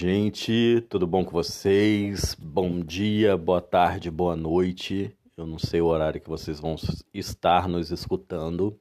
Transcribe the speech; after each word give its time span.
gente, 0.00 0.82
tudo 0.88 1.06
bom 1.06 1.22
com 1.22 1.30
vocês? 1.30 2.34
Bom 2.34 2.80
dia, 2.80 3.36
boa 3.36 3.60
tarde, 3.60 4.10
boa 4.10 4.34
noite. 4.34 5.14
Eu 5.36 5.46
não 5.46 5.58
sei 5.58 5.82
o 5.82 5.88
horário 5.88 6.18
que 6.18 6.28
vocês 6.28 6.58
vão 6.58 6.74
estar 7.12 7.68
nos 7.68 7.90
escutando, 7.90 8.80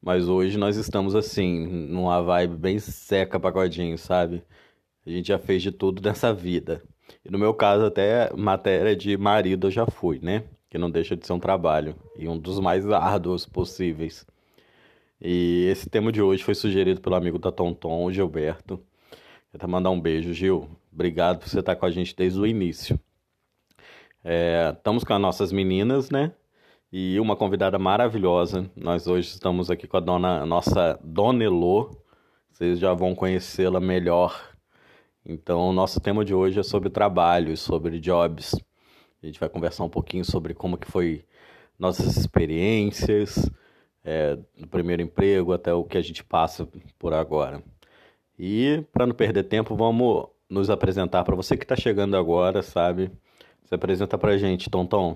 mas 0.00 0.28
hoje 0.28 0.56
nós 0.56 0.76
estamos 0.76 1.16
assim, 1.16 1.66
numa 1.66 2.22
vibe 2.22 2.54
bem 2.54 2.78
seca, 2.78 3.40
pagodinho, 3.40 3.98
sabe? 3.98 4.44
A 5.04 5.10
gente 5.10 5.26
já 5.26 5.38
fez 5.38 5.62
de 5.62 5.72
tudo 5.72 6.00
nessa 6.00 6.32
vida. 6.32 6.80
E 7.24 7.28
no 7.28 7.36
meu 7.36 7.52
caso, 7.52 7.86
até 7.86 8.32
matéria 8.36 8.94
de 8.94 9.16
marido 9.16 9.66
eu 9.66 9.70
já 9.72 9.84
fui, 9.84 10.20
né? 10.22 10.44
Que 10.68 10.78
não 10.78 10.92
deixa 10.92 11.16
de 11.16 11.26
ser 11.26 11.32
um 11.32 11.40
trabalho 11.40 11.96
e 12.16 12.28
um 12.28 12.38
dos 12.38 12.60
mais 12.60 12.88
árduos 12.88 13.46
possíveis. 13.46 14.24
E 15.20 15.66
esse 15.68 15.90
tema 15.90 16.12
de 16.12 16.22
hoje 16.22 16.44
foi 16.44 16.54
sugerido 16.54 17.00
pelo 17.00 17.16
amigo 17.16 17.36
da 17.36 17.50
Tonton, 17.50 18.04
o 18.04 18.12
Gilberto. 18.12 18.80
Quero 19.52 19.68
mandar 19.68 19.90
um 19.90 20.00
beijo, 20.00 20.32
Gil. 20.32 20.68
Obrigado 20.92 21.40
por 21.40 21.48
você 21.48 21.58
estar 21.58 21.74
com 21.74 21.84
a 21.84 21.90
gente 21.90 22.14
desde 22.14 22.38
o 22.38 22.46
início. 22.46 22.98
É, 24.22 24.72
estamos 24.76 25.02
com 25.02 25.12
as 25.12 25.20
nossas 25.20 25.50
meninas, 25.50 26.08
né? 26.08 26.32
E 26.92 27.18
uma 27.18 27.34
convidada 27.34 27.76
maravilhosa. 27.76 28.70
Nós 28.76 29.08
hoje 29.08 29.28
estamos 29.28 29.68
aqui 29.68 29.88
com 29.88 29.96
a 29.96 30.00
dona, 30.00 30.46
nossa 30.46 31.00
Dona 31.02 31.42
Elô. 31.42 31.90
Vocês 32.52 32.78
já 32.78 32.94
vão 32.94 33.12
conhecê-la 33.12 33.80
melhor. 33.80 34.54
Então, 35.26 35.68
o 35.68 35.72
nosso 35.72 36.00
tema 36.00 36.24
de 36.24 36.32
hoje 36.32 36.60
é 36.60 36.62
sobre 36.62 36.88
trabalho, 36.88 37.56
sobre 37.56 37.98
jobs. 37.98 38.54
A 39.20 39.26
gente 39.26 39.40
vai 39.40 39.48
conversar 39.48 39.82
um 39.82 39.90
pouquinho 39.90 40.24
sobre 40.24 40.54
como 40.54 40.78
que 40.78 40.90
foi 40.90 41.24
nossas 41.76 42.16
experiências, 42.16 43.50
é, 44.04 44.36
do 44.56 44.68
primeiro 44.68 45.02
emprego 45.02 45.52
até 45.52 45.74
o 45.74 45.82
que 45.82 45.98
a 45.98 46.02
gente 46.02 46.22
passa 46.22 46.68
por 46.98 47.12
agora. 47.12 47.60
E, 48.42 48.80
para 48.90 49.06
não 49.06 49.14
perder 49.14 49.44
tempo, 49.44 49.76
vamos 49.76 50.30
nos 50.48 50.70
apresentar 50.70 51.22
para 51.24 51.36
você 51.36 51.58
que 51.58 51.64
está 51.64 51.76
chegando 51.76 52.16
agora, 52.16 52.62
sabe? 52.62 53.12
Se 53.64 53.74
apresenta 53.74 54.16
para 54.16 54.32
a 54.32 54.38
gente, 54.38 54.70
Tonton. 54.70 55.14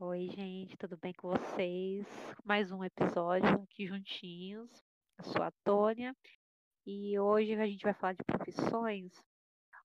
Oi, 0.00 0.30
gente, 0.30 0.74
tudo 0.78 0.96
bem 0.96 1.12
com 1.12 1.28
vocês? 1.28 2.06
Mais 2.42 2.72
um 2.72 2.82
episódio 2.82 3.50
aqui 3.64 3.86
juntinhos. 3.86 4.70
Eu 5.18 5.24
sou 5.24 5.42
a 5.42 5.52
Tônia 5.62 6.16
e 6.86 7.18
hoje 7.18 7.52
a 7.52 7.66
gente 7.66 7.82
vai 7.82 7.92
falar 7.92 8.14
de 8.14 8.24
profissões. 8.24 9.12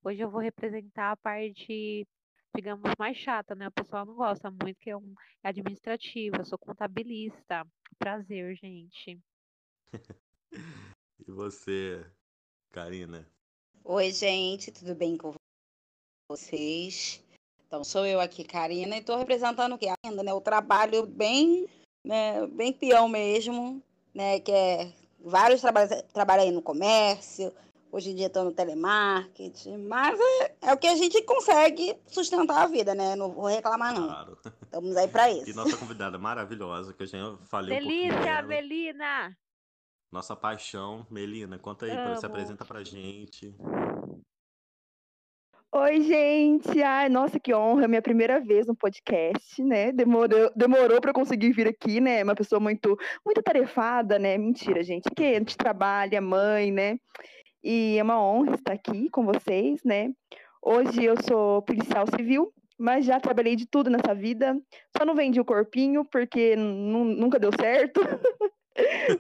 Hoje 0.02 0.22
eu 0.22 0.32
vou 0.32 0.40
representar 0.40 1.12
a 1.12 1.18
parte, 1.18 2.08
digamos, 2.56 2.90
mais 2.98 3.18
chata, 3.18 3.54
né? 3.56 3.68
O 3.68 3.72
pessoal 3.74 4.06
não 4.06 4.16
gosta 4.16 4.50
muito, 4.50 4.80
que 4.80 4.90
é 4.90 4.96
um 4.96 5.14
é 5.44 5.50
administrativo. 5.50 6.38
Eu 6.38 6.46
sou 6.46 6.58
contabilista. 6.58 7.68
Prazer, 8.00 8.56
gente. 8.56 9.20
E 11.28 11.32
você, 11.32 12.06
Karina? 12.72 13.28
Oi, 13.84 14.12
gente, 14.12 14.72
tudo 14.72 14.96
bem 14.96 15.18
com 15.18 15.34
vocês? 16.32 17.22
Então, 17.68 17.84
sou 17.84 18.06
eu 18.06 18.22
aqui, 18.22 18.46
Karina, 18.46 18.96
e 18.96 19.00
estou 19.00 19.18
representando 19.18 19.74
o 19.74 19.78
que 19.78 19.90
ainda, 20.06 20.24
né? 20.24 20.34
O 20.34 20.40
trabalho 20.40 21.06
bem, 21.06 21.68
né, 22.02 22.48
bem 22.48 22.72
peão 22.72 23.10
mesmo, 23.10 23.84
né? 24.16 24.40
Que 24.40 24.54
é 24.54 24.94
vários 25.20 25.60
trabalhos, 25.60 26.02
trabalho 26.14 26.44
aí 26.44 26.52
no 26.52 26.62
comércio, 26.62 27.54
hoje 27.92 28.12
em 28.12 28.16
dia 28.16 28.28
estou 28.28 28.46
no 28.46 28.54
telemarketing, 28.54 29.80
mas 29.80 30.18
é, 30.18 30.56
é, 30.62 30.74
o 30.74 30.78
que 30.78 30.88
a 30.88 30.96
gente 30.96 31.22
consegue 31.24 31.98
sustentar 32.08 32.64
a 32.64 32.68
vida, 32.68 32.96
né? 32.96 33.18
Não 33.18 33.34
vou 33.34 33.48
reclamar, 33.48 33.94
não. 33.94 34.08
Claro. 34.08 34.38
Estamos 34.64 34.96
aí 34.96 35.10
para 35.10 35.28
isso. 35.36 35.50
E 35.50 35.54
nossa 35.54 35.76
convidada 35.76 36.18
maravilhosa, 36.18 36.94
que 36.94 37.04
eu 37.04 37.08
já 37.08 37.38
falei 37.48 37.78
Delícia, 37.78 38.14
um 38.14 38.16
Delícia, 38.16 38.42
Melina! 38.44 39.38
Nossa 40.12 40.36
paixão. 40.36 41.06
Melina, 41.10 41.60
conta 41.60 41.86
aí, 41.86 41.92
Amo. 41.92 42.18
se 42.18 42.26
apresenta 42.26 42.64
pra 42.64 42.84
gente. 42.84 43.54
Oi, 45.70 46.02
gente! 46.02 46.82
Ai, 46.82 47.10
nossa, 47.10 47.40
que 47.40 47.54
honra! 47.54 47.90
Minha 47.90 48.02
primeira 48.02 48.40
vez 48.40 48.66
no 48.66 48.76
podcast, 48.76 49.62
né? 49.62 49.92
Demorou, 49.92 50.50
demorou 50.56 51.02
para 51.02 51.12
conseguir 51.12 51.52
vir 51.52 51.68
aqui, 51.68 52.00
né? 52.00 52.24
Uma 52.24 52.36
pessoa 52.36 52.60
muito, 52.60 52.98
muito 53.26 53.44
tarefada, 53.44 54.18
né? 54.18 54.38
Mentira, 54.38 54.82
gente. 54.82 55.10
Que 55.14 55.24
a 55.26 55.40
gente 55.40 55.58
trabalha, 55.58 56.22
mãe, 56.22 56.72
né? 56.72 56.98
E 57.62 57.98
é 57.98 58.04
uma 58.04 58.22
honra 58.22 58.56
estar 58.56 58.74
aqui 58.74 59.10
com 59.10 59.26
vocês, 59.26 59.84
né? 59.84 60.14
Hoje 60.62 61.04
eu 61.04 61.16
sou 61.22 61.62
policial 61.62 62.06
civil, 62.08 62.54
mas 62.80 63.06
já 63.06 63.20
trabalhei 63.20 63.56
de 63.58 63.66
tudo 63.66 63.90
nessa 63.90 64.16
vida. 64.16 64.58
Só 64.98 65.06
não 65.06 65.16
vendi 65.16 65.40
o 65.40 65.46
corpinho 65.46 66.06
porque 66.06 66.56
nunca 66.56 67.38
deu 67.38 67.52
certo. 67.60 68.00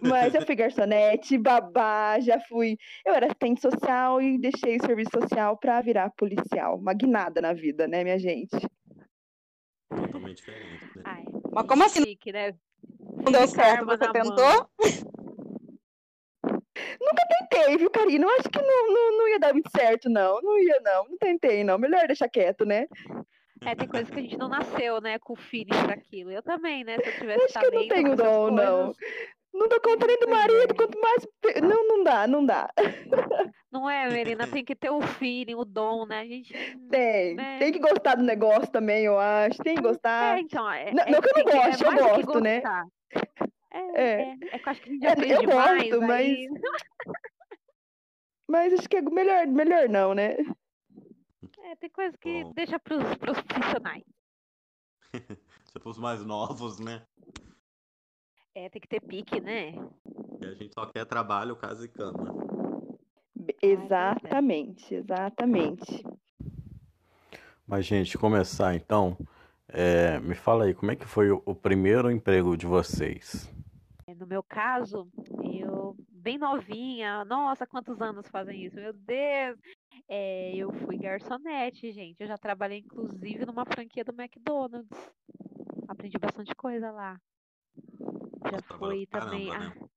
Mas 0.01 0.33
já 0.33 0.41
fui 0.41 0.55
garçonete, 0.55 1.37
babá, 1.37 2.19
já 2.19 2.39
fui. 2.39 2.77
Eu 3.05 3.13
era 3.13 3.25
assistente 3.27 3.61
social 3.61 4.21
e 4.21 4.37
deixei 4.37 4.77
o 4.77 4.85
serviço 4.85 5.11
social 5.13 5.57
para 5.57 5.81
virar 5.81 6.11
policial. 6.11 6.79
Magnada 6.79 7.41
na 7.41 7.53
vida, 7.53 7.87
né, 7.87 8.03
minha 8.03 8.19
gente? 8.19 8.57
Totalmente 9.89 10.37
diferente. 10.37 10.85
Né? 10.95 11.03
Ai, 11.05 11.23
Mas 11.51 11.67
como 11.67 11.83
assim? 11.83 12.03
Chique, 12.03 12.31
né? 12.31 12.53
Não 13.17 13.31
deu 13.31 13.47
certo, 13.47 13.85
você 13.85 14.11
tentou? 14.11 14.69
Nunca 16.99 17.27
tentei, 17.29 17.77
viu, 17.77 17.89
Karina? 17.89 18.25
Eu 18.25 18.29
acho 18.31 18.49
que 18.49 18.61
não, 18.61 18.87
não, 18.87 19.17
não 19.17 19.27
ia 19.27 19.39
dar 19.39 19.53
muito 19.53 19.69
certo, 19.69 20.09
não. 20.09 20.41
Não 20.41 20.57
ia, 20.59 20.79
não. 20.81 21.09
Não 21.09 21.17
tentei, 21.17 21.63
não. 21.63 21.77
Melhor 21.77 22.05
deixar 22.07 22.29
quieto, 22.29 22.65
né? 22.65 22.87
É, 23.65 23.75
tem 23.75 23.87
coisas 23.87 24.09
que 24.09 24.19
a 24.19 24.21
gente 24.21 24.37
não 24.37 24.47
nasceu, 24.47 25.01
né, 25.01 25.17
com 25.17 25.33
o 25.33 25.35
feeling 25.35 25.69
para 25.69 25.95
aquilo. 25.95 26.31
Eu 26.31 26.43
também, 26.43 26.83
né? 26.83 26.97
Se 26.99 27.09
eu 27.09 27.13
tivesse 27.13 27.45
Acho 27.45 27.59
que 27.59 27.65
eu 27.65 27.71
não 27.71 27.87
tenho 27.87 28.15
dom, 28.15 28.51
não. 28.51 28.93
Não 29.57 29.67
dou 29.67 29.81
conta 29.81 30.05
nem 30.05 30.19
do 30.19 30.29
marido, 30.29 30.75
quanto 30.75 30.99
mais. 31.01 31.27
Não, 31.63 31.87
não 31.87 32.03
dá, 32.03 32.27
não 32.27 32.45
dá. 32.45 32.69
Não 33.71 33.89
é, 33.89 34.07
Melina? 34.09 34.47
Tem 34.47 34.63
que 34.63 34.75
ter 34.75 34.91
o 34.91 35.01
feeling, 35.01 35.55
o 35.55 35.65
dom, 35.65 36.05
né? 36.05 36.21
A 36.21 36.25
gente. 36.25 36.53
Tem. 36.89 37.35
Né? 37.35 37.57
Tem 37.57 37.71
que 37.71 37.79
gostar 37.79 38.15
do 38.15 38.23
negócio 38.23 38.71
também, 38.71 39.03
eu 39.05 39.19
acho. 39.19 39.57
Tem 39.63 39.75
que 39.75 39.81
gostar. 39.81 40.37
É, 40.37 40.41
então. 40.41 40.69
É, 40.71 40.93
não, 40.93 41.03
é, 41.03 41.11
não 41.11 41.21
que 41.21 41.29
eu 41.29 41.43
não 41.43 41.51
é 41.51 41.67
gosto, 41.67 41.83
eu 41.83 41.93
gosto, 41.93 42.39
né? 42.39 42.61
É, 43.71 43.79
é. 43.79 44.21
é, 44.21 44.37
é 44.51 44.59
que 44.59 44.67
eu 44.67 44.71
acho 44.71 44.81
que 44.81 44.89
a 44.89 44.93
gente 44.93 45.05
é, 45.05 45.11
aprende 45.11 45.33
eu 45.33 45.43
gosto, 45.43 46.01
mas. 46.01 46.37
mas 48.47 48.73
acho 48.73 48.87
que 48.87 48.97
é 48.97 49.01
melhor, 49.01 49.47
melhor 49.47 49.89
não, 49.89 50.13
né? 50.13 50.37
É, 51.63 51.75
tem 51.75 51.89
coisa 51.89 52.15
que 52.17 52.43
Bom. 52.43 52.53
deixa 52.53 52.79
pros, 52.79 53.03
pros 53.15 53.41
profissionais. 53.41 54.03
Se 55.65 55.79
fosse 55.79 55.99
mais 55.99 56.23
novos, 56.23 56.79
né? 56.79 57.05
É, 58.57 58.69
tem 58.69 58.81
que 58.81 58.87
ter 58.87 58.99
pique, 58.99 59.39
né? 59.39 59.73
E 60.41 60.45
a 60.47 60.53
gente 60.55 60.73
só 60.73 60.87
quer 60.87 61.05
trabalho, 61.05 61.55
casa 61.55 61.85
e 61.85 61.87
cama. 61.87 62.33
Exatamente, 63.61 64.95
exatamente. 64.95 66.03
Mas, 67.67 67.85
gente, 67.85 68.17
começar 68.17 68.73
então, 68.73 69.15
é, 69.67 70.19
me 70.21 70.33
fala 70.33 70.63
aí, 70.63 70.73
como 70.73 70.91
é 70.91 70.95
que 70.95 71.05
foi 71.05 71.29
o, 71.29 71.39
o 71.45 71.53
primeiro 71.53 72.09
emprego 72.09 72.57
de 72.57 72.65
vocês? 72.65 73.47
É, 74.07 74.15
no 74.15 74.25
meu 74.25 74.41
caso, 74.41 75.07
eu, 75.53 75.95
bem 76.09 76.39
novinha, 76.39 77.23
nossa, 77.25 77.67
quantos 77.67 78.01
anos 78.01 78.27
fazem 78.27 78.65
isso? 78.65 78.75
Meu 78.77 78.91
Deus! 78.91 79.59
É, 80.09 80.55
eu 80.55 80.73
fui 80.73 80.97
garçonete, 80.97 81.91
gente. 81.91 82.21
Eu 82.21 82.27
já 82.27 82.39
trabalhei, 82.39 82.79
inclusive, 82.79 83.45
numa 83.45 83.67
franquia 83.67 84.03
do 84.03 84.19
McDonald's. 84.19 84.89
Aprendi 85.87 86.17
bastante 86.17 86.55
coisa 86.55 86.89
lá. 86.89 87.21
Já 88.51 88.77
fui 88.77 89.05
também. 89.07 89.49
Caramba, 89.49 89.75
né? 89.81 89.89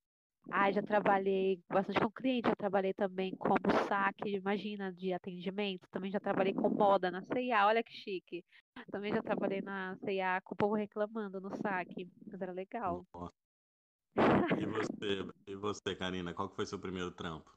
ah, 0.50 0.72
já 0.72 0.82
trabalhei 0.82 1.60
bastante 1.68 2.00
com 2.00 2.10
cliente, 2.10 2.48
já 2.48 2.56
trabalhei 2.56 2.92
também 2.92 3.34
como 3.36 3.60
saque, 3.88 4.36
imagina, 4.36 4.92
de 4.92 5.12
atendimento. 5.12 5.86
Também 5.91 6.10
já 6.10 6.18
trabalhei 6.18 6.52
com 6.52 6.68
moda 6.68 7.10
na 7.10 7.22
CIA, 7.22 7.66
olha 7.66 7.82
que 7.82 7.92
chique. 7.92 8.44
Também 8.91 9.12
já 9.12 9.22
trabalhei 9.22 9.60
na 9.60 9.96
CIA 10.04 10.41
com 10.44 10.54
o 10.54 10.56
povo 10.56 10.74
reclamando 10.74 11.41
no 11.41 11.54
saque, 11.56 12.09
mas 12.27 12.41
era 12.41 12.53
legal. 12.53 13.06
E 14.59 14.66
você, 14.66 15.32
e 15.47 15.54
você, 15.54 15.94
Karina, 15.94 16.34
qual 16.34 16.48
que 16.48 16.56
foi 16.56 16.66
seu 16.66 16.78
primeiro 16.78 17.12
trampo? 17.12 17.50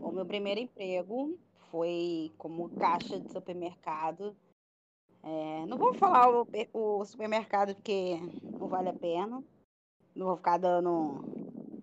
O 0.00 0.10
meu 0.10 0.24
primeiro 0.24 0.60
emprego 0.60 1.38
foi 1.70 2.32
como 2.38 2.70
caixa 2.70 3.20
de 3.20 3.30
supermercado 3.30 4.34
é, 5.22 5.66
não 5.66 5.76
vou 5.76 5.92
falar 5.94 6.30
o, 6.30 6.46
o, 6.72 7.04
supermercado 7.04 7.74
porque 7.74 8.18
não 8.42 8.68
vale 8.68 8.88
a 8.88 8.94
pena. 8.94 9.42
Não 10.14 10.26
vou 10.26 10.36
ficar 10.36 10.58
dando 10.58 11.22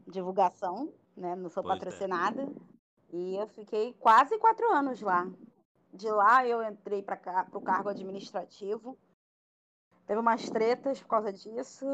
divulgação, 0.07 0.92
né? 1.16 1.36
Não 1.36 1.50
sou 1.50 1.63
pois 1.63 1.75
é. 1.75 1.80
patrocinada. 1.80 2.44
É. 2.44 3.16
E 3.16 3.36
eu 3.36 3.48
fiquei 3.48 3.94
quase 3.94 4.38
quatro 4.39 4.72
anos 4.72 5.01
lá. 5.01 5.30
De 5.94 6.10
lá 6.10 6.45
eu 6.45 6.63
entrei 6.63 7.01
para 7.01 7.48
o 7.54 7.62
cargo 7.62 7.89
administrativo. 7.89 8.98
Teve 10.06 10.19
umas 10.19 10.50
tretas 10.50 11.00
por 11.01 11.07
causa 11.07 11.31
disso, 11.31 11.86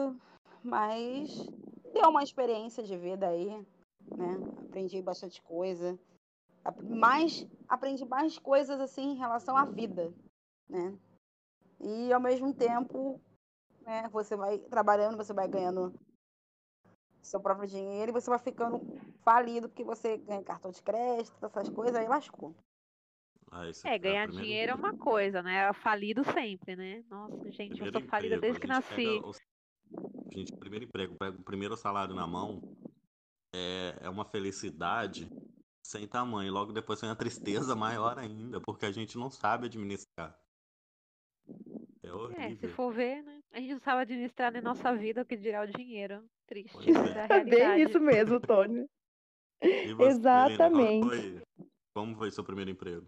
mas 0.63 1.47
deu 1.93 2.09
uma 2.09 2.23
experiência 2.23 2.83
de 2.83 2.97
vida 2.97 3.27
aí, 3.27 3.49
né? 4.15 4.39
Aprendi 4.65 5.01
bastante 5.01 5.41
coisa. 5.41 5.97
Mais, 6.83 7.45
aprendi 7.67 8.05
mais 8.05 8.39
coisas 8.39 8.79
assim 8.79 9.11
em 9.11 9.17
relação 9.17 9.57
à 9.57 9.65
vida, 9.65 10.13
né? 10.69 10.97
E 11.83 12.11
ao 12.13 12.19
mesmo 12.19 12.53
tempo, 12.53 13.21
né, 13.85 14.07
você 14.09 14.35
vai 14.35 14.57
trabalhando, 14.57 15.17
você 15.17 15.33
vai 15.33 15.47
ganhando 15.47 15.93
seu 17.21 17.39
próprio 17.41 17.67
dinheiro 17.67 18.11
e 18.11 18.13
você 18.13 18.29
vai 18.29 18.39
ficando 18.39 18.81
falido 19.23 19.69
porque 19.69 19.83
você 19.83 20.17
ganha 20.17 20.43
cartão 20.43 20.71
de 20.71 20.81
crédito, 20.81 21.45
essas 21.45 21.69
coisas, 21.69 21.95
aí 21.95 22.07
lascou. 22.07 22.55
Ah, 23.51 23.65
É, 23.85 23.93
a 23.93 23.97
ganhar 23.97 24.25
primeira- 24.27 24.31
dinheiro 24.31 24.71
é 24.71 24.75
uma 24.75 24.93
coisa, 24.93 25.43
né? 25.43 25.71
Falido 25.73 26.23
sempre, 26.23 26.75
né? 26.75 27.03
Nossa, 27.09 27.51
gente, 27.51 27.71
eu 27.71 27.75
primeiro 27.77 27.99
sou 27.99 28.09
falida 28.09 28.35
emprego, 28.35 28.41
desde 28.41 28.59
que 28.59 28.67
nasci. 28.67 29.07
o- 29.23 29.53
Gente, 30.33 30.51
primeiro 30.57 30.85
emprego, 30.85 31.15
pega 31.15 31.37
o 31.37 31.43
primeiro 31.43 31.77
salário 31.77 32.15
na 32.15 32.25
mão, 32.25 32.59
é, 33.53 33.99
é 34.01 34.09
uma 34.09 34.25
felicidade 34.25 35.29
sem 35.85 36.07
tamanho. 36.07 36.51
Logo 36.51 36.71
depois 36.73 36.99
vem 36.99 37.09
a 37.11 37.15
tristeza 37.15 37.75
maior 38.09 38.17
ainda, 38.17 38.59
porque 38.59 38.85
a 38.85 38.91
gente 38.91 39.15
não 39.17 39.29
sabe 39.29 39.67
administrar. 39.67 40.35
É 42.03 42.09
É, 42.09 42.11
se 42.11 42.15
horrível. 42.15 42.69
for 42.69 42.91
ver, 42.93 43.23
né? 43.23 43.39
A 43.51 43.59
gente 43.59 43.73
não 43.73 43.79
sabe 43.79 44.01
administrar 44.01 44.51
nem 44.51 44.61
nossa 44.61 44.93
vida, 44.95 45.21
o 45.21 45.25
que 45.25 45.37
dirá 45.37 45.61
o 45.63 45.67
dinheiro. 45.67 46.23
Triste, 46.47 46.89
é. 46.91 47.39
é 47.39 47.43
bem 47.43 47.81
isso 47.81 47.99
mesmo. 47.99 48.39
E 49.61 49.93
você, 49.95 50.09
Exatamente. 50.09 51.09
foi- 51.09 51.41
como 51.95 52.15
foi 52.15 52.31
seu 52.31 52.43
primeiro 52.43 52.71
emprego? 52.71 53.07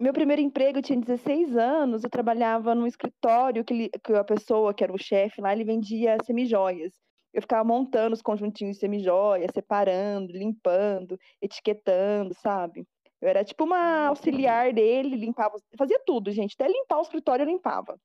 Meu 0.00 0.12
primeiro 0.12 0.42
emprego, 0.42 0.78
eu 0.78 0.82
tinha 0.82 1.00
16 1.00 1.56
anos, 1.56 2.02
eu 2.04 2.10
trabalhava 2.10 2.74
num 2.74 2.86
escritório 2.86 3.64
que, 3.64 3.88
que 3.90 4.12
a 4.12 4.24
pessoa, 4.24 4.74
que 4.74 4.82
era 4.84 4.92
o 4.92 4.98
chefe 4.98 5.40
lá, 5.40 5.52
ele 5.52 5.64
vendia 5.64 6.16
semijoias. 6.24 6.92
Eu 7.32 7.42
ficava 7.42 7.64
montando 7.64 8.12
os 8.14 8.22
conjuntinhos 8.22 8.76
de 8.76 8.80
semijoias, 8.80 9.50
separando, 9.52 10.32
limpando, 10.32 11.16
etiquetando, 11.40 12.34
sabe? 12.34 12.86
Eu 13.24 13.28
era 13.30 13.42
tipo 13.42 13.64
uma 13.64 14.08
auxiliar 14.08 14.74
dele, 14.74 15.16
limpava, 15.16 15.56
fazia 15.78 15.98
tudo, 16.04 16.30
gente. 16.30 16.52
Até 16.56 16.68
limpar 16.68 16.98
o 16.98 17.02
escritório 17.02 17.42
eu 17.42 17.46
limpava. 17.46 17.98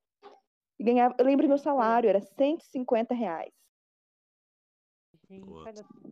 E 0.78 0.82
ganhava, 0.82 1.14
eu 1.18 1.26
lembro 1.26 1.46
meu 1.46 1.58
salário, 1.58 2.08
era 2.08 2.22
150 2.22 3.12
reais. 3.12 3.52
Gente, 5.28 5.44
Pô. 5.44 5.62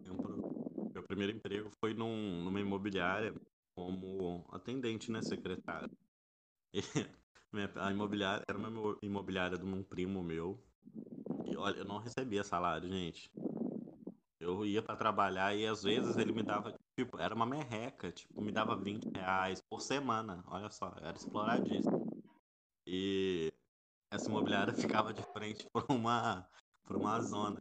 Lembro- 0.04 0.92
Meu 0.92 1.02
primeiro 1.04 1.34
emprego 1.34 1.70
foi 1.82 1.94
num, 1.94 2.44
numa 2.44 2.60
imobiliária 2.60 3.34
como 3.74 4.44
atendente, 4.52 5.10
né, 5.10 5.22
secretário. 5.22 5.88
E 6.74 6.80
minha- 7.50 7.72
a 7.76 7.90
imobiliária 7.90 8.44
era 8.46 8.58
uma 8.58 8.68
imo- 8.68 8.98
imobiliária 9.02 9.56
de 9.56 9.64
um 9.64 9.82
primo 9.82 10.22
meu. 10.22 10.62
E 11.46 11.56
olha, 11.56 11.78
eu 11.78 11.84
não 11.86 11.96
recebia 11.96 12.44
salário, 12.44 12.86
gente. 12.90 13.30
Eu 14.40 14.64
ia 14.64 14.80
pra 14.80 14.94
trabalhar 14.96 15.54
e 15.56 15.66
às 15.66 15.82
vezes 15.82 16.16
ele 16.16 16.32
me 16.32 16.42
dava, 16.44 16.72
tipo, 16.96 17.18
era 17.18 17.34
uma 17.34 17.44
merreca, 17.44 18.12
tipo, 18.12 18.40
me 18.40 18.52
dava 18.52 18.76
20 18.76 19.08
reais 19.12 19.60
por 19.68 19.80
semana. 19.80 20.44
Olha 20.46 20.70
só, 20.70 20.94
era 21.00 21.16
exploradíssimo. 21.16 22.06
E 22.86 23.52
essa 24.12 24.28
imobiliária 24.30 24.72
ficava 25.02 25.12
de 25.12 25.22
frente 25.32 25.66
por 25.72 25.84
uma, 25.88 26.48
por 26.84 26.96
uma 26.96 27.20
zona. 27.20 27.60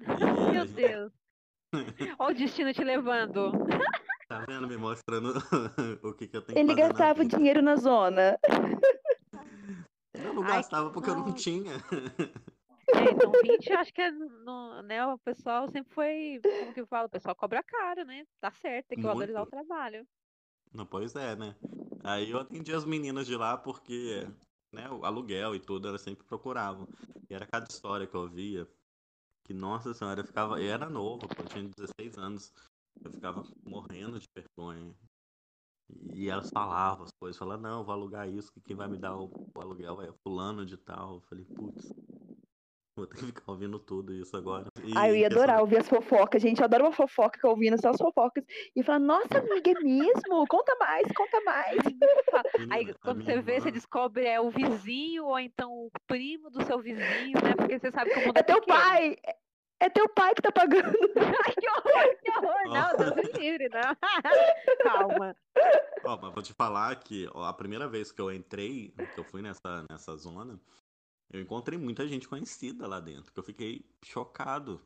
E 0.00 0.04
a 0.04 0.16
Meu 0.52 0.66
gente- 0.66 0.74
Deus. 0.74 1.12
Olha 2.18 2.34
o 2.34 2.38
destino 2.38 2.72
te 2.72 2.82
levando. 2.82 3.52
Tá 4.28 4.44
vendo? 4.46 4.66
Me 4.66 4.76
mostrando 4.76 5.34
o 6.02 6.12
que, 6.14 6.26
que 6.26 6.36
eu 6.36 6.42
tenho 6.42 6.54
que 6.54 6.60
Ele 6.60 6.68
fazer 6.70 6.82
na 6.82 6.88
gastava 6.88 7.22
vida. 7.22 7.36
dinheiro 7.36 7.62
na 7.62 7.76
zona. 7.76 8.38
Eu 10.14 10.34
não 10.34 10.42
Ai, 10.42 10.48
que 10.48 10.56
gastava 10.56 10.90
porque 10.90 11.10
eu 11.10 11.14
não 11.16 11.32
tinha. 11.32 11.74
É, 12.94 13.12
então 13.12 13.32
20, 13.32 13.70
eu 13.70 13.78
acho 13.78 13.92
que 13.92 14.00
é 14.00 14.10
no, 14.10 14.82
né, 14.82 15.04
o 15.06 15.18
pessoal 15.18 15.68
sempre 15.68 15.92
foi, 15.92 16.40
como 16.42 16.74
que 16.74 16.80
eu 16.80 16.86
falo, 16.86 17.06
o 17.06 17.10
pessoal 17.10 17.34
cobra 17.34 17.62
caro, 17.62 18.04
né? 18.04 18.26
Tá 18.40 18.50
certo, 18.50 18.88
tem 18.88 18.98
que 18.98 19.04
valorizar 19.04 19.40
o 19.40 19.42
Muito. 19.42 19.50
trabalho. 19.50 20.06
Não, 20.72 20.86
pois 20.86 21.14
é, 21.14 21.36
né? 21.36 21.54
Aí 22.02 22.30
eu 22.30 22.38
atendi 22.38 22.72
as 22.72 22.84
meninas 22.84 23.26
de 23.26 23.36
lá 23.36 23.56
porque, 23.56 24.22
né, 24.72 24.88
o 24.90 25.04
aluguel 25.04 25.54
e 25.54 25.60
tudo, 25.60 25.88
elas 25.88 26.02
sempre 26.02 26.24
procuravam. 26.24 26.86
E 27.28 27.34
era 27.34 27.46
cada 27.46 27.66
história 27.68 28.06
que 28.06 28.14
eu 28.14 28.28
via 28.28 28.66
que, 29.48 29.54
nossa 29.54 29.94
senhora, 29.94 30.20
eu 30.20 30.24
ficava. 30.24 30.60
Eu 30.60 30.70
era 30.70 30.90
novo, 30.90 31.22
eu 31.38 31.46
tinha 31.46 31.64
16 31.64 32.18
anos. 32.18 32.52
Eu 33.02 33.10
ficava 33.10 33.42
morrendo 33.66 34.18
de 34.20 34.26
vergonha. 34.36 34.94
E 36.12 36.28
elas 36.28 36.50
falavam 36.50 37.04
as 37.04 37.10
coisas, 37.18 37.38
falavam, 37.38 37.62
não, 37.62 37.84
vou 37.84 37.94
alugar 37.94 38.28
isso, 38.28 38.52
que 38.52 38.60
quem 38.60 38.76
vai 38.76 38.86
me 38.86 38.98
dar 38.98 39.16
o, 39.16 39.30
o 39.56 39.60
aluguel 39.60 40.02
é 40.02 40.12
fulano 40.22 40.66
de 40.66 40.76
tal. 40.76 41.14
Eu 41.14 41.20
falei, 41.22 41.46
putz, 41.54 41.94
vou 42.98 43.06
ter 43.06 43.16
que 43.18 43.26
ficar 43.26 43.52
ouvindo 43.52 43.78
tudo 43.78 44.12
isso 44.12 44.36
agora. 44.36 44.66
E 44.84 44.92
Ah, 44.96 45.08
eu 45.08 45.16
ia 45.16 45.26
adorar 45.26 45.60
ouvir 45.60 45.78
as 45.78 45.88
fofocas, 45.88 46.42
gente. 46.42 46.58
Eu 46.60 46.64
adoro 46.64 46.84
uma 46.84 46.92
fofoca 46.92 47.36
ficar 47.36 47.48
ouvindo 47.50 47.80
só 47.80 47.90
as 47.90 47.96
fofocas 47.96 48.44
e 48.74 48.82
falar, 48.82 48.98
nossa, 48.98 49.38
amiga, 49.38 49.70
é 49.70 49.74
mesmo? 49.82 50.46
Conta 50.48 50.76
mais, 50.80 51.06
conta 51.16 51.40
mais. 51.42 51.78
Aí 52.70 52.78
Menina, 52.84 52.90
a 52.92 53.04
quando 53.04 53.24
você 53.24 53.40
vê, 53.40 53.52
você 53.54 53.68
irmã- 53.68 53.70
descobre 53.72 54.24
é 54.26 54.40
o 54.40 54.50
vizinho 54.50 55.24
ou 55.26 55.38
então 55.38 55.70
o 55.72 55.90
primo 56.06 56.50
do 56.50 56.62
seu 56.64 56.80
vizinho, 56.80 57.38
né? 57.42 57.54
Porque 57.56 57.78
você 57.78 57.90
sabe 57.90 58.10
que 58.10 58.18
o 58.18 58.26
mundo 58.26 58.36
é, 58.36 58.40
É 58.40 58.42
teu 58.42 58.60
pequeno. 58.60 58.78
pai! 58.78 59.16
É 59.80 59.88
teu 59.88 60.08
pai 60.08 60.34
que 60.34 60.42
tá 60.42 60.50
pagando. 60.50 60.88
Ai, 61.46 61.54
que 61.54 61.68
horror, 61.70 62.16
que 62.20 62.30
horror. 62.32 62.74
Não, 62.74 62.96
Deus 62.96 63.14
me 63.14 63.40
livre, 63.40 63.68
não. 63.68 63.94
Calma. 64.82 65.36
Ó, 66.04 66.18
mas 66.20 66.34
vou 66.34 66.42
te 66.42 66.52
falar 66.52 66.96
que 66.96 67.28
ó, 67.32 67.44
a 67.44 67.52
primeira 67.52 67.86
vez 67.88 68.10
que 68.10 68.20
eu 68.20 68.32
entrei, 68.32 68.92
que 69.14 69.20
eu 69.20 69.24
fui 69.24 69.40
nessa, 69.40 69.84
nessa 69.88 70.16
zona, 70.16 70.58
eu 71.30 71.40
encontrei 71.40 71.78
muita 71.78 72.06
gente 72.06 72.28
conhecida 72.28 72.86
lá 72.86 73.00
dentro, 73.00 73.32
que 73.32 73.38
eu 73.38 73.44
fiquei 73.44 73.84
chocado. 74.02 74.80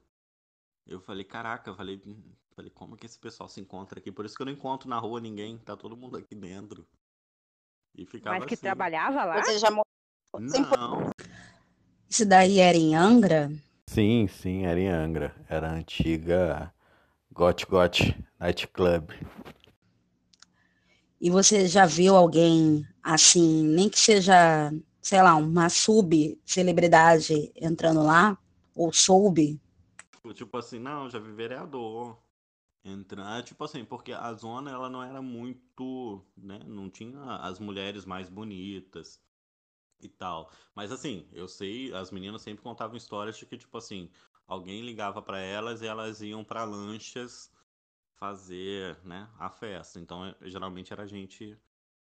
Eu 0.87 1.01
falei, 1.01 1.25
caraca, 1.25 1.71
eu 1.71 1.75
falei, 1.75 2.01
hum, 2.05 2.21
falei, 2.55 2.71
como 2.71 2.97
que 2.97 3.07
esse 3.07 3.19
pessoal 3.19 3.49
se 3.49 3.61
encontra 3.61 3.99
aqui? 3.99 4.11
Por 4.11 4.25
isso 4.25 4.35
que 4.35 4.43
eu 4.43 4.47
não 4.47 4.53
encontro 4.53 4.89
na 4.89 4.99
rua 4.99 5.21
ninguém, 5.21 5.59
tá 5.59 5.77
todo 5.77 5.97
mundo 5.97 6.17
aqui 6.17 6.35
dentro. 6.35 6.87
E 7.95 8.07
ficava 8.07 8.39
Mas 8.39 8.47
que 8.47 8.55
assim. 8.55 8.63
trabalhava 8.63 9.25
lá? 9.25 9.43
Você 9.43 9.59
já 9.59 9.71
morou 9.71 9.87
Não, 10.39 11.11
Isso 12.09 12.25
daí 12.27 12.59
era 12.59 12.77
em 12.77 12.95
Angra? 12.95 13.53
Sim, 13.89 14.27
sim, 14.27 14.65
era 14.65 14.81
em 14.81 14.89
Angra. 14.89 15.35
Era 15.49 15.69
a 15.69 15.75
antiga 15.75 16.75
Got 17.31 17.67
Got 17.67 18.01
Night 18.41 18.67
Club. 18.69 19.11
E 21.21 21.31
você 21.31 21.69
já 21.69 21.87
viu 21.87 22.17
alguém 22.17 22.87
assim, 23.03 23.63
nem 23.65 23.89
que 23.89 24.01
seja, 24.01 24.73
sei 25.03 25.21
lá, 25.21 25.35
uma 25.35 25.69
sub-celebridade 25.69 27.53
entrando 27.57 28.03
lá? 28.03 28.39
Ou 28.75 28.93
soube? 28.93 29.61
Tipo 30.35 30.57
assim, 30.57 30.79
não, 30.79 31.11
já 31.11 31.19
vi 31.19 31.33
vereador. 31.33 32.17
Entrar, 32.85 33.43
tipo 33.43 33.63
assim, 33.65 33.85
porque 33.85 34.13
a 34.13 34.33
zona 34.33 34.71
ela 34.71 34.89
não 34.89 35.03
era 35.03 35.21
muito, 35.21 36.25
né? 36.37 36.61
Não 36.67 36.89
tinha 36.89 37.37
as 37.37 37.59
mulheres 37.59 38.05
mais 38.05 38.29
bonitas 38.29 39.21
e 40.01 40.09
tal. 40.09 40.51
Mas 40.75 40.91
assim, 40.91 41.29
eu 41.33 41.47
sei, 41.47 41.93
as 41.95 42.11
meninas 42.11 42.43
sempre 42.43 42.63
contavam 42.63 42.97
histórias 42.97 43.37
de 43.37 43.47
que, 43.47 43.57
tipo 43.57 43.77
assim, 43.79 44.11
alguém 44.47 44.83
ligava 44.83 45.23
pra 45.23 45.39
elas 45.39 45.83
e 45.83 45.87
elas 45.87 46.21
iam 46.23 46.45
pra 46.45 46.65
lanchas 46.65 47.53
fazer, 48.15 48.99
né, 49.05 49.29
a 49.39 49.51
festa. 49.51 50.01
Então, 50.01 50.35
geralmente 50.43 50.93
era 50.93 51.07
gente 51.07 51.59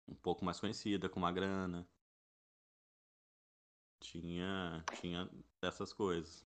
um 0.07 0.15
pouco 0.15 0.45
mais 0.45 0.59
conhecida, 0.59 1.09
com 1.09 1.19
uma 1.19 1.31
grana. 1.31 1.87
Tinha, 4.01 4.83
tinha 4.99 5.29
dessas 5.61 5.93
coisas. 5.93 6.45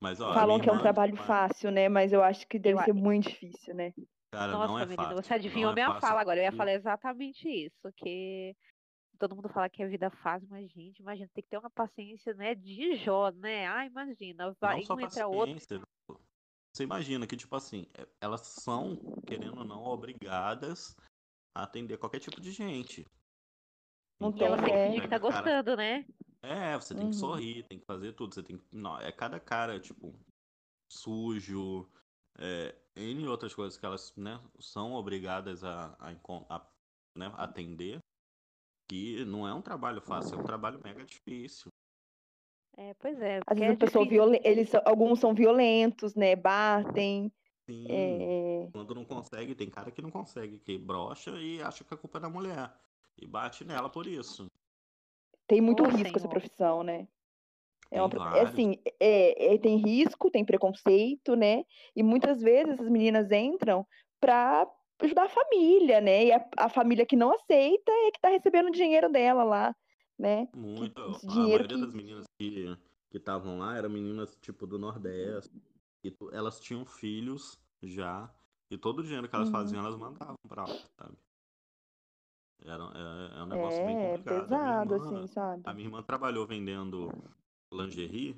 Mas, 0.00 0.20
ó, 0.20 0.32
Falam 0.32 0.60
que 0.60 0.68
é 0.68 0.72
um 0.72 0.76
irmã, 0.76 0.82
trabalho 0.82 1.12
tipo, 1.12 1.26
fácil, 1.26 1.70
né? 1.70 1.88
Mas 1.88 2.12
eu 2.12 2.22
acho 2.22 2.46
que 2.46 2.58
deve 2.58 2.80
Eu 2.80 2.84
ser 2.84 2.92
muito 2.92 3.28
difícil, 3.28 3.74
né? 3.74 3.92
Cara, 4.32 4.52
Nossa, 4.52 4.68
não 4.68 4.78
é 4.78 4.86
menina, 4.86 5.08
fácil. 5.08 5.22
você 5.22 5.34
adivinhou 5.34 5.72
é 5.72 5.74
minha 5.74 5.86
fácil. 5.88 6.00
fala 6.00 6.20
agora. 6.20 6.38
Eu 6.38 6.44
ia 6.44 6.52
falar 6.52 6.72
exatamente 6.72 7.48
isso, 7.48 7.92
que 7.96 8.56
todo 9.18 9.36
mundo 9.36 9.48
fala 9.50 9.68
que 9.68 9.82
a 9.82 9.88
vida 9.88 10.08
fácil, 10.08 10.48
mas, 10.48 10.70
gente, 10.70 11.00
imagina, 11.00 11.28
tem 11.34 11.44
que 11.44 11.50
ter 11.50 11.58
uma 11.58 11.68
paciência, 11.68 12.32
né, 12.32 12.54
de 12.54 12.96
Jó, 12.96 13.30
né? 13.32 13.66
Ah, 13.68 13.84
imagina, 13.84 14.56
vai 14.58 14.78
Não 14.78 14.86
só 14.86 14.94
um 14.94 15.00
entra 15.00 15.28
outro. 15.28 15.52
paciência. 15.52 15.82
Você 16.72 16.84
imagina 16.84 17.26
que, 17.26 17.36
tipo 17.36 17.54
assim, 17.56 17.86
é- 17.98 18.08
elas 18.20 18.42
são, 18.42 18.96
querendo 19.26 19.58
ou 19.58 19.64
não, 19.64 19.82
obrigadas 19.84 20.96
a 21.54 21.64
atender 21.64 21.98
qualquer 21.98 22.20
tipo 22.20 22.40
de 22.40 22.52
gente. 22.52 23.04
Não 24.20 24.36
E 24.36 24.44
ela 24.44 24.56
tem, 24.58 24.66
que 24.66 24.72
é. 24.72 24.86
fingir 24.86 25.02
que 25.02 25.08
tá 25.08 25.18
gostando, 25.18 25.76
né? 25.76 26.04
É, 26.42 26.74
você 26.76 26.94
tem 26.94 27.08
que 27.08 27.16
Uhum. 27.16 27.20
sorrir, 27.20 27.62
tem 27.64 27.78
que 27.78 27.86
fazer 27.86 28.12
tudo. 28.12 28.34
Você 28.34 28.42
tem 28.42 28.58
que. 28.58 28.64
Não, 28.70 28.98
é 28.98 29.10
cada 29.10 29.40
cara, 29.40 29.80
tipo, 29.80 30.14
sujo, 30.90 31.88
é, 32.38 32.74
N 32.96 33.26
outras 33.28 33.54
coisas 33.54 33.78
que 33.78 33.86
elas, 33.86 34.14
né, 34.16 34.40
são 34.58 34.92
obrigadas 34.92 35.64
a, 35.64 35.96
a, 35.98 36.10
a, 36.48 36.66
né, 37.16 37.32
atender. 37.36 37.98
Que 38.88 39.24
não 39.24 39.46
é 39.46 39.54
um 39.54 39.62
trabalho 39.62 40.00
fácil, 40.00 40.36
é 40.38 40.42
um 40.42 40.44
trabalho 40.44 40.80
mega 40.82 41.04
difícil. 41.04 41.68
É, 42.76 42.92
pois 42.94 43.20
é. 43.20 43.40
Às 43.46 43.58
vezes 43.58 43.72
é 43.72 43.74
a 43.74 43.78
pessoa 43.78 44.04
violen- 44.04 44.40
eles 44.42 44.68
são- 44.68 44.82
alguns 44.84 45.20
são 45.20 45.32
violentos, 45.34 46.14
né? 46.14 46.34
Batem. 46.34 47.32
Sim. 47.68 47.86
é, 47.88 48.68
Quando 48.72 48.94
não 48.94 49.04
consegue, 49.04 49.54
tem 49.54 49.70
cara 49.70 49.90
que 49.92 50.02
não 50.02 50.10
consegue, 50.10 50.58
que 50.58 50.76
brocha 50.76 51.30
e 51.38 51.62
acha 51.62 51.84
que 51.84 51.94
a 51.94 51.96
culpa 51.96 52.18
é 52.18 52.20
da 52.22 52.28
mulher. 52.28 52.72
E 53.18 53.26
bate 53.26 53.64
nela 53.64 53.88
por 53.88 54.06
isso. 54.06 54.46
Tem 55.46 55.60
muito 55.60 55.82
Ô, 55.82 55.88
risco 55.88 56.16
essa 56.16 56.20
Senhor. 56.20 56.30
profissão, 56.30 56.82
né? 56.82 57.08
É 57.90 58.00
uma, 58.00 58.36
é 58.38 58.42
assim, 58.42 58.76
é, 59.00 59.54
é- 59.54 59.58
tem 59.58 59.76
risco, 59.76 60.30
tem 60.30 60.44
preconceito, 60.44 61.34
né? 61.34 61.64
E 61.94 62.02
muitas 62.02 62.40
vezes 62.40 62.74
essas 62.74 62.88
meninas 62.88 63.32
entram 63.32 63.84
para 64.20 64.70
ajudar 65.00 65.24
a 65.24 65.28
família, 65.28 66.00
né? 66.00 66.26
E 66.26 66.32
a, 66.32 66.48
a 66.56 66.68
família 66.68 67.04
que 67.04 67.16
não 67.16 67.32
aceita 67.32 67.90
é 67.90 68.10
que 68.12 68.20
tá 68.20 68.28
recebendo 68.28 68.68
o 68.68 68.72
dinheiro 68.72 69.10
dela 69.10 69.42
lá, 69.42 69.74
né? 70.16 70.46
Muito. 70.54 71.10
esse 71.10 71.26
A 71.26 71.32
maioria 71.32 71.66
que- 71.66 71.80
das 71.80 71.92
meninas 71.94 72.24
que, 72.38 72.76
que 73.10 73.16
estavam 73.16 73.58
lá 73.58 73.76
eram 73.76 73.90
meninas 73.90 74.36
tipo 74.40 74.66
do 74.68 74.78
Nordeste. 74.78 75.50
E 76.04 76.14
elas 76.32 76.60
tinham 76.60 76.84
filhos 76.84 77.58
já. 77.82 78.32
E 78.70 78.78
todo 78.78 79.00
o 79.00 79.02
dinheiro 79.02 79.28
que 79.28 79.34
elas 79.34 79.48
Uhum. 79.48 79.52
faziam, 79.52 79.84
elas 79.84 79.96
mandavam 79.96 80.36
pra 80.48 80.62
lá, 80.62 80.76
sabe? 80.96 81.16
Era, 82.64 82.84
é, 82.84 83.38
é 83.38 83.42
um 83.42 83.46
negócio 83.46 83.84
bem 83.84 83.96
É, 83.96 84.10
complicado. 84.12 84.36
A 84.36 84.46
minha 84.46 84.82
pesado, 84.82 84.94
irmã- 84.94 85.06
assim, 85.18 85.26
sabe? 85.28 85.62
A 85.64 85.74
minha 85.74 85.86
irmã 85.86 86.02
trabalhou 86.02 86.46
vendendo 86.46 87.08
lingerie 87.72 88.34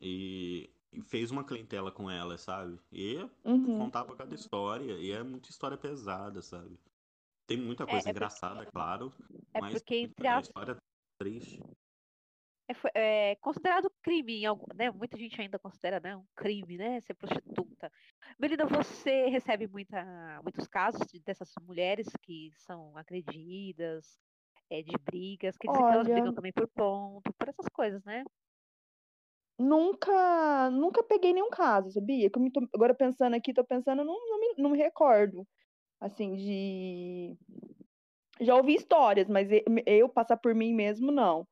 e, 0.00 0.70
e 0.92 1.00
fez 1.02 1.30
uma 1.30 1.44
clientela 1.44 1.90
com 1.90 2.10
ela, 2.10 2.36
sabe? 2.38 2.78
E 2.92 3.16
Uhum. 3.44 3.78
contava 3.78 4.16
cada 4.16 4.34
história. 4.34 4.94
E 4.94 5.10
é 5.12 5.22
muita 5.22 5.50
história 5.50 5.76
pesada, 5.76 6.40
sabe? 6.42 6.78
Tem 7.46 7.56
muita 7.56 7.84
É, 7.84 7.86
coisa 7.86 8.08
é 8.08 8.10
engraçada, 8.10 8.56
porque- 8.56 8.70
claro. 8.72 9.12
É 9.54 9.60
mas 9.60 9.72
porque, 9.72 9.96
entre 9.96 10.26
aspas, 10.26 10.46
história 10.48 10.76
triste. 11.18 11.62
É, 12.68 13.30
é 13.30 13.36
considerado 13.36 13.90
crime, 14.02 14.40
em 14.42 14.46
algum, 14.46 14.66
né? 14.74 14.90
Muita 14.90 15.16
gente 15.16 15.40
ainda 15.40 15.58
considera, 15.58 16.00
né, 16.00 16.16
um 16.16 16.24
crime, 16.34 16.76
né? 16.76 17.00
Ser 17.00 17.14
prostituta. 17.14 17.90
Melina, 18.38 18.66
você 18.66 19.26
recebe 19.28 19.66
muita, 19.68 20.40
muitos 20.42 20.66
casos 20.68 21.06
de- 21.06 21.20
dessas 21.20 21.52
mulheres 21.62 22.06
que 22.22 22.50
são 22.56 22.96
agredidas, 22.96 24.18
é, 24.68 24.82
de 24.82 24.92
brigas, 24.98 25.56
que 25.56 25.68
dizem 25.68 25.86
que 25.86 25.92
elas 25.92 26.06
Olha- 26.06 26.14
brigam 26.14 26.34
também 26.34 26.52
por 26.52 26.66
ponto, 26.68 27.32
por 27.34 27.48
essas 27.48 27.68
coisas, 27.68 28.04
né? 28.04 28.24
Nunca, 29.58 30.70
nunca 30.70 31.02
peguei 31.02 31.32
nenhum 31.32 31.48
caso, 31.48 31.90
sabia? 31.90 32.28
Que 32.28 32.38
eu 32.38 32.52
tô- 32.52 32.68
agora 32.74 32.94
pensando 32.94 33.34
aqui, 33.34 33.54
tô 33.54 33.64
pensando, 33.64 34.04
não, 34.04 34.14
não, 34.28 34.38
me, 34.40 34.54
não 34.58 34.70
me 34.70 34.78
recordo, 34.78 35.46
assim, 36.00 36.34
de... 36.36 37.36
Já 38.38 38.54
ouvi 38.54 38.74
histórias, 38.74 39.28
mas 39.28 39.50
e- 39.50 39.64
eu 39.86 40.10
passar 40.10 40.36
por 40.36 40.54
mim 40.54 40.74
mesmo, 40.74 41.10
não. 41.10 41.48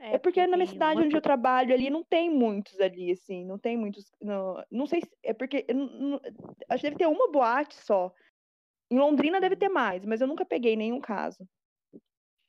É 0.00 0.18
porque 0.18 0.46
na 0.46 0.56
minha 0.56 0.66
cidade 0.66 1.00
uma 1.00 1.06
onde 1.06 1.16
eu 1.16 1.20
trabalho 1.20 1.74
ali 1.74 1.90
não 1.90 2.04
tem 2.04 2.30
muitos 2.30 2.80
ali, 2.80 3.12
assim, 3.12 3.44
não 3.44 3.58
tem 3.58 3.76
muitos. 3.76 4.10
Não, 4.20 4.62
não 4.70 4.86
sei 4.86 5.00
se. 5.00 5.10
É 5.22 5.34
porque. 5.34 5.66
não- 5.72 6.20
acho 6.68 6.82
que 6.82 6.88
deve 6.90 6.96
ter 6.96 7.06
uma 7.06 7.30
boate 7.30 7.74
só. 7.76 8.12
Em 8.90 8.98
Londrina 8.98 9.40
deve 9.40 9.56
ter 9.56 9.68
mais, 9.68 10.04
mas 10.04 10.20
eu 10.20 10.26
nunca 10.26 10.46
peguei 10.46 10.76
nenhum 10.76 11.00
caso. 11.00 11.46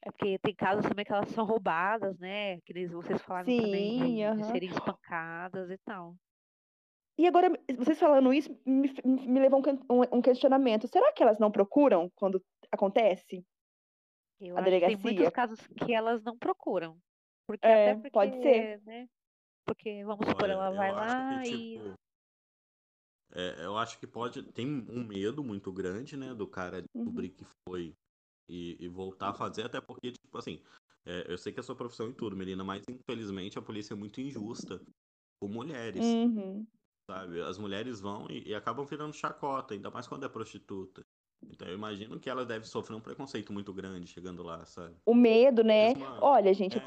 É 0.02 0.10
porque 0.12 0.40
tem 0.40 0.56
casos 0.56 0.86
também 0.88 1.04
que 1.04 1.12
elas 1.12 1.30
são 1.32 1.46
roubadas, 1.46 2.18
né? 2.18 2.62
Que 2.62 2.88
vocês 2.88 3.22
falaram 3.22 3.46
também 3.46 3.98
de, 3.98 4.04
Sim, 4.06 4.36
de 4.38 4.46
serem 4.46 4.70
espancadas 4.70 5.70
e 5.70 5.78
tal. 5.80 6.16
E 7.18 7.28
agora, 7.28 7.52
vocês 7.78 8.00
falando 8.00 8.34
isso, 8.34 8.50
me, 8.66 8.90
me 9.04 9.40
levou 9.42 9.62
um, 9.92 10.18
um- 10.18 10.22
questionamento. 10.22 10.88
Será 10.88 11.12
que 11.12 11.22
elas 11.22 11.38
não 11.38 11.52
procuram 11.52 12.10
quando 12.16 12.42
acontece? 12.72 13.44
Eu 14.40 14.56
A 14.58 14.62
acho 14.62 14.72
que 14.72 14.80
tem 14.80 14.96
muitos 14.96 15.28
delegacia? 15.28 15.32
casos 15.32 15.60
que 15.68 15.94
elas 15.94 16.24
não 16.24 16.38
procuram. 16.38 16.98
Porque 17.50 17.68
É, 17.68 17.92
até 17.92 17.96
porque, 17.96 18.12
pode 18.14 18.42
ser. 18.44 18.82
né? 18.84 19.10
Porque, 19.66 20.04
vamos 20.06 20.28
supor, 20.28 20.44
Olha, 20.44 20.54
ela 20.54 20.70
vai 20.72 20.92
eu 20.92 20.94
lá 20.94 21.04
acho 21.04 21.16
que, 21.28 21.40
e. 21.48 21.80
tipo, 21.80 21.96
é, 23.34 23.66
eu 23.66 23.76
acho 23.78 24.00
que 24.00 24.06
pode. 24.08 24.44
Tem 24.52 24.68
um 24.68 25.04
medo 25.04 25.44
muito 25.44 25.72
grande, 25.74 26.16
né, 26.16 26.34
do 26.36 26.48
cara 26.48 26.82
Uhum. 26.94 27.06
descobrir 27.06 27.30
que 27.32 27.46
foi 27.68 27.96
e, 28.48 28.78
e 28.80 28.88
voltar 28.90 29.30
a 29.30 29.34
fazer, 29.34 29.64
até 29.66 29.82
porque, 29.82 30.12
tipo 30.12 30.38
assim, 30.38 30.64
é, 31.06 31.32
eu 31.32 31.38
sei 31.38 31.54
que 31.54 31.60
é 31.60 31.64
sua 31.64 31.76
profissão 31.76 32.10
e 32.10 32.14
tudo, 32.14 32.36
Melina, 32.36 32.64
mas 32.64 32.84
infelizmente 32.90 33.58
a 33.60 33.62
polícia 33.62 33.94
é 33.94 33.98
muito 33.98 34.22
injusta 34.22 34.84
com 35.42 35.48
mulheres, 35.50 36.18
Uhum. 36.26 36.68
sabe? 37.10 37.42
As 37.42 37.58
mulheres 37.58 38.00
vão 38.02 38.28
e, 38.30 38.50
e 38.50 38.56
acabam 38.56 38.86
virando 38.86 39.14
chacota, 39.14 39.74
ainda 39.74 39.92
mais 39.92 40.08
quando 40.08 40.26
é 40.26 40.30
prostituta. 40.30 41.04
Então 41.42 41.68
eu 41.68 41.76
imagino 41.76 42.20
que 42.20 42.30
ela 42.30 42.46
deve 42.46 42.66
sofrer 42.66 42.96
um 42.96 43.02
preconceito 43.02 43.52
muito 43.54 43.74
grande 43.74 44.08
chegando 44.08 44.44
lá, 44.44 44.66
sabe? 44.66 44.96
O 45.06 45.14
medo, 45.16 45.64
né? 45.64 45.94
Olha, 46.22 46.54
gente, 46.54 46.78
É, 46.78 46.86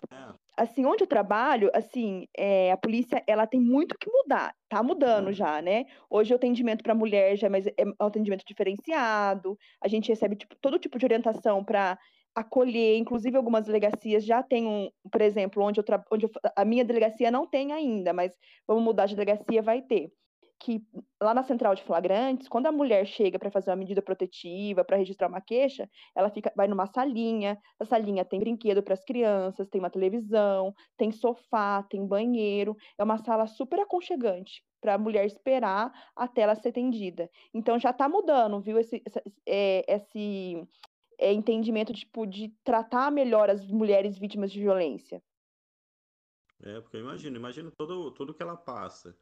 assim, 0.57 0.85
onde 0.87 1.03
eu 1.05 1.09
trabalho, 1.09 1.71
assim, 1.75 2.27
é, 2.37 2.73
a 2.73 2.77
polícia, 2.77 3.23
ela 3.27 3.47
tem 3.47 3.61
muito 3.61 3.97
que 3.99 4.11
mudar. 4.11 4.55
Tá 4.69 4.83
mudando 4.83 5.33
já, 5.33 5.63
né? 5.63 5.87
Hoje 6.11 6.33
o 6.33 6.37
atendimento 6.37 6.83
para 6.83 6.95
mulher 6.95 7.37
já 7.37 7.47
é, 7.49 7.51
mais, 7.51 7.67
é 7.67 7.73
um 8.01 8.07
atendimento 8.07 8.45
diferenciado. 8.47 9.57
A 9.83 9.89
gente 9.89 10.09
recebe 10.11 10.37
tipo, 10.37 10.57
todo 10.61 10.79
tipo 10.79 10.99
de 10.99 11.07
orientação 11.07 11.65
para 11.65 11.99
acolher. 12.35 12.99
Inclusive, 12.99 13.37
algumas 13.37 13.67
delegacias 13.67 14.25
já 14.25 14.43
têm 14.43 14.67
um, 14.67 14.91
por 15.11 15.21
exemplo, 15.23 15.63
onde, 15.65 15.81
eu, 15.81 15.85
tra- 15.85 16.05
onde 16.13 16.27
eu 16.27 16.31
a 16.57 16.65
minha 16.65 16.85
delegacia 16.85 17.31
não 17.31 17.47
tem 17.49 17.73
ainda, 17.73 18.13
mas 18.13 18.37
vamos 18.69 18.85
mudar 18.85 19.07
de 19.07 19.15
delegacia, 19.17 19.63
vai 19.63 19.83
ter. 19.83 20.13
Que 20.65 20.81
lá 21.21 21.35
na 21.35 21.43
central 21.43 21.75
de 21.75 21.83
flagrantes, 21.83 22.47
quando 22.49 22.67
a 22.67 22.73
mulher 22.73 23.05
chega 23.05 23.37
para 23.37 23.51
fazer 23.51 23.71
uma 23.71 23.77
medida 23.77 24.01
protetiva, 24.01 24.85
para 24.85 24.97
registrar 24.97 25.27
uma 25.27 25.41
queixa, 25.41 25.91
ela 26.15 26.31
fica, 26.31 26.53
vai 26.55 26.69
numa 26.69 26.87
salinha. 26.87 27.59
A 27.81 27.85
salinha 27.85 28.25
tem 28.25 28.39
brinquedo 28.39 28.81
para 28.81 28.95
as 28.95 29.05
crianças, 29.05 29.69
tem 29.69 29.81
uma 29.81 29.91
televisão, 29.91 30.73
tem 30.97 31.11
sofá, 31.11 31.83
tem 31.83 32.07
banheiro. 32.07 32.77
É 32.97 33.03
uma 33.03 33.19
sala 33.19 33.49
super 33.49 33.81
aconchegante 33.81 34.63
para 34.81 34.95
a 34.95 34.99
mulher 34.99 35.27
esperar 35.27 35.91
até 36.15 36.43
ela 36.43 36.55
ser 36.55 36.69
atendida. 36.69 37.29
Então 37.53 37.77
já 37.77 37.91
está 37.91 38.09
mudando, 38.09 38.61
viu? 38.61 38.79
Esse, 38.79 39.03
essa- 39.05 39.23
é, 39.45 39.85
esse 39.93 40.65
é, 41.19 41.33
entendimento 41.33 41.93
tipo, 41.93 42.25
de 42.25 42.55
tratar 42.63 43.11
melhor 43.11 43.51
as 43.51 43.67
mulheres 43.67 44.17
vítimas 44.17 44.53
de 44.53 44.61
violência. 44.61 45.21
É, 46.63 46.81
porque 46.81 46.97
eu 46.97 47.01
imagino, 47.01 47.37
imagino 47.37 47.73
todo, 47.73 48.13
tudo 48.13 48.33
que 48.33 48.43
ela 48.45 48.57
passa. 48.57 49.19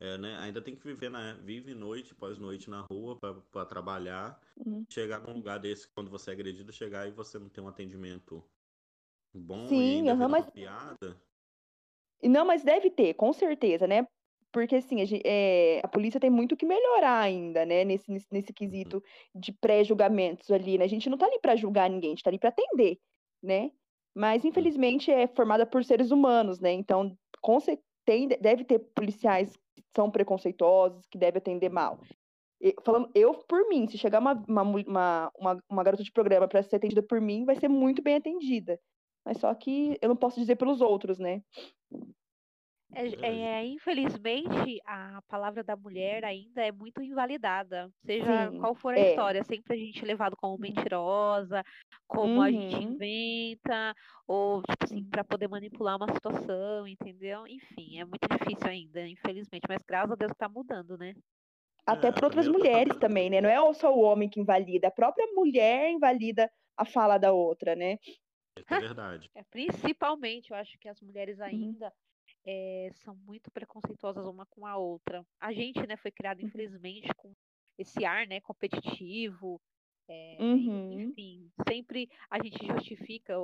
É, 0.00 0.18
né? 0.18 0.36
Ainda 0.38 0.60
tem 0.60 0.74
que 0.74 0.84
viver 0.84 1.08
na, 1.08 1.34
vive 1.34 1.74
noite 1.74 2.12
após 2.12 2.38
noite 2.38 2.68
na 2.68 2.80
rua 2.80 3.18
para 3.50 3.64
trabalhar. 3.64 4.40
Uhum. 4.56 4.84
Chegar 4.88 5.20
num 5.20 5.34
lugar 5.34 5.58
desse, 5.58 5.88
quando 5.88 6.10
você 6.10 6.30
é 6.30 6.34
agredido, 6.34 6.72
chegar 6.72 7.08
e 7.08 7.12
você 7.12 7.38
não 7.38 7.48
ter 7.48 7.60
um 7.60 7.68
atendimento 7.68 8.44
bom 9.32 9.66
Sim, 9.66 9.98
e 9.98 10.02
vira 10.02 10.28
mas- 10.28 10.44
uma 10.46 10.52
piada. 10.52 11.20
Não, 12.22 12.44
mas 12.44 12.64
deve 12.64 12.90
ter, 12.90 13.14
com 13.14 13.32
certeza, 13.32 13.86
né? 13.86 14.06
Porque 14.50 14.76
assim, 14.76 15.00
a, 15.00 15.04
gen- 15.04 15.20
é, 15.24 15.80
a 15.82 15.88
polícia 15.88 16.20
tem 16.20 16.30
muito 16.30 16.56
que 16.56 16.64
melhorar 16.64 17.20
ainda, 17.20 17.66
né? 17.66 17.84
Nesse, 17.84 18.10
nesse, 18.10 18.26
nesse 18.30 18.52
quesito 18.52 19.02
de 19.34 19.52
pré-julgamentos 19.52 20.50
ali, 20.50 20.78
né? 20.78 20.84
A 20.84 20.88
gente 20.88 21.10
não 21.10 21.18
tá 21.18 21.26
ali 21.26 21.38
para 21.40 21.56
julgar 21.56 21.90
ninguém, 21.90 22.10
a 22.10 22.14
gente 22.14 22.22
tá 22.22 22.30
ali 22.30 22.38
para 22.38 22.50
atender, 22.50 22.98
né? 23.42 23.72
Mas 24.14 24.44
infelizmente 24.44 25.10
é 25.10 25.26
formada 25.26 25.66
por 25.66 25.84
seres 25.84 26.10
humanos, 26.10 26.60
né? 26.60 26.72
Então, 26.72 27.18
com 27.40 27.58
tem, 28.04 28.28
deve 28.28 28.64
ter 28.64 28.78
policiais 28.78 29.58
são 29.94 30.10
preconceituosos, 30.10 31.06
que 31.06 31.18
devem 31.18 31.38
atender 31.38 31.70
mal. 31.70 31.98
E, 32.60 32.74
falando, 32.82 33.10
eu, 33.14 33.34
por 33.34 33.68
mim, 33.68 33.86
se 33.86 33.98
chegar 33.98 34.20
uma, 34.20 34.32
uma, 34.48 34.62
uma, 34.62 35.32
uma, 35.38 35.64
uma 35.68 35.84
garota 35.84 36.02
de 36.02 36.12
programa 36.12 36.48
para 36.48 36.62
ser 36.62 36.76
atendida 36.76 37.02
por 37.02 37.20
mim, 37.20 37.44
vai 37.44 37.56
ser 37.56 37.68
muito 37.68 38.02
bem 38.02 38.16
atendida. 38.16 38.80
Mas 39.24 39.38
só 39.38 39.54
que 39.54 39.98
eu 40.02 40.08
não 40.08 40.16
posso 40.16 40.38
dizer 40.38 40.56
pelos 40.56 40.80
outros, 40.80 41.18
né? 41.18 41.42
É, 42.96 43.26
é, 43.60 43.66
infelizmente, 43.66 44.78
a 44.86 45.20
palavra 45.28 45.64
da 45.64 45.76
mulher 45.76 46.24
ainda 46.24 46.62
é 46.64 46.70
muito 46.70 47.02
invalidada. 47.02 47.90
Seja 48.06 48.52
Sim, 48.52 48.56
qual 48.56 48.74
for 48.74 48.94
a 48.94 48.98
é. 48.98 49.00
história, 49.00 49.42
sempre 49.44 49.74
a 49.74 49.76
gente 49.76 50.00
é 50.02 50.06
levado 50.06 50.36
como 50.36 50.56
mentirosa, 50.58 51.62
como 52.06 52.40
a 52.40 52.52
gente 52.52 52.76
Uhum. 52.76 52.82
inventa, 52.82 53.94
ou 54.28 54.62
tipo 54.62 54.84
assim, 54.84 55.02
Uhum. 55.02 55.10
para 55.10 55.24
poder 55.24 55.48
manipular 55.48 55.96
uma 55.96 56.12
situação, 56.14 56.86
entendeu? 56.86 57.46
Enfim, 57.48 57.98
é 57.98 58.04
muito 58.04 58.28
difícil 58.28 58.68
ainda, 58.68 59.06
infelizmente, 59.08 59.64
mas 59.68 59.82
graças 59.86 60.12
a 60.12 60.14
Deus 60.14 60.32
que 60.32 60.38
tá 60.38 60.48
mudando, 60.48 60.96
né? 60.96 61.14
Até 61.86 62.10
É, 62.10 62.12
por 62.12 62.24
outras 62.24 62.48
pra 62.48 62.48
mulheres 62.48 62.96
também, 62.98 63.28
né? 63.30 63.40
Não 63.40 63.48
é 63.48 63.74
só 63.74 63.94
o 63.94 64.00
homem 64.00 64.28
que 64.28 64.40
invalida, 64.40 64.88
a 64.88 64.90
própria 64.90 65.26
mulher 65.34 65.90
invalida 65.90 66.50
a 66.76 66.84
fala 66.84 67.18
da 67.18 67.32
outra, 67.32 67.74
né? 67.76 67.98
Isso 68.56 68.74
é 68.74 68.76
verdade. 68.76 69.30
É, 69.34 69.42
principalmente, 69.44 70.50
eu 70.50 70.56
acho 70.56 70.78
que 70.78 70.88
as 70.88 71.00
mulheres 71.00 71.40
Uhum. 71.46 71.76
Eh, 72.46 72.90
são 72.94 73.14
muito 73.16 73.50
preconceituosas 73.50 74.26
uma 74.26 74.46
com 74.46 74.66
a 74.66 74.76
outra. 74.76 75.24
A 75.40 75.52
gente, 75.52 75.86
né, 75.86 75.96
foi 75.96 76.10
criado, 76.10 76.40
Uhum. 76.42 76.48
infelizmente, 76.48 77.08
com 77.16 77.32
esse 77.78 78.04
ar, 78.04 78.26
né, 78.26 78.40
competitivo. 78.40 79.60
e- 80.08 80.42
Uhum. 80.42 80.94
enfim, 80.96 81.50
sempre 81.68 82.08
a 82.30 82.42
gente 82.42 82.58
justifica, 82.66 83.34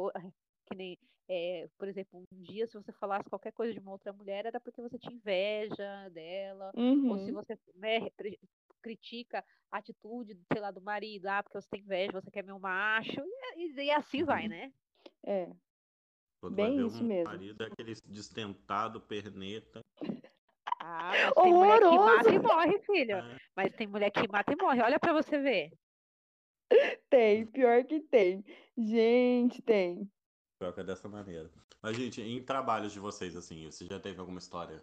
que 0.67 0.75
nem, 0.75 0.99
eh, 1.29 1.69
por 1.79 1.89
exemplo, 1.89 2.23
um 2.33 2.43
dia 2.43 2.67
se 2.67 2.75
você 2.75 2.93
falasse 2.93 3.29
qualquer 3.31 3.53
coisa 3.53 3.73
de 3.73 3.81
uma 3.81 3.93
outra 3.93 4.13
mulher, 4.13 4.47
era 4.47 4.61
porque 4.61 4.83
você 4.83 4.99
tinha 4.99 5.15
inveja 5.17 6.09
dela, 6.11 6.75
ou 7.09 7.19
se 7.19 7.33
Uhum. 7.33 7.33
você, 7.33 7.59
né, 7.75 8.01
critica 8.83 9.45
a 9.71 9.79
atitude, 9.79 10.39
sei 10.53 10.61
lá, 10.61 10.71
do 10.71 10.81
marido, 10.83 11.27
ah, 11.27 11.43
porque 11.43 11.61
você 11.61 11.69
tem 11.71 11.81
inveja, 11.83 12.13
você 12.13 12.31
quer 12.31 12.45
um 12.53 12.59
macho, 12.59 13.21
e, 13.57 13.67
e- 13.81 13.85
e 13.87 13.91
assim 13.91 14.25
vai, 14.25 14.45
Uhum. 14.45 14.49
né? 14.49 14.73
É. 15.27 15.51
Quando 16.41 16.55
Bem 16.55 16.67
vai 16.69 16.77
ver 16.77 16.87
isso 16.87 17.05
um 17.05 17.07
mesmo. 17.07 17.25
marido 17.25 17.63
é 17.63 17.67
aquele 17.67 17.95
destentado, 18.07 19.01
perneta. 19.01 19.81
Ah, 20.81 21.13
mas 21.13 21.35
tem 21.35 21.53
mulher 21.53 21.81
que 21.81 21.99
mata 21.99 22.31
e 22.31 22.39
morre, 22.39 22.79
filha. 22.81 23.19
É, 23.19 23.39
Mas 23.55 23.77
tem 23.77 23.87
mulher 23.87 24.11
que 24.11 24.27
mata 24.27 24.53
e 24.53 24.57
morre. 24.57 24.81
Olha 24.83 24.99
pra 24.99 25.13
você 25.13 25.39
ver. 25.39 25.71
Tem, 27.11 27.47
pior 27.47 27.85
que 27.85 28.01
tem. 28.01 28.43
Gente, 28.79 29.61
tem. 29.61 30.11
pior 30.59 30.73
que 30.73 30.81
é 30.81 30.85
dessa 30.85 31.09
maneira. 31.09 31.51
Mas, 31.83 31.97
gente, 31.97 32.23
em 32.23 32.43
trabalhos 32.43 32.93
de 32.93 33.01
vocês, 33.01 33.37
assim, 33.37 33.71
você 33.71 33.87
já 33.87 34.01
teve 34.01 34.19
alguma 34.21 34.39
história 34.39 34.83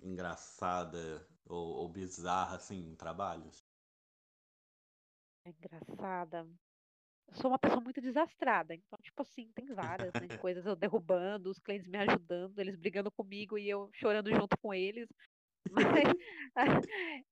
engraçada 0.00 1.26
ou, 1.46 1.78
ou 1.78 1.88
bizarra, 1.88 2.56
assim, 2.56 2.90
em 2.90 2.94
trabalhos? 2.94 3.64
Engraçada. 5.44 6.48
Sou 7.32 7.50
uma 7.50 7.58
pessoa 7.58 7.80
muito 7.80 8.00
desastrada. 8.00 8.74
Então, 8.74 8.98
tipo 9.02 9.22
assim, 9.22 9.50
tem 9.54 9.66
várias 9.66 10.12
né, 10.14 10.28
coisas 10.44 10.64
eu 10.66 10.76
derrubando, 10.76 11.50
os 11.50 11.58
clientes 11.58 11.88
me 11.88 11.98
ajudando, 11.98 12.58
eles 12.58 12.76
brigando 12.76 13.10
comigo 13.10 13.58
e 13.58 13.68
eu 13.68 13.90
chorando 13.94 14.30
junto 14.30 14.56
com 14.58 14.74
eles. 14.74 15.08
Mas, 16.56 16.84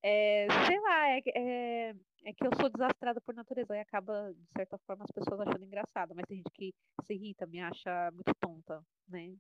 é, 0.02 0.46
sei 0.76 0.80
lá, 0.80 1.08
é, 1.08 1.22
é, 1.34 1.94
é, 2.24 2.32
que 2.32 2.46
eu 2.46 2.50
sou 2.60 2.68
desastrada 2.68 3.20
por 3.20 3.34
natureza 3.34 3.74
e 3.74 3.80
acaba, 3.80 4.32
de 4.34 4.50
certa 4.52 4.78
forma, 4.78 5.04
as 5.04 5.10
pessoas 5.10 5.40
achando 5.40 5.64
engraçado, 5.64 6.14
mas 6.14 6.26
tem 6.26 6.36
gente 6.36 6.50
que 6.52 6.74
se 7.02 7.14
irrita, 7.14 7.46
me 7.46 7.58
acha 7.58 8.10
muito 8.12 8.32
tonta, 8.38 8.84
né? 9.08 9.34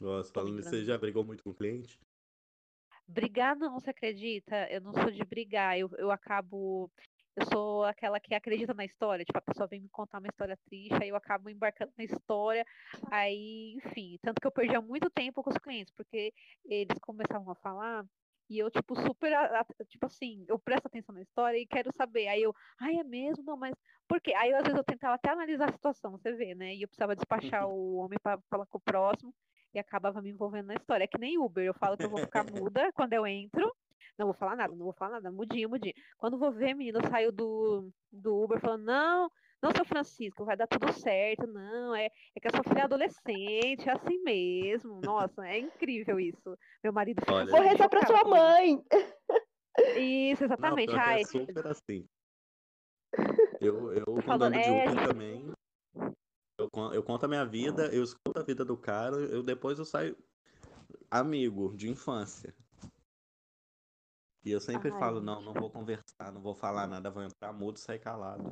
Nossa, 0.00 0.32
falando 0.32 0.56
nisso, 0.56 0.70
você 0.70 0.84
já 0.84 0.96
brigou 0.96 1.22
muito 1.22 1.44
com 1.44 1.50
o 1.50 1.54
cliente? 1.54 2.00
Brigar 3.06 3.56
não, 3.56 3.74
você 3.74 3.90
acredita? 3.90 4.66
Eu 4.70 4.80
não 4.80 4.94
sou 4.94 5.10
de 5.10 5.22
brigar, 5.24 5.78
eu, 5.78 5.90
eu 5.98 6.10
acabo 6.10 6.90
eu 7.36 7.46
sou 7.46 7.84
aquela 7.84 8.18
que 8.18 8.34
acredita 8.34 8.74
na 8.74 8.84
história, 8.84 9.24
tipo, 9.24 9.38
a 9.38 9.42
pessoa 9.42 9.66
vem 9.66 9.80
me 9.80 9.88
contar 9.88 10.18
uma 10.18 10.28
história 10.28 10.58
triste, 10.66 11.02
aí 11.02 11.08
eu 11.08 11.16
acabo 11.16 11.48
embarcando 11.48 11.92
na 11.96 12.04
história, 12.04 12.64
aí, 13.10 13.74
enfim, 13.84 14.18
tanto 14.22 14.40
que 14.40 14.46
eu 14.46 14.52
perdia 14.52 14.80
muito 14.80 15.08
tempo 15.10 15.42
com 15.42 15.50
os 15.50 15.58
clientes, 15.58 15.92
porque 15.96 16.32
eles 16.64 16.98
começavam 17.00 17.50
a 17.50 17.56
falar 17.56 18.04
e 18.50 18.58
eu, 18.58 18.68
tipo, 18.68 18.96
super, 18.96 19.32
tipo 19.88 20.06
assim, 20.06 20.44
eu 20.48 20.58
presto 20.58 20.86
atenção 20.86 21.14
na 21.14 21.22
história 21.22 21.56
e 21.56 21.64
quero 21.64 21.88
saber. 21.96 22.26
Aí 22.26 22.42
eu, 22.42 22.52
ai, 22.80 22.96
é 22.96 23.04
mesmo? 23.04 23.44
Não, 23.44 23.56
mas 23.56 23.72
por 24.08 24.20
quê? 24.20 24.34
Aí, 24.34 24.52
às 24.52 24.64
vezes, 24.64 24.76
eu 24.76 24.82
tentava 24.82 25.14
até 25.14 25.30
analisar 25.30 25.68
a 25.68 25.72
situação, 25.72 26.10
você 26.10 26.32
vê, 26.32 26.52
né? 26.52 26.74
E 26.74 26.82
eu 26.82 26.88
precisava 26.88 27.14
despachar 27.14 27.68
uhum. 27.68 27.74
o 27.74 27.94
homem 27.98 28.18
para 28.20 28.40
falar 28.50 28.66
com 28.66 28.78
o 28.78 28.80
próximo 28.80 29.32
e 29.72 29.78
acabava 29.78 30.20
me 30.20 30.30
envolvendo 30.30 30.66
na 30.66 30.74
história. 30.74 31.04
É 31.04 31.06
que 31.06 31.16
nem 31.16 31.38
Uber, 31.38 31.64
eu 31.64 31.74
falo 31.74 31.96
que 31.96 32.04
eu 32.04 32.10
vou 32.10 32.18
ficar 32.18 32.42
muda 32.52 32.92
quando 32.92 33.12
eu 33.12 33.24
entro, 33.24 33.72
não 34.20 34.26
vou 34.26 34.34
falar 34.34 34.54
nada, 34.54 34.74
não 34.74 34.84
vou 34.84 34.92
falar 34.92 35.12
nada, 35.12 35.32
mudinho, 35.32 35.68
mudinho. 35.68 35.94
Quando 36.18 36.38
vou 36.38 36.52
ver, 36.52 36.74
menino, 36.74 36.98
eu 36.98 37.10
saio 37.10 37.32
do, 37.32 37.90
do 38.12 38.44
Uber 38.44 38.60
falando, 38.60 38.84
não, 38.84 39.30
não, 39.62 39.72
seu 39.72 39.84
Francisco, 39.84 40.44
vai 40.44 40.56
dar 40.56 40.66
tudo 40.66 40.92
certo, 40.92 41.46
não, 41.46 41.94
é, 41.94 42.06
é 42.06 42.40
que 42.40 42.46
a 42.46 42.50
sua 42.50 42.62
filha 42.62 42.80
é 42.80 42.84
adolescente, 42.84 43.88
é 43.88 43.92
assim 43.92 44.22
mesmo. 44.22 45.00
Nossa, 45.02 45.46
é 45.46 45.58
incrível 45.58 46.20
isso. 46.20 46.56
Meu 46.84 46.92
marido 46.92 47.20
fica 47.20 47.46
Vou 47.46 47.62
rezar 47.62 47.88
pra 47.88 48.06
sua 48.06 48.24
mãe. 48.24 48.82
Isso, 49.96 50.44
exatamente. 50.44 50.92
Não, 50.92 51.00
Ai, 51.00 51.22
é 51.22 51.24
super 51.24 51.66
assim. 51.66 52.06
Eu, 53.60 53.92
eu 53.92 54.04
quando 54.04 54.22
falando, 54.22 54.54
ando 54.54 54.62
de 54.62 54.68
é... 54.68 54.90
Uber 54.90 55.08
também, 55.08 55.52
eu, 56.58 56.70
eu 56.92 57.02
conto 57.02 57.24
a 57.24 57.28
minha 57.28 57.44
vida, 57.44 57.86
eu 57.86 58.02
escuto 58.02 58.38
a 58.38 58.42
vida 58.42 58.64
do 58.64 58.76
cara, 58.76 59.16
eu 59.16 59.42
depois 59.42 59.78
eu 59.78 59.84
saio 59.84 60.16
amigo 61.10 61.74
de 61.76 61.88
infância. 61.88 62.54
E 64.44 64.50
eu 64.50 64.60
sempre 64.60 64.90
Ai, 64.90 64.98
falo, 64.98 65.20
não, 65.20 65.42
não 65.42 65.52
vou 65.52 65.70
conversar, 65.70 66.32
não 66.32 66.40
vou 66.40 66.54
falar 66.54 66.86
nada, 66.86 67.10
vou 67.10 67.22
entrar 67.22 67.52
mudo 67.52 67.76
e 67.76 67.80
sair 67.80 67.98
calado. 67.98 68.42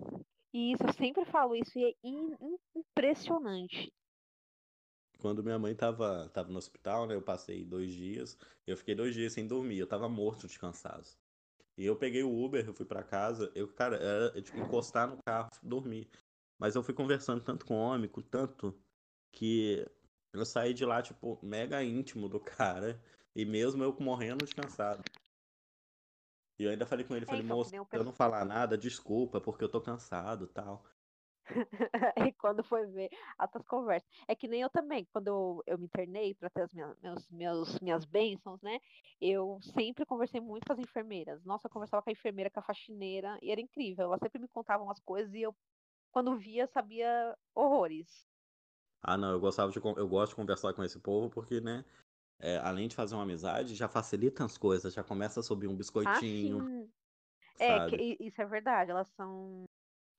Isso, 0.53 0.83
eu 0.83 0.93
sempre 0.93 1.25
falo 1.27 1.55
isso 1.55 1.79
e 1.79 1.85
é 1.85 1.95
impressionante. 2.75 3.93
Quando 5.19 5.43
minha 5.43 5.59
mãe 5.59 5.75
tava, 5.75 6.29
tava 6.29 6.51
no 6.51 6.59
hospital, 6.59 7.07
né, 7.07 7.15
eu 7.15 7.23
passei 7.23 7.65
dois 7.65 7.93
dias, 7.93 8.39
eu 8.67 8.77
fiquei 8.77 8.95
dois 8.95 9.15
dias 9.15 9.33
sem 9.33 9.47
dormir, 9.47 9.79
eu 9.79 9.87
tava 9.87 10.09
morto 10.09 10.47
de 10.47 10.59
cansaço. 10.59 11.19
E 11.77 11.85
eu 11.85 11.97
peguei 11.97 12.23
o 12.23 12.45
Uber, 12.45 12.67
eu 12.67 12.75
fui 12.75 12.87
para 12.87 13.03
casa, 13.03 13.51
eu, 13.55 13.69
cara, 13.69 13.97
era 13.97 14.43
tipo 14.43 14.59
encostar 14.59 15.09
no 15.09 15.17
carro, 15.23 15.51
dormir. 15.63 16.09
Mas 16.59 16.75
eu 16.75 16.83
fui 16.83 16.95
conversando 16.95 17.43
tanto 17.43 17.65
com 17.65 17.75
o 17.75 17.81
homem, 17.81 18.09
com 18.09 18.21
tanto, 18.21 18.77
que 19.33 19.87
eu 20.33 20.45
saí 20.45 20.75
de 20.75 20.85
lá, 20.85 21.03
tipo, 21.03 21.39
mega 21.43 21.83
íntimo 21.83 22.29
do 22.29 22.39
cara, 22.41 23.01
e 23.35 23.45
mesmo 23.45 23.83
eu 23.83 23.97
morrendo 24.01 24.45
de 24.45 24.55
cansado. 24.55 25.03
E 26.59 26.65
eu 26.65 26.71
ainda 26.71 26.85
falei 26.85 27.05
com 27.05 27.15
ele, 27.15 27.25
falei, 27.25 27.43
então, 27.43 27.57
moço, 27.57 27.73
eu 27.93 28.05
não 28.05 28.13
falar 28.13 28.45
nada, 28.45 28.77
desculpa, 28.77 29.41
porque 29.41 29.63
eu 29.63 29.69
tô 29.69 29.81
cansado 29.81 30.49
tal. 30.49 30.85
e 32.29 32.33
quando 32.33 32.63
foi 32.63 32.87
ver 32.87 33.11
altas 33.39 33.67
conversas. 33.67 34.09
É 34.27 34.35
que 34.35 34.49
nem 34.49 34.61
eu 34.61 34.69
também, 34.69 35.07
quando 35.13 35.29
eu, 35.29 35.63
eu 35.67 35.79
me 35.79 35.87
internei 35.87 36.35
para 36.35 36.51
ter 36.51 36.63
as 36.63 36.73
minhas, 36.73 36.99
meus, 37.01 37.29
meus, 37.31 37.81
minhas 37.81 38.05
bênçãos, 38.05 38.61
né? 38.61 38.81
Eu 39.21 39.59
sempre 39.75 40.05
conversei 40.05 40.41
muito 40.41 40.67
com 40.67 40.73
as 40.73 40.79
enfermeiras. 40.79 41.45
Nossa, 41.45 41.67
eu 41.67 41.71
conversava 41.71 42.03
com 42.03 42.11
a 42.11 42.13
enfermeira, 42.13 42.51
com 42.51 42.61
a 42.61 42.63
faxineira, 42.63 43.39
e 43.41 43.51
era 43.51 43.61
incrível. 43.61 44.07
Elas 44.07 44.21
sempre 44.21 44.41
me 44.41 44.49
contavam 44.49 44.91
as 44.91 45.01
coisas 45.01 45.33
e 45.35 45.43
eu, 45.43 45.55
quando 46.11 46.37
via, 46.37 46.67
sabia 46.67 47.37
horrores. 47.55 48.27
Ah, 49.01 49.17
não, 49.17 49.31
eu 49.31 49.41
gostava 49.41 49.71
de 49.71 49.79
eu 49.79 50.09
gosto 50.09 50.31
de 50.31 50.37
conversar 50.37 50.75
com 50.75 50.83
esse 50.83 50.99
povo 50.99 51.31
porque, 51.31 51.61
né, 51.61 51.85
é, 52.41 52.59
além 52.59 52.89
de 52.89 52.95
fazer 52.95 53.15
uma 53.15 53.25
amizade, 53.25 53.75
já 53.75 53.89
facilita 53.89 54.45
as 54.45 54.57
coisas, 54.57 54.95
já 54.95 55.03
começa 55.03 55.41
a 55.41 55.43
subir 55.43 55.67
um 55.67 55.77
biscoitinho. 55.77 56.61
Ah, 56.61 56.67
sim. 56.67 56.91
É, 57.59 57.91
que, 57.91 58.17
isso 58.21 58.41
é 58.41 58.47
verdade, 58.47 58.93
elas 58.93 59.09
são, 59.17 59.65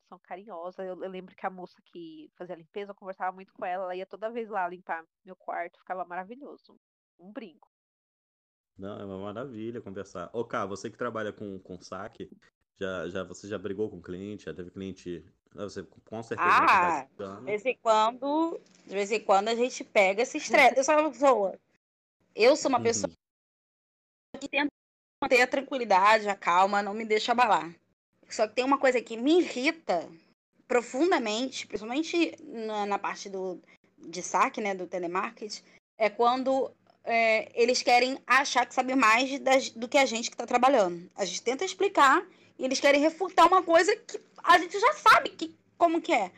são 0.09 0.19
carinhosas. 0.19 0.85
Eu, 0.85 1.01
eu, 1.01 1.09
lembro 1.09 1.33
que 1.33 1.45
a 1.45 1.49
moça 1.49 1.81
que 1.85 2.29
fazia 2.37 2.55
a 2.55 2.57
limpeza, 2.57 2.91
eu 2.91 2.95
conversava 2.95 3.31
muito 3.31 3.53
com 3.53 3.65
ela, 3.65 3.85
ela 3.85 3.95
ia 3.95 4.05
toda 4.05 4.29
vez 4.29 4.49
lá 4.49 4.67
limpar 4.67 5.05
meu 5.23 5.35
quarto, 5.35 5.79
ficava 5.79 6.03
maravilhoso. 6.03 6.77
Um 7.17 7.31
brinco. 7.31 7.69
Não, 8.77 8.99
é 8.99 9.05
uma 9.05 9.19
maravilha 9.19 9.81
conversar. 9.81 10.29
Ô, 10.33 10.43
Cá, 10.43 10.65
você 10.65 10.89
que 10.89 10.97
trabalha 10.97 11.31
com, 11.31 11.59
com 11.59 11.79
saque, 11.79 12.29
já, 12.77 13.07
já, 13.09 13.23
você 13.23 13.47
já 13.47 13.57
brigou 13.57 13.89
com 13.89 14.01
cliente? 14.01 14.45
Já 14.45 14.53
teve 14.53 14.71
cliente. 14.71 15.25
Você 15.53 15.83
com 15.83 16.21
certeza 16.21 16.49
ah, 16.49 17.07
de 17.17 17.43
vez 17.43 17.65
em 17.65 17.77
quando, 17.81 18.59
de 18.85 18.93
vez 18.93 19.11
em 19.11 19.19
quando 19.19 19.47
a 19.47 19.55
gente 19.55 19.83
pega 19.83 20.21
esse 20.21 20.37
estresse. 20.37 20.77
Eu 20.77 20.83
sou 20.83 20.95
uma 20.95 21.09
pessoa 21.09 21.59
eu 22.39 22.55
sou 22.55 22.69
uma 22.69 22.77
uhum. 22.77 22.83
pessoa 22.85 23.11
que 24.39 24.47
tenta 24.47 24.71
manter 25.21 25.41
a 25.41 25.47
tranquilidade, 25.47 26.29
a 26.29 26.35
calma, 26.35 26.81
não 26.81 26.93
me 26.93 27.03
deixa 27.03 27.33
abalar. 27.33 27.75
Só 28.29 28.47
que 28.47 28.55
tem 28.55 28.63
uma 28.63 28.77
coisa 28.77 29.01
que 29.01 29.17
me 29.17 29.39
irrita 29.39 30.07
profundamente, 30.65 31.67
principalmente 31.67 32.37
na, 32.41 32.85
na 32.85 32.97
parte 32.97 33.29
do, 33.29 33.59
de 33.97 34.21
saque, 34.21 34.61
né, 34.61 34.73
do 34.73 34.87
telemarketing, 34.87 35.61
é 35.97 36.09
quando 36.09 36.71
é, 37.03 37.51
eles 37.59 37.81
querem 37.81 38.17
achar 38.25 38.65
que 38.65 38.73
sabe 38.73 38.95
mais 38.95 39.37
das, 39.39 39.71
do 39.71 39.89
que 39.89 39.97
a 39.97 40.05
gente 40.05 40.29
que 40.29 40.35
está 40.35 40.45
trabalhando. 40.45 41.09
A 41.15 41.25
gente 41.25 41.41
tenta 41.41 41.65
explicar 41.65 42.25
e 42.57 42.63
eles 42.63 42.79
querem 42.79 43.01
refutar 43.01 43.47
uma 43.47 43.63
coisa 43.63 43.93
que 43.95 44.21
a 44.43 44.57
gente 44.59 44.79
já 44.79 44.93
sabe 44.93 45.31
que, 45.31 45.53
como 45.77 46.01
que 46.01 46.13
é. 46.13 46.31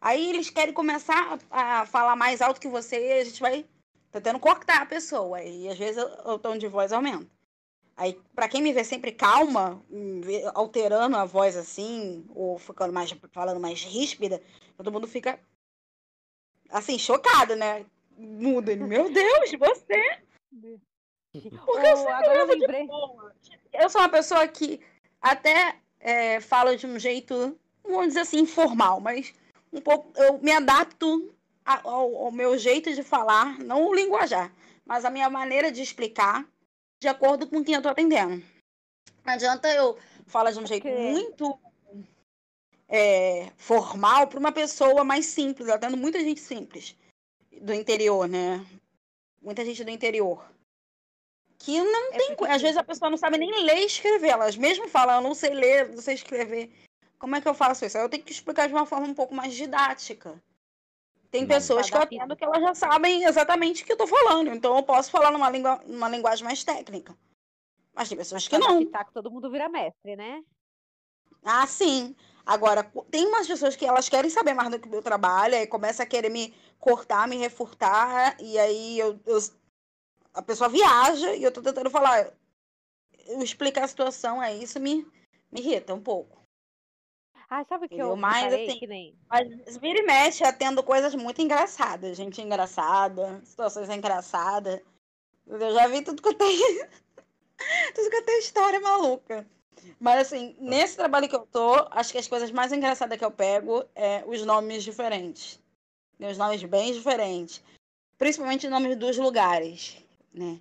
Aí 0.00 0.30
eles 0.30 0.50
querem 0.50 0.74
começar 0.74 1.38
a, 1.50 1.80
a 1.80 1.86
falar 1.86 2.16
mais 2.16 2.42
alto 2.42 2.60
que 2.60 2.68
você 2.68 2.96
e 2.96 3.20
a 3.20 3.24
gente 3.24 3.40
vai 3.40 3.64
tentando 4.14 4.38
cortar 4.38 4.82
a 4.82 4.86
pessoa. 4.86 5.42
E 5.42 5.68
às 5.68 5.76
vezes 5.76 6.02
o 6.24 6.38
tom 6.38 6.56
de 6.56 6.68
voz 6.68 6.92
aumenta. 6.92 7.26
Aí, 7.96 8.20
para 8.34 8.48
quem 8.48 8.62
me 8.62 8.72
vê 8.72 8.82
sempre 8.82 9.12
calma, 9.12 9.82
alterando 10.54 11.16
a 11.16 11.24
voz 11.24 11.56
assim, 11.56 12.24
ou 12.34 12.58
ficando 12.58 12.92
mais, 12.92 13.14
falando 13.32 13.60
mais 13.60 13.82
ríspida, 13.82 14.42
todo 14.76 14.90
mundo 14.90 15.06
fica 15.06 15.38
assim, 16.70 16.98
chocado, 16.98 17.54
né? 17.54 17.84
Muda. 18.16 18.74
Meu 18.76 19.12
Deus, 19.12 19.50
você! 19.52 20.18
Porque 21.32 21.86
eu 21.86 22.08
agora 22.08 22.38
eu 22.38 22.46
lembrei. 22.46 22.88
Eu 23.72 23.90
sou 23.90 24.00
uma 24.00 24.08
pessoa 24.08 24.46
que 24.46 24.80
até 25.20 25.76
é, 25.98 26.40
fala 26.40 26.76
de 26.76 26.86
um 26.86 26.98
jeito, 26.98 27.58
vamos 27.82 28.08
dizer 28.08 28.20
assim, 28.20 28.40
informal, 28.40 29.00
mas 29.00 29.34
um 29.72 29.80
pouco 29.80 30.12
eu 30.20 30.38
me 30.38 30.52
adapto 30.52 31.34
ao 31.64 32.30
meu 32.30 32.58
jeito 32.58 32.94
de 32.94 33.02
falar, 33.02 33.58
não 33.58 33.86
o 33.86 33.94
linguajar, 33.94 34.52
mas 34.84 35.04
a 35.04 35.10
minha 35.10 35.30
maneira 35.30 35.72
de 35.72 35.80
explicar 35.82 36.46
de 37.00 37.08
acordo 37.08 37.46
com 37.46 37.64
quem 37.64 37.74
eu 37.74 37.82
tô 37.82 37.88
atendendo. 37.88 38.42
Não 39.24 39.32
adianta 39.32 39.68
eu 39.72 39.98
falar 40.26 40.50
de 40.50 40.58
um 40.58 40.66
jeito 40.66 40.86
okay. 40.86 41.10
muito 41.10 41.58
é, 42.88 43.50
formal 43.56 44.26
para 44.26 44.38
uma 44.38 44.52
pessoa 44.52 45.04
mais 45.04 45.26
simples. 45.26 45.68
Eu 45.68 45.74
atendo 45.74 45.96
muita 45.96 46.20
gente 46.20 46.40
simples 46.40 46.96
do 47.60 47.72
interior, 47.72 48.28
né? 48.28 48.64
Muita 49.42 49.64
gente 49.64 49.84
do 49.84 49.90
interior. 49.90 50.44
Que 51.58 51.82
não 51.82 52.12
é 52.12 52.18
tem. 52.18 52.36
Às 52.48 52.60
vezes 52.60 52.76
a 52.76 52.84
pessoa 52.84 53.10
não 53.10 53.16
sabe 53.16 53.38
nem 53.38 53.64
ler 53.64 53.78
e 53.78 53.86
escrever. 53.86 54.30
Elas 54.30 54.56
mesmo 54.56 54.88
falam, 54.88 55.16
eu 55.16 55.22
não 55.22 55.34
sei 55.34 55.50
ler, 55.50 55.88
não 55.88 56.02
sei 56.02 56.14
escrever. 56.14 56.70
Como 57.18 57.34
é 57.36 57.40
que 57.40 57.48
eu 57.48 57.54
faço 57.54 57.84
isso? 57.84 57.96
Eu 57.96 58.08
tenho 58.08 58.22
que 58.22 58.32
explicar 58.32 58.66
de 58.66 58.74
uma 58.74 58.84
forma 58.84 59.06
um 59.06 59.14
pouco 59.14 59.34
mais 59.34 59.54
didática. 59.54 60.42
Tem 61.34 61.48
pessoas 61.48 61.90
que 61.90 61.96
eu 61.96 62.00
atendo 62.00 62.36
que 62.36 62.44
elas 62.44 62.62
já 62.62 62.74
sabem 62.76 63.24
exatamente 63.24 63.82
o 63.82 63.86
que 63.86 63.92
eu 63.92 63.96
tô 63.96 64.06
falando. 64.06 64.54
Então 64.54 64.76
eu 64.76 64.84
posso 64.84 65.10
falar 65.10 65.32
numa, 65.32 65.50
língua, 65.50 65.82
numa 65.84 66.08
linguagem 66.08 66.44
mais 66.44 66.62
técnica. 66.62 67.12
Mas 67.92 68.08
tem 68.08 68.16
pessoas 68.16 68.46
que 68.46 68.56
não. 68.56 68.86
Que 68.86 69.12
todo 69.12 69.32
mundo 69.32 69.50
vira 69.50 69.68
mestre, 69.68 70.14
né? 70.14 70.44
Ah, 71.44 71.66
sim. 71.66 72.14
Agora, 72.46 72.84
tem 73.10 73.26
umas 73.26 73.48
pessoas 73.48 73.74
que 73.74 73.84
elas 73.84 74.08
querem 74.08 74.30
saber 74.30 74.54
mais 74.54 74.70
do 74.70 74.78
que 74.78 74.86
o 74.86 74.90
meu 74.90 75.02
trabalho, 75.02 75.56
e 75.56 75.66
começa 75.66 76.04
a 76.04 76.06
querer 76.06 76.28
me 76.28 76.54
cortar, 76.78 77.26
me 77.26 77.36
refurtar, 77.36 78.36
e 78.40 78.56
aí 78.56 78.96
eu, 79.00 79.18
eu, 79.26 79.38
a 80.32 80.40
pessoa 80.40 80.68
viaja 80.68 81.34
e 81.34 81.42
eu 81.42 81.50
tô 81.50 81.60
tentando 81.60 81.90
falar. 81.90 82.32
Eu 83.26 83.42
explicar 83.42 83.84
a 83.84 83.88
situação, 83.88 84.40
é 84.40 84.54
isso 84.54 84.78
me, 84.78 85.04
me 85.50 85.60
irrita 85.60 85.94
um 85.94 86.00
pouco. 86.00 86.43
Ah, 87.56 87.64
sabe 87.68 87.86
o 87.86 87.88
que 87.88 87.94
eu 87.94 88.16
mais 88.16 88.52
assim, 88.52 88.80
que 88.80 88.86
nem... 88.88 89.14
Mas 89.30 89.76
vira 89.76 90.00
e 90.00 90.02
mexe 90.02 90.42
atendo 90.42 90.82
coisas 90.82 91.14
muito 91.14 91.40
engraçadas. 91.40 92.16
Gente 92.16 92.42
engraçada, 92.42 93.40
situações 93.44 93.88
engraçadas. 93.88 94.80
Eu 95.46 95.72
já 95.72 95.86
vi 95.86 96.02
tudo 96.02 96.20
que 96.20 96.28
eu 96.30 96.34
tenho. 96.34 96.88
tudo 97.94 98.10
que 98.10 98.16
eu 98.16 98.24
tenho 98.24 98.40
história 98.40 98.80
maluca. 98.80 99.46
Mas 100.00 100.22
assim, 100.22 100.56
nesse 100.58 100.96
trabalho 100.96 101.28
que 101.28 101.36
eu 101.36 101.46
tô, 101.46 101.74
acho 101.92 102.10
que 102.10 102.18
as 102.18 102.26
coisas 102.26 102.50
mais 102.50 102.72
engraçadas 102.72 103.16
que 103.16 103.24
eu 103.24 103.30
pego 103.30 103.84
é 103.94 104.24
os 104.26 104.44
nomes 104.44 104.82
diferentes. 104.82 105.60
Né, 106.18 106.32
os 106.32 106.38
nomes 106.38 106.60
bem 106.64 106.92
diferentes. 106.92 107.62
Principalmente 108.18 108.66
os 108.66 108.72
nomes 108.72 108.96
dos 108.96 109.16
lugares, 109.16 110.04
né? 110.32 110.58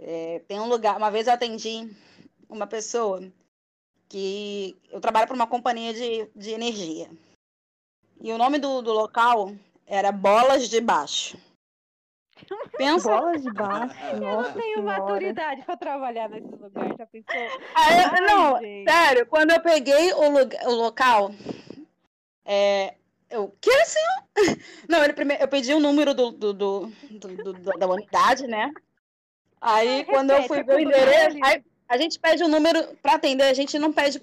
É, 0.00 0.40
tem 0.48 0.58
um 0.58 0.68
lugar, 0.68 0.96
uma 0.96 1.10
vez 1.10 1.28
eu 1.28 1.34
atendi 1.34 1.88
uma 2.48 2.66
pessoa 2.66 3.22
que 4.08 4.76
eu 4.90 5.00
trabalho 5.00 5.26
para 5.26 5.34
uma 5.34 5.46
companhia 5.46 5.92
de, 5.92 6.30
de 6.34 6.50
energia. 6.50 7.10
E 8.20 8.32
o 8.32 8.38
nome 8.38 8.58
do, 8.58 8.82
do 8.82 8.92
local 8.92 9.52
era 9.86 10.10
Bolas 10.10 10.68
de 10.68 10.80
Baixo. 10.80 11.38
Pensa... 12.76 13.08
Bolas 13.08 13.42
de 13.42 13.52
baixo. 13.54 13.94
Eu 14.12 14.20
não 14.20 14.52
tenho 14.52 14.76
senhora. 14.76 15.00
maturidade 15.00 15.62
para 15.62 15.76
trabalhar 15.76 16.28
nesse 16.28 16.54
lugar, 16.54 16.96
já 16.96 17.06
pensou? 17.06 17.34
Aí, 17.34 17.50
Ai, 17.74 18.20
não, 18.20 18.58
gente. 18.60 18.90
sério, 18.90 19.26
quando 19.26 19.50
eu 19.50 19.60
peguei 19.60 20.12
o, 20.12 20.30
lugar, 20.30 20.66
o 20.66 20.74
local, 20.74 21.30
é, 22.44 22.94
eu, 23.28 23.54
que 23.60 23.70
assim? 23.70 23.98
Não, 24.88 25.02
ele 25.02 25.12
primeiro, 25.12 25.42
eu 25.42 25.48
pedi 25.48 25.74
o 25.74 25.80
número 25.80 26.14
do, 26.14 26.30
do, 26.30 26.52
do, 26.52 26.92
do, 27.10 27.52
do 27.52 27.78
da 27.78 27.86
unidade, 27.86 28.46
né? 28.46 28.70
Aí, 29.60 30.04
quando 30.04 30.30
eu 30.30 30.42
fui 30.44 30.62
ver 30.62 30.76
o 30.76 30.80
endereço, 30.80 31.38
aí, 31.42 31.64
a 31.88 31.96
gente 31.96 32.18
pede 32.18 32.42
o 32.42 32.48
número 32.48 32.96
para 32.98 33.14
atender, 33.14 33.44
a 33.44 33.54
gente 33.54 33.78
não 33.78 33.92
pede 33.92 34.20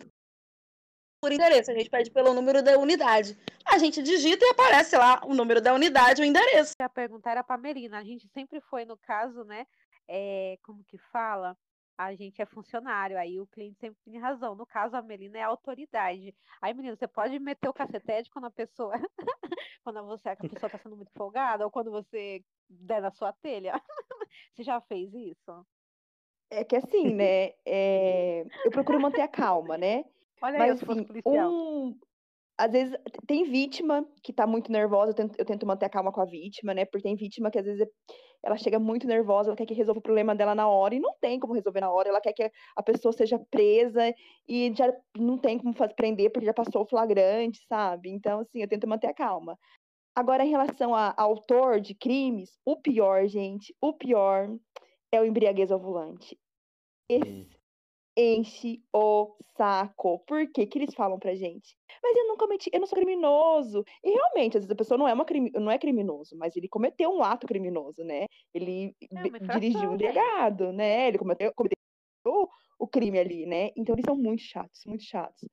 por 1.22 1.32
endereço, 1.32 1.72
a 1.72 1.74
gente 1.74 1.90
pede 1.90 2.12
pelo 2.12 2.34
número 2.34 2.62
da 2.62 2.78
unidade. 2.78 3.38
A 3.66 3.78
gente 3.78 4.04
digita 4.04 4.44
e 4.44 4.50
aparece 4.50 4.98
lá 4.98 5.22
o 5.24 5.34
número 5.34 5.62
da 5.62 5.74
unidade, 5.74 6.22
o 6.22 6.26
endereço. 6.26 6.74
A 6.80 6.90
pergunta 6.90 7.30
era 7.30 7.42
para 7.42 7.58
Melina. 7.58 8.00
A 8.00 8.04
gente 8.04 8.28
sempre 8.34 8.60
foi 8.60 8.84
no 8.84 8.98
caso, 8.98 9.46
né? 9.46 9.66
É, 10.06 10.58
como 10.64 10.84
que 10.84 10.98
fala? 10.98 11.58
A 11.98 12.14
gente 12.14 12.42
é 12.42 12.46
funcionário, 12.46 13.18
aí 13.18 13.40
o 13.40 13.48
cliente 13.48 13.80
sempre 13.80 14.02
tem 14.04 14.20
razão. 14.20 14.54
No 14.54 14.66
caso, 14.66 14.98
a 14.98 15.02
Melina 15.02 15.38
é 15.38 15.44
a 15.44 15.48
autoridade. 15.48 16.36
Aí, 16.62 16.74
menina, 16.74 16.96
você 16.98 17.08
pode 17.08 17.40
meter 17.40 17.70
o 17.70 17.74
cacetete 17.74 18.30
quando 18.30 18.46
a 18.46 18.52
pessoa. 18.52 18.94
quando 19.82 20.04
você, 20.06 20.28
a 20.28 20.36
pessoa 20.36 20.68
está 20.68 20.78
sendo 20.78 20.98
muito 20.98 21.12
folgada, 21.14 21.64
ou 21.64 21.72
quando 21.72 21.90
você 21.90 22.44
der 22.68 23.02
na 23.02 23.12
sua 23.12 23.32
telha. 23.32 23.74
você 24.54 24.64
já 24.64 24.82
fez 24.82 25.14
isso? 25.14 25.66
É 26.54 26.64
que 26.64 26.76
assim, 26.76 27.14
né? 27.14 27.52
É... 27.66 28.46
Eu 28.64 28.72
procuro 28.72 29.00
manter 29.00 29.22
a 29.22 29.28
calma, 29.28 29.78
né? 29.78 30.06
Olha 30.42 30.60
Mas, 30.60 30.84
aí, 30.84 30.92
assim, 30.94 31.08
um... 31.26 31.98
Às 32.56 32.72
vezes 32.72 32.96
tem 33.26 33.44
vítima 33.46 34.06
que 34.22 34.32
tá 34.32 34.46
muito 34.46 34.72
nervosa, 34.72 35.10
eu 35.10 35.16
tento, 35.16 35.36
eu 35.40 35.46
tento, 35.46 35.66
manter 35.66 35.88
a 35.88 35.90
calma 35.90 36.12
com 36.12 36.22
a 36.22 36.26
vítima, 36.26 36.74
né? 36.74 36.86
Porque 36.86 37.02
tem 37.02 37.16
vítima 37.16 37.50
que 37.50 37.58
às 37.58 37.66
vezes 37.66 37.88
ela 38.44 38.56
chega 38.58 38.78
muito 38.78 39.08
nervosa, 39.08 39.50
ela 39.50 39.56
quer 39.56 39.66
que 39.66 39.74
resolva 39.74 40.00
o 40.00 40.04
problema 40.04 40.36
dela 40.36 40.54
na 40.54 40.68
hora, 40.68 40.94
e 40.94 41.00
não 41.00 41.16
tem 41.20 41.40
como 41.40 41.54
resolver 41.54 41.80
na 41.80 41.90
hora, 41.90 42.10
ela 42.10 42.22
quer 42.22 42.34
que 42.34 42.52
a 42.76 42.84
pessoa 42.84 43.12
seja 43.12 43.40
presa 43.50 44.14
e 44.48 44.72
já 44.76 44.94
não 45.18 45.38
tem 45.38 45.58
como 45.58 45.74
fazer 45.74 45.96
prender 45.96 46.32
porque 46.32 46.46
já 46.46 46.54
passou 46.54 46.84
o 46.84 46.86
flagrante, 46.86 47.66
sabe? 47.68 48.12
Então, 48.12 48.42
assim, 48.42 48.62
eu 48.62 48.68
tento 48.68 48.88
manter 48.88 49.08
a 49.08 49.14
calma. 49.14 49.58
Agora, 50.16 50.46
em 50.46 50.50
relação 50.50 50.94
a, 50.94 51.08
a 51.18 51.24
autor 51.24 51.82
de 51.82 51.96
crimes, 51.96 52.52
o 52.64 52.76
pior, 52.76 53.26
gente, 53.26 53.76
o 53.82 53.94
pior 53.94 54.48
é 55.12 55.20
o 55.20 55.26
embriaguez 55.26 55.72
ao 55.72 55.80
volante. 55.80 56.38
Esse 57.10 57.48
enche 58.18 58.84
o 58.94 59.36
saco. 59.58 60.20
Por 60.26 60.48
quê? 60.52 60.66
que 60.66 60.78
eles 60.78 60.94
falam 60.94 61.20
pra 61.20 61.36
gente? 61.36 61.76
Mas 62.02 62.16
eu 62.16 62.28
não 62.28 62.38
cometi, 62.38 62.70
eu 62.72 62.80
não 62.80 62.88
sou 62.88 62.98
criminoso. 62.98 63.84
E 64.04 64.12
realmente, 64.12 64.58
às 64.58 64.64
vezes 64.64 64.72
a 64.72 64.76
pessoa 64.76 64.98
não 64.98 65.08
é, 65.08 65.14
uma 65.14 65.26
crime, 65.26 65.52
não 65.56 65.72
é 65.72 65.78
criminoso, 65.78 66.38
mas 66.38 66.56
ele 66.56 66.68
cometeu 66.68 67.12
um 67.12 67.24
ato 67.24 67.48
criminoso, 67.48 68.04
né? 68.04 68.26
Ele 68.54 68.96
é 69.12 69.60
dirigiu 69.60 69.94
embriagado, 69.94 70.72
né? 70.72 71.08
Ele 71.08 71.18
cometeu, 71.18 71.54
cometeu 71.54 71.78
o 72.80 72.88
crime 72.88 73.20
ali, 73.20 73.46
né? 73.46 73.72
Então 73.76 73.96
eles 73.96 74.06
são 74.06 74.16
muito 74.16 74.42
chatos, 74.44 74.82
muito 74.86 75.04
chatos. 75.04 75.44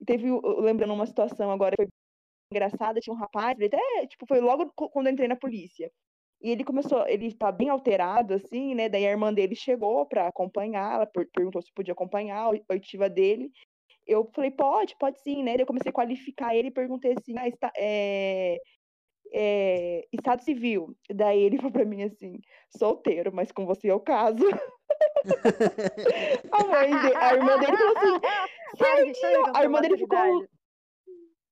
E 0.00 0.04
teve, 0.04 0.28
lembrando 0.60 0.92
uma 0.94 1.06
situação 1.06 1.50
agora, 1.50 1.74
foi 1.76 1.86
engraçada, 2.52 3.00
tinha 3.00 3.14
um 3.14 3.18
rapaz, 3.18 3.58
ele 3.58 3.66
até, 3.66 4.06
tipo, 4.06 4.26
foi 4.26 4.40
logo 4.40 4.70
quando 4.74 5.06
eu 5.08 5.12
entrei 5.12 5.28
na 5.28 5.36
polícia. 5.36 5.90
E 6.40 6.50
ele 6.50 6.64
começou, 6.64 7.06
ele 7.08 7.32
tá 7.34 7.50
bem 7.50 7.68
alterado, 7.68 8.34
assim, 8.34 8.74
né? 8.74 8.88
Daí 8.88 9.06
a 9.06 9.10
irmã 9.10 9.32
dele 9.32 9.54
chegou 9.54 10.06
para 10.06 10.28
acompanhar, 10.28 10.94
ela 10.94 11.06
perguntou 11.06 11.62
se 11.62 11.72
podia 11.72 11.92
acompanhar 11.92 12.44
a 12.44 12.50
oitiva 12.70 13.08
dele. 13.08 13.50
Eu 14.06 14.30
falei, 14.34 14.50
pode, 14.50 14.94
pode 14.98 15.20
sim, 15.20 15.42
né? 15.42 15.52
Daí 15.52 15.62
eu 15.62 15.66
comecei 15.66 15.90
a 15.90 15.92
qualificar 15.92 16.54
ele 16.54 16.68
e 16.68 16.72
perguntei 16.72 17.14
assim, 17.18 17.34
ah, 17.38 17.48
está, 17.48 17.72
é, 17.76 18.58
é, 19.32 20.06
estado 20.12 20.42
civil. 20.42 20.96
Daí 21.12 21.42
ele 21.42 21.56
falou 21.56 21.72
pra 21.72 21.84
mim 21.84 22.02
assim, 22.04 22.38
solteiro, 22.76 23.32
mas 23.34 23.50
com 23.50 23.66
você 23.66 23.90
eu 23.90 23.98
caso. 23.98 24.44
a, 26.52 26.64
mãe 26.64 26.90
de, 26.90 27.16
a 27.16 27.34
irmã 27.34 27.58
dele 27.58 27.76
falou 27.76 27.96
assim, 27.96 28.20
seu 28.76 29.08
idiota! 29.08 29.58
A 29.58 29.62
irmã 29.62 29.80
dele 29.80 29.98
ficou. 29.98 30.46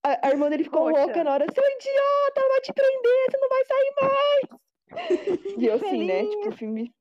A, 0.05 0.29
a 0.29 0.31
irmã 0.31 0.51
dele 0.51 0.65
ficou 0.65 0.85
Poxa. 0.85 1.01
louca 1.01 1.25
na 1.25 1.33
hora, 1.33 1.47
seu 1.53 1.65
idiota, 1.65 2.49
vai 2.49 2.61
te 2.61 2.73
prender, 2.73 3.31
você 3.31 3.39
não 3.39 3.49
vai 3.49 3.65
sair 3.65 3.95
mais. 4.01 4.64
E 5.57 5.67
eu, 5.67 5.75
assim, 5.75 6.05
né? 6.05 6.27
Tipo, 6.27 6.49
o 6.49 6.53
filme. 6.53 6.93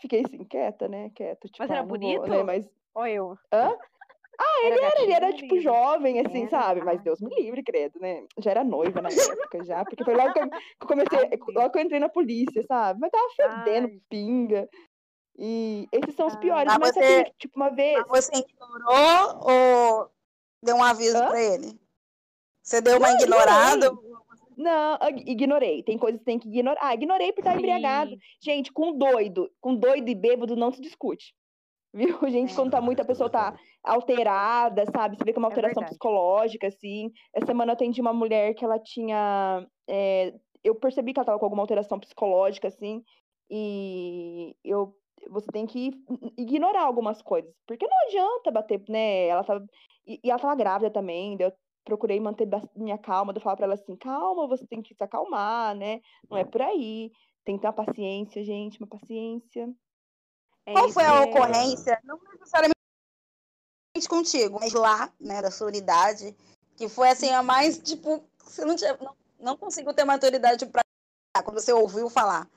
Fiquei 0.00 0.22
assim, 0.24 0.44
quieta, 0.44 0.88
né? 0.88 1.10
Quieta. 1.14 1.48
Tipo, 1.48 1.58
mas 1.60 1.70
era 1.70 1.80
ah, 1.80 1.84
bonito? 1.84 2.20
Vou, 2.20 2.28
né? 2.28 2.42
Mas... 2.42 2.68
Ou 2.94 3.06
eu? 3.06 3.38
Hã? 3.52 3.70
Ah, 4.38 4.60
ele 4.64 4.74
era, 4.74 4.86
era 4.86 5.02
ele 5.02 5.12
era, 5.12 5.32
tipo, 5.34 5.60
jovem, 5.60 6.20
assim, 6.20 6.42
era. 6.42 6.50
sabe? 6.50 6.80
Mas 6.82 7.02
Deus 7.02 7.20
me 7.20 7.28
livre, 7.34 7.62
credo, 7.62 8.00
né? 8.00 8.24
Já 8.38 8.52
era 8.52 8.64
noiva 8.64 9.02
na 9.02 9.10
época, 9.10 9.62
já. 9.64 9.84
Porque 9.84 10.02
foi 10.02 10.14
logo 10.14 10.32
que 10.32 10.40
eu 10.40 10.48
comecei, 10.88 11.18
Ai, 11.18 11.38
logo 11.54 11.70
que 11.70 11.78
eu 11.78 11.82
entrei 11.82 12.00
na 12.00 12.08
polícia, 12.08 12.64
sabe? 12.66 13.00
Mas 13.00 13.10
tava 13.10 13.28
fedendo, 13.36 13.88
Ai. 13.88 14.00
pinga. 14.08 14.68
E 15.36 15.86
esses 15.92 16.14
são 16.14 16.26
os 16.26 16.36
piores. 16.36 16.72
Mas, 16.72 16.78
mas 16.78 16.94
você, 16.94 17.16
sabe, 17.16 17.34
tipo, 17.38 17.56
uma 17.56 17.68
vez. 17.70 18.02
Você 18.08 18.32
ignorou 18.36 19.40
ou 19.42 20.10
deu 20.62 20.76
um 20.76 20.84
aviso 20.84 21.18
Hã? 21.18 21.28
pra 21.28 21.42
ele? 21.42 21.78
Você 22.62 22.80
deu 22.80 22.98
uma 22.98 23.08
não, 23.08 23.20
ignorada? 23.20 23.90
Não, 24.60 24.98
ignorei. 25.26 25.82
Tem 25.82 25.96
coisas 25.96 26.20
que 26.20 26.26
tem 26.26 26.38
que 26.38 26.46
ignorar. 26.46 26.78
Ah, 26.82 26.92
ignorei 26.92 27.32
por 27.32 27.40
estar 27.40 27.56
embriagado. 27.56 28.14
Gente, 28.44 28.70
com 28.70 28.92
doido, 28.92 29.50
com 29.58 29.74
doido 29.74 30.06
e 30.06 30.14
bêbado 30.14 30.54
não 30.54 30.70
se 30.70 30.82
discute. 30.82 31.34
Viu, 31.94 32.18
gente? 32.28 32.52
É. 32.52 32.54
Quando 32.54 32.70
tá 32.70 32.80
muito, 32.80 33.00
a 33.00 33.04
pessoa 33.04 33.30
tá 33.30 33.58
alterada, 33.82 34.84
sabe? 34.94 35.16
Você 35.16 35.24
vê 35.24 35.32
que 35.32 35.38
é 35.38 35.40
uma 35.40 35.48
é 35.48 35.50
alteração 35.50 35.82
é 35.82 35.86
psicológica, 35.86 36.66
assim. 36.66 37.10
Essa 37.34 37.46
semana 37.46 37.70
eu 37.70 37.74
atendi 37.74 38.02
uma 38.02 38.12
mulher 38.12 38.52
que 38.54 38.62
ela 38.62 38.78
tinha. 38.78 39.66
É, 39.88 40.34
eu 40.62 40.74
percebi 40.74 41.14
que 41.14 41.18
ela 41.18 41.26
tava 41.26 41.38
com 41.38 41.46
alguma 41.46 41.62
alteração 41.62 41.98
psicológica, 41.98 42.68
assim. 42.68 43.02
E 43.50 44.54
eu 44.62 44.94
você 45.30 45.46
tem 45.50 45.66
que 45.66 45.90
ignorar 46.36 46.82
algumas 46.82 47.22
coisas. 47.22 47.50
Porque 47.66 47.86
não 47.86 47.96
adianta 48.06 48.50
bater, 48.50 48.82
né? 48.90 49.26
Ela 49.26 49.42
tava. 49.42 49.64
E, 50.06 50.20
e 50.22 50.30
ela 50.30 50.38
tava 50.38 50.54
grávida 50.54 50.90
também. 50.90 51.36
Eu 51.40 51.50
procurei 51.84 52.20
manter 52.20 52.48
minha 52.76 52.98
calma, 52.98 53.32
de 53.32 53.40
falar 53.40 53.56
para 53.56 53.66
ela 53.66 53.74
assim, 53.74 53.96
calma, 53.96 54.46
você 54.46 54.66
tem 54.66 54.82
que 54.82 54.94
se 54.94 55.02
acalmar, 55.02 55.74
né? 55.74 56.00
Não 56.30 56.36
é 56.36 56.44
por 56.44 56.62
aí. 56.62 57.10
Tem 57.44 57.56
que 57.56 57.62
ter 57.62 57.68
uma 57.68 57.72
paciência, 57.72 58.44
gente, 58.44 58.78
uma 58.78 58.86
paciência. 58.86 59.68
É 60.66 60.72
Qual 60.72 60.88
foi 60.90 61.04
a 61.04 61.22
ocorrência? 61.22 61.98
Não 62.04 62.18
necessariamente 62.32 62.74
contigo, 64.08 64.58
mas 64.60 64.72
lá, 64.72 65.12
né, 65.20 65.42
da 65.42 65.50
sua 65.50 65.66
unidade, 65.66 66.34
que 66.76 66.88
foi 66.88 67.10
assim, 67.10 67.30
a 67.30 67.42
mais, 67.42 67.78
tipo, 67.78 68.24
você 68.38 68.64
não 68.64 68.76
tinha, 68.76 68.96
não, 68.96 69.16
não 69.38 69.56
conseguiu 69.56 69.92
ter 69.92 70.04
maturidade 70.04 70.66
para 70.66 70.82
quando 71.44 71.60
você 71.60 71.72
ouviu 71.72 72.08
falar. 72.08 72.48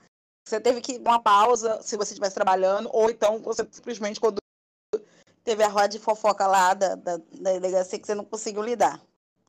Você 0.46 0.60
teve 0.60 0.80
que 0.80 0.98
uma 0.98 1.20
pausa 1.20 1.80
se 1.82 1.96
você 1.96 2.12
estivesse 2.12 2.34
trabalhando, 2.34 2.88
ou 2.92 3.10
então 3.10 3.38
você 3.40 3.66
simplesmente 3.70 4.20
quando 4.20 4.38
teve 5.42 5.62
a 5.62 5.68
roda 5.68 5.88
de 5.88 5.98
fofoca 5.98 6.46
lá 6.46 6.74
da, 6.74 6.94
da, 6.94 7.16
da 7.16 7.52
delegacia 7.52 7.98
que 7.98 8.06
você 8.06 8.14
não 8.14 8.24
conseguiu 8.24 8.62
lidar. 8.62 9.00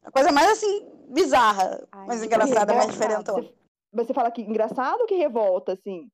A 0.06 0.12
coisa 0.12 0.32
mais 0.32 0.52
assim, 0.52 0.88
bizarra, 1.10 1.86
Ai, 1.91 2.08
mais 2.08 2.24
engraçada, 2.24 2.74
mais 2.74 2.91
diferentona. 2.91 3.50
Você, 3.91 4.13
fala 4.13 4.30
que 4.30 4.41
engraçado 4.41 5.02
ou 5.02 5.08
que 5.08 5.15
revolta, 5.15 5.74
assim? 5.74 6.10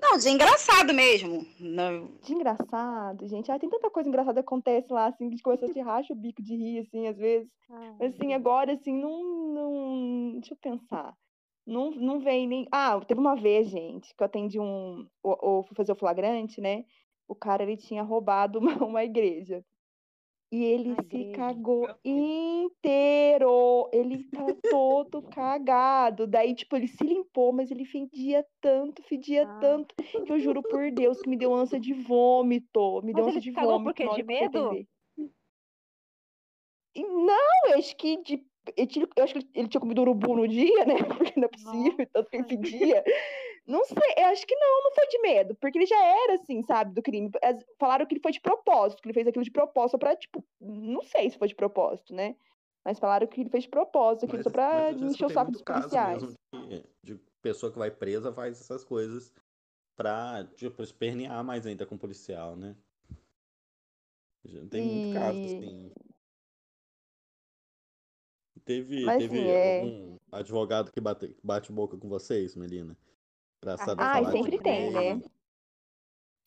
Não, 0.00 0.18
de 0.18 0.28
engraçado 0.28 0.92
mesmo. 0.92 1.46
Não. 1.58 2.08
De 2.22 2.32
engraçado, 2.32 3.26
gente. 3.26 3.50
Ah, 3.50 3.58
tem 3.58 3.68
tanta 3.68 3.90
coisa 3.90 4.08
engraçada 4.08 4.42
que 4.42 4.46
acontece 4.46 4.92
lá, 4.92 5.06
assim, 5.06 5.30
que 5.30 5.40
começa 5.40 5.66
a 5.66 5.72
te 5.72 5.80
racha 5.80 6.12
o 6.12 6.16
bico 6.16 6.42
de 6.42 6.54
rir, 6.54 6.80
assim, 6.80 7.06
às 7.06 7.16
vezes. 7.16 7.48
Ai, 7.70 7.94
Mas, 7.98 8.14
assim, 8.14 8.34
agora, 8.34 8.74
assim, 8.74 8.92
não, 8.92 9.24
não. 9.54 10.32
Deixa 10.40 10.54
eu 10.54 10.58
pensar. 10.58 11.14
Não, 11.66 11.90
não 11.90 12.20
vem 12.20 12.46
nem. 12.46 12.66
Ah, 12.70 13.00
teve 13.00 13.20
uma 13.20 13.36
vez, 13.36 13.68
gente, 13.68 14.14
que 14.14 14.22
eu 14.22 14.26
atendi 14.26 14.60
um. 14.60 15.06
Ou, 15.22 15.38
ou 15.40 15.62
fui 15.64 15.74
fazer 15.74 15.92
o 15.92 15.96
flagrante, 15.96 16.60
né? 16.60 16.84
O 17.26 17.34
cara, 17.34 17.62
ele 17.62 17.76
tinha 17.76 18.02
roubado 18.02 18.58
uma, 18.60 18.76
uma 18.84 19.04
igreja. 19.04 19.64
E 20.50 20.64
ele 20.64 20.94
Ai, 20.96 21.04
se 21.10 21.32
cagou 21.32 21.88
inteiro. 22.04 23.88
Ele 23.92 24.24
tá 24.24 24.46
todo 24.70 25.22
cagado. 25.22 26.26
Daí, 26.26 26.54
tipo, 26.54 26.76
ele 26.76 26.86
se 26.86 27.02
limpou, 27.02 27.52
mas 27.52 27.70
ele 27.70 27.84
fedia 27.84 28.46
tanto, 28.60 29.02
fedia 29.02 29.48
ah. 29.48 29.58
tanto, 29.60 29.94
que 29.96 30.32
eu 30.32 30.38
juro 30.38 30.62
por 30.62 30.90
Deus 30.92 31.20
que 31.20 31.28
me 31.28 31.36
deu 31.36 31.52
ânsia 31.52 31.80
de 31.80 31.92
vômito. 31.92 33.02
Me 33.02 33.12
mas 33.12 33.14
deu 33.14 33.28
ânsia 33.28 33.40
de 33.40 33.52
cagou 33.52 33.72
vômito. 33.72 34.04
Por 34.04 34.14
quê? 34.14 34.22
De 34.22 34.22
medo? 34.22 34.86
Não, 36.96 37.70
eu 37.70 37.78
acho 37.78 37.96
que 37.96 38.22
de 38.22 38.44
eu 39.16 39.24
acho 39.24 39.34
que 39.34 39.46
ele 39.54 39.68
tinha 39.68 39.80
comido 39.80 40.00
urubu 40.00 40.34
no 40.34 40.48
dia, 40.48 40.84
né? 40.84 40.94
Porque 41.16 41.38
não 41.38 41.46
é 41.46 41.48
possível, 41.48 42.08
tanto 42.12 42.30
que 42.30 42.36
ele 42.36 42.44
pedia. 42.44 43.04
Não 43.66 43.84
sei, 43.84 43.96
eu 44.16 44.26
acho 44.26 44.46
que 44.46 44.54
não, 44.54 44.84
não 44.84 44.92
foi 44.92 45.06
de 45.08 45.18
medo, 45.20 45.54
porque 45.56 45.76
ele 45.76 45.86
já 45.86 46.00
era 46.00 46.34
assim, 46.34 46.62
sabe, 46.62 46.94
do 46.94 47.02
crime. 47.02 47.30
Falaram 47.80 48.06
que 48.06 48.14
ele 48.14 48.22
foi 48.22 48.30
de 48.30 48.40
propósito, 48.40 49.02
que 49.02 49.08
ele 49.08 49.14
fez 49.14 49.26
aquilo 49.26 49.44
de 49.44 49.50
propósito 49.50 49.98
pra, 49.98 50.14
tipo, 50.14 50.44
não 50.60 51.02
sei 51.02 51.28
se 51.30 51.36
foi 51.38 51.48
de 51.48 51.54
propósito, 51.54 52.14
né? 52.14 52.36
Mas 52.84 53.00
falaram 53.00 53.26
que 53.26 53.40
ele 53.40 53.50
fez 53.50 53.64
de 53.64 53.70
propósito, 53.70 54.26
aquilo 54.26 54.38
Mas, 54.38 54.44
só 54.44 54.50
pra 54.50 54.92
encher 54.92 55.26
o 55.26 55.30
saco 55.30 55.50
dos 55.50 55.62
policiais. 55.62 56.22
de, 56.22 56.84
de 57.02 57.20
pessoa 57.42 57.72
que 57.72 57.78
vai 57.78 57.90
presa 57.90 58.32
faz 58.32 58.60
essas 58.60 58.84
coisas 58.84 59.32
pra, 59.96 60.44
tipo, 60.54 60.80
espernear 60.82 61.42
mais 61.42 61.66
ainda 61.66 61.84
com 61.84 61.96
o 61.96 61.98
policial, 61.98 62.54
né? 62.54 62.76
Já 64.44 64.64
Tem 64.66 64.82
muito 64.82 65.08
caso, 65.12 65.40
E- 65.42 65.46
assim. 65.46 65.92
Teve, 68.64 69.04
Mas, 69.04 69.18
teve 69.18 69.38
assim, 69.38 69.48
é- 69.48 69.78
algum 69.80 70.16
advogado 70.32 70.90
que 70.92 71.00
bate, 71.00 71.36
bate 71.42 71.72
boca 71.72 71.96
com 71.96 72.08
vocês, 72.08 72.54
Melina? 72.56 72.96
Pra 73.66 73.76
saber 73.78 74.02
Ai, 74.04 74.24
falar 74.24 74.32
sempre 74.32 74.56
de 74.56 74.62
tem, 74.62 74.90
né? 74.92 75.20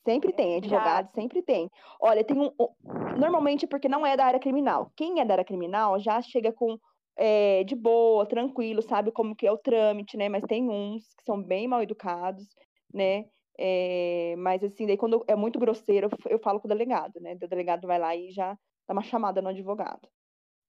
Sempre 0.06 0.32
tem, 0.32 0.52
Já. 0.52 0.56
advogado, 0.58 1.12
sempre 1.14 1.42
tem. 1.42 1.70
Olha, 2.02 2.24
tem 2.24 2.38
um. 2.40 2.48
um- 2.48 3.20
Normalmente 3.20 3.68
porque 3.68 3.90
não 3.90 4.06
é 4.06 4.16
da 4.16 4.26
área 4.26 4.40
criminal. 4.40 4.92
Quem 4.96 5.20
é 5.20 5.26
da 5.26 5.34
área 5.34 5.44
criminal 5.44 6.00
já 6.00 6.22
chega 6.22 6.54
com 6.54 6.78
é, 7.18 7.66
de 7.66 7.76
boa, 7.76 8.26
tranquilo, 8.26 8.82
sabe 8.82 9.12
como 9.12 9.36
que 9.36 9.46
é 9.46 9.52
o 9.52 9.58
trâmite, 9.58 10.16
né? 10.16 10.30
Mas 10.30 10.44
tem 10.46 10.70
uns 10.70 11.04
que 11.16 11.24
são 11.26 11.44
bem 11.44 11.68
mal 11.68 11.84
educados, 11.84 12.48
né? 12.94 13.26
É, 13.58 14.36
mas 14.38 14.64
assim, 14.64 14.88
daí 14.88 14.96
quando 14.96 15.26
é 15.28 15.36
muito 15.36 15.60
grosseiro, 15.60 16.08
eu 16.08 16.32
eu 16.32 16.40
falo 16.40 16.62
com 16.62 16.68
o 16.68 16.70
delegado, 16.70 17.20
né? 17.20 17.34
O 17.34 17.48
delegado 17.50 17.86
vai 17.86 18.00
lá 18.00 18.16
e 18.16 18.32
já 18.32 18.58
dá 18.88 18.94
uma 18.94 19.04
chamada 19.04 19.42
no 19.42 19.50
advogado. 19.50 20.08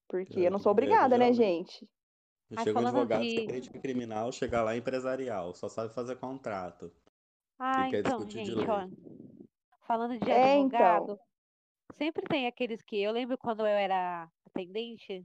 Porque 0.08 0.40
É, 0.40 0.48
eu 0.48 0.50
não 0.50 0.58
sou 0.58 0.72
obrigada, 0.72 1.16
né, 1.16 1.32
gente? 1.32 1.86
Ai, 2.56 2.64
Chega 2.64 2.78
um 2.78 2.82
falando 2.82 2.96
advogado 2.96 3.22
de- 3.22 3.34
sem 3.34 3.46
crente 3.46 3.70
criminal, 3.70 4.32
chega 4.32 4.62
lá 4.62 4.76
empresarial, 4.76 5.54
só 5.54 5.68
sabe 5.68 5.94
fazer 5.94 6.16
contrato. 6.16 6.92
Ah, 7.58 7.88
quer 7.90 8.00
então, 8.00 8.28
gente, 8.28 8.52
ó. 8.68 8.88
Falando 9.86 10.18
de 10.18 10.30
É, 10.30 10.54
advogado, 10.54 11.02
então. 11.12 11.18
sempre 11.94 12.22
tem 12.26 12.46
aqueles 12.46 12.82
que. 12.82 12.96
Eu 13.00 13.12
lembro 13.12 13.36
quando 13.38 13.60
eu 13.60 13.66
era 13.66 14.28
atendente 14.46 15.24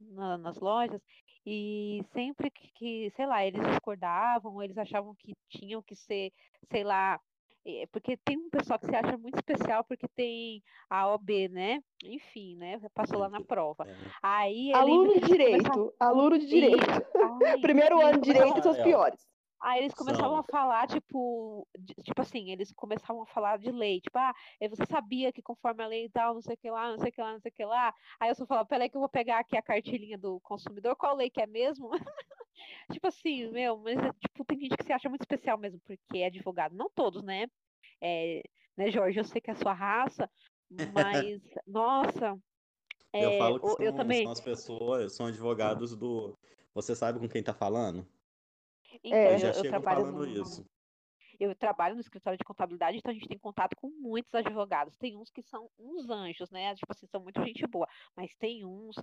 na- 0.00 0.38
nas 0.38 0.58
lojas, 0.58 1.00
e 1.44 2.02
sempre 2.12 2.50
que, 2.50 2.70
que, 2.72 3.10
sei 3.16 3.26
lá, 3.26 3.44
eles 3.44 3.60
discordavam, 3.68 4.62
eles 4.62 4.78
achavam 4.78 5.14
que 5.14 5.34
tinham 5.48 5.82
que 5.82 5.94
ser, 5.94 6.32
sei 6.70 6.84
lá. 6.84 7.20
Eh, 7.66 7.86
Porque 7.90 8.16
tem 8.16 8.36
um 8.38 8.48
pessoal 8.48 8.78
que 8.78 8.86
se 8.86 8.94
acha 8.94 9.16
muito 9.18 9.34
especial 9.36 9.84
porque 9.84 10.06
tem 10.08 10.62
a 10.88 11.08
OB, 11.08 11.48
né? 11.48 11.80
Enfim, 12.04 12.56
né? 12.56 12.80
Passou 12.94 13.18
lá 13.18 13.28
na 13.28 13.40
prova. 13.40 13.84
É. 13.88 13.94
Aí 14.22 14.72
Aluno 14.72 15.12
de 15.14 15.20
direito, 15.20 15.94
aluno 15.98 16.38
de 16.38 16.46
direito. 16.46 16.76
Ai, 17.44 17.60
Primeiro 17.60 18.00
ano 18.00 18.20
de 18.20 18.32
direito 18.32 18.62
são 18.62 18.72
os 18.72 18.78
piores. 18.78 19.35
Aí 19.60 19.80
eles 19.80 19.94
começavam 19.94 20.32
São. 20.32 20.40
a 20.40 20.42
falar, 20.44 20.86
tipo, 20.86 21.66
de- 21.78 21.94
tipo 21.94 22.20
assim, 22.20 22.50
eles 22.50 22.72
começavam 22.72 23.22
a 23.22 23.26
falar 23.26 23.58
de 23.58 23.70
lei, 23.70 24.00
tipo, 24.00 24.18
ah, 24.18 24.34
eh, 24.60 24.68
você 24.68 24.84
sabia 24.86 25.32
que 25.32 25.42
conforme 25.42 25.82
a 25.82 25.86
lei 25.86 26.04
e 26.06 26.10
tal, 26.10 26.34
não 26.34 26.42
sei 26.42 26.54
o 26.54 26.58
que 26.58 26.70
lá, 26.70 26.90
não 26.90 26.98
sei 26.98 27.08
o 27.08 27.12
que 27.12 27.20
lá, 27.22 27.32
não 27.32 27.40
sei 27.40 27.50
o 27.50 27.54
que 27.54 27.64
lá. 27.64 27.94
Aí 28.20 28.28
eu 28.30 28.34
só 28.34 28.46
falava, 28.46 28.66
peraí 28.68 28.90
que 28.90 28.96
eu 28.96 29.00
vou 29.00 29.08
pegar 29.08 29.38
aqui 29.38 29.56
a 29.56 29.62
cartilhinha 29.62 30.18
do 30.18 30.38
consumidor, 30.40 30.94
qual 30.96 31.16
lei 31.16 31.30
que 31.30 31.40
é 31.40 31.46
mesmo? 31.46 31.90
Tipo 32.90 33.08
assim, 33.08 33.50
meu, 33.50 33.76
mas 33.78 33.96
tipo, 34.20 34.44
tem 34.44 34.58
gente 34.60 34.76
que 34.76 34.84
se 34.84 34.92
acha 34.92 35.08
muito 35.08 35.22
especial 35.22 35.58
mesmo, 35.58 35.80
porque 35.80 36.18
é 36.18 36.26
advogado. 36.26 36.74
Não 36.74 36.88
todos, 36.88 37.22
né? 37.22 37.46
É, 38.00 38.42
né, 38.76 38.90
Jorge, 38.90 39.18
eu 39.18 39.24
sei 39.24 39.40
que 39.40 39.50
é 39.50 39.52
a 39.52 39.56
sua 39.56 39.72
raça, 39.72 40.30
mas, 40.94 41.40
nossa, 41.66 42.38
Eu 43.14 43.30
é, 43.30 43.38
falo 43.38 43.60
que 43.60 43.68
são, 43.70 43.82
eu 43.82 43.92
também. 43.94 44.22
são 44.22 44.32
as 44.32 44.40
pessoas, 44.40 45.14
são 45.14 45.26
advogados 45.26 45.96
do. 45.96 46.36
Você 46.74 46.94
sabe 46.94 47.18
com 47.18 47.28
quem 47.28 47.42
tá 47.42 47.54
falando? 47.54 48.06
Então, 49.02 49.18
É. 49.18 49.34
eu, 49.34 49.38
já 49.38 49.48
eu 49.52 49.62
trabalho 49.62 50.00
falando 50.06 50.26
no, 50.26 50.42
isso. 50.42 50.64
eu 51.38 51.54
trabalho 51.54 51.94
no 51.94 52.00
escritório 52.00 52.38
de 52.38 52.44
contabilidade, 52.44 52.98
então 52.98 53.10
a 53.10 53.14
gente 53.14 53.28
tem 53.28 53.38
contato 53.38 53.76
com 53.76 53.88
muitos 53.90 54.34
advogados. 54.34 54.96
Tem 54.96 55.16
uns 55.16 55.30
que 55.30 55.42
são 55.42 55.70
uns 55.78 56.08
anjos, 56.08 56.50
né? 56.50 56.74
Tipo 56.74 56.92
assim, 56.92 57.06
são 57.06 57.20
muito 57.22 57.42
gente 57.44 57.66
boa. 57.66 57.86
Mas 58.16 58.34
tem 58.36 58.64
uns 58.64 58.96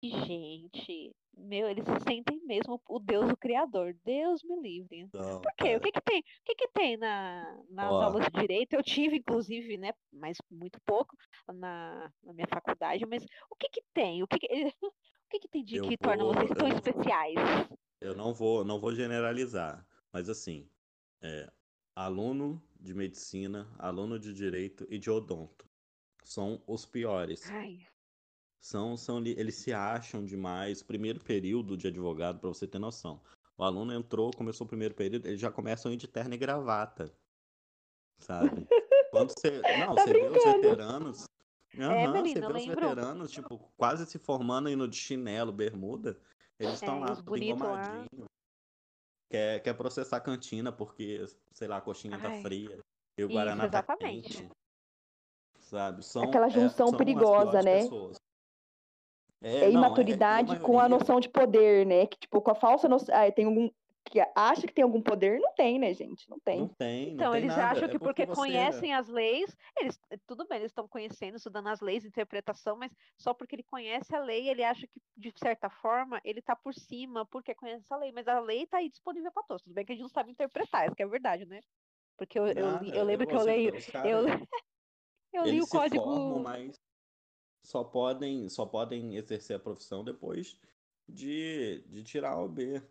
que, 0.00 0.10
gente, 0.10 1.14
meu, 1.36 1.68
eles 1.68 1.84
se 1.84 2.00
sentem 2.00 2.40
mesmo 2.44 2.80
o 2.88 2.98
Deus, 2.98 3.30
o 3.30 3.36
Criador. 3.36 3.96
Deus 4.04 4.42
me 4.42 4.60
livre. 4.60 4.98
Então, 4.98 5.40
Por 5.40 5.52
quê? 5.54 5.76
O 5.76 5.80
que 5.80 5.92
que 5.92 6.00
tem? 6.00 6.18
O 6.20 6.24
que 6.44 6.54
que 6.56 6.68
tem 6.72 6.96
na, 6.96 7.62
nas 7.70 7.92
aulas 7.92 8.24
de 8.26 8.32
direito? 8.40 8.72
Eu 8.74 8.82
tive, 8.82 9.18
inclusive, 9.18 9.76
né? 9.76 9.92
Mas 10.12 10.38
muito 10.50 10.80
pouco 10.84 11.16
na, 11.54 12.12
na 12.22 12.32
minha 12.32 12.48
faculdade. 12.48 13.06
Mas 13.06 13.24
o 13.48 13.54
que 13.54 13.68
que 13.68 13.82
tem? 13.94 14.22
O 14.24 14.26
que 14.26 14.38
que, 14.40 14.46
o 14.82 14.92
que, 15.30 15.38
que 15.38 15.48
tem 15.48 15.62
de 15.64 15.76
Eu 15.76 15.84
que 15.88 15.96
torna 15.96 16.24
vou- 16.24 16.34
vocês 16.34 16.50
eu 16.50 16.56
tão 16.56 16.68
especiais? 16.68 17.38
Eu 18.02 18.16
não 18.16 18.34
vou, 18.34 18.64
não 18.64 18.80
vou 18.80 18.94
generalizar, 18.94 19.86
mas 20.12 20.28
assim, 20.28 20.68
é, 21.20 21.50
aluno 21.94 22.62
de 22.80 22.92
medicina, 22.92 23.72
aluno 23.78 24.18
de 24.18 24.32
direito 24.34 24.86
e 24.90 24.98
de 24.98 25.10
odonto 25.10 25.70
são 26.24 26.62
os 26.66 26.84
piores. 26.86 27.48
Ai, 27.50 27.86
São, 28.60 28.96
são, 28.96 29.18
eles 29.24 29.56
se 29.56 29.72
acham 29.72 30.24
demais. 30.24 30.82
Primeiro 30.82 31.20
período 31.20 31.76
de 31.76 31.88
advogado, 31.88 32.38
para 32.38 32.48
você 32.48 32.66
ter 32.66 32.78
noção. 32.78 33.20
O 33.56 33.64
aluno 33.64 33.92
entrou, 33.92 34.30
começou 34.32 34.64
o 34.64 34.68
primeiro 34.68 34.94
período, 34.94 35.26
eles 35.26 35.40
já 35.40 35.50
começam 35.50 35.90
a 35.90 35.94
ir 35.94 35.96
de 35.96 36.08
terno 36.08 36.34
e 36.34 36.38
gravata. 36.38 37.12
Sabe? 38.18 38.66
Quando 39.10 39.30
você. 39.30 39.60
Não, 39.78 39.94
Tá 39.94 40.04
você 40.04 40.12
vê 40.12 40.26
os 40.26 40.32
brincando. 40.32 40.60
veteranos. 40.60 41.24
Aham, 41.78 42.12
Melina, 42.12 42.40
você 42.40 42.40
vê 42.40 42.58
os 42.58 42.66
veteranos, 42.66 43.30
tipo, 43.32 43.58
quase 43.76 44.06
se 44.06 44.18
formando 44.18 44.68
indo 44.68 44.86
de 44.86 44.96
chinelo, 44.96 45.52
bermuda. 45.52 46.20
Eles 46.62 46.74
estão 46.74 46.98
É, 46.98 47.00
lá, 47.00 47.16
tudo 47.16 47.24
bonitos 47.24 47.60
lá. 47.60 47.82
engomadinho. 47.84 48.26
Quer, 49.28 49.60
quer 49.62 49.74
processar 49.74 50.18
a 50.18 50.20
cantina 50.20 50.70
porque, 50.70 51.24
sei 51.52 51.66
lá, 51.66 51.78
a 51.78 51.80
coxinha 51.80 52.20
tá 52.20 52.28
Ai. 52.28 52.42
fria. 52.42 52.78
E 53.18 53.24
o 53.24 53.26
Isso, 53.26 53.34
Guaraná 53.34 53.62
tá 53.68 53.78
exatamente. 53.78 54.38
quente. 54.38 54.50
Sabe? 55.58 56.04
São, 56.04 56.24
Aquela 56.24 56.46
é, 56.46 56.50
junção 56.50 56.88
são 56.88 56.88
as 56.88 56.96
perigosa, 56.96 57.62
né? 57.62 57.82
pessoas. 57.82 58.16
É 59.40 59.70
não, 59.70 59.80
imaturidade 59.80 60.52
e 60.52 60.56
a 60.56 60.60
com 60.60 60.78
a 60.78 60.88
noção 60.88 61.18
de 61.18 61.28
poder, 61.28 61.84
né? 61.84 62.06
Que, 62.06 62.16
tipo, 62.16 62.40
com 62.40 62.50
a 62.50 62.54
falsa 62.54 62.88
noção. 62.88 63.12
Ah, 63.14 63.30
tem 63.32 63.46
algum. 63.46 63.68
Que 64.04 64.20
acha 64.34 64.66
que 64.66 64.72
tem 64.74 64.82
algum 64.82 65.00
poder? 65.00 65.38
Não 65.40 65.54
tem, 65.54 65.78
né, 65.78 65.94
gente? 65.94 66.28
Não 66.28 66.38
tem. 66.40 66.58
Não 66.60 66.68
tem, 66.68 67.06
não 67.06 67.14
Então, 67.14 67.32
tem 67.32 67.42
eles 67.42 67.56
nada. 67.56 67.70
acham 67.70 67.84
É 67.84 67.88
que 67.88 67.98
porque 67.98 68.26
você- 68.26 68.34
conhecem 68.34 68.92
as 68.92 69.08
leis, 69.08 69.56
eles, 69.78 69.98
tudo 70.26 70.46
bem, 70.46 70.58
eles 70.58 70.70
estão 70.72 70.88
conhecendo, 70.88 71.36
estudando 71.36 71.68
as 71.68 71.80
leis, 71.80 72.04
interpretação, 72.04 72.76
mas 72.76 72.92
só 73.16 73.32
porque 73.32 73.54
ele 73.54 73.62
conhece 73.62 74.14
a 74.14 74.20
lei, 74.20 74.48
ele 74.48 74.64
acha 74.64 74.86
que, 74.86 75.00
de 75.16 75.32
certa 75.38 75.70
forma, 75.70 76.20
ele 76.24 76.40
está 76.40 76.54
por 76.56 76.74
cima, 76.74 77.24
porque 77.26 77.54
conhece 77.54 77.86
a 77.92 77.96
lei, 77.96 78.10
mas 78.12 78.26
a 78.28 78.40
lei 78.40 78.64
está 78.64 78.78
aí 78.78 78.88
disponível 78.90 79.30
para 79.32 79.44
todos. 79.44 79.62
Tudo 79.62 79.72
bem 79.74 79.84
que 79.84 79.92
a 79.92 79.94
gente 79.94 80.02
não 80.02 80.08
sabe 80.10 80.32
interpretar, 80.32 80.86
isso 80.86 80.96
que 80.96 81.02
é 81.02 81.06
verdade, 81.06 81.46
né? 81.46 81.60
Porque 82.18 82.38
eu, 82.38 82.46
eu, 82.48 82.54
Nada, 82.72 82.84
eu 82.94 83.04
lembro 83.04 83.24
é 83.24 83.26
que 83.26 83.34
eu 83.34 83.38
você- 83.38 83.50
leio, 83.50 83.72
eu, 84.04 84.26
eu 85.32 85.44
li 85.44 85.50
eles 85.50 85.62
o 85.64 85.66
se 85.66 85.70
código. 85.72 86.02
formam, 86.04 86.42
mas 86.42 86.74
só 87.64 87.84
podem, 87.84 88.48
só 88.48 88.66
podem 88.66 89.14
exercer 89.16 89.56
a 89.56 89.60
profissão 89.60 90.02
depois 90.04 90.58
de, 91.08 91.84
de 91.88 92.02
tirar 92.02 92.32
a 92.32 92.40
OB. 92.42 92.82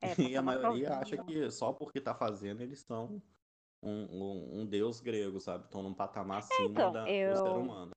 É, 0.00 0.14
E 0.30 0.36
a 0.36 0.42
na 0.42 0.42
maioria 0.42 0.90
acha 0.98 1.16
provinha. 1.16 1.24
que 1.24 1.50
só 1.50 1.72
porque 1.72 2.00
tá 2.00 2.14
fazendo 2.14 2.62
eles 2.62 2.80
são 2.80 3.20
um, 3.82 3.90
um, 3.90 4.60
um 4.62 4.66
deus 4.66 5.00
grego, 5.00 5.40
sabe? 5.40 5.64
Estão 5.66 5.82
num 5.82 5.94
patamar 5.94 6.38
acima 6.38 6.70
então, 6.70 6.92
da, 6.92 7.04
do 7.06 7.12
eu- 7.12 7.36
ser 7.36 7.56
humano. 7.56 7.92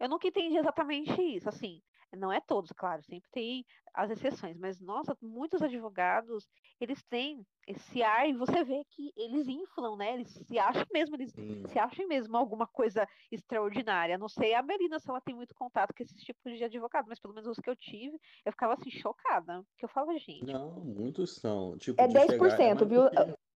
Eu 0.00 0.08
nunca 0.08 0.28
entendi 0.28 0.56
exatamente 0.56 1.10
isso, 1.22 1.48
assim, 1.48 1.82
não 2.16 2.32
é 2.32 2.40
todos, 2.40 2.72
claro, 2.72 3.02
sempre 3.02 3.28
tem 3.30 3.64
as 3.94 4.10
exceções, 4.10 4.56
mas 4.56 4.80
nossa, 4.80 5.16
muitos 5.20 5.60
advogados, 5.60 6.48
eles 6.80 7.02
têm 7.04 7.44
esse 7.66 8.02
ar 8.02 8.28
e 8.28 8.32
você 8.32 8.64
vê 8.64 8.82
que 8.90 9.12
eles 9.16 9.46
inflam, 9.48 9.96
né? 9.96 10.14
Eles 10.14 10.28
se 10.30 10.58
acham 10.58 10.86
mesmo, 10.92 11.16
eles 11.16 11.32
Sim. 11.32 11.66
se 11.66 11.78
acham 11.78 12.06
mesmo 12.08 12.36
alguma 12.36 12.66
coisa 12.66 13.06
extraordinária. 13.30 14.16
Não 14.16 14.28
sei 14.28 14.54
a 14.54 14.62
Melina 14.62 14.98
se 14.98 15.10
ela 15.10 15.20
tem 15.20 15.34
muito 15.34 15.54
contato 15.54 15.92
com 15.94 16.02
esses 16.02 16.22
tipos 16.22 16.56
de 16.56 16.64
advogado, 16.64 17.06
mas 17.08 17.18
pelo 17.20 17.34
menos 17.34 17.48
os 17.48 17.58
que 17.58 17.68
eu 17.68 17.76
tive, 17.76 18.18
eu 18.44 18.52
ficava 18.52 18.74
assim 18.74 18.90
chocada, 18.90 19.62
porque 19.70 19.84
eu 19.84 19.88
falava, 19.88 20.16
gente, 20.18 20.46
Não, 20.46 20.70
muitos 20.80 21.34
são. 21.36 21.76
Tipo, 21.78 22.00
É 22.00 22.06
de 22.06 22.12
chegar- 22.14 22.28
10%, 22.38 22.80
mas 22.80 22.88
viu? 22.88 23.02
porque- 23.10 23.47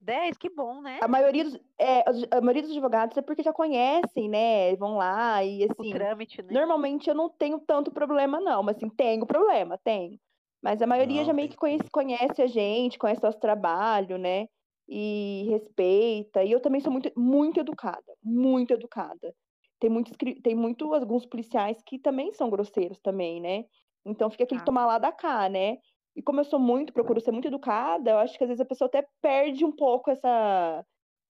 10, 0.00 0.36
que 0.36 0.48
bom, 0.50 0.80
né? 0.82 0.98
A 1.00 1.08
maioria, 1.08 1.44
dos, 1.44 1.58
é, 1.78 2.08
os- 2.10 2.24
a 2.30 2.40
maioria 2.40 2.62
dos 2.62 2.70
advogados 2.72 3.16
é 3.16 3.22
porque 3.22 3.42
já 3.42 3.52
conhecem, 3.52 4.28
né? 4.28 4.74
Vão 4.76 4.96
lá 4.96 5.44
e 5.44 5.64
O 5.64 5.72
assim. 5.72 5.90
trâmite, 5.90 6.42
né? 6.42 6.52
Normalmente 6.54 7.08
eu 7.08 7.14
não 7.14 7.28
tenho 7.30 7.58
tanto 7.60 7.90
problema, 7.92 8.40
não, 8.40 8.62
mas 8.62 8.76
assim, 8.76 8.88
tenho 8.90 9.26
problema, 9.26 9.78
tenho. 9.82 10.18
Mas 10.62 10.80
a 10.82 10.86
maioria 10.86 11.22
Não, 11.22 11.24
já 11.24 11.32
meio 11.32 11.48
tem 11.48 11.56
que 11.56 11.56
conhece, 11.56 11.90
conhece 11.90 12.42
a 12.42 12.46
gente, 12.46 12.98
conhece 12.98 13.22
nosso 13.22 13.38
trabalho, 13.40 14.16
né? 14.18 14.46
E 14.88 15.46
respeita. 15.50 16.44
E 16.44 16.52
eu 16.52 16.60
também 16.60 16.80
sou 16.80 16.92
muito, 16.92 17.10
muito 17.16 17.58
educada, 17.60 18.04
muito 18.22 18.72
educada. 18.72 19.34
Tem 19.80 19.90
muitos, 19.90 20.12
tem 20.42 20.54
muito 20.54 20.94
alguns 20.94 21.26
policiais 21.26 21.78
que 21.84 21.98
também 21.98 22.32
são 22.34 22.48
grosseiros 22.50 23.00
também, 23.00 23.40
né? 23.40 23.64
Então 24.04 24.30
fica 24.30 24.44
aquele 24.44 24.60
Ah. 24.60 24.64
tomar 24.64 24.86
lá 24.86 24.98
da 24.98 25.10
cá, 25.12 25.48
né? 25.48 25.78
E 26.14 26.22
como 26.22 26.40
eu 26.40 26.44
sou 26.44 26.58
muito, 26.60 26.92
procuro 26.92 27.20
ser 27.20 27.32
muito 27.32 27.48
educada, 27.48 28.10
eu 28.10 28.18
acho 28.18 28.36
que 28.36 28.44
às 28.44 28.48
vezes 28.48 28.60
a 28.60 28.64
pessoa 28.66 28.86
até 28.86 29.06
perde 29.20 29.64
um 29.64 29.72
pouco 29.72 30.10
essa, 30.10 30.84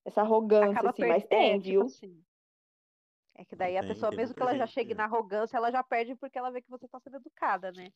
essa 0.05 0.23
arrogância, 0.23 0.73
Acaba 0.73 0.91
assim, 0.91 1.05
mas 1.05 1.25
tem, 1.25 1.55
é, 1.55 1.59
tipo 1.59 1.83
viu? 1.83 1.87
assim. 1.87 2.23
É 3.35 3.45
que 3.45 3.57
daí 3.57 3.77
a 3.79 3.83
Tem, 3.83 3.89
pessoa, 3.95 4.11
tem 4.11 4.19
mesmo 4.19 4.35
que 4.35 4.43
ela 4.43 4.57
já 4.57 4.67
chegue 4.67 4.95
na 4.95 5.05
arrogância, 5.05 5.57
ela 5.57 5.71
já 5.71 5.83
perde 5.83 6.15
porque 6.17 6.39
ela 6.39 6.51
vê 6.51 6.61
que 6.61 6.71
você 6.71 6.87
tá 6.89 7.01
sendo 7.01 7.17
educada, 7.17 7.73
né? 7.73 7.89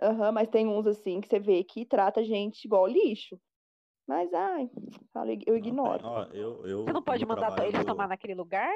Aham, 0.00 0.32
mas 0.32 0.48
tem 0.48 0.66
uns 0.66 0.86
assim 0.86 1.20
que 1.20 1.28
você 1.28 1.38
vê 1.38 1.62
que 1.62 1.84
trata 1.86 2.20
a 2.20 2.24
gente 2.24 2.64
igual 2.64 2.86
lixo. 2.86 3.40
Mas, 4.06 4.32
ai, 4.34 4.70
eu 5.46 5.56
ignoro. 5.56 6.04
Ó, 6.04 6.22
eu, 6.32 6.66
eu, 6.66 6.84
Você 6.84 6.92
não 6.92 7.02
pode 7.02 7.24
mandar 7.26 7.46
trabalho 7.46 7.68
eles 7.68 7.86
tomar 7.86 8.08
naquele 8.08 8.34
lugar? 8.34 8.70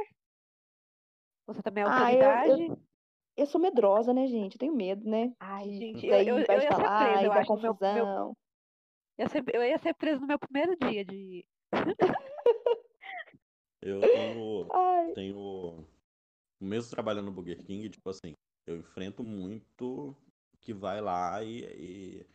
Você 1.46 1.62
também 1.62 1.83
é 1.83 1.87
Ah, 1.87 2.12
eu- 2.12 2.20
eu- 2.22 2.59
autoridade? 2.59 2.88
Eu 3.38 3.46
sou 3.46 3.61
medrosa, 3.61 4.12
né, 4.12 4.27
gente? 4.27 4.55
Eu 4.55 4.59
tenho 4.59 4.74
medo, 4.74 5.09
né? 5.09 5.33
Ai, 5.38 5.70
gente, 5.72 6.05
eu, 6.05 6.11
Daí 6.11 6.27
eu, 6.27 6.38
eu 6.40 6.44
vai 6.44 6.57
ia 6.57 6.62
ser 6.62 6.68
falar, 6.68 7.05
presa, 7.05 7.18
ai, 7.18 7.27
eu 7.27 7.33
acho, 7.33 7.55
no 7.55 7.62
meu, 7.62 7.62
meu, 7.62 7.74
confusão. 7.74 8.37
eu, 9.16 9.24
ia 9.24 9.29
ser, 9.29 9.44
eu 9.55 9.64
ia 9.64 9.79
ser 9.79 9.94
presa 9.94 10.20
no 10.20 10.27
meu 10.27 10.38
primeiro 10.40 10.77
dia 10.77 11.05
de. 11.05 11.46
Eu 13.81 14.01
tenho, 14.03 14.68
Ai, 14.72 15.12
tenho. 15.12 15.87
Mesmo 16.61 16.90
trabalhando 16.90 17.27
no 17.27 17.33
Burger 17.33 17.62
King, 17.64 17.88
tipo 17.88 18.11
assim, 18.11 18.35
eu 18.66 18.79
enfrento 18.79 19.22
muito 19.22 20.16
que 20.61 20.74
vai 20.74 21.01
lá 21.01 21.40
e, 21.44 21.64
e 21.79 22.27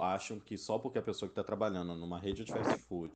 acham 0.00 0.40
que 0.40 0.58
só 0.58 0.76
porque 0.76 0.98
a 0.98 1.02
pessoa 1.02 1.28
que 1.28 1.36
tá 1.36 1.44
trabalhando 1.44 1.94
numa 1.94 2.18
rede 2.18 2.42
de 2.44 2.52
fast 2.52 2.82
food 2.88 3.12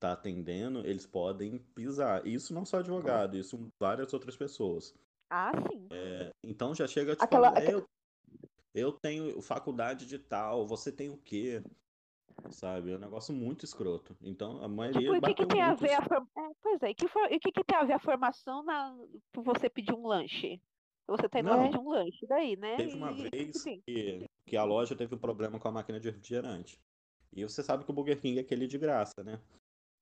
tá 0.00 0.12
atendendo, 0.12 0.86
eles 0.86 1.06
podem 1.06 1.58
pisar. 1.58 2.26
Isso 2.26 2.54
não 2.54 2.64
só 2.64 2.78
advogado, 2.78 3.36
isso 3.36 3.70
várias 3.78 4.14
outras 4.14 4.34
pessoas. 4.34 4.94
Ah, 5.34 5.50
sim. 5.72 5.88
Então 6.44 6.74
já 6.74 6.86
chega 6.86 7.12
tipo, 7.14 7.24
Aquela- 7.24 7.54
eu, 7.64 7.86
eu 8.74 8.92
tenho 8.92 9.40
faculdade 9.40 10.04
de 10.04 10.18
tal, 10.18 10.66
você 10.66 10.92
tem 10.92 11.08
o 11.08 11.16
quê? 11.16 11.62
Sabe? 12.50 12.92
É 12.92 12.96
um 12.96 12.98
negócio 12.98 13.32
muito 13.34 13.64
escroto. 13.64 14.14
Então 14.20 14.62
a 14.62 14.68
maioria 14.68 15.00
Tipo, 15.00 15.14
e 15.14 15.18
o 15.18 15.22
que, 15.22 15.34
que 15.34 15.46
tem 15.46 15.62
a 15.62 15.74
ver 15.74 15.94
a 15.94 16.00
isso. 16.00 16.08
forma... 16.08 16.28
pois 16.60 16.82
é, 16.82 16.90
e 16.90 16.94
que 16.94 17.08
for- 17.08 17.32
e 17.32 17.36
o 17.36 17.40
que, 17.40 17.50
que 17.50 17.64
tem 17.64 17.78
a 17.78 17.84
ver 17.84 17.94
a 17.94 17.98
formação 17.98 18.62
na... 18.62 18.94
por 19.32 19.42
você 19.42 19.70
pedir 19.70 19.94
um 19.94 20.06
lanche? 20.06 20.60
Você 21.08 21.28
tá 21.30 21.40
indo 21.40 21.48
lá 21.48 21.64
pedir 21.64 21.78
um 21.78 21.88
lanche, 21.88 22.26
daí, 22.26 22.54
né? 22.54 22.76
Teve 22.76 22.94
uma 22.94 23.10
E- 23.10 23.30
vez 23.30 23.64
que, 23.86 24.26
que 24.46 24.56
a 24.56 24.64
loja 24.64 24.94
teve 24.94 25.14
um 25.14 25.18
problema 25.18 25.58
com 25.58 25.66
a 25.68 25.72
máquina 25.72 25.98
de 25.98 26.10
refrigerante. 26.10 26.78
E 27.34 27.42
você 27.42 27.62
sabe 27.62 27.84
que 27.86 27.90
o 27.90 27.94
Burger 27.94 28.20
King 28.20 28.38
é 28.38 28.42
aquele 28.42 28.66
de 28.66 28.76
graça, 28.76 29.24
né? 29.24 29.40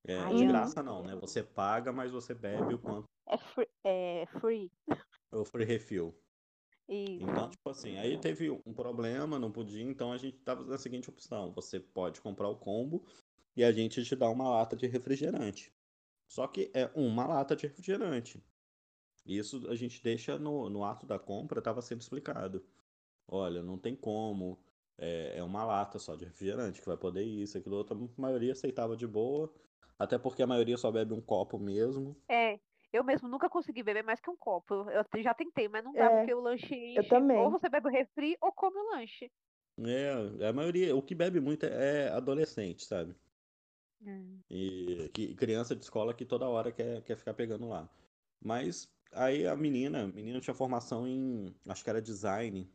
É, 0.09 0.17
Ai, 0.17 0.35
de 0.35 0.43
eu- 0.45 0.49
graça 0.49 0.83
não, 0.83 1.05
né? 1.05 1.15
Você 1.21 1.43
paga, 1.43 1.93
mas 1.93 2.11
você 2.11 2.35
bebe 2.35 2.75
o 2.75 2.79
quanto 2.79 3.05
É 3.27 3.39
free, 3.39 3.69
é 3.85 4.27
free. 4.41 4.73
O 5.33 5.45
free 5.45 5.65
refill. 5.65 6.15
Isso. 6.89 7.23
Então, 7.23 7.49
tipo 7.49 7.71
assim, 7.71 7.97
aí 7.99 8.19
teve 8.19 8.51
um 8.51 8.75
problema, 8.75 9.39
não 9.39 9.53
podia, 9.53 9.83
então 9.83 10.13
a 10.13 10.19
gente 10.19 10.39
tava 10.39 10.65
na 10.65 10.77
seguinte 10.77 11.09
opção: 11.09 11.53
você 11.53 11.79
pode 11.79 12.21
comprar 12.21 12.49
o 12.49 12.57
combo 12.57 13.07
e 13.57 13.63
a 13.63 13.71
gente 13.71 14.03
te 14.05 14.17
dá 14.17 14.29
uma 14.29 14.49
lata 14.49 14.77
de 14.77 14.87
refrigerante. 14.87 15.73
Só 16.27 16.47
que 16.47 16.71
é 16.75 16.91
uma 16.95 17.27
lata 17.27 17.55
de 17.55 17.67
refrigerante. 17.67 18.43
Isso 19.25 19.69
a 19.69 19.75
gente 19.75 20.03
deixa 20.03 20.39
no, 20.39 20.69
no 20.69 20.85
ato 20.85 21.07
da 21.07 21.19
compra, 21.19 21.61
estava 21.61 21.81
sendo 21.81 22.01
explicado. 22.01 22.65
Olha, 23.29 23.63
não 23.63 23.79
tem 23.79 23.95
como, 23.95 24.59
é, 24.99 25.39
é 25.39 25.43
uma 25.43 25.65
lata 25.65 25.99
só 25.99 26.17
de 26.17 26.25
refrigerante 26.25 26.81
que 26.81 26.87
vai 26.87 26.97
poder 26.97 27.23
isso, 27.23 27.57
aquilo 27.57 27.77
outro. 27.77 28.11
A 28.17 28.21
maioria 28.21 28.53
aceitava 28.53 28.97
de 28.97 29.07
boa, 29.07 29.53
até 29.99 30.19
porque 30.19 30.43
a 30.43 30.47
maioria 30.47 30.77
só 30.77 30.91
bebe 30.91 31.15
um 31.15 31.21
copo 31.21 31.59
mesmo. 31.59 32.17
É, 32.29 32.59
eu 32.93 33.05
mesmo 33.05 33.29
nunca 33.29 33.49
consegui 33.49 33.83
beber 33.83 34.05
mais 34.05 34.21
que 34.21 34.31
um 34.31 34.37
copo. 34.37 34.87
Eu 34.91 35.23
já 35.23 35.35
tentei, 35.35 35.69
mas 35.69 35.85
não 35.85 35.93
dá, 35.93 36.07
É, 36.07 36.19
porque 36.19 36.35
o 36.35 36.41
lanche 36.41 36.75
enche. 36.75 37.09
também. 37.09 37.39
Ou 37.39 37.51
você 37.51 37.69
bebe 37.69 37.89
o 37.89 37.91
refri 37.91 38.37
ou 38.41 38.53
come 38.53 38.77
o 38.79 38.91
lanche. 38.91 39.31
É, 39.79 40.47
a 40.49 40.53
maioria, 40.53 40.95
o 40.95 41.03
que 41.03 41.15
bebe 41.15 41.41
muito 41.41 41.65
é 41.67 42.07
é 42.07 42.09
adolescente, 42.09 42.85
sabe? 42.85 43.15
Hum. 44.05 44.41
E 44.51 45.09
que, 45.15 45.35
criança 45.35 45.77
de 45.77 45.83
escola 45.83 46.13
que 46.15 46.25
toda 46.25 46.49
hora 46.49 46.73
quer, 46.73 47.03
quer 47.03 47.17
ficar 47.17 47.35
pegando 47.35 47.69
lá. 47.69 47.89
Mas 48.41 48.89
aí 49.13 49.47
a 49.47 49.57
menina, 49.57 50.05
a 50.05 50.07
menina 50.09 50.41
tinha 50.41 50.55
formação 50.55 51.07
em, 51.07 51.55
acho 51.69 51.85
que 51.85 51.91
era 51.91 52.03
design, 52.03 52.69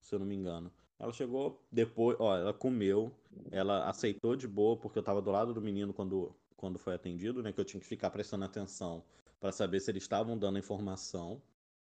se 0.00 0.14
eu 0.14 0.18
não 0.18 0.26
me 0.26 0.34
engano. 0.34 0.72
Ela 0.98 1.12
chegou 1.12 1.66
depois, 1.72 2.16
ó, 2.20 2.36
ela 2.36 2.54
comeu, 2.54 3.12
ela 3.50 3.88
aceitou 3.88 4.36
de 4.36 4.46
boa, 4.48 4.76
porque 4.76 4.98
eu 4.98 5.02
tava 5.02 5.22
do 5.22 5.30
lado 5.30 5.54
do 5.54 5.60
menino 5.62 5.94
quando, 5.94 6.34
quando 6.56 6.78
foi 6.78 6.94
atendido, 6.94 7.42
né? 7.42 7.52
Que 7.52 7.60
eu 7.60 7.64
tinha 7.64 7.80
que 7.80 7.86
ficar 7.86 8.10
prestando 8.10 8.44
atenção 8.44 9.04
para 9.40 9.52
saber 9.52 9.80
se 9.80 9.90
eles 9.90 10.02
estavam 10.02 10.38
dando 10.38 10.58
informação, 10.58 11.42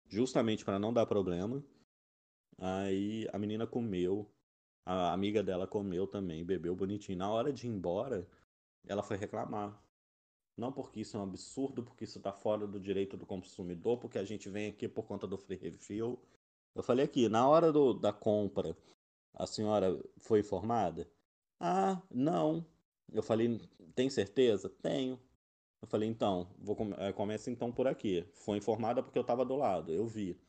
justamente 0.08 0.66
para 0.66 0.78
não 0.78 0.94
dar 0.94 1.06
problema. 1.06 1.64
Aí 2.58 3.28
a 3.34 3.40
menina 3.40 3.66
comeu, 3.66 4.30
a 4.86 5.14
amiga 5.14 5.42
dela 5.42 5.66
comeu 5.66 6.06
também, 6.06 6.46
bebeu 6.46 6.76
bonitinho. 6.76 7.18
Na 7.18 7.32
hora 7.32 7.52
de 7.52 7.68
ir 7.68 7.70
embora, 7.70 8.28
ela 8.86 9.02
foi 9.02 9.18
reclamar. 9.18 9.82
Não 10.58 10.72
porque 10.72 11.02
isso 11.02 11.18
é 11.18 11.20
um 11.20 11.24
absurdo, 11.24 11.84
porque 11.84 12.06
isso 12.06 12.18
está 12.18 12.32
fora 12.32 12.66
do 12.68 12.80
direito 12.80 13.18
do 13.18 13.26
consumidor, 13.26 13.98
porque 13.98 14.18
a 14.18 14.24
gente 14.24 14.50
vem 14.50 14.68
aqui 14.70 14.88
por 14.88 15.06
conta 15.06 15.28
do 15.28 15.38
free 15.38 15.58
refill. 15.58 16.20
Eu 16.74 16.84
falei 16.84 17.06
aqui, 17.06 17.28
na 17.30 17.48
hora 17.48 17.72
do, 17.72 17.94
da 17.94 18.14
compra, 18.14 18.78
a 19.34 19.46
senhora 19.48 20.02
foi 20.18 20.40
informada? 20.40 21.10
Ah, 21.60 22.02
não. 22.10 22.66
Eu 23.12 23.24
falei, 23.24 23.60
tem 23.96 24.10
certeza? 24.10 24.70
Tenho. 24.70 25.20
Eu 25.82 25.88
falei, 25.88 26.10
então, 26.10 26.56
vou 26.58 26.76
eh, 26.98 27.14
começa 27.14 27.52
então 27.52 27.72
por 27.72 27.88
aqui. 27.88 28.28
Foi 28.34 28.58
informada 28.58 29.04
porque 29.04 29.18
eu 29.18 29.22
estava 29.22 29.46
do 29.46 29.56
lado, 29.56 29.92
eu 29.94 30.06
vi. 30.08 30.40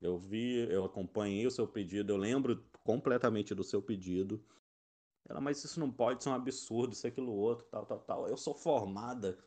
Eu 0.00 0.18
vi, 0.18 0.68
eu 0.70 0.84
acompanhei 0.84 1.46
o 1.46 1.50
seu 1.50 1.66
pedido, 1.66 2.12
eu 2.12 2.16
lembro 2.16 2.64
completamente 2.84 3.54
do 3.54 3.62
seu 3.62 3.80
pedido. 3.80 4.44
Ela, 5.28 5.40
mas 5.40 5.62
isso 5.64 5.78
não 5.78 5.90
pode 5.90 6.22
ser 6.22 6.30
um 6.30 6.34
absurdo, 6.34 6.92
isso, 6.92 7.06
aquilo, 7.06 7.32
outro, 7.32 7.66
tal, 7.68 7.86
tal, 7.86 8.00
tal. 8.00 8.28
Eu 8.28 8.36
sou 8.36 8.54
formada. 8.54 9.38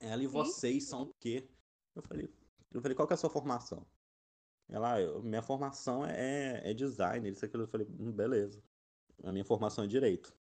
Ela 0.00 0.22
e 0.22 0.26
vocês 0.26 0.88
são 0.88 1.02
o 1.02 1.14
quê? 1.14 1.48
Eu 1.94 2.02
falei, 2.02 2.28
eu 2.72 2.80
falei, 2.82 2.94
qual 2.96 3.06
que 3.06 3.14
é 3.14 3.16
a 3.16 3.18
sua 3.18 3.30
formação? 3.30 3.86
Ela, 4.68 4.94
"Ah, 4.94 5.00
eu- 5.00 5.22
minha 5.22 5.42
formação 5.42 6.04
é, 6.04 6.68
é 6.70 6.74
design, 6.74 7.28
isso, 7.28 7.44
aquilo. 7.44 7.64
Eu 7.64 7.68
falei, 7.68 7.86
"Hum, 7.86 8.10
beleza. 8.10 8.62
A 9.22 9.30
minha 9.30 9.44
formação 9.44 9.84
é 9.84 9.86
direito. 9.86 10.34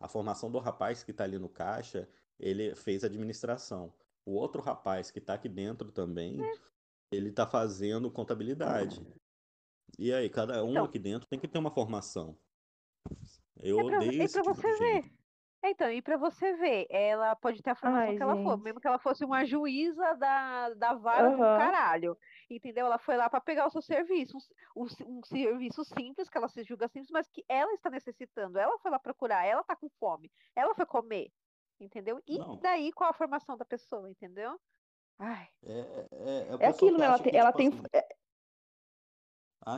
A 0.00 0.08
formação 0.08 0.50
do 0.50 0.58
rapaz 0.58 1.02
que 1.02 1.12
tá 1.12 1.24
ali 1.24 1.38
no 1.38 1.48
caixa, 1.48 2.08
ele 2.38 2.74
fez 2.74 3.04
administração. 3.04 3.94
O 4.24 4.32
outro 4.34 4.62
rapaz 4.62 5.10
que 5.10 5.20
tá 5.20 5.34
aqui 5.34 5.48
dentro 5.48 5.92
também, 5.92 6.50
ele 7.12 7.32
tá 7.32 7.46
fazendo 7.46 8.10
contabilidade. 8.10 9.06
E 9.98 10.12
aí, 10.12 10.30
cada 10.30 10.64
um 10.64 10.70
Então. 10.70 10.84
aqui 10.84 10.98
dentro 10.98 11.28
tem 11.28 11.38
que 11.40 11.48
ter 11.48 11.58
uma 11.58 11.70
formação. 11.72 12.38
Eu 13.56 13.78
É 13.78 13.84
pra, 13.84 13.96
odeio 13.96 14.22
é 14.22 14.24
esse 14.24 14.40
tipo 14.40 14.62
de 14.62 14.62
você 14.62 14.78
ver. 14.78 15.04
gente. 15.04 15.12
É, 15.62 15.70
Então, 15.70 15.90
e 15.90 16.02
pra 16.02 16.16
você 16.18 16.54
ver, 16.56 16.86
ela 16.90 17.34
pode 17.36 17.62
ter 17.62 17.70
a 17.70 17.74
formação 17.76 18.14
Ai, 18.14 18.14
que 18.14 18.22
ela 18.22 18.36
for, 18.36 18.58
mesmo 18.58 18.80
que 18.80 18.86
ela 18.86 18.98
fosse 18.98 19.24
uma 19.24 19.44
juíza 19.44 20.14
da, 20.16 20.74
da 20.74 20.94
vara 20.94 21.32
do 21.32 21.48
Aham. 21.48 21.48
caralho, 21.48 22.18
entendeu? 22.50 22.86
Ela 22.86 22.98
foi 22.98 23.16
lá 23.16 23.30
pra 23.30 23.40
pegar 23.40 23.66
o 23.66 23.70
seu 23.70 23.82
serviço, 23.82 24.36
um, 24.76 24.84
um 25.06 25.18
um 25.20 25.24
serviço 25.24 25.84
simples, 25.84 26.28
que 26.28 26.36
ela 26.38 26.48
se 26.48 26.62
julga 26.64 26.88
simples, 26.88 27.10
mas 27.10 27.28
que 27.30 27.44
ela 27.48 27.72
está 27.74 27.90
necessitando, 27.90 28.58
ela 28.58 28.78
foi 28.80 28.90
lá 28.90 28.98
procurar, 28.98 29.46
ela 29.46 29.64
tá 29.64 29.76
com 29.76 29.88
fome, 29.98 30.30
ela 30.54 30.74
foi 30.74 30.86
comer, 30.86 31.32
entendeu? 31.80 32.22
E 32.26 32.38
Não. 32.38 32.56
daí, 32.56 32.92
qual 32.92 33.10
a 33.10 33.14
formação 33.14 33.56
da 33.56 33.64
pessoa, 33.64 34.10
entendeu? 34.10 34.58
Ai, 35.18 35.48
É, 35.62 35.72
é, 35.72 36.08
é, 36.10 36.56
é 36.60 36.66
aquilo, 36.66 36.98
né? 36.98 37.06
Ela 37.06 37.18
tem, 37.18 37.36
ela 37.36 37.52
tipo 37.52 37.58
tem, 37.58 37.68
assim, 37.68 37.82
é, 37.92 38.02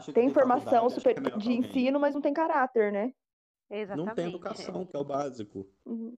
que 0.05 0.13
tem 0.13 0.25
tem 0.25 0.31
formação 0.31 0.89
super 0.91 1.15
que 1.15 1.29
é 1.29 1.37
de 1.37 1.53
ensino, 1.53 2.01
mas 2.01 2.15
não 2.15 2.23
tem 2.23 2.33
caráter, 2.33 2.93
né? 2.93 3.15
Não 3.69 3.75
tem 3.75 3.83
exatamente. 3.83 4.29
educação, 4.29 4.87
que 4.87 4.97
é 4.97 4.99
o 4.99 5.05
básico. 5.05 5.67
Uhum. 5.85 6.17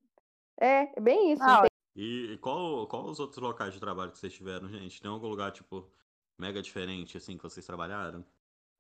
É, 0.61 0.99
é 0.99 1.01
bem 1.01 1.33
isso. 1.33 1.43
Ah, 1.43 1.63
tem- 1.63 1.71
E, 1.97 2.33
e 2.33 2.39
qual, 2.39 2.87
qual 2.87 3.05
os 3.07 3.19
outros 3.19 3.43
locais 3.43 3.75
de 3.75 3.81
trabalho 3.81 4.13
que 4.13 4.19
vocês 4.19 4.33
tiveram, 4.33 4.69
gente? 4.69 5.01
Tem 5.01 5.11
algum 5.11 5.27
lugar, 5.27 5.51
tipo, 5.51 5.91
mega 6.39 6.63
diferente, 6.63 7.17
assim, 7.17 7.37
que 7.37 7.43
vocês 7.43 7.67
trabalharam? 7.67 8.25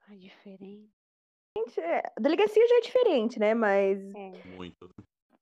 Ai, 0.09 0.19
diferente. 0.19 0.93
a 2.17 2.21
delegacia 2.21 2.67
já 2.69 2.77
é 2.77 2.81
diferente, 2.81 3.39
né? 3.39 3.55
Mas. 3.55 3.99
É. 4.15 4.47
Muito. 4.57 4.89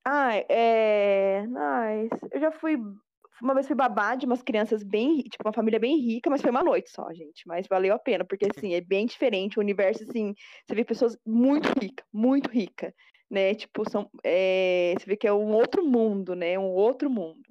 Ai, 0.06 0.44
é. 0.48 1.40
Ai, 1.56 2.08
eu 2.32 2.40
já 2.40 2.50
fui. 2.52 2.76
Uma 3.42 3.52
vez 3.54 3.66
fui 3.66 3.76
babá 3.76 4.14
de 4.14 4.24
umas 4.26 4.42
crianças 4.42 4.82
bem. 4.82 5.22
Tipo, 5.24 5.44
uma 5.46 5.52
família 5.52 5.78
bem 5.80 5.98
rica, 6.00 6.30
mas 6.30 6.40
foi 6.40 6.50
uma 6.50 6.62
noite 6.64 6.90
só, 6.90 7.12
gente. 7.12 7.46
Mas 7.46 7.66
valeu 7.68 7.94
a 7.94 7.98
pena, 7.98 8.24
porque, 8.24 8.46
assim, 8.56 8.74
é 8.74 8.80
bem 8.80 9.06
diferente. 9.06 9.58
O 9.58 9.62
universo, 9.62 10.04
assim. 10.08 10.34
Você 10.66 10.74
vê 10.74 10.84
pessoas 10.84 11.18
muito 11.26 11.68
ricas, 11.80 12.06
muito 12.12 12.50
ricas, 12.50 12.92
né? 13.30 13.54
Tipo, 13.54 13.88
são. 13.90 14.08
é, 14.24 14.94
Você 14.98 15.06
vê 15.06 15.16
que 15.16 15.26
é 15.26 15.32
um 15.32 15.52
outro 15.54 15.84
mundo, 15.84 16.34
né? 16.36 16.58
Um 16.58 16.64
outro 16.70 17.10
mundo. 17.10 17.42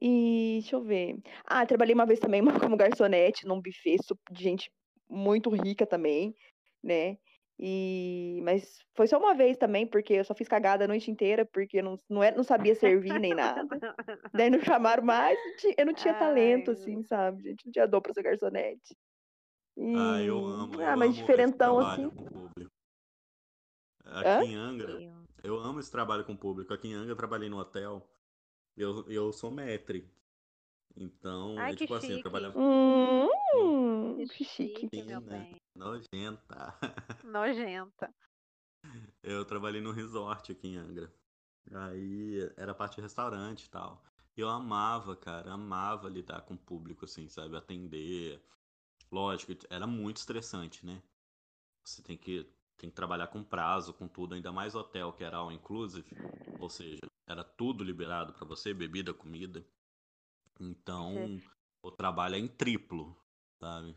E 0.00 0.58
deixa 0.60 0.76
eu 0.76 0.82
ver. 0.82 1.16
Ah, 1.44 1.64
trabalhei 1.66 1.94
uma 1.94 2.06
vez 2.06 2.20
também 2.20 2.42
como 2.70 2.76
garçonete 2.76 3.46
num 3.46 3.60
buffet 3.60 3.96
de 4.30 4.42
gente 4.42 4.70
muito 5.08 5.50
rica 5.50 5.86
também, 5.86 6.34
né? 6.82 7.18
E 7.58 8.40
mas 8.44 8.80
foi 8.94 9.06
só 9.06 9.18
uma 9.18 9.34
vez 9.34 9.56
também, 9.56 9.86
porque 9.86 10.12
eu 10.14 10.24
só 10.24 10.34
fiz 10.34 10.46
cagada 10.46 10.84
a 10.84 10.88
noite 10.88 11.10
inteira, 11.10 11.46
porque 11.46 11.78
eu 11.78 11.84
não, 11.84 11.98
não, 12.08 12.22
era, 12.22 12.36
não 12.36 12.44
sabia 12.44 12.74
servir 12.74 13.18
nem 13.18 13.34
nada. 13.34 13.66
Daí 14.32 14.50
não 14.50 14.60
chamaram 14.60 15.02
mais, 15.02 15.38
eu 15.76 15.86
não 15.86 15.94
tinha 15.94 16.12
talento, 16.14 16.70
Ai. 16.70 16.74
assim, 16.74 17.02
sabe, 17.02 17.42
gente? 17.42 17.64
Não 17.64 17.72
tinha 17.72 17.86
dor 17.86 18.02
pra 18.02 18.12
ser 18.12 18.22
garçonete. 18.22 18.94
Ah, 19.78 20.22
eu 20.22 20.38
E- 20.38 20.52
amo. 20.52 20.80
Ah, 20.80 20.92
eu 20.92 20.96
mas 20.96 21.08
amo 21.10 21.12
diferentão, 21.12 21.78
assim. 21.78 22.10
com 22.10 22.22
o 22.22 22.30
público. 22.30 22.72
Hã? 24.04 24.20
Aqui 24.20 24.46
em 24.50 24.54
Angra, 24.54 24.92
Eu- 24.92 25.24
eu 25.42 25.58
amo 25.58 25.80
esse 25.80 25.90
trabalho 25.90 26.24
com 26.24 26.32
o 26.32 26.38
público. 26.38 26.72
Aqui 26.72 26.88
em 26.88 26.94
Angra 26.94 27.12
eu 27.12 27.16
trabalhei 27.16 27.48
no 27.48 27.58
hotel. 27.58 28.06
Eu, 28.76 29.10
eu 29.10 29.32
sou 29.32 29.50
maître. 29.50 30.06
Então, 30.96 31.58
Ai, 31.58 31.72
é 31.72 31.76
tipo 31.76 31.94
assim, 31.94 32.12
eu 32.12 32.20
trabalhava 32.20 32.54
Hum, 32.58 34.16
Que 34.26 34.26
que 34.26 34.44
chique. 34.44 35.02
meu 35.02 35.20
bem. 35.20 35.56
nojenta. 35.74 36.78
Nojenta. 37.24 38.14
Eu 39.22 39.44
trabalhei 39.44 39.80
no 39.80 39.92
resort 39.92 40.52
aqui 40.52 40.68
em 40.68 40.76
Angra. 40.76 41.12
Aí 41.72 42.40
era 42.56 42.74
parte 42.74 42.96
de 42.96 43.02
restaurante 43.02 43.64
e 43.64 43.70
tal. 43.70 44.02
E 44.36 44.40
eu 44.40 44.48
amava, 44.48 45.16
cara, 45.16 45.52
amava 45.52 46.08
lidar 46.08 46.42
com 46.42 46.54
o 46.54 46.58
público, 46.58 47.04
assim, 47.04 47.28
sabe? 47.28 47.56
Atender. 47.56 48.40
Lógico, 49.10 49.52
era 49.70 49.86
muito 49.86 50.18
estressante, 50.18 50.84
né? 50.86 51.02
Você 51.84 52.02
tem 52.02 52.16
que, 52.18 52.44
tem 52.76 52.90
que 52.90 52.96
trabalhar 52.96 53.28
com 53.28 53.42
prazo, 53.44 53.94
com 53.94 54.08
tudo, 54.08 54.34
ainda 54.34 54.52
mais 54.52 54.74
hotel 54.74 55.12
que 55.12 55.24
era 55.24 55.38
all 55.38 55.52
inclusive. 55.52 56.06
Ou 56.58 56.68
seja, 56.70 57.00
era 57.26 57.44
tudo 57.44 57.84
liberado 57.84 58.32
para 58.34 58.46
você, 58.46 58.74
bebida, 58.74 59.14
comida. 59.14 59.64
Então, 60.60 61.40
o 61.82 61.90
trabalho 61.90 62.34
é 62.34 62.38
em 62.38 62.48
triplo, 62.48 63.16
sabe? 63.60 63.96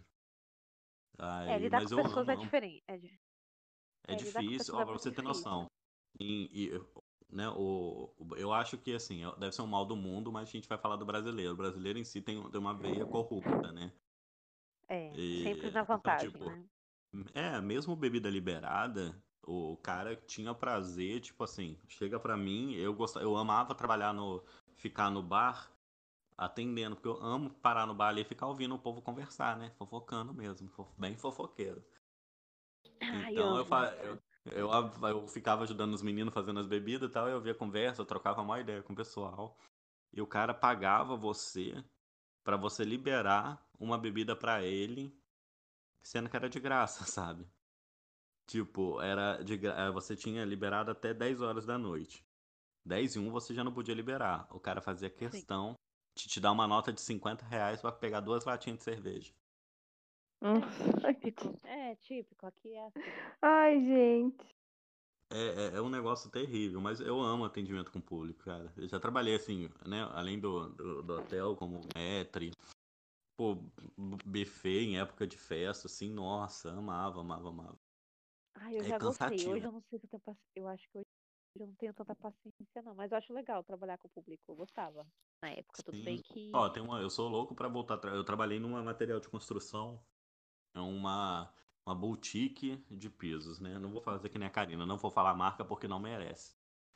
Aí, 1.17 1.51
é, 1.51 1.59
lidar 1.59 1.81
com 1.81 1.95
pessoas 1.95 2.29
amo, 2.29 2.31
é 2.31 2.35
diferente. 2.35 2.83
É, 2.87 2.93
é, 2.93 4.13
é 4.13 4.15
difícil, 4.15 4.75
ó, 4.75 4.85
pra 4.85 4.93
você 4.93 5.11
ter 5.11 5.21
noção. 5.21 5.67
E, 6.19 6.67
e, 6.67 6.81
né, 7.29 7.49
o, 7.49 8.09
eu 8.37 8.51
acho 8.51 8.77
que 8.77 8.93
assim, 8.93 9.21
deve 9.37 9.53
ser 9.53 9.61
um 9.61 9.67
mal 9.67 9.85
do 9.85 9.95
mundo, 9.95 10.31
mas 10.31 10.49
a 10.49 10.51
gente 10.51 10.67
vai 10.67 10.77
falar 10.77 10.95
do 10.95 11.05
brasileiro. 11.05 11.53
O 11.53 11.57
brasileiro 11.57 11.99
em 11.99 12.03
si 12.03 12.21
tem, 12.21 12.41
tem 12.49 12.59
uma 12.59 12.73
veia 12.73 13.05
corrupta, 13.05 13.71
né? 13.71 13.91
É, 14.87 15.11
e, 15.15 15.43
sempre 15.43 15.71
na 15.71 15.81
então, 15.81 15.85
vantagem, 15.85 16.29
então, 16.29 16.41
tipo, 16.41 16.49
né? 16.49 16.65
É, 17.33 17.61
mesmo 17.61 17.95
bebida 17.95 18.29
liberada, 18.29 19.15
o 19.43 19.75
cara 19.77 20.15
tinha 20.15 20.53
prazer, 20.53 21.21
tipo 21.21 21.43
assim, 21.43 21.77
chega 21.87 22.19
pra 22.19 22.37
mim, 22.37 22.73
eu 22.73 22.93
gostava, 22.93 23.25
eu 23.25 23.35
amava 23.35 23.73
trabalhar 23.73 24.13
no. 24.13 24.43
ficar 24.75 25.09
no 25.09 25.23
bar 25.23 25.71
atendendo, 26.39 26.95
porque 26.95 27.09
eu 27.09 27.21
amo 27.21 27.49
parar 27.49 27.85
no 27.85 27.93
bar 27.93 28.09
ali 28.09 28.21
e 28.21 28.25
ficar 28.25 28.47
ouvindo 28.47 28.73
o 28.73 28.79
povo 28.79 29.01
conversar, 29.01 29.57
né? 29.57 29.71
Fofocando 29.77 30.33
mesmo, 30.33 30.71
bem 30.97 31.17
fofoqueiro. 31.17 31.83
Então 33.01 33.57
eu, 33.57 33.67
eu, 34.03 34.21
eu, 34.45 35.07
eu, 35.09 35.27
ficava 35.27 35.63
ajudando 35.63 35.93
os 35.93 36.01
meninos 36.01 36.33
fazendo 36.33 36.59
as 36.59 36.65
bebidas 36.67 37.09
e 37.09 37.11
tal, 37.11 37.27
eu 37.27 37.41
via 37.41 37.53
conversa, 37.53 38.01
eu 38.01 38.05
trocava 38.05 38.41
uma 38.41 38.59
ideia 38.59 38.81
com 38.81 38.93
o 38.93 38.95
pessoal. 38.95 39.57
E 40.13 40.21
o 40.21 40.27
cara 40.27 40.53
pagava 40.53 41.17
você 41.17 41.83
para 42.43 42.55
você 42.55 42.83
liberar 42.85 43.61
uma 43.77 43.97
bebida 43.97 44.35
para 44.35 44.63
ele, 44.63 45.13
sendo 46.01 46.29
que 46.29 46.37
era 46.37 46.49
de 46.49 46.59
graça, 46.59 47.03
sabe? 47.11 47.45
Tipo, 48.47 49.01
era 49.01 49.43
de 49.43 49.53
eh, 49.67 49.91
você 49.91 50.15
tinha 50.15 50.45
liberado 50.45 50.89
até 50.89 51.13
10 51.13 51.41
horas 51.41 51.65
da 51.65 51.77
noite. 51.77 52.25
10 52.85 53.15
e 53.15 53.19
1 53.19 53.29
você 53.29 53.53
já 53.53 53.63
não 53.63 53.73
podia 53.73 53.93
liberar. 53.93 54.47
O 54.51 54.59
cara 54.59 54.81
fazia 54.81 55.09
questão 55.09 55.73
Sim. 55.73 55.88
Te 56.15 56.39
dar 56.39 56.51
uma 56.51 56.67
nota 56.67 56.91
de 56.91 57.01
50 57.01 57.45
reais 57.45 57.81
pra 57.81 57.91
pegar 57.91 58.19
duas 58.19 58.45
latinhas 58.45 58.79
de 58.79 58.83
cerveja. 58.83 59.33
É 61.05 61.13
típico. 61.13 61.67
É, 61.67 61.95
típico. 61.95 62.45
Aqui 62.45 62.73
é 62.73 62.85
assim. 62.85 62.99
Ai, 63.41 63.79
gente. 63.79 64.59
É, 65.31 65.37
é, 65.37 65.75
é, 65.75 65.81
um 65.81 65.89
negócio 65.89 66.31
terrível, 66.31 66.81
mas 66.81 66.99
eu 66.99 67.19
amo 67.21 67.45
atendimento 67.45 67.91
com 67.91 68.01
público, 68.01 68.43
cara. 68.45 68.73
Eu 68.75 68.87
já 68.87 68.99
trabalhei 68.99 69.35
assim, 69.35 69.69
né? 69.85 70.09
Além 70.13 70.39
do, 70.39 70.69
do, 70.69 71.03
do 71.03 71.13
hotel, 71.13 71.55
como 71.55 71.81
metre, 71.95 72.51
pô, 73.37 73.55
buffet 74.25 74.85
em 74.85 74.99
época 74.99 75.27
de 75.27 75.37
festa, 75.37 75.87
assim, 75.87 76.09
nossa, 76.09 76.71
amava, 76.71 77.21
amava, 77.21 77.49
amava. 77.49 77.79
Ai, 78.55 78.77
eu 78.77 78.81
é 78.81 78.87
já 78.87 78.97
cansativo. 78.97 79.51
gostei. 79.51 79.53
Hoje 79.53 79.65
eu 79.65 79.71
não 79.71 79.81
sei 79.81 79.99
se 79.99 80.05
eu 80.05 80.09
tenho 80.09 80.21
paciência. 80.21 80.51
Eu 80.55 80.67
acho 80.67 80.89
que 80.89 80.97
hoje 80.97 81.18
eu 81.55 81.67
não 81.67 81.75
tenho 81.75 81.93
tanta 81.93 82.15
paciência, 82.15 82.81
não. 82.83 82.93
Mas 82.95 83.11
eu 83.11 83.17
acho 83.17 83.33
legal 83.33 83.63
trabalhar 83.63 83.97
com 83.97 84.07
o 84.07 84.11
público. 84.11 84.43
Eu 84.47 84.55
gostava. 84.55 85.05
Na 85.41 85.49
época, 85.49 85.77
Sim. 85.77 85.83
tudo 85.83 86.03
bem 86.03 86.21
que. 86.21 86.51
Ó, 86.53 86.69
tem 86.69 86.83
uma. 86.83 86.99
Eu 87.01 87.09
sou 87.09 87.27
louco 87.29 87.55
para 87.55 87.67
voltar. 87.67 88.03
Eu 88.05 88.23
trabalhei 88.23 88.59
numa 88.59 88.83
material 88.83 89.19
de 89.19 89.29
construção. 89.29 90.03
É 90.73 90.79
uma, 90.79 91.53
uma 91.85 91.95
boutique 91.95 92.77
de 92.91 93.09
pisos, 93.09 93.59
né? 93.59 93.79
Não 93.79 93.91
vou 93.91 94.01
fazer 94.01 94.29
que 94.29 94.37
nem 94.37 94.47
a 94.47 94.51
Karina. 94.51 94.85
Não 94.85 94.97
vou 94.97 95.09
falar 95.09 95.33
marca 95.33 95.65
porque 95.65 95.87
não 95.87 95.99
merece. 95.99 96.55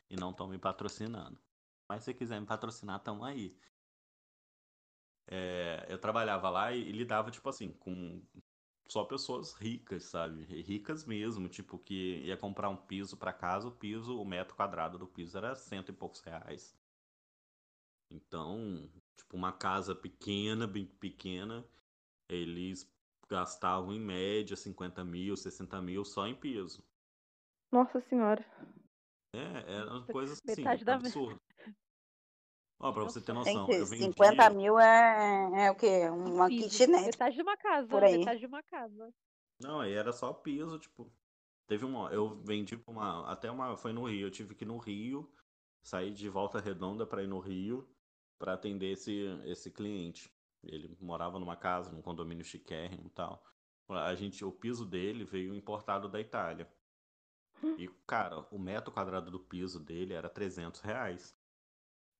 E 0.10 0.16
não 0.16 0.32
estão 0.32 0.48
me 0.48 0.60
patrocinando. 0.60 1.40
Mas 1.88 2.04
se 2.04 2.14
quiser 2.14 2.40
me 2.40 2.46
patrocinar, 2.46 3.00
tamo 3.02 3.24
aí. 3.24 3.58
É, 5.28 5.86
eu 5.90 5.98
trabalhava 5.98 6.50
lá 6.50 6.74
e, 6.74 6.82
e 6.82 6.92
lidava, 6.92 7.32
tipo 7.32 7.48
assim, 7.50 7.72
com 7.74 8.22
só 8.88 9.04
pessoas 9.06 9.54
ricas, 9.54 10.04
sabe? 10.04 10.44
Ricas 10.44 11.06
mesmo, 11.06 11.48
tipo, 11.50 11.80
que 11.80 12.20
ia 12.26 12.38
comprar 12.38 12.70
um 12.70 12.78
piso 12.78 13.18
para 13.18 13.34
casa, 13.34 13.68
o 13.68 13.72
piso, 13.72 14.20
o 14.20 14.26
metro 14.26 14.56
quadrado 14.56 14.98
do 14.98 15.08
piso 15.08 15.38
era 15.38 15.56
cento 15.56 15.90
e 15.90 15.94
poucos 15.94 16.22
reais. 16.22 16.78
Então, 18.10 18.90
tipo, 19.16 19.36
uma 19.36 19.52
casa 19.52 19.96
pequena, 19.96 20.68
bem 20.68 20.86
pequena, 20.86 21.66
eles 22.30 22.92
gastavam 23.28 23.94
em 23.94 24.00
média 24.00 24.56
50 24.56 25.04
mil, 25.04 25.36
60 25.36 25.82
mil 25.82 26.06
só 26.06 26.28
em 26.28 26.36
piso. 26.36 26.84
Nossa 27.72 28.00
senhora. 28.00 28.46
É, 29.34 29.74
era 29.80 29.90
uma 29.90 30.06
coisa 30.06 30.34
assim, 30.34 30.64
absurda. 30.68 31.42
Ó, 32.84 32.92
pra 32.92 33.04
você 33.04 33.22
ter 33.22 33.32
noção, 33.32 33.70
eu 33.72 33.86
vendi... 33.86 34.04
50 34.04 34.50
mil 34.50 34.78
é, 34.78 35.68
é 35.68 35.72
o 35.72 35.76
quê? 35.76 36.10
Uma 36.10 36.48
piso, 36.48 36.70
kitnet. 36.70 37.06
Metade 37.06 37.36
de 37.36 37.42
uma 37.42 37.56
casa, 37.56 37.88
por 37.88 38.04
aí. 38.04 38.18
metade 38.18 38.40
de 38.42 38.46
uma 38.46 38.62
casa. 38.64 39.14
Não, 39.62 39.80
aí 39.80 39.94
era 39.94 40.12
só 40.12 40.34
piso, 40.34 40.78
tipo... 40.78 41.10
Teve 41.66 41.86
uma... 41.86 42.12
Eu 42.12 42.42
vendi 42.44 42.78
uma... 42.86 43.32
Até 43.32 43.50
uma... 43.50 43.78
Foi 43.78 43.94
no 43.94 44.04
Rio, 44.04 44.28
eu 44.28 44.32
tive 44.32 44.54
que 44.54 44.66
ir 44.66 44.68
no 44.68 44.78
Rio, 44.78 45.32
sair 45.82 46.12
de 46.12 46.28
Volta 46.28 46.60
Redonda 46.60 47.06
pra 47.06 47.24
ir 47.24 47.28
no 47.28 47.40
Rio, 47.40 47.88
pra 48.38 48.54
atender 48.54 48.92
esse, 48.92 49.28
esse 49.46 49.72
cliente. 49.72 50.30
Ele 50.62 50.98
morava 51.00 51.40
numa 51.40 51.56
casa, 51.56 51.90
num 51.90 52.02
condomínio 52.02 52.44
chiquérrimo 52.44 53.08
e 53.08 53.12
tal. 53.12 53.42
A 53.88 54.14
gente, 54.14 54.44
o 54.44 54.52
piso 54.52 54.86
dele 54.86 55.24
veio 55.24 55.56
importado 55.56 56.10
da 56.10 56.20
Itália. 56.20 56.70
E, 57.78 57.88
cara, 58.06 58.46
o 58.52 58.60
metro 58.60 58.92
quadrado 58.92 59.32
do 59.32 59.40
piso 59.40 59.80
dele 59.80 60.14
era 60.14 60.28
300 60.28 60.82
reais. 60.82 61.34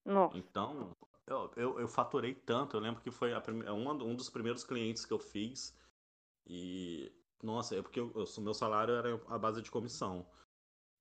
Nossa. 0.06 0.38
Então, 0.38 0.96
eu, 1.26 1.52
eu, 1.56 1.80
eu, 1.80 1.88
faturei 1.88 2.34
tanto. 2.34 2.76
Eu 2.76 2.82
lembro 2.82 3.02
que 3.02 3.12
foi 3.12 3.40
prime... 3.42 3.70
um, 3.70 3.90
um 3.90 4.16
dos 4.16 4.30
primeiros 4.30 4.64
clientes 4.64 5.06
que 5.06 5.14
eu 5.14 5.20
fiz. 5.20 5.76
E, 6.46 7.12
nossa, 7.42 7.76
é 7.78 7.82
porque 7.82 8.02
o 8.02 8.26
meu 8.40 8.54
salário 8.54 8.94
era 8.94 9.22
a 9.30 9.38
base 9.38 9.62
de 9.62 9.72
comissão. 9.72 10.26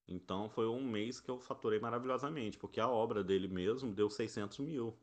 Então, 0.06 0.48
foi 0.48 0.66
um 0.66 0.82
mês 0.82 1.20
que 1.20 1.30
eu 1.30 1.40
faturei 1.40 1.80
maravilhosamente. 1.80 2.58
Porque 2.58 2.80
a 2.80 2.88
obra 2.88 3.24
dele 3.24 3.48
mesmo 3.48 3.92
deu 3.92 4.08
600 4.08 4.58
mil. 4.60 4.96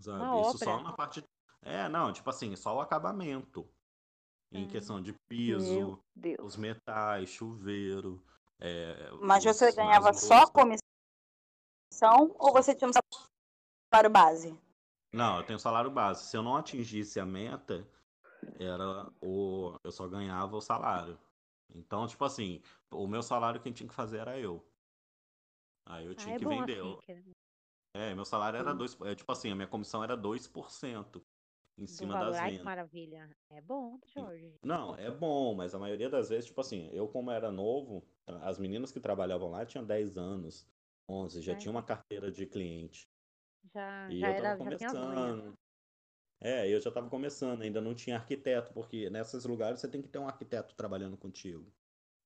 Sabe? 0.00 0.22
Uma 0.22 0.40
Isso 0.40 0.50
obra. 0.50 0.64
só 0.64 0.82
na 0.82 0.92
parte. 0.92 1.24
É, 1.62 1.88
não, 1.88 2.12
tipo 2.12 2.28
assim, 2.28 2.54
só 2.56 2.76
o 2.76 2.80
acabamento. 2.80 3.68
Em 4.50 4.64
hum. 4.64 4.68
questão 4.68 5.00
de 5.00 5.14
piso, 5.28 5.98
os 6.42 6.56
metais, 6.56 7.30
chuveiro. 7.30 8.22
É, 8.58 9.10
Mas 9.20 9.42
você 9.42 9.72
ganhava 9.72 10.12
só 10.12 10.46
comissão? 10.46 10.81
Ou 12.38 12.52
você 12.52 12.74
tinha 12.74 12.88
um 12.88 12.92
salário 12.92 14.10
base? 14.10 14.58
Não, 15.12 15.38
eu 15.38 15.44
tenho 15.44 15.58
salário 15.58 15.90
base. 15.90 16.24
Se 16.24 16.36
eu 16.36 16.42
não 16.42 16.56
atingisse 16.56 17.20
a 17.20 17.26
meta, 17.26 17.86
era 18.58 19.10
o 19.20 19.76
eu 19.84 19.92
só 19.92 20.08
ganhava 20.08 20.56
o 20.56 20.60
salário. 20.60 21.18
Então, 21.74 22.06
tipo 22.06 22.24
assim, 22.24 22.62
o 22.90 23.06
meu 23.06 23.22
salário 23.22 23.60
quem 23.60 23.72
tinha 23.72 23.88
que 23.88 23.94
fazer 23.94 24.18
era 24.18 24.38
eu. 24.38 24.64
Aí 25.86 26.06
eu 26.06 26.14
tinha 26.14 26.34
ah, 26.34 26.36
é 26.36 26.38
que 26.38 26.46
vender. 26.46 26.80
Assim, 26.80 27.32
é, 27.94 28.14
meu 28.14 28.24
salário 28.24 28.58
era 28.58 28.74
2%. 28.74 29.06
É, 29.06 29.14
tipo 29.14 29.30
assim, 29.30 29.50
a 29.50 29.54
minha 29.54 29.68
comissão 29.68 30.02
era 30.02 30.16
2% 30.16 31.22
em 31.78 31.86
cima 31.86 32.14
das 32.14 32.36
vendas. 32.36 32.58
Ai, 32.58 32.62
maravilha. 32.62 33.30
É 33.50 33.60
bom, 33.60 33.98
Jorge. 34.06 34.58
Não, 34.62 34.94
é 34.96 35.10
bom, 35.10 35.54
mas 35.54 35.74
a 35.74 35.78
maioria 35.78 36.08
das 36.08 36.28
vezes, 36.28 36.46
tipo 36.46 36.60
assim, 36.60 36.88
eu 36.92 37.08
como 37.08 37.30
era 37.30 37.50
novo, 37.50 38.06
as 38.26 38.58
meninas 38.58 38.92
que 38.92 39.00
trabalhavam 39.00 39.50
lá 39.50 39.66
tinham 39.66 39.84
10 39.84 40.16
anos. 40.16 40.66
11, 41.08 41.42
já 41.42 41.54
é. 41.54 41.56
tinha 41.56 41.70
uma 41.72 41.84
carteira 41.84 42.30
de 42.30 42.46
cliente. 42.46 43.10
Já, 43.74 44.08
e 44.08 44.20
já 44.20 44.28
eu 44.28 44.34
era, 44.34 44.56
começando. 44.56 45.58
É, 46.40 46.68
eu 46.72 46.80
já 46.80 46.90
estava 46.90 47.08
começando, 47.10 47.62
ainda 47.62 47.80
não 47.80 47.94
tinha 47.94 48.16
arquiteto, 48.16 48.72
porque 48.74 49.10
nesses 49.10 49.44
lugares 49.44 49.80
você 49.80 49.88
tem 49.90 50.02
que 50.02 50.08
ter 50.08 50.18
um 50.18 50.28
arquiteto 50.28 50.74
trabalhando 50.76 51.16
contigo, 51.18 51.74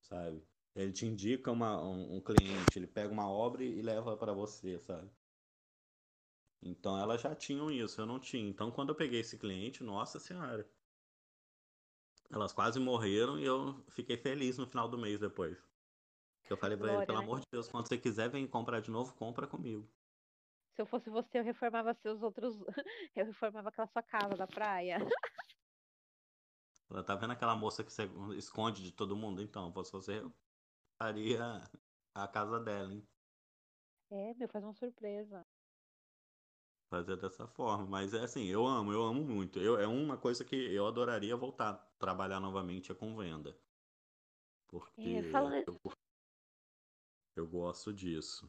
sabe? 0.00 0.46
Ele 0.74 0.92
te 0.92 1.06
indica 1.06 1.52
uma, 1.52 1.82
um, 1.82 2.16
um 2.16 2.22
cliente, 2.22 2.78
ele 2.78 2.86
pega 2.88 3.12
uma 3.12 3.30
obra 3.30 3.64
e 3.64 3.82
leva 3.82 4.16
para 4.16 4.32
você, 4.34 4.80
sabe? 4.80 5.12
Então 6.60 6.98
elas 6.98 7.22
já 7.22 7.34
tinham 7.34 7.70
isso, 7.70 7.98
eu 8.00 8.04
não 8.06 8.20
tinha. 8.20 8.46
Então 8.48 8.70
quando 8.70 8.90
eu 8.90 8.94
peguei 8.96 9.20
esse 9.20 9.38
cliente, 9.38 9.82
nossa 9.82 10.18
senhora. 10.20 10.70
Elas 12.30 12.52
quase 12.52 12.78
morreram 12.78 13.36
e 13.36 13.44
eu 13.44 13.84
fiquei 13.90 14.16
feliz 14.16 14.58
no 14.58 14.66
final 14.68 14.88
do 14.88 14.96
mês 14.96 15.18
depois. 15.18 15.58
Eu 16.48 16.56
falei 16.56 16.76
pra 16.76 16.86
Glória, 16.86 16.98
ele, 17.00 17.06
pelo 17.06 17.18
né? 17.18 17.24
amor 17.24 17.40
de 17.40 17.46
Deus, 17.50 17.68
quando 17.68 17.88
você 17.88 17.98
quiser 17.98 18.30
vir 18.30 18.48
comprar 18.48 18.80
de 18.80 18.90
novo, 18.90 19.14
compra 19.14 19.46
comigo. 19.46 19.88
Se 20.74 20.82
eu 20.82 20.86
fosse 20.86 21.08
você, 21.10 21.38
eu 21.38 21.44
reformava 21.44 21.94
seus 21.94 22.22
outros. 22.22 22.54
eu 23.16 23.26
reformava 23.26 23.68
aquela 23.68 23.88
sua 23.88 24.02
casa 24.02 24.36
da 24.36 24.46
praia. 24.46 24.98
Ela 26.88 27.02
tá 27.02 27.16
vendo 27.16 27.32
aquela 27.32 27.56
moça 27.56 27.82
que 27.82 27.92
você 27.92 28.08
esconde 28.36 28.82
de 28.82 28.92
todo 28.92 29.16
mundo? 29.16 29.42
Então, 29.42 29.72
se 29.84 29.90
você 29.90 30.22
faria 30.98 31.62
a 32.14 32.28
casa 32.28 32.60
dela, 32.60 32.92
hein? 32.92 33.06
É, 34.10 34.34
meu, 34.34 34.48
faz 34.48 34.62
uma 34.62 34.72
surpresa. 34.72 35.44
Fazer 36.88 37.16
dessa 37.16 37.48
forma. 37.48 37.86
Mas 37.86 38.14
é 38.14 38.20
assim, 38.20 38.44
eu 38.44 38.64
amo, 38.64 38.92
eu 38.92 39.02
amo 39.02 39.24
muito. 39.24 39.58
Eu, 39.58 39.78
é 39.80 39.86
uma 39.86 40.16
coisa 40.16 40.44
que 40.44 40.54
eu 40.54 40.86
adoraria 40.86 41.36
voltar 41.36 41.70
a 41.70 41.74
trabalhar 41.98 42.38
novamente 42.38 42.92
é 42.92 42.94
com 42.94 43.16
venda. 43.16 43.58
Porque 44.68 45.00
é, 45.00 45.22
falando, 45.32 45.64
eu, 45.66 45.92
Eu 47.36 47.46
gosto 47.46 47.92
disso. 47.92 48.48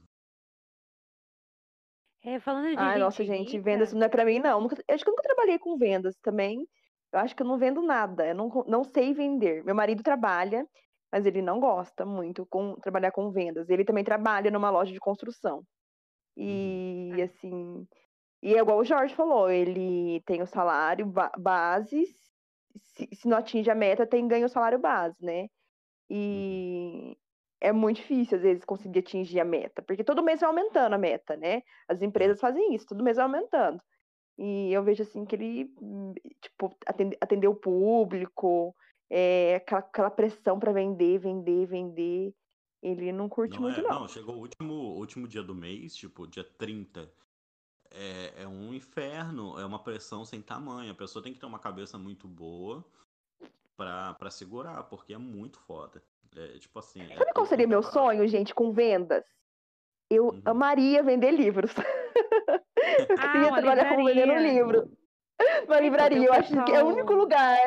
É, 2.24 2.40
falando 2.40 2.72
de 2.72 2.78
Ai, 2.78 2.94
gente 2.94 3.00
nossa, 3.00 3.24
gente, 3.24 3.52
rica, 3.52 3.64
vendas 3.64 3.94
não 3.94 4.04
é 4.04 4.10
pra 4.10 4.26
mim, 4.26 4.40
não. 4.40 4.62
Nunca- 4.62 4.76
eu 4.88 4.96
acho 4.96 5.04
que 5.04 5.10
eu 5.10 5.14
nunca 5.14 5.24
trabalhei 5.24 5.60
com 5.60 5.78
vendas 5.78 6.16
também. 6.22 6.68
Eu 7.12 7.20
acho 7.20 7.36
que 7.36 7.42
eu 7.44 7.48
não 7.48 7.58
vendo 7.58 7.82
nada. 7.82 8.28
Eu 8.28 8.36
não, 8.36 8.50
não 8.68 8.84
sei 8.84 9.14
vender. 9.14 9.64
Meu 9.64 9.76
marido 9.76 10.04
trabalha, 10.04 10.66
mas 11.12 11.26
ele 11.26 11.42
não 11.42 11.60
gosta 11.60 12.06
muito 12.06 12.46
com 12.46 12.76
trabalhar 12.76 13.12
com 13.12 13.32
vendas. 13.32 13.70
Ele 13.70 13.86
também 13.86 14.04
trabalha 14.04 14.52
numa 14.52 14.70
loja 14.70 14.92
de 14.92 15.00
construção. 15.00 15.64
E 16.36 17.10
Ah. 17.14 17.24
assim, 17.26 17.88
e 18.44 18.56
é 18.56 18.60
igual 18.60 18.80
o 18.80 18.86
Jorge 18.86 19.16
falou, 19.16 19.50
ele 19.50 20.22
tem 20.26 20.42
o 20.42 20.48
salário 20.48 21.06
ba- 21.08 21.32
base, 21.38 22.06
se, 22.80 23.08
se 23.16 23.28
não 23.28 23.38
atinge 23.38 23.70
a 23.72 23.76
meta, 23.76 24.08
tem 24.08 24.28
ganho 24.28 24.46
o 24.46 24.50
salário 24.50 24.80
base, 24.80 25.18
né? 25.22 25.48
E 26.10 27.18
é 27.60 27.72
muito 27.72 27.98
difícil, 27.98 28.38
às 28.38 28.44
vezes, 28.44 28.66
conseguir 28.66 29.00
atingir 29.00 29.40
a 29.40 29.46
meta, 29.46 29.82
porque 29.82 30.04
todo 30.04 30.24
mês 30.24 30.40
vai 30.40 30.50
aumentando 30.50 30.94
a 30.94 30.98
meta, 30.98 31.36
né? 31.36 31.64
As 31.88 32.02
empresas 32.02 32.40
fazem 32.40 32.76
isso, 32.76 32.86
todo 32.86 33.04
mês 33.04 33.18
vai 33.18 33.26
aumentando. 33.26 33.82
E 34.38 34.72
eu 34.72 34.84
vejo 34.84 35.02
assim 35.02 35.26
que 35.26 35.36
ele, 35.36 35.74
tipo, 36.40 36.76
atende- 36.86 37.18
atender 37.20 37.48
o 37.48 37.56
público, 37.56 38.76
é, 39.10 39.56
aquela, 39.56 39.82
aquela 39.82 40.12
pressão 40.12 40.60
para 40.60 40.72
vender, 40.72 41.18
vender, 41.18 41.66
vender. 41.66 42.36
Ele 42.82 43.12
não 43.12 43.28
curte 43.28 43.56
Não, 43.56 43.64
muito, 43.64 43.80
é, 43.80 43.84
não. 43.84 44.02
não, 44.02 44.08
chegou 44.08 44.36
o 44.36 44.40
último, 44.40 44.74
último 44.74 45.28
dia 45.28 45.42
do 45.42 45.56
mês, 45.56 45.96
tipo, 45.96 46.28
dia 46.28 46.44
30. 46.44 47.12
É, 47.90 48.44
é 48.44 48.48
um 48.48 48.74
inferno, 48.74 49.60
é 49.60 49.66
uma 49.66 49.82
pressão 49.82 50.24
sem 50.24 50.42
tamanho. 50.42 50.92
A 50.92 50.96
pessoa 50.96 51.24
tem 51.24 51.34
que 51.34 51.40
ter 51.40 51.46
uma 51.48 51.58
cabeça 51.58 51.98
muito 51.98 52.28
boa 52.28 52.86
pra 53.76 54.30
segurar, 54.30 54.84
porque 54.84 55.14
é 55.14 55.18
muito 55.18 55.60
foda. 55.60 56.04
É, 56.38 56.60
tipo 56.60 56.78
assim. 56.78 57.02
é 57.02 57.18
Sabe 57.18 57.34
qual 57.34 57.46
tudo 57.46 57.48
seria 57.48 57.68
meu 57.68 57.82
sonho, 57.82 58.28
gente, 58.28 58.54
com 58.54 58.72
vendas? 58.72 59.26
Eu 60.10 60.28
Uhum. 60.28 60.42
amaria 60.46 61.02
vender 61.04 61.32
livros. 61.32 61.72
eu 63.10 63.16
Ah, 63.18 63.32
queria 63.32 63.54
trabalhar 63.54 63.90
como 63.90 64.06
vendendo 64.06 64.36
livro. 64.36 64.90
Uma 65.68 65.80
livraria. 65.80 66.26
Eu 66.26 66.34
acho 66.34 66.54
que 66.66 66.72
é 66.74 66.84
o 66.84 66.88
único 66.88 67.14
lugar. 67.14 67.60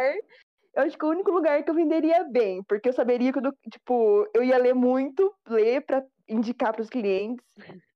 Eu 0.75 0.85
acho 0.85 0.97
que 0.97 1.05
é 1.05 1.09
o 1.09 1.11
único 1.11 1.31
lugar 1.31 1.63
que 1.63 1.71
eu 1.71 1.75
venderia 1.75 2.25
bem, 2.25 2.63
porque 2.63 2.89
eu 2.89 2.93
saberia 2.93 3.33
que, 3.33 3.39
eu, 3.41 3.53
tipo, 3.71 4.29
eu 4.33 4.43
ia 4.43 4.57
ler 4.57 4.75
muito, 4.75 5.35
ler 5.49 5.85
pra 5.85 6.05
indicar 6.29 6.73
pros 6.73 6.89
clientes. 6.89 7.45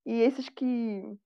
E 0.05 0.20
esse 0.22 0.41
acho 0.41 0.53
que. 0.53 1.16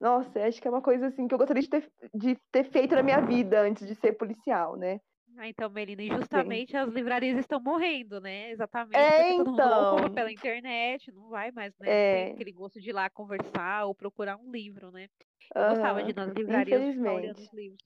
Nossa, 0.00 0.46
acho 0.46 0.60
que 0.62 0.68
é 0.68 0.70
uma 0.70 0.82
coisa 0.82 1.08
assim 1.08 1.26
que 1.26 1.34
eu 1.34 1.38
gostaria 1.38 1.62
de 1.62 1.68
ter, 1.68 1.90
de 2.14 2.36
ter 2.52 2.64
feito 2.70 2.94
na 2.94 3.02
minha 3.02 3.20
vida 3.20 3.60
antes 3.62 3.86
de 3.86 3.96
ser 3.96 4.12
policial, 4.12 4.76
né? 4.76 5.00
Ah, 5.40 5.48
então, 5.48 5.70
Melina, 5.70 6.02
e 6.02 6.08
justamente 6.08 6.76
as 6.76 6.92
livrarias 6.92 7.38
estão 7.38 7.60
morrendo, 7.60 8.20
né? 8.20 8.50
Exatamente. 8.50 8.96
É, 8.96 9.34
compra 9.36 9.52
então. 9.52 10.14
pela 10.14 10.32
internet, 10.32 11.12
não 11.12 11.28
vai 11.28 11.52
mais, 11.52 11.72
né? 11.78 11.88
É. 11.88 12.24
Ter 12.26 12.32
aquele 12.32 12.52
gosto 12.52 12.80
de 12.80 12.90
ir 12.90 12.92
lá 12.92 13.08
conversar 13.08 13.84
ou 13.84 13.94
procurar 13.94 14.36
um 14.36 14.50
livro, 14.50 14.90
né? 14.90 15.08
Eu 15.54 15.68
gostava 15.68 16.02
de 16.02 16.10
ir 16.10 16.16
nas 16.16 16.34
livrarias 16.34 16.92
ficar 16.92 17.12
olhando 17.12 17.38
os 17.38 17.52
livros. 17.52 17.78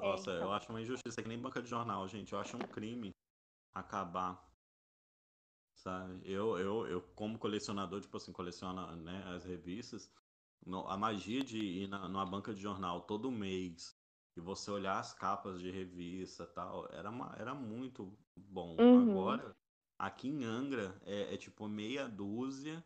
É, 0.00 0.02
Nossa, 0.02 0.30
eu 0.30 0.36
então. 0.36 0.52
acho 0.54 0.70
uma 0.70 0.80
injustiça, 0.80 1.20
é 1.20 1.22
que 1.22 1.28
nem 1.28 1.38
banca 1.38 1.60
de 1.60 1.68
jornal, 1.68 2.08
gente. 2.08 2.32
Eu 2.32 2.38
acho 2.38 2.56
um 2.56 2.60
crime 2.60 3.10
acabar. 3.74 4.42
Sabe? 5.74 6.22
Eu, 6.24 6.58
eu, 6.58 6.86
eu 6.86 7.02
como 7.14 7.38
colecionador, 7.38 8.00
tipo 8.00 8.16
assim, 8.16 8.32
coleciono 8.32 8.96
né, 8.96 9.22
as 9.26 9.44
revistas. 9.44 10.10
no- 10.64 10.88
a 10.88 10.96
magia 10.96 11.44
de 11.44 11.58
ir 11.58 11.88
na, 11.88 12.08
numa 12.08 12.24
banca 12.24 12.54
de 12.54 12.62
jornal 12.62 13.02
todo 13.02 13.30
mês 13.30 13.93
e 14.36 14.40
você 14.40 14.70
olhar 14.70 14.98
as 14.98 15.12
capas 15.12 15.60
de 15.60 15.70
revista 15.70 16.44
e 16.44 16.46
tal, 16.46 16.88
era, 16.92 17.10
uma, 17.10 17.34
era 17.38 17.54
muito 17.54 18.16
bom. 18.36 18.76
Uhum. 18.78 19.10
Agora, 19.10 19.56
aqui 19.98 20.28
em 20.28 20.44
Angra, 20.44 21.00
é, 21.02 21.34
é 21.34 21.36
tipo 21.36 21.68
meia 21.68 22.08
dúzia 22.08 22.84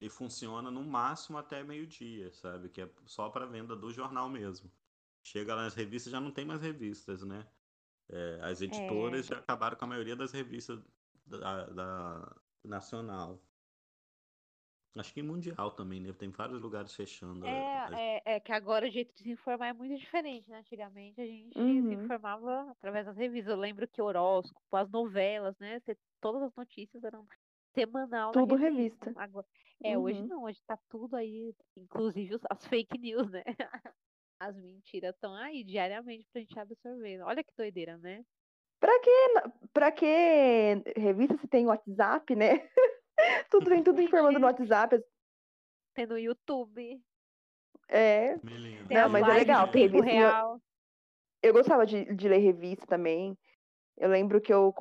e 0.00 0.08
funciona 0.08 0.70
no 0.70 0.82
máximo 0.82 1.38
até 1.38 1.62
meio-dia, 1.62 2.32
sabe? 2.32 2.68
Que 2.68 2.82
é 2.82 2.90
só 3.04 3.28
para 3.28 3.46
venda 3.46 3.76
do 3.76 3.92
jornal 3.92 4.28
mesmo. 4.28 4.70
Chega 5.22 5.54
lá 5.54 5.64
nas 5.64 5.74
revistas, 5.74 6.12
já 6.12 6.20
não 6.20 6.30
tem 6.30 6.44
mais 6.44 6.60
revistas, 6.60 7.22
né? 7.22 7.46
É, 8.08 8.38
as 8.42 8.62
editoras 8.62 9.26
já 9.26 9.38
acabaram 9.38 9.76
com 9.76 9.84
a 9.84 9.88
maioria 9.88 10.14
das 10.14 10.32
revistas 10.32 10.80
da, 11.26 11.66
da 11.66 12.36
nacional. 12.64 13.42
Acho 14.98 15.12
que 15.12 15.22
mundial 15.22 15.70
também, 15.72 16.00
né? 16.00 16.12
Tem 16.12 16.30
vários 16.30 16.60
lugares 16.60 16.94
fechando. 16.94 17.44
as- 17.46 17.92
É, 17.92 18.16
é, 18.16 18.36
é 18.36 18.40
que 18.40 18.52
agora 18.52 18.86
o 18.86 18.90
jeito 18.90 19.14
de 19.14 19.22
se 19.22 19.30
informar 19.30 19.68
é 19.68 19.72
muito 19.72 19.96
diferente, 19.96 20.48
né? 20.50 20.58
Antigamente 20.58 21.20
a 21.20 21.26
gente 21.26 21.54
se 21.54 21.60
Uhum. 21.60 21.92
informava 21.92 22.70
através 22.70 23.06
das 23.06 23.16
revistas. 23.16 23.52
Eu 23.52 23.58
lembro 23.60 23.86
que 23.88 24.00
horóscopo, 24.00 24.60
as 24.76 24.90
novelas, 24.90 25.54
né? 25.58 25.78
Todas 26.20 26.42
as 26.42 26.54
notícias 26.56 27.04
eram 27.04 27.26
semanal 27.74 28.32
na 28.32 28.40
Tudo 28.40 28.56
revista. 28.56 29.06
revista. 29.06 29.14
Agora, 29.16 29.46
é, 29.84 29.98
hoje 29.98 30.22
Uhum. 30.22 30.28
não, 30.28 30.42
hoje 30.44 30.60
tá 30.66 30.78
tudo 30.88 31.14
aí, 31.14 31.54
inclusive 31.76 32.38
as 32.50 32.66
fake 32.66 32.98
news, 32.98 33.30
né? 33.30 33.42
As 34.38 34.54
mentiras 34.56 35.14
estão 35.14 35.34
aí 35.34 35.64
diariamente 35.64 36.26
pra 36.30 36.40
gente 36.42 36.58
absorver. 36.58 37.22
Olha 37.22 37.42
que 37.42 37.52
doideira, 37.56 37.96
né? 37.98 38.22
Pra 38.80 39.00
que, 39.00 39.10
pra 39.72 39.92
que 39.92 40.06
revista 40.96 41.36
se 41.38 41.48
tem 41.48 41.66
WhatsApp, 41.66 42.34
né? 42.36 42.68
tudo 43.50 43.70
vem 43.70 43.82
tudo 43.82 44.00
informando 44.00 44.38
no 44.38 44.46
WhatsApp. 44.46 45.02
Tem 45.94 46.06
no 46.06 46.18
YouTube, 46.18 47.00
É, 47.88 48.36
tem 48.38 48.96
Não, 48.96 49.06
as 49.06 49.12
mas 49.12 49.28
é 49.28 49.32
legal, 49.32 49.66
em 49.66 49.70
tem 49.70 49.82
tempo 49.84 49.96
revistinha- 50.00 50.28
real. 50.30 50.60
eu 51.42 51.52
gostava 51.52 51.86
de, 51.86 52.04
de 52.14 52.28
ler 52.28 52.38
revista 52.38 52.86
também. 52.86 53.36
Eu 53.96 54.08
lembro 54.10 54.40
que 54.40 54.52
eu, 54.52 54.74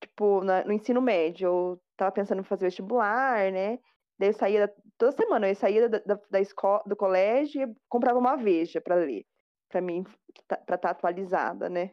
tipo, 0.00 0.42
na- 0.42 0.64
no 0.64 0.72
ensino 0.72 1.00
médio, 1.02 1.46
eu 1.46 1.82
tava 1.96 2.12
pensando 2.12 2.40
em 2.40 2.44
fazer 2.44 2.66
vestibular, 2.66 3.52
né? 3.52 3.78
Daí 4.18 4.28
eu 4.30 4.32
saía, 4.32 4.66
da- 4.66 4.74
toda 4.96 5.12
semana, 5.12 5.48
eu 5.48 5.54
saía 5.54 5.88
da, 5.88 5.98
da, 5.98 6.18
da 6.30 6.40
escola, 6.40 6.82
do 6.86 6.96
colégio 6.96 7.62
e 7.68 7.74
comprava 7.88 8.18
uma 8.18 8.36
Veja 8.36 8.80
pra 8.80 8.94
ler. 8.94 9.24
Pra 9.68 9.80
mim, 9.80 10.04
tá- 10.46 10.56
pra 10.58 10.76
estar 10.76 10.90
atualizada, 10.90 11.68
né? 11.68 11.90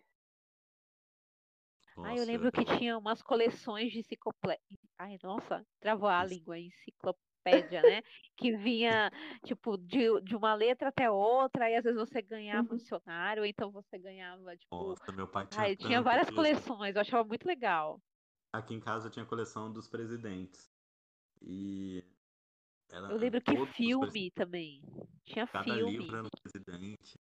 Ah, 2.02 2.16
eu 2.16 2.24
Nossa, 2.24 2.26
lembro 2.26 2.52
que 2.52 2.64
tinha 2.66 2.98
umas 2.98 3.22
coleções 3.22 3.92
de 3.92 4.00
enciclopédia. 4.00 4.78
Ai, 4.98 5.18
nossa, 5.22 5.66
travou 5.80 6.08
a 6.10 6.24
língua, 6.24 6.58
enciclopédia, 6.58 7.84
né? 7.84 8.02
Que 8.38 8.56
vinha, 8.56 9.12
tipo, 9.44 9.78
de, 9.78 10.22
de 10.22 10.36
uma 10.36 10.54
letra 10.56 10.90
até 10.90 11.10
outra, 11.12 11.70
e 11.70 11.76
às 11.76 11.84
vezes 11.84 12.00
você 12.00 12.22
ganhava 12.22 12.74
um 12.74 12.76
Uhum. 12.76 12.78
dicionário, 12.78 13.42
ou 13.44 13.48
então 13.48 13.72
você 13.72 13.98
ganhava, 14.00 14.56
tipo. 14.58 14.76
Nossa, 14.76 15.12
meu 15.12 15.28
pai 15.30 15.48
tinha 15.48 15.68
Ai, 15.68 15.76
tinha 15.76 16.02
várias 16.02 16.30
coleções, 16.30 16.96
eu 16.96 17.02
achava 17.02 17.28
muito 17.28 17.46
legal. 17.46 18.02
Aqui 18.54 18.74
em 18.74 18.80
casa 18.80 19.10
tinha 19.10 19.26
coleção 19.26 19.72
dos 19.72 19.88
presidentes. 19.88 20.72
E 21.42 22.04
Eu 23.10 23.18
lembro 23.18 23.42
que 23.42 23.58
filme 23.76 24.32
também. 24.32 24.82
Tinha 25.26 25.46
Cada 25.52 25.76
filme. 25.76 26.08
livro 26.08 26.18
era 26.18 26.26
um 26.26 26.30
presidente. 26.44 27.20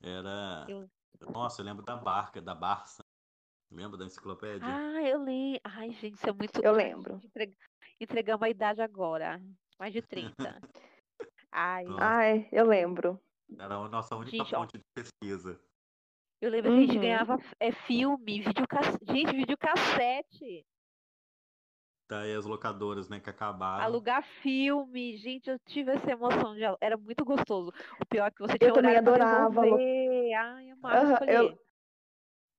Era. 0.00 0.66
Eu- 0.68 0.88
Nossa, 1.20 1.60
eu 1.60 1.66
lembro 1.66 1.84
da 1.84 1.96
barca, 1.96 2.40
da 2.40 2.54
Barça. 2.54 3.02
Lembra 3.70 3.98
da 3.98 4.04
enciclopédia? 4.04 4.66
Ah, 4.66 5.02
eu 5.02 5.22
lembro. 5.22 5.60
Ai, 5.64 5.90
gente, 5.92 6.14
isso 6.14 6.28
é 6.28 6.32
muito. 6.32 6.60
Eu 6.62 6.72
lembro. 6.72 7.20
entreg- 7.24 7.56
Entregamos 8.00 8.42
a 8.42 8.48
idade 8.50 8.80
agora. 8.82 9.40
Mais 9.78 9.92
de 9.92 10.02
30. 10.02 10.60
Ai, 11.50 11.84
Nossa. 11.84 12.04
Ai, 12.04 12.48
eu 12.52 12.66
lembro. 12.66 13.20
Era 13.58 13.76
a 13.76 13.88
nossa 13.88 14.14
única 14.16 14.36
Gente, 14.36 14.54
ó. 14.54 14.60
fonte 14.60 14.78
de 14.78 14.84
pesquisa. 14.94 15.60
eu 16.40 16.50
lembro 16.50 16.70
que 16.72 16.76
a 16.76 16.80
gente 16.80 16.94
Uhum. 16.96 17.00
ganhava 17.00 17.38
é, 17.58 17.72
filme, 17.72 18.40
videocassete. 18.40 19.04
Gente, 19.06 19.32
videocassete. 19.36 20.66
Tá 22.08 22.20
aí 22.20 22.34
as 22.34 22.44
locadoras, 22.46 23.08
né, 23.08 23.18
que 23.18 23.28
acabaram. 23.28 23.82
Alugar 23.84 24.22
filme, 24.40 25.16
gente, 25.16 25.50
eu 25.50 25.58
tive 25.58 25.90
essa 25.90 26.10
emoção 26.10 26.54
de 26.54 26.62
era 26.80 26.96
muito 26.96 27.24
gostoso. 27.24 27.72
O 28.00 28.06
pior 28.06 28.26
é 28.26 28.30
que 28.30 28.38
você 28.40 28.52
Eu 28.54 28.58
tinha 28.58 28.72
também 28.72 28.90
horário 28.92 29.12
pra 29.12 29.14
adorava. 29.46 29.60
Ai, 29.62 30.70
eu 30.70 30.74
amava 30.76 31.12
escolher. 31.12 31.34
eu- 31.36 31.58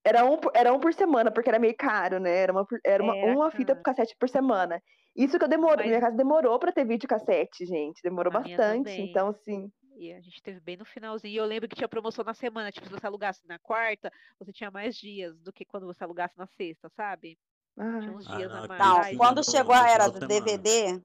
Era 0.06 0.26
um, 0.26 0.38
por- 0.38 0.52
era 0.56 0.74
um 0.74 0.80
por 0.80 0.94
semana, 0.94 1.32
porque 1.32 1.50
era 1.50 1.60
meio 1.60 1.76
caro, 1.78 2.20
né? 2.20 2.30
Era 2.34 2.52
uma, 2.52 2.66
era 2.86 3.04
uma, 3.04 3.16
Era 3.16 3.36
uma 3.36 3.52
fita 3.52 3.76
por 3.76 3.84
cassete 3.84 4.16
por 4.18 4.30
semana. 4.30 4.82
Isso 5.16 5.38
que 5.38 5.44
eu 5.44 5.50
demorei. 5.50 5.78
Mas- 5.78 5.88
Minha 5.88 6.02
casa 6.02 6.16
demorou 6.18 6.58
pra 6.60 6.72
ter 6.72 6.86
videocassete, 6.86 7.66
gente. 7.66 8.02
Demorou 8.04 8.32
A 8.32 8.40
bastante. 8.40 8.58
também. 8.86 9.10
Então, 9.10 9.30
assim. 9.30 9.70
E 9.98 10.14
a 10.14 10.22
gente 10.22 10.42
teve 10.44 10.60
bem 10.60 10.78
no 10.78 10.86
finalzinho. 10.86 11.34
E 11.34 11.36
eu 11.38 11.46
lembro 11.46 11.68
que 11.68 11.76
tinha 11.76 11.88
promoção 11.90 12.24
na 12.24 12.34
semana. 12.34 12.72
Tipo, 12.72 12.86
se 12.88 12.92
você 12.94 13.08
alugasse 13.08 13.46
na 13.48 13.58
quarta, 13.60 14.12
você 14.40 14.54
tinha 14.54 14.70
mais 14.70 14.96
dias 14.96 15.42
do 15.42 15.52
que 15.52 15.66
quando 15.66 15.88
você 15.88 16.04
alugasse 16.04 16.38
na 16.38 16.46
sexta, 16.48 16.88
sabe? 16.90 17.38
Ai, 17.78 18.10
uns 18.10 18.28
Ah, 18.28 18.38
dias 18.38 18.52
não, 18.52 18.64
a 18.64 18.68
mais. 18.68 19.12
Não, 19.12 19.18
quando 19.18 19.44
chegou 19.44 19.76
a 19.76 19.90
era 19.90 20.10
do. 20.10 20.20
DVD, 20.20 21.02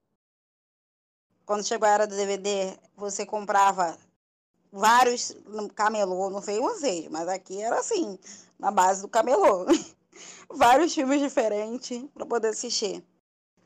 quando 1.45 1.67
chegou 1.67 1.87
a 1.87 1.93
era 1.93 2.07
do 2.07 2.17
DVD, 2.17 2.77
você 2.97 3.27
comprava 3.27 3.99
vários 4.71 5.37
camelô, 5.75 6.31
não 6.31 6.41
sei 6.41 6.59
vocês, 6.59 7.09
mas 7.09 7.29
aqui 7.29 7.61
era 7.61 7.79
assim, 7.79 8.19
na 8.59 8.71
base 8.71 9.03
do 9.03 9.09
camelô. 9.09 9.67
vários 10.49 10.95
filmes 10.95 11.21
diferentes 11.21 12.05
para 12.15 12.27
poder 12.27 12.49
assistir. 12.49 13.03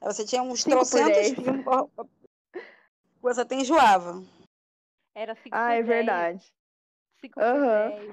Aí 0.00 0.12
você 0.12 0.24
tinha 0.24 0.42
uns 0.42 0.62
Cinco 0.62 0.76
trocentos 0.76 1.32
filmes 1.32 1.64
você 3.20 3.40
até 3.40 3.56
enjoava. 3.56 4.22
Era 5.14 5.34
5 5.34 5.48
Ah, 5.50 5.72
é 5.72 5.82
verdade. 5.82 6.44
5 7.20 7.40
Aham. 7.40 8.12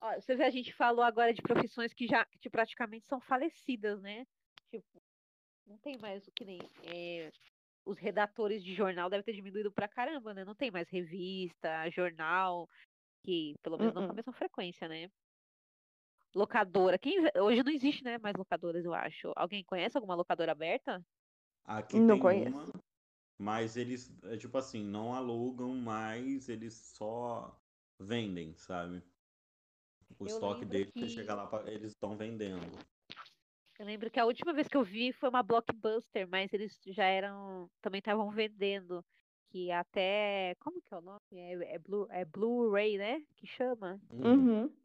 10. 0.00 0.16
Ó, 0.16 0.20
você 0.20 0.34
vê, 0.36 0.44
a 0.44 0.50
gente 0.50 0.72
falou 0.72 1.04
agora 1.04 1.32
de 1.32 1.42
profissões 1.42 1.92
que 1.92 2.06
já 2.06 2.24
que 2.40 2.50
praticamente 2.50 3.06
são 3.06 3.20
falecidas, 3.20 4.00
né? 4.00 4.26
Tipo, 4.70 5.02
não 5.66 5.78
tem 5.78 5.98
mais 5.98 6.26
o 6.26 6.32
que 6.32 6.44
nem. 6.44 6.58
é, 6.84 7.30
os 7.84 7.98
redatores 7.98 8.62
de 8.62 8.74
jornal 8.74 9.08
devem 9.08 9.24
ter 9.24 9.32
diminuído 9.32 9.72
pra 9.72 9.88
caramba, 9.88 10.34
né? 10.34 10.44
Não 10.44 10.54
tem 10.54 10.70
mais 10.70 10.88
revista, 10.88 11.88
jornal, 11.90 12.68
que 13.24 13.54
pelo 13.62 13.78
menos 13.78 13.94
não 13.94 14.06
com 14.06 14.12
a 14.12 14.14
mesma 14.14 14.32
frequência, 14.32 14.88
né? 14.88 15.10
Locadora. 16.34 16.98
Quem... 16.98 17.18
Hoje 17.36 17.62
não 17.62 17.72
existe, 17.72 18.04
né? 18.04 18.18
Mais 18.18 18.34
locadoras, 18.36 18.84
eu 18.84 18.94
acho. 18.94 19.32
Alguém 19.34 19.64
conhece 19.64 19.96
alguma 19.96 20.14
locadora 20.14 20.52
aberta? 20.52 21.04
Aqui 21.64 21.98
Não 21.98 22.14
tem 22.14 22.20
conheço. 22.20 22.56
uma, 22.56 22.72
mas 23.38 23.76
eles, 23.76 24.12
é 24.24 24.36
tipo 24.36 24.56
assim, 24.58 24.84
não 24.84 25.14
alugam 25.14 25.74
mais, 25.74 26.48
eles 26.48 26.74
só 26.74 27.58
vendem, 27.98 28.54
sabe? 28.56 29.02
O 30.20 30.24
Eu 30.24 30.26
estoque 30.26 30.60
lembro 30.60 30.68
deles, 30.68 30.92
você 30.92 31.00
que- 31.00 31.08
chega 31.08 31.34
lá, 31.34 31.46
pra- 31.46 31.70
eles 31.70 31.92
estão 31.92 32.14
vendendo. 32.16 32.60
Eu 33.78 33.86
lembro 33.86 34.10
que 34.10 34.20
a 34.20 34.26
última 34.26 34.52
vez 34.52 34.68
que 34.68 34.76
eu 34.76 34.84
vi 34.84 35.12
foi 35.12 35.30
uma 35.30 35.42
Blockbuster, 35.42 36.28
mas 36.28 36.52
eles 36.52 36.78
já 36.88 37.04
eram. 37.06 37.70
Também 37.80 38.00
estavam 38.00 38.30
vendendo. 38.30 39.02
Que 39.48 39.70
até. 39.72 40.54
Como 40.60 40.80
que 40.82 40.92
é 40.92 40.98
o 40.98 41.00
nome? 41.00 41.20
É, 41.32 41.74
é, 41.74 41.78
Blu, 41.78 42.06
é 42.10 42.24
Blu-ray, 42.26 42.98
né? 42.98 43.22
Que 43.36 43.46
chama. 43.46 43.98
Hum, 44.12 44.24
Uhum. 44.64 44.76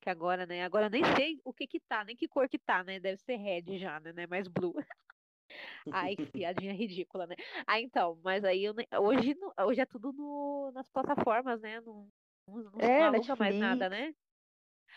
Que 0.00 0.08
agora, 0.08 0.46
né? 0.46 0.62
Agora 0.62 0.86
eu 0.86 0.90
nem 0.90 1.02
sei 1.16 1.40
o 1.44 1.52
que 1.52 1.66
que 1.66 1.80
tá, 1.80 2.04
nem 2.04 2.14
que 2.14 2.28
cor 2.28 2.48
que 2.48 2.58
tá, 2.58 2.84
né? 2.84 3.00
Deve 3.00 3.16
ser 3.20 3.34
red 3.36 3.76
já, 3.78 3.98
né? 3.98 4.12
Não 4.12 4.22
é 4.22 4.26
mais 4.28 4.46
blue. 4.46 4.72
Ai, 5.90 6.14
que 6.14 6.26
piadinha 6.26 6.72
ridícula, 6.72 7.26
né? 7.26 7.34
Ah, 7.66 7.80
então, 7.80 8.20
mas 8.22 8.44
aí 8.44 8.64
eu, 8.64 8.74
hoje, 9.02 9.34
hoje 9.66 9.80
é 9.80 9.86
tudo 9.86 10.12
no, 10.12 10.70
nas 10.72 10.88
plataformas, 10.88 11.60
né? 11.60 11.80
Não, 11.80 12.08
não, 12.46 12.62
não 12.62 12.80
É, 12.80 13.02
aluga 13.02 13.34
mais 13.34 13.56
nada, 13.56 13.88
Netflix, 13.88 14.16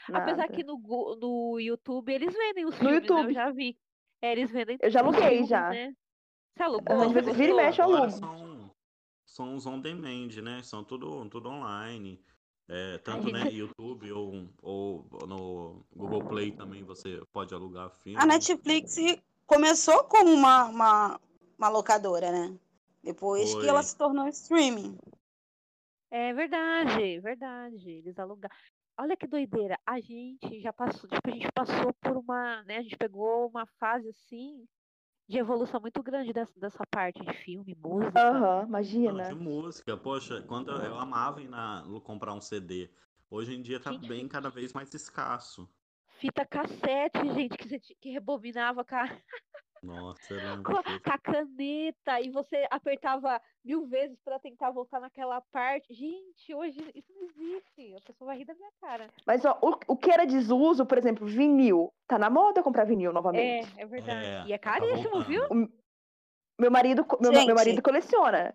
né? 0.10 0.18
Apesar 0.20 0.43
nada. 0.43 0.54
que 0.54 0.64
no, 0.64 0.78
no 1.20 1.60
YouTube 1.60 2.12
eles 2.14 2.34
vendem 2.34 2.66
os 2.66 2.80
No 2.80 2.89
filmes, 2.89 3.02
né? 3.02 3.08
Eu 3.08 3.18
YouTube. 3.18 3.34
já 3.34 3.52
vi. 3.52 3.78
É, 4.22 4.32
eles 4.32 4.52
vendem 4.52 4.78
Eu 4.82 4.89
já 4.89 4.99
aluguei 5.02 5.30
filmes, 5.30 5.49
já. 5.49 5.70
né? 5.70 5.93
Você 6.56 6.64
alugou? 6.64 6.95
Aham, 6.95 7.14
Você 7.14 7.34
vira- 7.34 7.52
e 7.52 7.54
mexe, 7.56 7.82
alugo. 7.82 8.10
são, 8.12 8.72
são 9.26 9.56
os 9.56 9.66
on 9.66 9.80
demand, 9.80 10.30
né? 10.43 10.62
São 10.64 10.84
tudo, 10.84 11.28
tudo 11.30 11.49
online. 11.49 12.24
É, 12.70 12.97
tanto 12.99 13.24
gente, 13.24 13.34
né, 13.34 13.52
YouTube 13.52 14.12
ou, 14.14 14.47
ou 14.62 15.06
no 15.28 15.86
Google 15.93 16.24
Play 16.26 16.52
também 16.54 16.84
você 16.84 17.22
pode 17.34 17.54
alugar 17.54 17.89
filme. 18.02 18.18
A 18.18 18.26
Netflix 18.26 18.95
começou 19.45 20.06
como 20.06 20.32
uma, 20.32 20.66
uma, 20.66 21.20
uma 21.58 21.68
locadora, 21.70 22.32
né? 22.32 22.58
Depois 23.04 23.54
que 23.56 23.68
ela 23.68 23.82
Foi. 23.82 23.89
se 23.89 23.97
tornou 23.97 24.28
streaming. 24.30 24.97
É 26.10 26.34
verdade, 26.34 27.20
verdade. 27.20 27.89
Eles 27.89 28.18
alugaram. 28.20 28.56
Olha 29.02 29.18
que 29.18 29.26
doideira. 29.26 29.80
A 29.84 29.99
gente 29.99 30.62
já 30.62 30.72
passou, 30.72 31.10
tipo, 31.10 31.28
a 31.28 31.32
gente 31.32 31.52
passou 31.52 31.91
por 31.91 32.18
uma, 32.18 32.62
né? 32.66 32.78
A 32.78 32.82
gente 32.84 32.95
pegou 32.95 33.47
uma 33.47 33.66
fase 33.80 34.08
assim 34.10 34.68
de 35.28 35.39
evolução 35.39 35.82
muito 35.82 36.04
grande 36.04 36.32
dessa, 36.32 36.54
dessa 36.60 36.86
parte 36.86 37.20
de 37.20 37.34
filme, 37.34 37.74
música. 37.74 38.20
Aham, 38.20 38.60
Não, 38.60 38.68
imagina. 38.68 39.24
de 39.24 39.34
música, 39.34 39.97
poxa, 39.97 40.43
quando 40.43 40.70
eu, 40.70 40.78
eu 40.84 40.99
amava 40.99 41.41
ir 41.41 41.47
na, 41.47 41.84
comprar 42.04 42.36
um 42.36 42.41
CD. 42.41 42.91
Hoje 43.28 43.56
em 43.56 43.62
dia 43.64 43.80
tá 43.80 43.91
Gente, 43.91 44.08
bem 44.08 44.28
cada 44.28 44.52
vez 44.52 44.72
mais 44.72 44.93
escasso. 44.93 45.68
Fita 46.20 46.45
cassete, 46.45 47.28
gente, 47.34 47.58
que 47.58 47.68
você 47.68 47.80
que 47.80 48.12
rebobinava 48.12 48.86
com 48.86 48.95
a, 48.95 49.06
Nossa, 49.84 50.36
com 50.63 50.77
a- 50.77 50.84
com 50.84 51.11
a 51.11 51.17
caneta 51.17 52.21
e 52.21 52.29
você 52.29 52.67
apertava 52.69 53.41
mil 53.65 53.88
vezes 53.88 54.19
para 54.23 54.39
tentar 54.39 54.69
voltar 54.69 54.99
naquela 54.99 55.41
parte. 55.51 55.91
Gente, 55.93 56.53
hoje 56.53 56.79
isso 56.93 57.11
não 57.13 57.23
existe. 57.23 57.95
A 57.95 58.01
pessoa 58.01 58.27
vai 58.27 58.38
rir 58.38 58.45
da 58.45 58.53
minha 58.53 58.69
cara. 58.79 59.09
Mas 59.25 59.43
ó, 59.43 59.57
o, 59.61 59.93
o 59.93 59.97
que 59.97 60.11
era 60.11 60.25
desuso, 60.25 60.86
por 60.86 60.97
exemplo, 60.99 61.25
vinil. 61.25 61.91
Tá 62.07 62.19
na 62.19 62.29
moda 62.29 62.61
comprar 62.61 62.84
vinil 62.86 63.11
novamente. 63.11 63.67
É, 63.77 63.82
é 63.82 63.86
verdade. 63.88 64.25
É, 64.25 64.45
E 64.47 64.53
é 64.53 64.57
tá 64.59 64.71
caríssimo, 64.73 65.23
viu? 65.23 65.39
voltando. 65.41 65.73
Meu 66.59 66.69
marido, 66.69 67.03
meu, 67.19 67.32
meu 67.32 67.41
Gente. 67.41 67.53
marido 67.53 67.82
coleciona. 67.82 68.53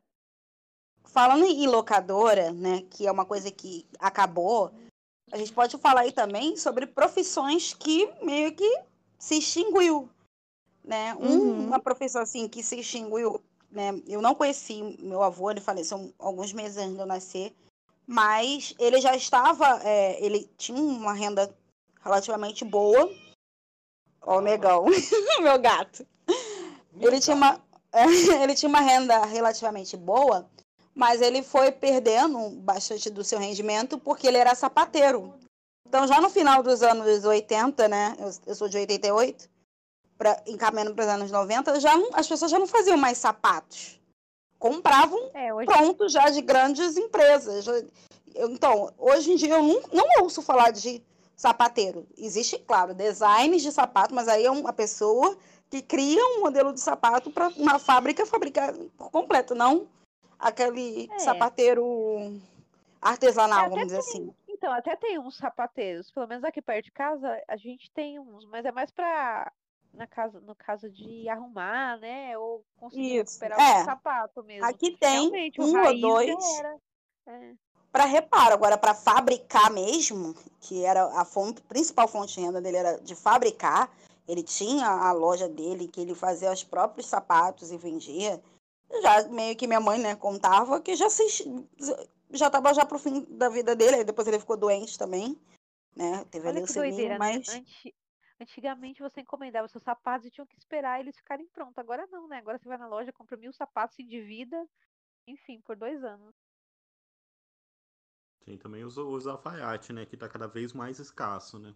Falando 1.09 1.45
em 1.45 1.67
locadora, 1.67 2.53
né, 2.53 2.83
que 2.91 3.05
é 3.07 3.11
uma 3.11 3.25
coisa 3.25 3.51
que 3.51 3.85
acabou, 3.99 4.71
a 5.33 5.37
gente 5.37 5.53
pode 5.53 5.77
falar 5.79 6.03
aí 6.03 6.13
também 6.13 6.57
sobre 6.57 6.87
profissões 6.87 7.75
que 7.75 8.07
meio 8.23 8.55
que 8.55 8.69
se 9.19 9.39
extinguiu, 9.39 10.09
né? 10.87 11.15
Um- 11.17 11.27
Uhum. 11.27 11.67
Uma 11.67 11.81
profissão 11.81 12.23
assim 12.23 12.49
que 12.49 12.63
se 12.63 12.79
extinguiu, 12.79 13.43
né? 13.71 14.01
Eu 14.07 14.23
não 14.23 14.35
conheci 14.35 14.97
meu 15.01 15.23
avô, 15.23 15.51
ele 15.51 15.61
faleceu 15.61 16.13
alguns 16.19 16.53
meses 16.53 16.79
antes 16.79 16.95
de 16.95 17.01
eu 17.01 17.07
nascer, 17.07 17.53
mas 18.07 18.73
ele 18.79 19.01
já 19.01 19.15
estava, 19.17 19.81
é, 19.83 20.25
ele 20.25 20.49
tinha 20.57 20.81
uma 20.81 21.13
renda 21.13 21.53
relativamente 22.03 22.65
boa. 22.65 23.11
Ó, 24.23 24.39
o 24.39 24.41
negão, 24.41 24.85
meu 25.43 25.59
gato. 25.59 26.07
Ele 26.99 27.19
tinha 27.21 27.35
uma, 27.37 27.61
ele 28.43 28.55
tinha 28.55 28.69
uma 28.69 28.81
renda 28.81 29.25
relativamente 29.27 29.97
boa, 29.97 30.49
mas 30.95 31.21
ele 31.21 31.43
foi 31.43 31.71
perdendo 31.73 32.51
bastante 32.61 33.11
do 33.11 33.25
seu 33.25 33.39
rendimento 33.39 33.99
porque 33.99 34.27
ele 34.27 34.39
era 34.39 34.55
sapateiro. 34.55 35.35
Então, 35.89 36.07
já 36.07 36.21
no 36.21 36.31
final 36.31 36.63
dos 36.63 36.83
anos 36.83 37.25
80, 37.25 37.89
né? 37.89 38.17
Eu, 38.19 38.31
eu 38.47 38.55
sou 38.55 38.69
de 38.69 38.77
88, 38.79 39.49
pra, 40.19 40.43
encaminhando 40.47 40.95
para 40.95 41.05
os 41.05 41.11
anos 41.11 41.31
90, 41.31 41.79
já 41.81 41.97
não- 41.97 42.11
as 42.15 42.27
pessoas 42.29 42.51
já 42.51 42.59
não 42.59 42.67
faziam 42.67 42.97
mais 42.97 43.19
sapatos. 43.19 44.01
Compravam 44.59 45.31
É, 45.35 45.53
hoje 45.53 45.67
pronto 45.67 46.09
já 46.09 46.29
de 46.31 46.41
grandes 46.41 46.97
empresas. 46.97 47.67
Eu- 47.67 47.89
Então, 48.51 48.93
hoje 48.99 49.33
em 49.33 49.37
dia 49.37 49.55
eu 49.55 49.63
não, 49.63 49.81
não 49.93 50.23
ouço 50.23 50.43
falar 50.43 50.71
de 50.71 51.03
sapateiro. 51.35 52.07
Existe, 52.19 52.59
claro, 52.59 52.93
designs 52.95 53.63
de 53.63 53.73
sapato, 53.73 54.15
mas 54.15 54.29
aí 54.29 54.45
é 54.45 54.51
uma 54.51 54.73
pessoa 54.75 55.37
que 55.71 55.81
cria 55.83 56.21
um 56.37 56.41
modelo 56.41 56.73
de 56.73 56.81
sapato 56.81 57.31
para 57.31 57.49
uma 57.57 57.79
fábrica 57.79 58.25
fabricar 58.27 58.75
por 58.97 59.11
completo, 59.11 59.55
não 59.55 59.89
aquele 60.39 61.09
É. 61.13 61.19
sapateiro 61.19 62.39
artesanal, 63.01 63.67
É, 63.67 63.69
vamos 63.71 63.87
dizer 63.87 63.99
assim. 63.99 64.31
Então, 64.49 64.73
até 64.73 64.97
tem 64.97 65.19
uns 65.19 65.37
sapateiros, 65.37 66.11
pelo 66.11 66.27
menos 66.27 66.45
aqui 66.45 66.61
perto 66.63 66.85
de 66.87 66.93
casa, 66.93 67.41
a 67.49 67.57
gente 67.57 67.91
tem 67.93 68.19
uns, 68.19 68.45
mas 68.47 68.65
é 68.65 68.73
mais 68.73 68.91
pra, 68.91 69.51
na 69.97 70.07
casa, 70.07 70.41
no 70.41 70.55
caso 70.55 70.91
de 70.91 71.29
arrumar, 71.29 71.99
né? 71.99 72.37
Ou 72.39 72.65
conseguir 72.77 73.17
Isso, 73.23 73.41
recuperar 73.41 73.61
é. 73.61 73.83
o 73.83 73.85
sapato 73.85 74.43
mesmo. 74.45 74.65
Aqui 74.67 74.97
tem 74.97 75.31
Realmente, 75.31 75.61
o 75.61 75.65
um 75.65 75.87
ou 75.87 76.01
dois. 76.01 76.45
É. 77.27 77.55
para 77.91 78.05
reparo. 78.05 78.55
Agora, 78.55 78.79
para 78.79 78.95
fabricar 78.95 79.71
mesmo, 79.73 80.35
que 80.61 80.85
era 80.85 81.07
a 81.19 81.25
fonte, 81.25 81.61
principal 81.63 82.07
fonte 82.07 82.35
de 82.35 82.41
renda 82.41 82.61
dele 82.61 82.77
era 82.77 83.01
de 83.01 83.17
fabricar, 83.17 83.91
ele 84.29 84.43
tinha 84.43 84.87
a 84.87 85.13
loja 85.13 85.49
dele, 85.49 85.89
que 85.89 86.01
ele 86.01 86.15
fazia 86.15 86.53
os 86.53 86.63
próprios 86.63 87.07
sapatos 87.07 87.73
e 87.73 87.77
vendia. 87.77 88.41
Já 89.03 89.27
meio 89.29 89.57
que 89.57 89.67
minha 89.67 89.81
mãe, 89.81 89.99
né, 89.99 90.15
contava 90.15 90.81
que 90.81 90.95
já 90.95 91.11
se, 91.11 91.27
já 92.31 92.47
estava 92.47 92.73
já 92.75 92.85
pro 92.85 92.99
fim 92.99 93.23
da 93.31 93.49
vida 93.49 93.75
dele, 93.75 93.97
aí 93.97 94.05
depois 94.05 94.29
ele 94.29 94.39
ficou 94.39 94.57
doente 94.57 94.97
também, 94.99 95.37
né? 95.97 96.25
Teve 96.31 96.47
Olha 96.47 96.55
que 96.55 96.73
leucemia, 96.73 96.91
doideira, 96.91 97.13
né? 97.15 97.19
mas 97.19 97.49
Anti- 97.49 97.95
Antigamente 98.39 99.01
você 99.01 99.23
encomendava 99.23 99.67
seus 99.69 99.83
sapatos 99.83 100.27
e 100.27 100.31
tinham 100.31 100.47
que 100.47 100.59
esperar 100.59 101.01
eles 101.01 101.17
ficarem 101.17 101.47
prontos. 101.49 101.79
Agora 101.79 102.07
não, 102.09 102.29
né? 102.29 102.39
Agora 102.39 102.59
você 102.59 102.69
vai 102.69 102.77
na 102.77 102.87
loja, 102.87 103.13
compra 103.13 103.37
mil 103.37 103.53
sapatos, 103.53 103.97
se 103.97 104.03
endivida, 104.03 104.69
enfim, 105.27 105.61
por 105.63 105.75
dois 105.77 106.05
anos. 106.05 106.35
Tem 108.45 108.59
também 108.59 108.85
os, 108.85 108.97
os 108.99 109.27
alfaiate, 109.27 109.93
né? 109.93 110.05
Que 110.05 110.17
tá 110.17 110.29
cada 110.29 110.47
vez 110.47 110.73
mais 110.73 110.99
escasso, 110.99 111.59
né? 111.59 111.75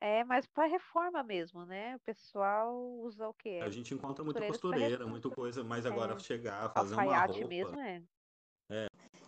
É, 0.00 0.22
mas 0.24 0.46
para 0.46 0.66
reforma 0.66 1.22
mesmo, 1.22 1.64
né? 1.64 1.96
O 1.96 2.00
pessoal 2.00 2.76
usa 3.00 3.26
o 3.26 3.34
quê? 3.34 3.60
A 3.62 3.70
gente 3.70 3.94
encontra 3.94 4.22
muita 4.22 4.46
costureira, 4.46 5.06
muita 5.06 5.30
coisa, 5.30 5.64
mas 5.64 5.86
agora 5.86 6.14
É. 6.14 6.18
chegar, 6.18 6.70
fazer 6.74 6.94
uma 6.94 7.04
Alfaiate 7.04 7.32
roupa. 7.32 7.48
mesmo 7.48 7.80
é. 7.80 8.02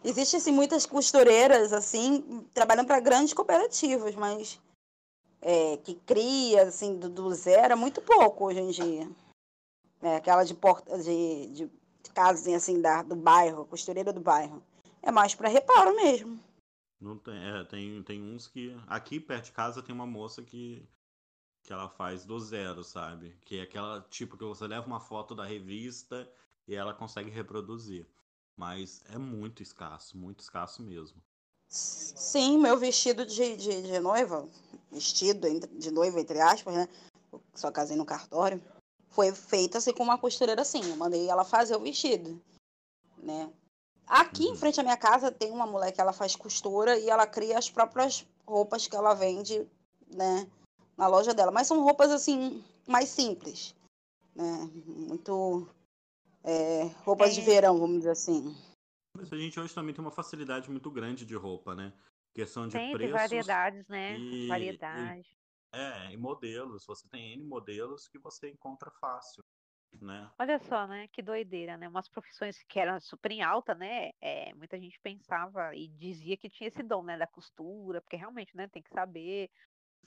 Existem 0.05 0.39
assim, 0.39 0.53
muitas 0.53 0.87
costureiras 0.87 1.73
assim 1.73 2.47
trabalhando 2.55 2.87
para 2.87 3.01
grandes 3.01 3.35
cooperativas, 3.35 4.15
mas 4.15 4.61
é, 5.41 5.77
que 5.79 5.95
cria 5.95 6.65
assim 6.65 6.99
do, 6.99 7.09
do 7.09 7.33
zero 7.35 7.73
é 7.73 7.77
muito 7.77 8.01
pouco 8.03 8.47
hoje 8.47 8.61
em 8.61 8.71
dia. 8.71 9.11
É, 10.01 10.17
aquela 10.17 10.45
de 10.45 10.55
porta 10.55 10.99
de, 10.99 11.49
de, 11.49 11.71
casinha 12.15 12.57
assim 12.57 12.81
da, 12.81 13.03
do 13.03 13.15
bairro, 13.15 13.67
costureira 13.67 14.13
do 14.13 14.21
bairro, 14.21 14.63
é 15.03 15.11
mais 15.11 15.35
para 15.35 15.49
reparo 15.49 15.95
mesmo. 15.95 16.39
Não 17.01 17.17
tem, 17.17 17.35
é, 17.35 17.65
tem, 17.65 18.03
tem 18.03 18.23
uns 18.23 18.49
que. 18.49 18.77
Aqui 18.89 19.21
perto 19.21 19.47
de 19.47 19.53
casa 19.53 19.83
tem 19.83 19.95
uma 19.95 20.07
moça 20.07 20.43
que, 20.43 20.89
que 21.63 21.73
ela 21.73 21.89
faz 21.89 22.25
do 22.25 22.39
zero, 22.41 22.83
sabe? 22.83 23.37
Que 23.45 23.59
é 23.59 23.63
aquela 23.63 24.01
tipo 24.11 24.37
que 24.37 24.45
você 24.45 24.67
leva 24.67 24.87
uma 24.87 24.99
foto 24.99 25.35
da 25.35 25.45
revista 25.45 26.29
e 26.67 26.75
ela 26.75 26.93
consegue 26.93 27.31
reproduzir. 27.31 28.07
Mas 28.57 29.05
é 29.11 29.17
muito 29.17 29.63
escasso, 29.63 30.19
muito 30.19 30.41
escasso 30.41 30.83
mesmo. 30.83 31.23
Sim, 31.69 32.59
meu 32.59 32.77
vestido 32.79 33.27
de, 33.27 33.57
de, 33.57 33.83
de 33.83 34.01
noiva, 34.01 34.49
vestido 34.91 35.49
de 35.61 35.91
noiva, 35.91 36.21
entre 36.21 36.41
aspas, 36.41 36.75
né? 36.75 36.89
Só 37.55 37.71
casei 37.71 37.97
no 37.97 38.07
cartório. 38.07 38.63
Foi 39.11 39.33
feito 39.33 39.77
assim 39.77 39.93
com 39.93 40.03
uma 40.03 40.19
costureira 40.19 40.63
assim. 40.63 40.83
Eu 40.89 40.97
mandei 40.97 41.29
ela 41.29 41.45
fazer 41.45 41.77
o 41.77 41.81
vestido, 41.81 42.41
né? 43.19 43.51
Aqui 44.07 44.45
em 44.45 44.51
Uhum. 44.51 44.57
frente 44.57 44.81
à 44.81 44.83
minha 44.83 44.97
casa 44.97 45.31
tem 45.31 45.51
uma 45.51 45.67
mulher 45.67 45.93
que 45.93 46.01
ela 46.01 46.15
faz 46.15 46.35
costura 46.35 46.99
e 46.99 47.11
ela 47.11 47.27
cria 47.27 47.59
as 47.59 47.69
próprias 47.69 48.25
roupas 48.47 48.87
que 48.87 48.97
ela 48.97 49.13
vende, 49.13 49.69
né? 50.11 50.47
Na 50.97 51.07
loja 51.07 51.35
dela. 51.35 51.51
Mas 51.51 51.67
são 51.67 51.83
roupas 51.83 52.11
assim, 52.11 52.65
mais 52.87 53.11
simples, 53.11 53.75
né? 54.35 54.71
Muito 54.87 55.69
é, 56.43 56.91
roupas 57.05 57.31
é. 57.31 57.35
de 57.35 57.41
verão, 57.43 57.79
vamos 57.79 57.99
dizer 57.99 58.11
assim. 58.11 58.57
Mas 59.19 59.33
a 59.33 59.37
gente 59.37 59.59
hoje 59.59 59.75
também 59.75 59.95
tem 59.95 60.03
uma 60.03 60.11
facilidade 60.11 60.71
muito 60.71 60.91
grande 60.91 61.27
de 61.27 61.35
roupa, 61.35 61.75
né? 61.75 61.93
Questão 62.33 62.69
de 62.69 62.75
tem, 62.75 62.93
preços. 62.93 63.17
Tem 63.17 63.29
variedades, 63.29 63.89
né? 63.89 64.17
E, 64.17 64.47
Variedade. 64.47 65.29
E, 65.75 65.77
é, 65.77 66.13
e 66.13 66.17
modelos. 66.17 66.87
Você 66.87 67.09
tem 67.09 67.33
N 67.33 67.45
modelos 67.45 68.09
que 68.09 68.19
você 68.19 68.49
encontra 68.49 68.91
fácil. 69.01 69.45
Né? 70.01 70.31
Olha 70.39 70.59
só, 70.59 70.87
né? 70.87 71.09
Que 71.09 71.23
doideira, 71.23 71.77
né? 71.77 71.89
Umas 71.89 72.09
profissões 72.09 72.63
que 72.69 72.79
eram 72.79 73.01
super 73.01 73.33
em 73.33 73.43
alta, 73.43 73.75
né? 73.75 74.11
É, 74.21 74.55
muita 74.55 74.79
gente 74.79 75.01
pensava 75.01 75.75
e 75.75 75.89
dizia 75.89 76.37
que 76.37 76.51
tinha 76.51 76.69
esse 76.69 76.83
dom, 76.83 77.03
né? 77.03 77.17
Da 77.17 77.27
costura, 77.27 78.01
porque 78.01 78.17
realmente, 78.17 78.55
né? 78.55 78.69
Tem 78.69 78.83
que 78.83 78.91
saber 78.91 79.51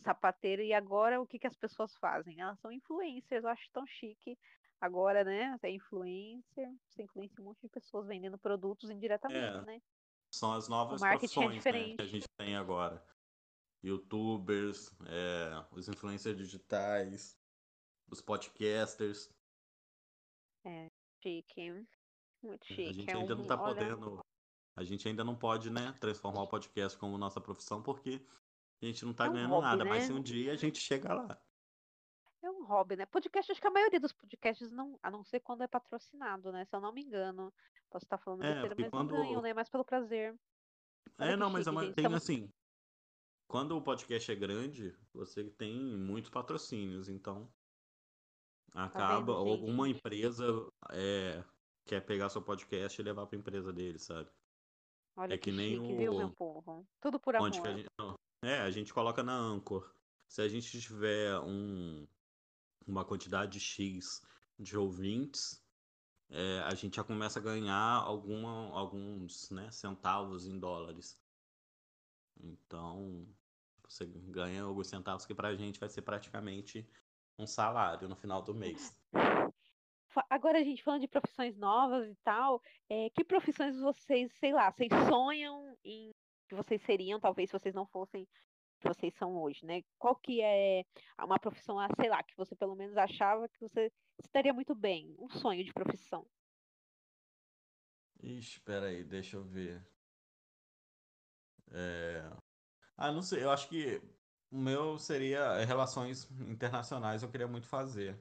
sapateiro. 0.03 0.61
E 0.61 0.71
agora 0.71 1.19
o 1.19 1.27
que, 1.27 1.39
que 1.39 1.47
as 1.47 1.55
pessoas 1.55 1.95
fazem? 1.97 2.39
Elas 2.39 2.59
são 2.59 2.71
influencers, 2.71 3.43
eu 3.43 3.49
acho 3.49 3.69
tão 3.73 3.85
chique. 3.87 4.37
Agora, 4.81 5.23
né? 5.23 5.55
Você 5.55 5.67
é 5.67 5.71
influencer, 5.71 6.67
você 6.89 7.03
influencia 7.03 7.39
um 7.39 7.45
monte 7.45 7.61
de 7.61 7.69
pessoas 7.69 8.07
vendendo 8.07 8.37
produtos 8.39 8.89
indiretamente, 8.89 9.57
é, 9.57 9.61
né? 9.61 9.81
São 10.33 10.53
as 10.53 10.67
novas 10.67 11.03
é 11.03 11.09
profissões 11.09 11.63
é 11.65 11.71
né, 11.71 11.95
que 11.95 12.01
a 12.01 12.05
gente 12.05 12.27
tem 12.35 12.55
agora. 12.55 13.05
Youtubers, 13.83 14.91
é, 15.05 15.65
os 15.71 15.87
influencers 15.87 16.35
digitais, 16.35 17.37
os 18.09 18.21
podcasters. 18.21 19.29
É, 20.65 20.87
chique. 21.21 21.85
Muito 22.41 22.65
chique. 22.65 22.89
A 22.89 22.93
gente 22.93 23.09
é 23.11 23.13
ainda 23.13 23.35
um, 23.35 23.37
não 23.37 23.45
tá 23.45 23.61
olha... 23.61 23.75
podendo. 23.75 24.19
A 24.75 24.83
gente 24.83 25.07
ainda 25.07 25.23
não 25.23 25.35
pode, 25.35 25.69
né, 25.69 25.93
transformar 25.99 26.41
o 26.43 26.47
podcast 26.47 26.97
como 26.97 27.17
nossa 27.17 27.39
profissão, 27.39 27.83
porque 27.83 28.25
a 28.81 28.85
gente 28.85 29.05
não 29.05 29.13
tá 29.13 29.25
é 29.25 29.29
um 29.29 29.33
ganhando 29.33 29.51
hobby, 29.51 29.65
nada, 29.65 29.83
né? 29.83 29.89
mas 29.91 30.05
se 30.05 30.13
um 30.13 30.21
dia 30.21 30.53
a 30.53 30.55
gente 30.55 30.79
chega 30.79 31.13
lá. 31.13 31.39
Um 32.61 32.65
hobby, 32.65 32.95
né? 32.95 33.05
Podcast, 33.07 33.51
acho 33.51 33.59
que 33.61 33.67
a 33.67 33.71
maioria 33.71 33.99
dos 33.99 34.11
podcasts, 34.13 34.69
não, 34.71 34.99
a 35.01 35.09
não 35.09 35.23
ser 35.23 35.39
quando 35.39 35.63
é 35.63 35.67
patrocinado, 35.67 36.51
né? 36.51 36.63
Se 36.65 36.75
eu 36.75 36.79
não 36.81 36.91
me 36.93 37.01
engano. 37.01 37.51
Posso 37.89 38.05
estar 38.05 38.17
falando 38.19 38.43
É, 38.43 38.53
besteira, 38.53 38.75
mas 38.79 38.89
quando- 38.89 39.11
não 39.11 39.21
ganham, 39.23 39.41
né? 39.41 39.53
Mas 39.53 39.69
pelo 39.69 39.83
prazer. 39.83 40.35
Olha 41.19 41.31
É, 41.31 41.35
não, 41.35 41.49
mas 41.49 41.61
é 41.61 41.63
chique, 41.63 41.75
uma- 41.75 41.83
gente. 41.85 41.95
tem 41.95 42.03
Estamos- 42.05 42.23
assim. 42.23 42.49
Quando 43.47 43.75
o 43.77 43.81
podcast 43.81 44.31
é 44.31 44.35
grande, 44.35 44.95
você 45.13 45.49
tem 45.49 45.77
muitos 45.97 46.29
patrocínios, 46.29 47.09
então 47.09 47.51
acaba 48.73 48.89
Tá 49.07 49.19
vendo, 49.19 49.31
alguma 49.33 49.89
empresa 49.89 50.45
é, 50.91 51.43
quer 51.85 51.99
pegar 52.05 52.29
seu 52.29 52.41
podcast 52.41 52.99
e 53.01 53.03
levar 53.03 53.25
para 53.27 53.37
empresa 53.37 53.73
dele, 53.73 53.99
sabe? 53.99 54.29
Olha 55.17 55.33
é 55.33 55.37
que, 55.37 55.51
que 55.51 55.51
nem 55.51 55.75
chique, 55.75 55.97
viu, 55.97 56.13
o- 56.13 56.17
meu 56.17 56.31
povo? 56.31 56.87
Tudo 57.01 57.19
por 57.19 57.35
amor. 57.35 57.47
Onde 57.47 57.61
que 57.61 57.67
a 57.67 57.75
gente, 57.75 57.89
não, 57.99 58.15
é, 58.45 58.59
a 58.61 58.71
gente 58.71 58.93
coloca 58.93 59.21
na 59.21 59.35
Anchor. 59.35 59.91
Se 60.29 60.41
a 60.41 60.47
gente 60.47 60.79
tiver 60.79 61.37
um, 61.41 62.07
uma 62.87 63.05
quantidade 63.05 63.59
X 63.59 64.21
de 64.59 64.77
ouvintes, 64.77 65.63
é, 66.29 66.59
a 66.59 66.73
gente 66.75 66.95
já 66.95 67.03
começa 67.03 67.39
a 67.39 67.41
ganhar 67.41 68.01
alguma, 68.03 68.69
alguns 68.77 69.49
né, 69.49 69.69
centavos 69.71 70.47
em 70.47 70.57
dólares. 70.57 71.19
Então, 72.39 73.27
você 73.83 74.05
ganha 74.05 74.63
alguns 74.63 74.87
centavos 74.87 75.25
que 75.25 75.35
pra 75.35 75.55
gente 75.55 75.79
vai 75.79 75.89
ser 75.89 76.01
praticamente 76.01 76.87
um 77.37 77.45
salário 77.45 78.07
no 78.07 78.15
final 78.15 78.41
do 78.41 78.53
mês. 78.53 78.95
Agora, 80.29 80.63
gente, 80.63 80.83
falando 80.83 81.01
de 81.01 81.07
profissões 81.07 81.57
novas 81.57 82.09
e 82.09 82.15
tal, 82.23 82.61
é, 82.89 83.09
que 83.11 83.23
profissões 83.23 83.79
vocês, 83.79 84.31
sei 84.39 84.53
lá, 84.53 84.71
vocês 84.71 84.91
sonham 85.07 85.77
em 85.83 86.13
que 86.49 86.55
vocês 86.55 86.81
seriam, 86.81 87.19
talvez, 87.19 87.49
se 87.49 87.57
vocês 87.57 87.73
não 87.73 87.85
fossem 87.87 88.27
que 88.81 88.87
vocês 88.87 89.13
são 89.15 89.37
hoje, 89.37 89.63
né? 89.65 89.83
Qual 89.97 90.15
que 90.15 90.41
é 90.41 90.83
uma 91.19 91.39
profissão, 91.39 91.79
ah, 91.79 91.87
sei 91.95 92.09
lá, 92.09 92.21
que 92.23 92.35
você 92.35 92.55
pelo 92.55 92.75
menos 92.75 92.97
achava 92.97 93.47
que 93.47 93.59
você 93.59 93.91
estaria 94.17 94.53
muito 94.53 94.73
bem? 94.73 95.15
Um 95.19 95.29
sonho 95.29 95.63
de 95.63 95.71
profissão. 95.71 96.27
Ixi, 98.23 98.59
peraí, 98.61 99.03
deixa 99.03 99.37
eu 99.37 99.43
ver. 99.43 99.85
É... 101.71 102.29
Ah, 102.97 103.11
não 103.11 103.21
sei, 103.21 103.43
eu 103.43 103.51
acho 103.51 103.69
que 103.69 104.01
o 104.51 104.57
meu 104.57 104.97
seria 104.97 105.63
relações 105.63 106.29
internacionais, 106.41 107.23
eu 107.23 107.29
queria 107.29 107.47
muito 107.47 107.67
fazer. 107.67 108.19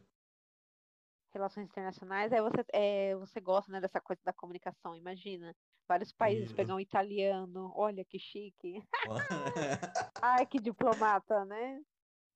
Relações 1.33 1.67
internacionais, 1.69 2.33
aí 2.33 2.41
você, 2.41 2.65
é, 2.73 3.15
você 3.17 3.41
gosta, 3.41 3.71
né, 3.73 3.81
dessa 3.81 4.01
coisa 4.01 4.21
da 4.25 4.33
comunicação, 4.33 4.95
imagina. 4.97 5.55
Vários 5.91 6.13
países 6.13 6.45
Isso. 6.45 6.55
pegar 6.55 6.77
um 6.77 6.79
italiano, 6.79 7.73
olha 7.75 8.05
que 8.05 8.17
chique. 8.17 8.81
Ai, 10.23 10.47
que 10.47 10.61
diplomata, 10.61 11.45
né? 11.47 11.83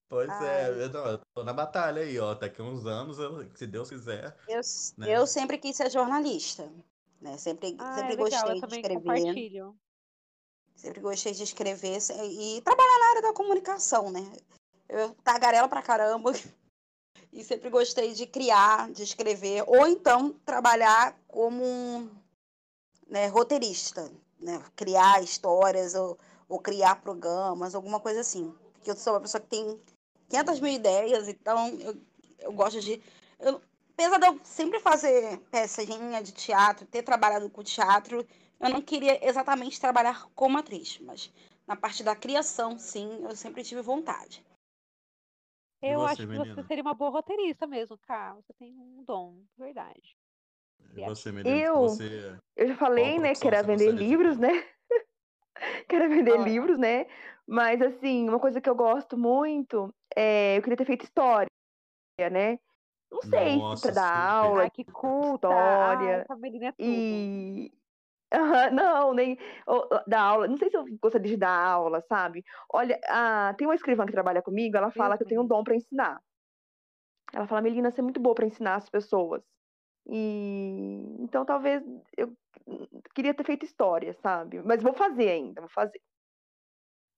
Pois 0.09 0.28
é, 0.42 0.64
Ai. 0.64 0.82
eu 0.82 0.90
tô, 0.90 0.98
eu 0.98 1.18
tô 1.32 1.44
na 1.44 1.52
batalha 1.52 2.02
aí, 2.02 2.18
ó. 2.18 2.34
Daqui 2.34 2.61
a 2.61 2.64
uns 2.64 2.84
anos, 2.84 3.16
eu- 3.16 3.48
se 3.55 3.64
Deus 3.64 3.88
quiser. 3.88 4.36
Eu, 4.48 4.61
Né? 4.98 5.16
eu 5.16 5.24
sempre 5.24 5.57
quis 5.57 5.76
ser 5.76 5.88
jornalista. 5.88 6.68
Né? 7.20 7.36
Sempre, 7.38 7.76
Ah, 7.78 7.94
sempre 7.94 8.14
é 8.14 8.16
legal, 8.16 8.24
gostei 8.24 8.50
eu 8.50 8.55
de 8.57 8.61
também 8.61 8.80
escrever. 8.80 9.00
compartilho. 9.05 9.76
Sempre 10.74 11.00
gostei 11.00 11.32
de 11.32 11.44
escrever 11.44 11.98
e 12.24 12.61
trabalhar 12.61 12.98
na 12.98 13.07
área 13.11 13.22
da 13.22 13.32
comunicação, 13.32 14.11
né? 14.11 14.32
Eu 14.88 15.14
tagarela 15.22 15.68
pra 15.68 15.80
caramba 15.80 16.32
e 17.32 17.44
sempre 17.44 17.70
gostei 17.70 18.14
de 18.14 18.26
criar, 18.26 18.90
de 18.90 19.05
escrever, 19.05 19.62
ou 19.68 19.86
então 19.86 20.32
trabalhar 20.44 21.16
como 21.28 22.11
né, 23.09 23.26
roteirista, 23.26 24.11
né? 24.40 24.62
Criar 24.76 25.22
histórias 25.22 25.94
ou, 25.94 26.18
ou 26.48 26.59
criar 26.59 26.96
programas, 26.96 27.74
alguma 27.74 28.00
coisa 28.00 28.20
assim. 28.20 28.55
Porque 28.74 28.90
eu 28.90 28.96
sou 28.96 29.14
uma 29.14 29.20
pessoa 29.20 29.40
que 29.40 29.48
tem 29.48 29.80
500 30.28 30.61
mil 30.61 30.72
ideias, 30.72 31.28
então 31.28 31.68
eu, 31.68 31.96
eu 32.40 32.52
gosto 32.52 32.80
de... 32.80 33.00
Eu, 33.38 33.61
apesar 33.92 34.18
de 34.18 34.26
eu 34.26 34.40
sempre 34.42 34.80
fazer 34.80 35.38
pecinha 35.50 36.22
de 36.22 36.32
teatro, 36.32 36.86
ter 36.86 37.02
trabalhado 37.02 37.48
com 37.50 37.62
teatro, 37.62 38.26
eu 38.61 38.70
não 38.70 38.80
queria 38.80 39.26
exatamente 39.26 39.80
trabalhar 39.80 40.26
como 40.34 40.59
atriz, 40.59 40.98
mas 41.00 41.32
na 41.66 41.76
parte 41.76 42.02
da 42.02 42.14
criação, 42.14 42.78
sim, 42.78 43.22
eu 43.22 43.34
sempre 43.36 43.62
tive 43.62 43.80
vontade. 43.80 44.44
Eu 45.80 46.00
você, 46.00 46.12
acho 46.12 46.16
que 46.22 46.26
menina? 46.26 46.55
você 46.55 46.66
seria 46.66 46.82
uma 46.82 46.94
boa 46.94 47.11
roteirista 47.11 47.66
mesmo, 47.66 47.98
Cá. 47.98 48.34
Você 48.34 48.52
tem 48.55 48.72
um 48.78 49.05
dom, 49.05 49.42
verdade. 49.57 50.16
E 50.97 51.01
você, 51.01 51.32
Melina, 51.32 51.57
Eu- 51.57 51.80
você. 51.80 52.37
Eu 52.57 52.68
já 52.68 52.76
falei, 52.76 53.18
né, 53.18 53.32
que 53.35 53.47
era 53.49 53.62
vender 53.62 53.91
livros, 53.93 54.39
né? 54.39 54.51
que 55.89 55.95
era 55.97 56.09
vender 56.09 56.32
Olha. 56.32 56.45
livros, 56.45 56.78
né? 56.78 57.07
Mas, 57.47 57.80
assim, 57.82 58.28
uma 58.28 58.39
coisa 58.39 58.61
que 58.61 58.68
eu 58.68 58.74
gosto 58.74 59.16
muito 59.18 59.95
é. 60.16 60.57
Eu 60.57 60.62
queria 60.62 60.76
ter 60.76 60.85
feito 60.85 61.05
história, 61.05 61.49
né? 62.30 62.59
Não 63.11 63.22
sei 63.22 63.57
Nossa, 63.57 63.76
se 63.76 63.82
pra 63.82 63.95
dar 63.95 64.30
aula 64.30 64.62
Ai, 64.62 64.70
que 64.70 64.85
culta! 64.85 65.47
história, 65.49 66.26
é 66.28 66.74
e. 66.78 67.72
Não, 68.72 69.14
nem 69.14 69.39
ou- 69.66 69.89
dar 70.09 70.22
aula. 70.22 70.49
Não 70.49 70.57
sei 70.57 70.70
se 70.70 70.76
eu 70.76 70.85
gostaria 71.01 71.28
de 71.28 71.37
dar 71.37 71.57
aula, 71.57 72.01
sabe? 72.09 72.43
Olha, 72.72 72.99
ah, 73.09 73.55
tem 73.57 73.66
uma 73.66 73.74
escrivã 73.74 74.05
que 74.07 74.12
trabalha 74.12 74.43
comigo, 74.43 74.76
ela 74.76 74.91
fala 74.91 75.11
Deus 75.11 75.18
que 75.18 75.24
eu 75.24 75.28
tenho 75.28 75.41
um 75.43 75.45
livre. 75.45 75.57
dom 75.57 75.62
pra 75.64 75.76
ensinar. 75.76 76.20
Ela 77.32 77.47
fala, 77.47 77.62
Melina, 77.62 77.91
você 77.91 78.01
é 78.01 78.03
muito 78.03 78.20
boa 78.20 78.35
pra 78.35 78.47
ensinar 78.47 78.76
as 78.76 78.89
pessoas. 78.89 79.43
E 80.07 81.16
então 81.20 81.44
talvez 81.44 81.82
eu 82.16 82.36
queria 83.14 83.34
ter 83.34 83.44
feito 83.44 83.64
história, 83.64 84.12
sabe? 84.22 84.62
Mas 84.62 84.82
vou 84.82 84.92
fazer 84.94 85.30
ainda, 85.30 85.61
vou 85.61 85.70
fazer. 85.70 86.00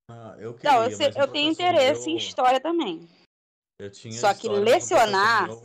Ah, 0.08 0.36
eu 0.38 0.54
queria, 0.54 0.70
Não, 0.72 0.84
eu, 0.84 0.90
sei- 0.96 1.12
eu 1.16 1.28
tenho 1.28 1.50
interesse 1.50 2.10
em 2.10 2.16
história 2.16 2.60
também. 2.60 3.08
Eu 3.78 3.90
tinha 3.90 4.12
Só 4.20 4.32
que 4.32 4.48
lecionar- 4.48 5.46
meu- 5.48 5.62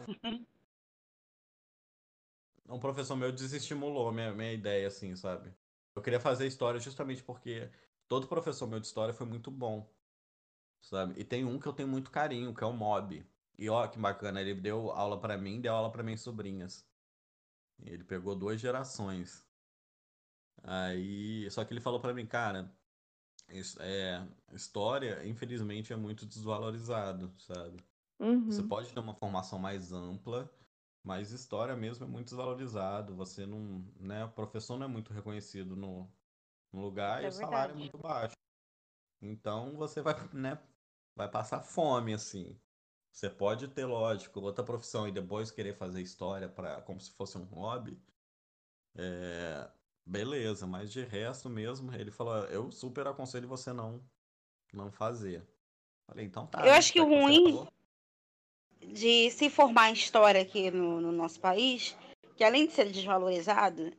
Um 2.67 2.79
professor 2.79 3.15
meu 3.15 3.31
desestimulou 3.31 4.11
minha, 4.11 4.33
minha 4.33 4.53
ideia, 4.53 4.87
assim, 4.87 5.15
sabe? 5.15 5.53
Eu 5.95 6.01
queria 6.01 6.19
fazer 6.19 6.47
história 6.47 6.79
justamente 6.79 7.21
porque 7.21 7.69
todo 8.07 8.27
professor 8.27 8.65
meu 8.65 8.79
de 8.79 8.87
história 8.87 9.13
foi 9.13 9.27
muito 9.27 9.51
bom, 9.51 9.85
sabe? 10.81 11.19
E 11.19 11.23
tem 11.23 11.43
um 11.45 11.59
que 11.59 11.67
eu 11.67 11.73
tenho 11.73 11.89
muito 11.89 12.09
carinho, 12.09 12.53
que 12.55 12.63
é 12.63 12.67
o 12.67 12.71
Mob. 12.73 13.25
E 13.59 13.69
ó, 13.69 13.85
que 13.87 13.99
bacana, 13.99 14.39
ele 14.41 14.53
deu 14.55 14.89
aula 14.91 15.19
pra 15.19 15.37
mim, 15.37 15.59
deu 15.59 15.73
aula 15.75 15.91
pra 15.91 16.01
minhas 16.01 16.21
sobrinhas. 16.21 16.89
Ele 17.85 18.03
pegou 18.03 18.35
duas 18.35 18.59
gerações. 18.61 19.45
Aí, 20.63 21.49
só 21.51 21.63
que 21.65 21.73
ele 21.73 21.81
falou 21.81 21.99
pra 21.99 22.13
mim, 22.13 22.25
cara, 22.25 22.71
é, 23.79 24.27
história, 24.53 25.25
infelizmente, 25.27 25.93
é 25.93 25.95
muito 25.95 26.25
desvalorizado, 26.25 27.33
sabe? 27.39 27.83
Você 28.47 28.63
Uhum. 28.63 28.69
pode 28.69 28.93
ter 28.93 28.99
uma 28.99 29.15
formação 29.15 29.59
mais 29.59 29.91
ampla, 29.93 30.49
mas 31.03 31.31
história 31.31 31.75
mesmo 31.75 32.05
é 32.05 32.09
muito 32.09 32.27
desvalorizado. 32.29 33.15
Você 33.15 33.45
não, 33.45 33.85
né, 33.99 34.25
o 34.25 34.31
professor 34.31 34.77
não 34.77 34.85
é 34.87 34.89
muito 34.89 35.13
reconhecido 35.13 35.75
no, 35.75 36.11
no 36.73 36.81
lugar 36.81 37.23
É 37.23 37.25
e 37.25 37.29
o 37.29 37.31
salário 37.33 37.73
é 37.75 37.77
muito 37.77 37.97
baixo. 37.97 38.35
Então 39.21 39.77
você 39.77 40.01
vai, 40.01 40.13
né, 40.33 40.59
vai 41.15 41.29
passar 41.29 41.61
fome 41.61 42.13
assim. 42.13 42.59
Você 43.11 43.29
pode 43.29 43.67
ter, 43.67 43.85
lógico, 43.85 44.39
outra 44.39 44.63
profissão 44.63 45.07
e 45.07 45.11
depois 45.11 45.51
querer 45.51 45.75
fazer 45.75 46.01
história 46.01 46.47
para 46.47 46.81
como 46.81 46.99
se 46.99 47.11
fosse 47.11 47.37
um 47.37 47.43
hobby. 47.43 47.99
É, 48.95 49.69
beleza, 50.05 50.65
mas 50.65 50.91
de 50.91 51.03
resto 51.03 51.49
mesmo, 51.49 51.93
ele 51.93 52.11
falou, 52.11 52.37
eu 52.45 52.71
super 52.71 53.05
aconselho 53.07 53.47
você 53.47 53.73
não 53.73 54.01
não 54.73 54.89
fazer. 54.89 55.45
Falei, 56.07 56.25
então 56.25 56.47
tá, 56.47 56.59
Eu 56.59 56.65
né, 56.65 56.77
acho 56.77 56.93
que 56.93 56.99
já 56.99 57.05
o 57.05 57.07
ruim- 57.09 57.51
falou. 57.51 57.67
de 58.93 59.29
se 59.31 59.49
formar 59.49 59.89
em 59.89 59.93
história 59.93 60.41
aqui 60.41 60.71
no, 60.71 61.01
no 61.01 61.11
nosso 61.11 61.39
país, 61.41 61.95
que 62.37 62.43
além 62.43 62.67
de 62.67 62.73
ser 62.73 62.89
desvalorizado, 62.89 63.91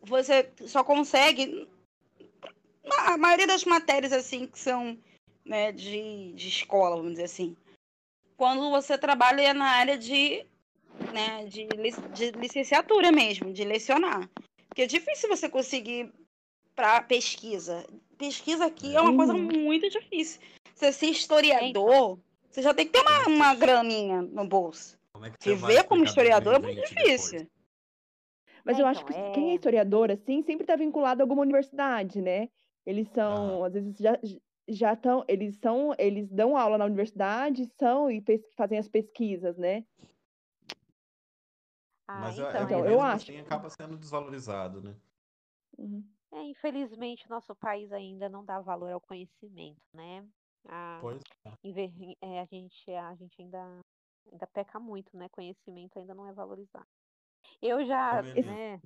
você 0.00 0.50
só 0.66 0.82
consegue 0.82 1.68
a 3.06 3.18
maioria 3.18 3.46
das 3.46 3.64
matérias 3.64 4.12
assim 4.12 4.46
que 4.46 4.58
são 4.58 4.98
né, 5.44 5.70
de, 5.72 6.32
de 6.32 6.48
escola, 6.48 6.96
vamos 6.96 7.12
dizer 7.12 7.24
assim, 7.24 7.56
quando 8.36 8.70
você 8.70 8.98
trabalha 8.98 9.54
na 9.54 9.66
área 9.66 9.96
de, 9.96 10.46
né, 11.12 11.44
de, 11.46 11.66
de 12.14 12.30
licenciatura 12.32 13.10
mesmo, 13.10 13.52
de 13.52 13.64
lecionar. 13.64 14.28
Porque 14.68 14.82
é 14.82 14.86
difícil 14.86 15.28
você 15.28 15.48
conseguir 15.48 16.12
para 16.74 17.00
pesquisa. 17.02 17.86
Pesquisa 18.18 18.66
aqui 18.66 18.94
é 18.94 19.00
uma 19.00 19.10
uhum. 19.10 19.16
coisa 19.16 19.32
muito 19.34 19.88
difícil. 19.88 20.40
Você 20.74 20.92
ser 20.92 21.06
historiador, 21.06 22.18
você 22.50 22.62
já 22.62 22.74
tem 22.74 22.86
que 22.86 22.92
ter 22.92 23.00
uma, 23.00 23.26
uma 23.28 23.54
graninha 23.54 24.20
no 24.22 24.46
bolso. 24.46 24.98
Como 25.12 25.24
é 25.24 25.30
que 25.30 25.54
Viver 25.54 25.84
como 25.84 26.04
historiador 26.04 26.54
é 26.54 26.58
muito 26.58 26.82
difícil. 26.82 27.38
Depois? 27.40 27.56
Mas 28.66 28.78
é, 28.78 28.82
eu 28.82 28.86
acho 28.86 29.02
então, 29.02 29.14
que 29.14 29.20
é... 29.20 29.30
quem 29.32 29.50
é 29.50 29.54
historiador, 29.54 30.10
assim, 30.10 30.42
sempre 30.42 30.64
está 30.64 30.76
vinculado 30.76 31.22
a 31.22 31.24
alguma 31.24 31.42
universidade, 31.42 32.20
né? 32.20 32.48
Eles 32.84 33.08
são, 33.14 33.62
ah. 33.62 33.68
às 33.68 33.72
vezes, 33.72 33.96
já, 33.98 34.18
já 34.68 34.94
estão, 34.94 35.24
eles 35.28 35.56
são, 35.56 35.94
eles 35.98 36.28
dão 36.30 36.56
aula 36.56 36.78
na 36.78 36.84
universidade, 36.84 37.70
são 37.78 38.10
e 38.10 38.22
fazem 38.56 38.78
as 38.78 38.88
pesquisas, 38.88 39.56
né? 39.56 39.84
Ah, 42.08 42.20
Mas 42.20 42.38
então, 42.38 42.50
é, 42.50 42.62
então 42.62 42.86
eu 42.86 43.00
acho. 43.00 43.30
Assim, 43.30 43.40
acaba 43.40 43.68
sendo 43.70 43.96
desvalorizado, 43.96 44.80
né? 44.80 44.96
Uhum. 45.78 46.04
É, 46.32 46.42
infelizmente, 46.42 47.28
nosso 47.28 47.54
país 47.54 47.92
ainda 47.92 48.28
não 48.28 48.44
dá 48.44 48.60
valor 48.60 48.92
ao 48.92 49.00
conhecimento, 49.00 49.80
né? 49.92 50.26
A, 50.68 50.98
pois 51.00 51.22
é. 51.44 52.16
é. 52.20 52.40
a 52.40 52.44
gente, 52.44 52.90
a 52.90 53.14
gente 53.14 53.40
ainda, 53.40 53.80
ainda 54.30 54.46
peca 54.48 54.78
muito, 54.78 55.16
né? 55.16 55.28
Conhecimento 55.28 55.98
ainda 55.98 56.14
não 56.14 56.26
é 56.26 56.32
valorizado. 56.32 56.86
Eu 57.62 57.84
já, 57.86 58.22
né? 58.22 58.80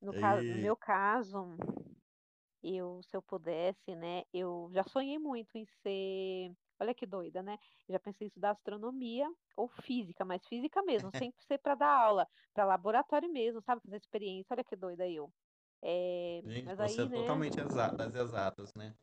No, 0.00 0.14
caso, 0.14 0.42
no 0.42 0.56
meu 0.56 0.76
caso, 0.76 1.56
eu, 2.62 3.02
se 3.02 3.16
eu 3.16 3.22
pudesse, 3.22 3.94
né, 3.94 4.24
eu 4.32 4.70
já 4.72 4.84
sonhei 4.84 5.18
muito 5.18 5.56
em 5.56 5.66
ser, 5.82 6.52
olha 6.78 6.94
que 6.94 7.06
doida, 7.06 7.42
né? 7.42 7.58
já 7.88 7.98
pensei 7.98 8.26
em 8.26 8.28
estudar 8.28 8.50
astronomia 8.50 9.28
ou 9.56 9.68
física, 9.68 10.24
mas 10.24 10.46
física 10.46 10.82
mesmo, 10.82 11.10
sem 11.30 11.32
ser 11.46 11.58
para 11.58 11.74
dar 11.74 11.90
aula, 11.90 12.26
para 12.54 12.64
laboratório 12.64 13.30
mesmo, 13.30 13.60
sabe? 13.62 13.82
Fazer 13.82 13.96
experiência, 13.96 14.54
olha 14.54 14.64
que 14.64 14.76
doida 14.76 15.08
eu. 15.08 15.32
É, 15.82 16.42
Gente, 16.44 16.66
mas 16.66 16.78
você 16.78 17.00
aí, 17.00 17.06
é 17.06 17.10
né... 17.10 17.16
totalmente 17.16 17.60
exata, 17.60 17.96
das 17.96 18.14
exatas, 18.14 18.74
né? 18.74 18.94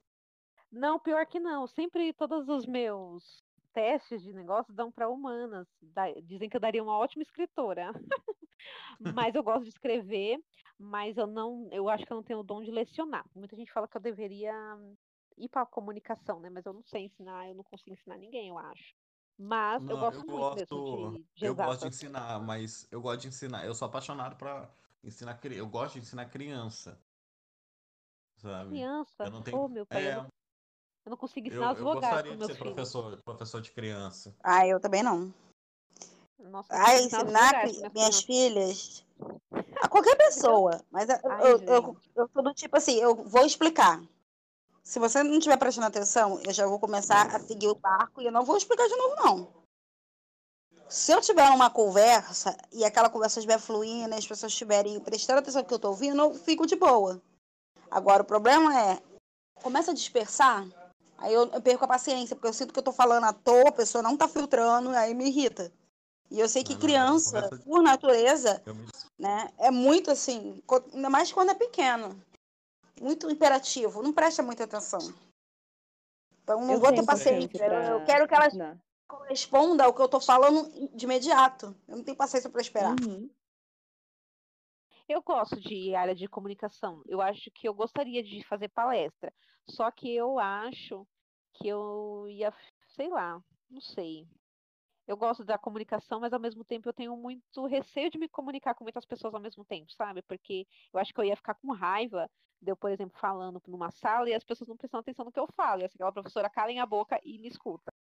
Não, 0.72 1.00
pior 1.00 1.26
que 1.26 1.40
não. 1.40 1.66
Sempre 1.66 2.14
todos 2.14 2.48
os 2.50 2.66
meus 2.66 3.44
testes 3.74 4.22
de 4.22 4.34
negócio 4.34 4.74
dão 4.74 4.92
para 4.92 5.10
humanas. 5.10 5.68
Dizem 6.24 6.50
que 6.50 6.58
eu 6.58 6.62
daria 6.62 6.84
uma 6.84 6.98
ótima 6.98 7.24
escritora. 7.24 7.92
mas 9.00 9.36
eu 9.36 9.44
gosto 9.44 9.64
de 9.64 9.70
escrever, 9.70 10.40
mas 10.78 11.18
eu 11.18 11.28
não, 11.28 11.68
eu 11.72 11.90
acho 11.90 12.06
que 12.06 12.12
eu 12.12 12.16
não 12.16 12.24
tenho 12.24 12.40
o 12.40 12.44
dom 12.44 12.64
de 12.64 12.72
lecionar. 12.72 13.26
Muita 13.36 13.56
gente 13.56 13.72
fala 13.72 13.88
que 13.88 13.98
eu 13.98 14.02
deveria 14.02 14.54
ir 15.38 15.50
para 15.50 15.62
a 15.62 15.66
comunicação, 15.66 16.40
né? 16.40 16.50
Mas 16.50 16.66
eu 16.66 16.74
não 16.74 16.84
sei 16.84 17.06
ensinar, 17.06 17.48
eu 17.48 17.56
não 17.56 17.64
consigo 17.64 17.94
ensinar 17.94 18.18
ninguém, 18.18 18.50
eu 18.50 18.58
acho. 18.58 18.96
Mas 19.38 19.84
não, 19.84 19.92
eu 19.92 20.00
gosto 20.00 20.16
eu 20.16 20.26
muito 20.26 20.32
gosto, 20.32 21.12
de, 21.12 21.24
de 21.36 21.46
Eu 21.46 21.56
gosto 21.56 21.82
de 21.82 21.88
ensinar, 21.88 22.40
mas 22.40 22.88
eu 22.92 23.02
gosto 23.02 23.22
de 23.22 23.28
ensinar. 23.28 23.66
Eu 23.66 23.76
sou 23.76 23.88
apaixonado 23.88 24.36
para 24.36 24.70
ensinar 25.04 25.40
eu 25.46 25.68
gosto 25.68 25.94
de 25.94 26.00
ensinar 26.00 26.26
criança. 26.26 27.00
Sabe? 28.38 28.70
Criança? 28.72 29.24
Eu 29.24 29.32
não 29.32 29.42
tenho... 29.42 29.58
Oh, 29.58 29.68
meu 29.68 29.86
pai, 29.86 30.08
é... 30.08 30.14
eu, 30.14 30.24
não, 30.24 30.30
eu 31.06 31.10
não 31.12 31.18
consigo 31.18 31.48
ensinar 31.48 31.68
eu, 31.68 31.74
os 31.74 31.80
vogais. 31.80 32.26
Eu 32.26 32.36
gostaria 32.36 32.38
de 32.38 32.46
ser 32.46 32.58
professor, 32.58 33.22
professor 33.24 33.62
de 33.62 33.72
criança. 33.72 34.36
Ah, 34.44 34.68
eu 34.68 34.80
também 34.80 35.04
não. 35.04 35.32
Nossa, 36.50 36.68
ah, 36.72 37.00
ensinar 37.00 37.66
minhas, 37.66 37.94
minhas 37.94 38.22
filhas. 38.22 39.06
A 39.82 39.88
qualquer 39.88 40.16
pessoa. 40.16 40.82
Mas 40.92 41.10
eu, 41.10 41.20
Ai, 41.26 41.52
eu, 41.52 41.62
eu, 41.64 41.98
eu 42.16 42.30
sou 42.34 42.44
do 42.44 42.54
tipo 42.54 42.78
assim, 42.78 42.96
eu 42.96 43.16
vou 43.16 43.46
explicar. 43.46 44.02
Se 44.84 45.00
você 45.00 45.22
não 45.22 45.38
estiver 45.38 45.58
prestando 45.58 45.88
atenção, 45.88 46.40
eu 46.46 46.54
já 46.54 46.66
vou 46.66 46.80
começar 46.80 47.36
a 47.36 47.40
seguir 47.40 47.68
o 47.68 47.76
barco 47.76 48.22
e 48.22 48.26
eu 48.26 48.32
não 48.32 48.46
vou 48.46 48.56
explicar 48.56 48.88
de 48.88 48.96
novo, 48.96 49.16
não. 49.18 49.48
Se 50.88 51.12
eu 51.12 51.20
tiver 51.20 51.50
uma 51.50 51.70
conversa 51.70 52.56
e 52.72 52.86
aquela 52.86 53.10
conversa 53.10 53.40
estiver 53.40 53.60
fluindo 53.60 54.16
e 54.16 54.18
as 54.18 54.26
pessoas 54.26 54.54
estiverem 54.54 54.98
prestando 55.02 55.40
atenção 55.40 55.62
no 55.62 55.68
que 55.68 55.74
eu 55.74 55.78
estou 55.78 55.92
ouvindo, 55.92 56.22
eu 56.22 56.34
fico 56.34 56.66
de 56.66 56.78
boa. 56.78 57.22
Agora, 57.92 58.24
o 58.24 58.26
problema 58.26 58.80
é, 58.80 59.02
começa 59.62 59.92
a 59.92 59.94
dispersar, 59.94 60.66
aí 61.18 61.34
eu, 61.34 61.52
eu 61.52 61.62
perco 61.62 61.84
a 61.84 61.90
paciência, 61.90 62.36
porque 62.36 62.48
eu 62.48 62.54
sinto 62.54 62.72
que 62.72 62.80
eu 62.80 62.82
estou 62.82 62.94
falando 62.94 63.26
à 63.26 63.34
toa, 63.34 63.68
a 63.68 63.74
pessoa 63.74 64.02
não 64.02 64.14
está 64.14 64.30
filtrando, 64.30 64.92
aí 64.92 65.14
me 65.14 65.28
irrita. 65.28 65.70
E 66.30 66.40
eu 66.40 66.50
sei 66.50 66.64
que 66.64 66.76
criança, 66.76 67.50
por 67.64 67.82
natureza, 67.82 68.62
né, 69.18 69.50
é 69.58 69.72
muito 69.72 70.12
assim, 70.12 70.62
ainda 70.94 71.10
mais 71.10 71.32
quando 71.32 71.52
é 71.52 71.56
pequeno. 71.56 72.22
Muito 73.02 73.30
imperativo, 73.30 74.02
não 74.02 74.12
presta 74.12 74.44
muita 74.44 74.66
atenção. 74.66 75.00
Então 76.44 76.60
não 76.62 76.74
eu 76.74 76.80
vou 76.80 76.94
ter 76.94 77.06
paciência. 77.06 77.50
Pra... 77.50 77.86
Eu 77.88 78.04
quero 78.04 78.28
que 78.28 78.34
elas 78.34 78.54
não. 78.54 78.80
correspondam 79.08 79.86
ao 79.86 79.94
que 79.94 80.02
eu 80.02 80.06
estou 80.06 80.20
falando 80.20 80.90
de 80.94 81.06
imediato. 81.06 81.76
Eu 81.88 81.98
não 81.98 82.04
tenho 82.04 82.18
paciência 82.18 82.50
para 82.50 82.62
esperar. 82.62 82.96
Uhum. 83.00 83.30
Eu 85.08 85.22
gosto 85.22 85.60
de 85.62 85.96
área 85.96 86.16
de 86.16 86.28
comunicação. 86.28 87.02
Eu 87.08 87.22
acho 87.22 87.50
que 87.52 87.68
eu 87.68 87.74
gostaria 87.74 88.22
de 88.22 88.44
fazer 88.46 88.68
palestra. 88.70 89.34
Só 89.70 89.90
que 89.92 90.14
eu 90.14 90.38
acho 90.40 91.08
que 91.54 91.68
eu 91.68 92.26
ia, 92.30 92.54
sei 92.96 93.10
lá, 93.10 93.42
não 93.70 93.82
sei 93.82 94.28
eu 95.08 95.16
gosto 95.16 95.44
da 95.46 95.58
comunicação, 95.58 96.20
mas 96.20 96.34
ao 96.34 96.40
mesmo 96.40 96.66
tempo 96.66 96.88
eu 96.88 96.94
tenho 96.94 97.16
muito 97.16 97.66
receio 97.66 98.12
de 98.12 98.18
me 98.18 98.28
comunicar 98.28 98.76
com 98.76 98.84
muitas 98.84 99.06
pessoas 99.06 99.34
ao 99.34 99.40
mesmo 99.40 99.64
tempo, 99.64 99.92
sabe? 99.94 100.22
Porque 100.22 100.68
eu 100.94 101.00
acho 101.00 101.14
que 101.14 101.20
eu 101.20 101.24
ia 101.24 101.36
ficar 101.36 101.56
com 101.56 101.72
raiva 101.72 102.30
de 102.62 102.72
eu, 102.72 102.76
por 102.76 102.92
exemplo, 102.92 103.18
falando 103.18 103.62
numa 103.68 103.90
sala 103.90 104.30
e 104.30 104.34
as 104.34 104.44
pessoas 104.44 104.68
não 104.68 104.76
prestam 104.76 105.00
atenção 105.00 105.24
no 105.24 105.32
que 105.32 105.40
eu 105.40 105.48
falo. 105.56 105.82
E 105.82 105.86
assim, 105.86 105.96
aquela 105.96 106.12
professora 106.12 106.50
calem 106.50 106.80
a 106.80 106.86
boca 106.86 107.20
e 107.24 107.40
me 107.40 107.48
escuta. 107.48 107.94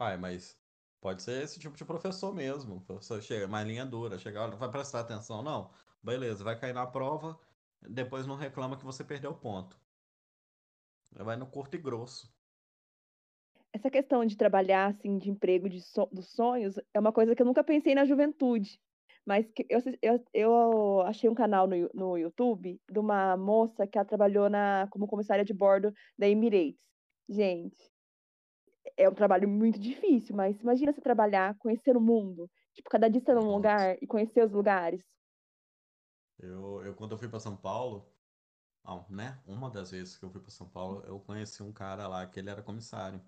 Uai, 0.00 0.16
mas 0.16 0.56
pode 1.00 1.22
ser 1.22 1.42
esse 1.42 1.58
tipo 1.58 1.76
de 1.76 1.84
professor 1.84 2.34
mesmo. 2.34 2.80
Professor 2.82 3.20
chega, 3.20 3.46
mais 3.46 3.66
linha 3.66 3.84
dura, 3.84 4.18
chega, 4.18 4.46
não 4.48 4.56
vai 4.56 4.70
prestar 4.70 5.00
atenção, 5.00 5.42
não. 5.42 5.70
Beleza, 6.02 6.42
vai 6.42 6.58
cair 6.58 6.72
na 6.72 6.86
prova, 6.86 7.38
depois 7.82 8.26
não 8.26 8.36
reclama 8.36 8.78
que 8.78 8.84
você 8.84 9.04
perdeu 9.04 9.32
o 9.32 9.38
ponto. 9.38 9.78
Vai 11.12 11.36
no 11.36 11.46
curto 11.46 11.74
e 11.74 11.78
grosso 11.78 12.37
essa 13.72 13.90
questão 13.90 14.24
de 14.24 14.36
trabalhar, 14.36 14.86
assim, 14.86 15.18
de 15.18 15.30
emprego 15.30 15.68
de 15.68 15.80
so 15.80 16.06
dos 16.12 16.28
sonhos, 16.28 16.76
é 16.92 16.98
uma 16.98 17.12
coisa 17.12 17.34
que 17.34 17.42
eu 17.42 17.46
nunca 17.46 17.62
pensei 17.64 17.94
na 17.94 18.04
juventude. 18.04 18.80
Mas 19.26 19.46
eu, 19.68 19.80
eu, 20.00 20.24
eu 20.32 21.00
achei 21.02 21.28
um 21.28 21.34
canal 21.34 21.66
no, 21.66 21.90
no 21.92 22.16
YouTube 22.16 22.80
de 22.90 22.98
uma 22.98 23.36
moça 23.36 23.86
que 23.86 23.98
ela 23.98 24.06
trabalhou 24.06 24.48
na, 24.48 24.88
como 24.90 25.06
comissária 25.06 25.44
de 25.44 25.52
bordo 25.52 25.92
da 26.16 26.26
Emirates. 26.26 26.80
Gente, 27.28 27.76
é 28.96 29.08
um 29.08 29.14
trabalho 29.14 29.48
muito 29.48 29.78
difícil, 29.78 30.34
mas 30.34 30.60
imagina 30.60 30.92
você 30.92 31.00
trabalhar, 31.00 31.56
conhecer 31.58 31.96
o 31.96 32.00
mundo. 32.00 32.50
Tipo, 32.72 32.88
cada 32.88 33.08
dia 33.08 33.20
você 33.20 33.34
num 33.34 33.50
lugar 33.52 34.02
e 34.02 34.06
conhecer 34.06 34.44
os 34.44 34.52
lugares. 34.52 35.02
Eu, 36.38 36.82
eu 36.84 36.94
quando 36.94 37.12
eu 37.12 37.18
fui 37.18 37.28
para 37.28 37.40
São 37.40 37.56
Paulo, 37.56 38.10
não, 38.84 39.06
né? 39.10 39.42
Uma 39.46 39.70
das 39.70 39.90
vezes 39.90 40.16
que 40.16 40.24
eu 40.24 40.30
fui 40.30 40.40
para 40.40 40.50
São 40.50 40.68
Paulo, 40.68 41.02
eu 41.04 41.20
conheci 41.20 41.62
um 41.62 41.72
cara 41.72 42.08
lá 42.08 42.26
que 42.26 42.40
ele 42.40 42.48
era 42.50 42.62
comissário. 42.62 43.20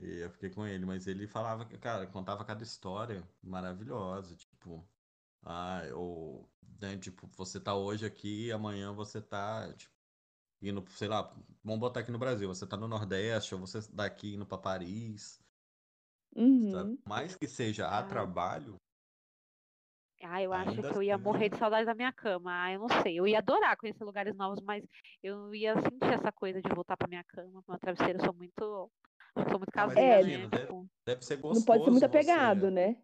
E 0.00 0.20
eu 0.20 0.30
fiquei 0.30 0.50
com 0.50 0.66
ele, 0.66 0.86
mas 0.86 1.06
ele 1.06 1.26
falava, 1.26 1.64
cara, 1.64 2.06
contava 2.06 2.44
cada 2.44 2.62
história 2.62 3.22
maravilhosa, 3.42 4.34
tipo, 4.34 4.86
ah, 5.42 5.82
ou, 5.94 6.48
né, 6.80 6.96
tipo, 6.96 7.26
você 7.36 7.60
tá 7.60 7.74
hoje 7.74 8.06
aqui, 8.06 8.50
amanhã 8.50 8.92
você 8.92 9.20
tá, 9.20 9.72
tipo, 9.74 9.92
indo, 10.62 10.84
sei 10.90 11.08
lá, 11.08 11.34
vamos 11.62 11.80
botar 11.80 12.00
aqui 12.00 12.10
no 12.10 12.18
Brasil, 12.18 12.48
você 12.48 12.66
tá 12.66 12.76
no 12.76 12.88
Nordeste, 12.88 13.54
ou 13.54 13.60
você 13.60 13.80
daqui 13.92 14.34
indo 14.34 14.46
para 14.46 14.58
Paris. 14.58 15.42
Uhum. 16.34 16.98
Mais 17.06 17.36
que 17.36 17.46
seja 17.46 17.88
a 17.88 18.02
trabalho. 18.02 18.76
Ah, 20.22 20.40
eu 20.40 20.52
acho 20.52 20.80
que 20.80 20.86
eu 20.86 21.02
ia 21.02 21.16
assim 21.16 21.24
morrer 21.24 21.48
de 21.48 21.58
saudade 21.58 21.84
da 21.84 21.94
minha 21.94 22.12
cama. 22.12 22.62
Ah, 22.62 22.72
eu 22.72 22.80
não 22.80 22.88
sei. 23.02 23.18
Eu 23.18 23.26
ia 23.26 23.38
adorar 23.38 23.76
conhecer 23.76 24.04
lugares 24.04 24.36
novos, 24.36 24.62
mas 24.62 24.84
eu 25.20 25.52
ia 25.52 25.74
sentir 25.74 26.12
essa 26.12 26.30
coisa 26.30 26.62
de 26.62 26.68
voltar 26.72 26.96
para 26.96 27.08
minha 27.08 27.24
cama, 27.24 27.62
meu 27.68 27.78
travesseiro. 27.78 28.20
Eu 28.20 28.24
sou 28.24 28.32
muito 28.32 28.90
sou 29.34 29.58
muito 29.58 29.72
caseira, 29.72 30.00
é, 30.00 30.22
né? 30.22 30.46
Deve, 30.48 30.58
tipo 30.66 30.90
deve, 31.06 31.24
ser 31.24 31.36
gostoso. 31.36 31.60
Não 31.60 31.66
pode 31.66 31.84
ser 31.84 31.90
muito 31.90 32.04
apegado, 32.04 32.60
você... 32.62 32.70
né? 32.70 32.96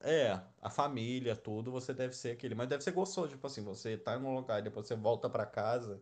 É, 0.00 0.40
a 0.62 0.70
família, 0.70 1.34
tudo, 1.34 1.72
você 1.72 1.92
deve 1.92 2.14
ser 2.14 2.30
aquele. 2.30 2.54
Mas 2.54 2.68
deve 2.68 2.84
ser 2.84 2.92
gostoso, 2.92 3.30
tipo 3.30 3.46
assim, 3.46 3.62
você 3.62 3.96
tá 3.96 4.18
num 4.18 4.34
lugar 4.34 4.60
e 4.60 4.62
depois 4.62 4.86
você 4.86 4.94
volta 4.94 5.28
para 5.28 5.44
casa, 5.44 6.00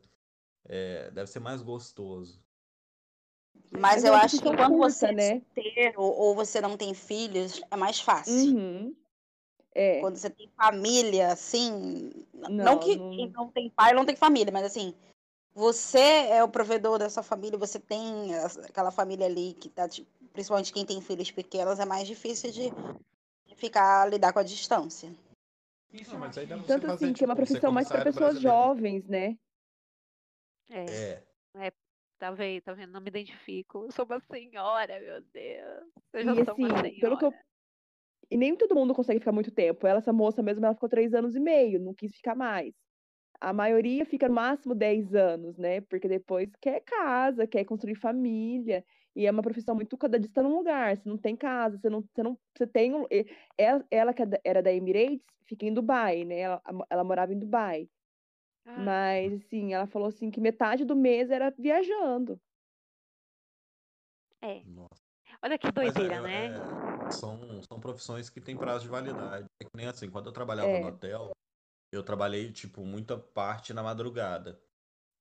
é, 0.64 1.10
deve 1.10 1.30
ser 1.30 1.40
mais 1.40 1.62
gostoso. 1.62 2.44
Mas 3.70 4.04
eu, 4.04 4.12
eu 4.12 4.14
acho 4.14 4.40
que 4.40 4.54
quando 4.54 4.76
você 4.76 5.12
né? 5.12 5.28
é 5.28 5.40
solteiro 5.54 6.02
ou 6.02 6.34
você 6.34 6.60
não 6.60 6.76
tem 6.76 6.94
filhos, 6.94 7.60
é 7.70 7.76
mais 7.76 8.00
fácil. 8.00 8.34
Uhum. 8.34 8.96
É. 9.74 10.00
Quando 10.00 10.16
você 10.16 10.30
tem 10.30 10.48
família, 10.56 11.32
assim. 11.32 12.10
Não, 12.32 12.50
não 12.50 12.78
que 12.78 12.96
não... 12.96 13.10
quem 13.10 13.30
não 13.30 13.50
tem 13.50 13.70
pai 13.70 13.92
não 13.92 14.04
tem 14.04 14.16
família, 14.16 14.52
mas 14.52 14.64
assim, 14.64 14.94
você 15.56 16.28
é 16.28 16.44
o 16.44 16.48
provedor 16.50 16.98
dessa 16.98 17.22
família, 17.22 17.58
você 17.58 17.80
tem 17.80 18.34
aquela 18.68 18.90
família 18.90 19.24
ali 19.24 19.54
que 19.54 19.70
tá, 19.70 19.88
tipo, 19.88 20.06
principalmente 20.30 20.70
quem 20.70 20.84
tem 20.84 21.00
filhos 21.00 21.30
pequenos, 21.30 21.78
é 21.78 21.86
mais 21.86 22.06
difícil 22.06 22.52
de, 22.52 22.68
de 23.46 23.54
ficar 23.56 24.06
lidar 24.06 24.34
com 24.34 24.38
a 24.38 24.42
distância. 24.42 25.10
Não, 26.12 26.18
mas 26.18 26.36
aí 26.36 26.46
dá 26.46 26.58
Tanto 26.58 26.86
fazer, 26.86 27.06
assim, 27.06 27.14
que 27.14 27.24
é 27.24 27.26
uma 27.26 27.34
tipo, 27.34 27.46
profissão 27.46 27.72
mais 27.72 27.88
para 27.88 28.04
pessoas 28.04 28.38
brasileiro. 28.38 28.58
jovens, 28.58 29.08
né? 29.08 29.38
É, 30.68 31.22
É, 31.54 31.72
tá 32.18 32.30
vendo, 32.32 32.62
tá 32.62 32.74
vendo? 32.74 32.92
Não 32.92 33.00
me 33.00 33.08
identifico. 33.08 33.84
Eu 33.84 33.92
sou 33.92 34.04
uma 34.04 34.20
senhora, 34.20 35.00
meu 35.00 35.22
Deus. 35.22 35.84
Eu 36.12 36.20
E 36.20 36.24
já 36.24 36.34
sou 36.44 36.54
uma 36.54 36.80
assim, 36.80 37.00
pelo 37.00 37.16
que 37.16 37.24
eu. 37.24 37.30
senhora. 37.30 37.46
E 38.30 38.36
nem 38.36 38.54
todo 38.54 38.74
mundo 38.74 38.94
consegue 38.94 39.20
ficar 39.20 39.32
muito 39.32 39.50
tempo. 39.50 39.86
Ela, 39.86 40.00
essa 40.00 40.12
moça 40.12 40.42
mesmo, 40.42 40.66
ela 40.66 40.74
ficou 40.74 40.88
três 40.88 41.14
anos 41.14 41.34
e 41.34 41.40
meio, 41.40 41.80
não 41.80 41.94
quis 41.94 42.14
ficar 42.14 42.34
mais. 42.34 42.74
A 43.40 43.52
maioria 43.52 44.04
fica 44.06 44.28
no 44.28 44.34
máximo 44.34 44.74
10 44.74 45.14
anos, 45.14 45.56
né? 45.58 45.80
Porque 45.82 46.08
depois 46.08 46.50
quer 46.60 46.80
casa, 46.80 47.46
quer 47.46 47.64
construir 47.64 47.94
família. 47.96 48.84
E 49.14 49.26
é 49.26 49.30
uma 49.30 49.42
profissão 49.42 49.74
muito 49.74 49.96
cada 49.96 50.18
dia 50.18 50.28
está 50.28 50.42
num 50.42 50.56
lugar. 50.56 50.96
Você 50.96 51.08
não 51.08 51.18
tem 51.18 51.36
casa, 51.36 51.78
você 51.78 51.88
não, 51.90 52.02
você 52.02 52.22
não, 52.22 52.38
você 52.56 52.66
tem 52.66 52.94
um, 52.94 53.04
e- 53.10 53.26
ela, 53.58 53.86
ela 53.90 54.14
que 54.14 54.22
é 54.22 54.26
era 54.44 54.62
da 54.62 54.72
Emirates, 54.72 55.22
fica 55.46 55.66
em 55.66 55.72
Dubai, 55.74 56.24
né? 56.24 56.38
Ela, 56.40 56.62
ela 56.90 57.04
morava 57.04 57.32
em 57.32 57.38
Dubai. 57.38 57.88
Ah, 58.64 58.82
Mas 58.84 59.32
assim, 59.34 59.74
ela 59.74 59.86
falou 59.86 60.08
assim 60.08 60.30
que 60.30 60.40
metade 60.40 60.84
do 60.84 60.96
mês 60.96 61.30
era 61.30 61.50
viajando. 61.58 62.40
é. 64.42 64.62
nossa. 64.64 65.02
Olha 65.42 65.58
que 65.58 65.66
Mas 65.66 65.96
é, 65.96 66.00
doideira, 66.02 66.20
né? 66.20 66.48
é, 67.06 67.10
são, 67.10 67.62
são 67.62 67.80
profissões 67.80 68.30
que 68.30 68.40
têm 68.40 68.56
prazo 68.56 68.84
de 68.84 68.90
validade. 68.90 69.46
É 69.60 69.64
que 69.64 69.70
nem 69.76 69.86
assim, 69.86 70.10
quando 70.10 70.26
eu 70.26 70.32
trabalhava 70.32 70.68
É. 70.68 70.80
no 70.80 70.86
hotel, 70.88 71.30
eu 71.96 72.02
trabalhei, 72.02 72.52
tipo, 72.52 72.84
muita 72.84 73.16
parte 73.18 73.72
na 73.72 73.82
madrugada. 73.82 74.60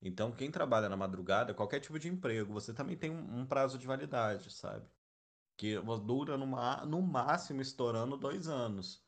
Então, 0.01 0.32
quem 0.32 0.51
trabalha 0.51 0.89
na 0.89 0.97
madrugada, 0.97 1.53
qualquer 1.53 1.80
tipo 1.80 1.97
de 1.99 2.07
emprego, 2.09 2.53
você 2.53 2.73
também 2.73 2.97
tem 2.97 3.09
um, 3.11 3.39
um 3.41 3.45
prazo 3.45 3.78
de 3.78 3.88
validade, 3.88 4.51
sabe? 4.51 4.88
Que 5.57 5.80
dura 6.05 6.38
no, 6.38 7.01
máximo 7.01 7.61
estourando 7.61 8.17
dois 8.17 8.47
anos. 8.47 9.03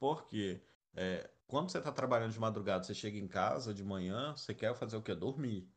Por 0.00 0.26
quê? 0.26 0.62
É, 0.94 1.30
quando 1.46 1.70
você 1.70 1.78
está 1.78 1.92
trabalhando 1.92 2.32
de 2.32 2.40
madrugada, 2.40 2.84
você 2.84 2.94
chega 2.94 3.18
em 3.18 3.28
casa 3.28 3.74
de 3.74 3.84
manhã, 3.84 4.32
você 4.36 4.54
quer 4.54 4.74
fazer 4.74 4.96
o 4.96 5.02
quê? 5.02 5.14
Dormir. 5.14 5.70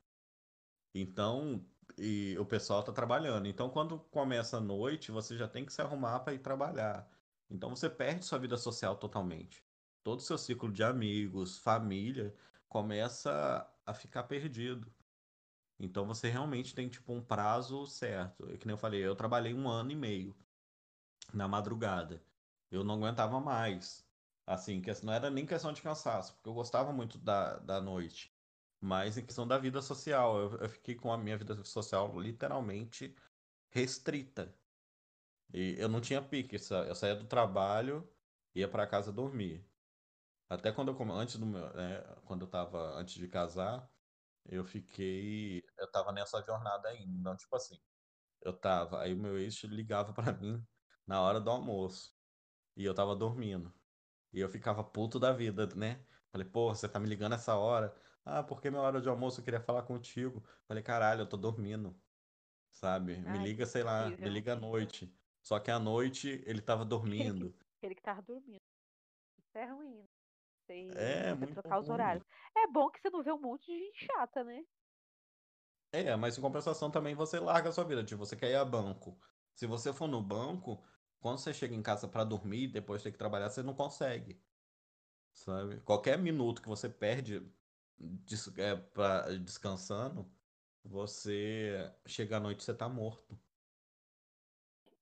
Então, 0.94 1.66
e 1.98 2.38
o 2.40 2.46
pessoal 2.46 2.80
está 2.80 2.92
trabalhando. 2.94 3.48
Então, 3.48 3.70
quando 3.70 4.00
começa 4.00 4.58
a 4.58 4.62
noite, 4.62 5.12
você 5.12 5.38
já 5.38 5.48
tem 5.48 5.66
que 5.66 5.74
se 5.74 5.82
arrumar 5.82 6.22
para 6.22 6.34
ir 6.34 6.40
trabalhar. 6.40 7.10
Então, 7.50 7.70
você 7.70 7.90
perde 7.90 8.26
sua 8.26 8.40
vida 8.40 8.58
social 8.58 8.96
totalmente. 8.96 9.65
Todo 10.06 10.20
o 10.20 10.22
seu 10.22 10.38
ciclo 10.38 10.72
de 10.72 10.84
amigos, 10.84 11.58
família, 11.58 12.36
começa 12.70 13.68
a 13.84 13.92
ficar 13.92 14.26
perdido. 14.26 14.94
Então, 15.80 16.06
você 16.06 16.30
realmente 16.30 16.76
tem, 16.76 16.88
tipo, 16.88 17.12
um 17.12 17.24
prazo 17.24 17.88
certo. 17.88 18.48
É 18.52 18.58
que 18.58 18.68
nem 18.68 18.76
eu 18.76 18.78
falei, 18.78 19.04
eu 19.04 19.16
trabalhei 19.16 19.52
um 19.56 19.68
ano 19.68 19.92
e 19.92 19.96
meio 19.96 20.36
na 21.34 21.48
madrugada. 21.48 22.24
Eu 22.70 22.84
não 22.84 22.96
aguentava 22.96 23.40
mais. 23.40 24.08
Assim, 24.46 24.80
que 24.80 24.92
não 25.04 25.12
era 25.12 25.32
nem 25.32 25.44
questão 25.44 25.74
de 25.74 25.82
cansaço, 25.82 26.36
porque 26.36 26.50
eu 26.50 26.54
gostava 26.54 26.94
muito 26.94 27.18
da, 27.18 27.58
da 27.58 27.82
noite. 27.82 28.32
Mas 28.80 29.18
em 29.18 29.26
questão 29.26 29.48
da 29.48 29.58
vida 29.58 29.82
social, 29.82 30.38
eu, 30.40 30.60
eu 30.60 30.70
fiquei 30.70 30.94
com 30.96 31.12
a 31.12 31.18
minha 31.18 31.38
vida 31.38 31.64
social 31.66 32.20
literalmente 32.22 33.16
restrita. 33.72 34.56
E 35.54 35.76
eu 35.80 35.90
não 35.90 36.00
tinha 36.02 36.22
pique, 36.22 36.58
eu 36.88 36.96
saía 36.96 37.16
do 37.16 37.26
trabalho, 37.26 38.08
ia 38.54 38.68
para 38.68 38.86
casa 38.88 39.12
dormir. 39.12 39.66
Até 40.50 40.72
quando 40.72 40.92
eu 40.92 41.12
antes 41.14 41.38
do 41.38 41.46
meu, 41.46 41.74
né, 41.74 42.02
quando 42.26 42.46
eu 42.46 42.50
tava 42.50 42.80
antes 42.96 43.16
de 43.16 43.28
casar, 43.28 43.90
eu 44.46 44.66
fiquei, 44.66 45.64
eu 45.78 45.92
tava 45.92 46.12
nessa 46.12 46.42
jornada 46.44 46.90
ainda. 46.90 47.18
Então, 47.20 47.36
tipo 47.38 47.56
assim, 47.56 47.80
eu 48.42 48.54
tava, 48.58 49.02
aí 49.02 49.14
o 49.14 49.18
meu 49.18 49.38
ex 49.40 49.64
ligava 49.66 50.14
pra 50.14 50.34
mim 50.34 50.66
na 51.08 51.22
hora 51.22 51.42
do 51.42 51.50
almoço 51.50 52.16
e 52.76 52.86
eu 52.86 52.94
tava 52.96 53.16
dormindo. 53.16 53.74
E 54.34 54.40
eu 54.40 54.50
ficava 54.50 54.84
puto 54.84 55.20
da 55.20 55.34
vida, 55.34 55.68
né? 55.76 56.06
Falei, 56.32 56.48
pô, 56.48 56.74
você 56.76 56.90
tá 56.90 57.00
me 57.00 57.08
ligando 57.08 57.36
essa 57.36 57.56
hora? 57.56 57.96
Ah, 58.26 58.44
porque 58.44 58.70
minha 58.70 58.82
hora 58.82 59.02
de 59.02 59.10
almoço 59.10 59.40
eu 59.40 59.46
queria 59.46 59.62
falar 59.62 59.84
contigo. 59.84 60.44
Falei, 60.68 60.84
caralho, 60.84 61.22
eu 61.22 61.30
tô 61.30 61.38
dormindo, 61.38 61.96
sabe? 62.72 63.18
Me 63.18 63.30
Ai, 63.30 63.38
que 63.40 63.44
liga, 63.46 63.66
sei 63.66 63.84
lá, 63.84 64.10
me 64.10 64.30
liga 64.30 64.54
à 64.54 64.56
noite. 64.56 65.14
Só 65.44 65.60
que 65.60 65.72
à 65.72 65.80
noite 65.80 66.44
ele 66.46 66.62
tava 66.62 66.84
dormindo. 66.86 67.54
Ele 67.82 67.96
que 67.96 68.02
tava 68.02 68.22
dormindo. 68.22 68.62
Isso 69.38 69.58
é 69.58 69.66
ruim. 69.66 70.02
né? 70.02 70.15
Você, 70.68 70.96
É, 70.96 71.34
você 71.36 71.36
muito 71.36 71.54
trocar 71.54 71.80
os 71.80 71.90
horários. 71.90 72.26
É 72.58 72.68
bom 72.68 72.90
que 72.90 73.00
você 73.00 73.10
não 73.10 73.24
vê 73.24 73.32
um 73.32 73.40
monte 73.42 73.66
de 73.68 73.78
gente 73.80 74.06
chata, 74.06 74.44
né? 74.44 74.62
É, 75.92 76.16
mas 76.16 76.38
em 76.38 76.42
compensação 76.42 76.92
também 76.92 77.16
você 77.16 77.40
larga 77.40 77.70
a 77.70 77.72
sua 77.72 77.84
vida. 77.86 78.04
Tipo, 78.04 78.26
você 78.26 78.36
quer 78.36 78.50
ir 78.52 78.56
a 78.56 78.66
banco. 78.66 79.20
Se 79.54 79.66
você 79.66 79.94
for 79.94 80.08
no 80.08 80.22
banco, 80.22 80.84
quando 81.20 81.38
você 81.40 81.54
chega 81.54 81.74
em 81.74 81.82
casa 81.82 82.08
pra 82.08 82.24
dormir 82.24 82.64
e 82.66 82.68
depois 82.68 83.02
ter 83.02 83.12
que 83.12 83.18
trabalhar, 83.18 83.50
você 83.50 83.64
não 83.64 83.74
consegue. 83.74 84.44
Sabe? 85.34 85.82
Qualquer 85.82 86.18
minuto 86.20 86.62
que 86.62 86.70
você 86.70 86.90
perde 86.90 87.54
des 88.00 88.48
é, 88.58 88.76
pra, 88.78 89.38
descansando, 89.40 90.34
você 90.84 91.94
chega 92.08 92.38
à 92.38 92.42
noite 92.42 92.62
e 92.62 92.64
você 92.66 92.74
tá 92.76 92.90
morto. 92.90 93.40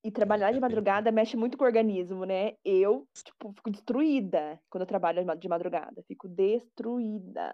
E 0.04 0.12
trabalhar 0.12 0.52
de 0.52 0.60
madrugada 0.60 1.12
mexe 1.12 1.38
muito 1.38 1.58
com 1.58 1.64
o 1.64 1.68
organismo, 1.68 2.26
né? 2.26 2.54
Eu, 2.64 3.08
tipo, 3.24 3.54
fico 3.54 3.72
destruída 3.72 4.62
quando 4.70 4.82
eu 4.84 4.88
trabalho 4.88 5.20
de 5.22 5.26
ma- 5.26 5.36
de 5.36 5.48
madrugada. 5.48 6.04
Fico 6.08 6.28
destruída. 6.28 7.54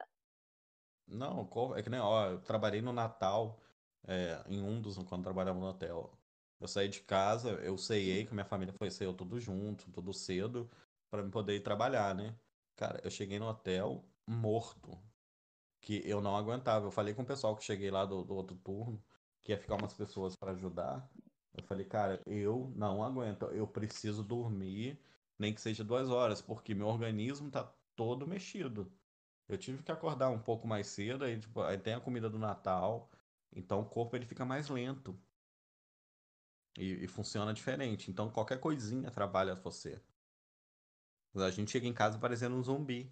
Não, 1.07 1.49
é 1.75 1.81
que 1.83 1.89
nem, 1.89 1.99
ó, 1.99 2.27
eu 2.31 2.41
trabalhei 2.41 2.81
no 2.81 2.93
Natal, 2.93 3.59
é, 4.07 4.43
em 4.47 4.61
um 4.61 4.79
dos, 4.81 4.97
quando 5.03 5.23
trabalhava 5.23 5.59
no 5.59 5.65
hotel. 5.67 6.11
Eu 6.59 6.67
saí 6.67 6.87
de 6.89 7.01
casa, 7.01 7.51
eu 7.63 7.77
ceiei, 7.77 8.25
que 8.25 8.33
minha 8.33 8.45
família 8.45 8.73
foi 8.77 8.91
ceia 8.91 9.13
tudo 9.13 9.39
junto, 9.39 9.91
tudo 9.91 10.13
cedo, 10.13 10.69
pra 11.09 11.23
me 11.23 11.31
poder 11.31 11.55
ir 11.55 11.61
trabalhar, 11.61 12.13
né? 12.13 12.37
Cara, 12.75 13.01
eu 13.03 13.09
cheguei 13.09 13.39
no 13.39 13.47
hotel 13.47 14.05
morto, 14.27 15.01
que 15.81 16.01
eu 16.07 16.21
não 16.21 16.35
aguentava. 16.37 16.87
Eu 16.87 16.91
falei 16.91 17.13
com 17.13 17.23
o 17.23 17.25
pessoal 17.25 17.55
que 17.55 17.63
cheguei 17.63 17.91
lá 17.91 18.05
do, 18.05 18.23
do 18.23 18.35
outro 18.35 18.57
turno, 18.57 19.03
que 19.41 19.51
ia 19.53 19.57
ficar 19.59 19.75
umas 19.77 19.93
pessoas 19.93 20.35
pra 20.35 20.51
ajudar. 20.53 21.09
Eu 21.53 21.63
falei, 21.63 21.85
cara, 21.85 22.21
eu 22.25 22.71
não 22.75 23.03
aguento, 23.03 23.45
eu 23.47 23.67
preciso 23.67 24.23
dormir, 24.23 24.99
nem 25.37 25.53
que 25.53 25.61
seja 25.61 25.83
duas 25.83 26.09
horas, 26.09 26.41
porque 26.41 26.73
meu 26.75 26.87
organismo 26.87 27.49
tá 27.49 27.63
todo 27.95 28.27
mexido. 28.27 28.91
Eu 29.47 29.57
tive 29.57 29.83
que 29.83 29.91
acordar 29.91 30.29
um 30.29 30.39
pouco 30.39 30.67
mais 30.67 30.87
cedo, 30.87 31.25
aí, 31.25 31.39
tipo, 31.39 31.61
aí 31.61 31.77
tem 31.77 31.93
a 31.95 31.99
comida 31.99 32.29
do 32.29 32.37
Natal, 32.37 33.09
então 33.51 33.81
o 33.81 33.85
corpo 33.85 34.15
ele 34.15 34.25
fica 34.25 34.45
mais 34.45 34.69
lento 34.69 35.19
e, 36.77 37.03
e 37.03 37.07
funciona 37.07 37.53
diferente. 37.53 38.11
Então 38.11 38.29
qualquer 38.31 38.59
coisinha 38.59 39.09
atrapalha 39.09 39.55
você. 39.55 39.99
A 41.35 41.49
gente 41.51 41.71
chega 41.71 41.87
em 41.87 41.93
casa 41.93 42.17
parecendo 42.17 42.55
um 42.55 42.63
zumbi. 42.63 43.11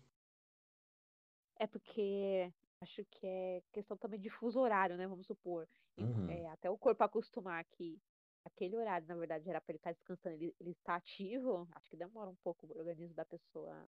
É 1.60 1.68
porque 1.68 2.52
acho 2.82 3.04
que 3.06 3.26
é 3.26 3.64
questão 3.72 3.98
também 3.98 4.20
de 4.20 4.30
fuso 4.30 4.60
horário, 4.60 4.98
né? 4.98 5.08
Vamos 5.08 5.26
supor. 5.26 5.68
Uhum. 5.98 6.30
é, 6.30 6.48
até 6.50 6.70
o 6.70 6.78
corpo 6.78 7.04
acostumar 7.04 7.66
que 7.66 8.00
aquele 8.48 8.76
horário, 8.78 9.08
na 9.08 9.16
verdade, 9.16 9.50
era 9.50 9.62
para 9.62 9.72
ele 9.72 9.78
estar 9.78 9.92
descansando, 9.94 10.36
ele, 10.36 10.56
ele 10.60 10.72
está 10.72 10.96
ativo, 10.96 11.68
acho 11.76 11.90
que 11.90 11.98
demora 11.98 12.30
um 12.30 12.36
pouco 12.36 12.66
o 12.68 12.78
organismo 12.78 13.14
da 13.14 13.26
pessoa 13.26 13.88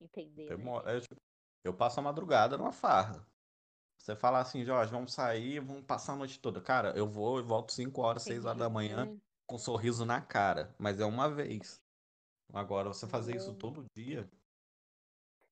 entender, 0.00 0.50
né? 0.50 0.56
Demora- 0.56 0.96
é, 0.96 1.00
tipo, 1.00 1.16
eu 1.64 1.74
passo 1.74 2.00
a 2.00 2.02
madrugada 2.02 2.56
numa 2.56 2.72
farra. 2.72 3.26
Você 3.96 4.14
fala 4.14 4.40
assim, 4.40 4.64
Jorge, 4.64 4.90
vamos 4.90 5.12
sair, 5.12 5.60
vamos 5.60 5.84
passar 5.84 6.12
a 6.12 6.16
noite 6.16 6.38
toda. 6.40 6.60
Cara, 6.60 6.96
eu 6.96 7.06
vou 7.06 7.40
e 7.40 7.42
volto 7.42 7.72
5 7.72 8.00
horas, 8.00 8.22
6 8.22 8.44
horas 8.44 8.58
da 8.58 8.70
manhã 8.70 9.06
né? 9.06 9.20
com 9.46 9.56
um 9.56 9.58
sorriso 9.58 10.04
na 10.06 10.20
cara, 10.20 10.74
mas 10.78 11.00
é 11.00 11.04
uma 11.04 11.28
vez. 11.28 11.82
Agora, 12.52 12.88
você 12.88 13.06
fazer 13.06 13.36
isso 13.36 13.50
Eu- 13.50 13.56
todo 13.56 13.84
dia, 13.94 14.30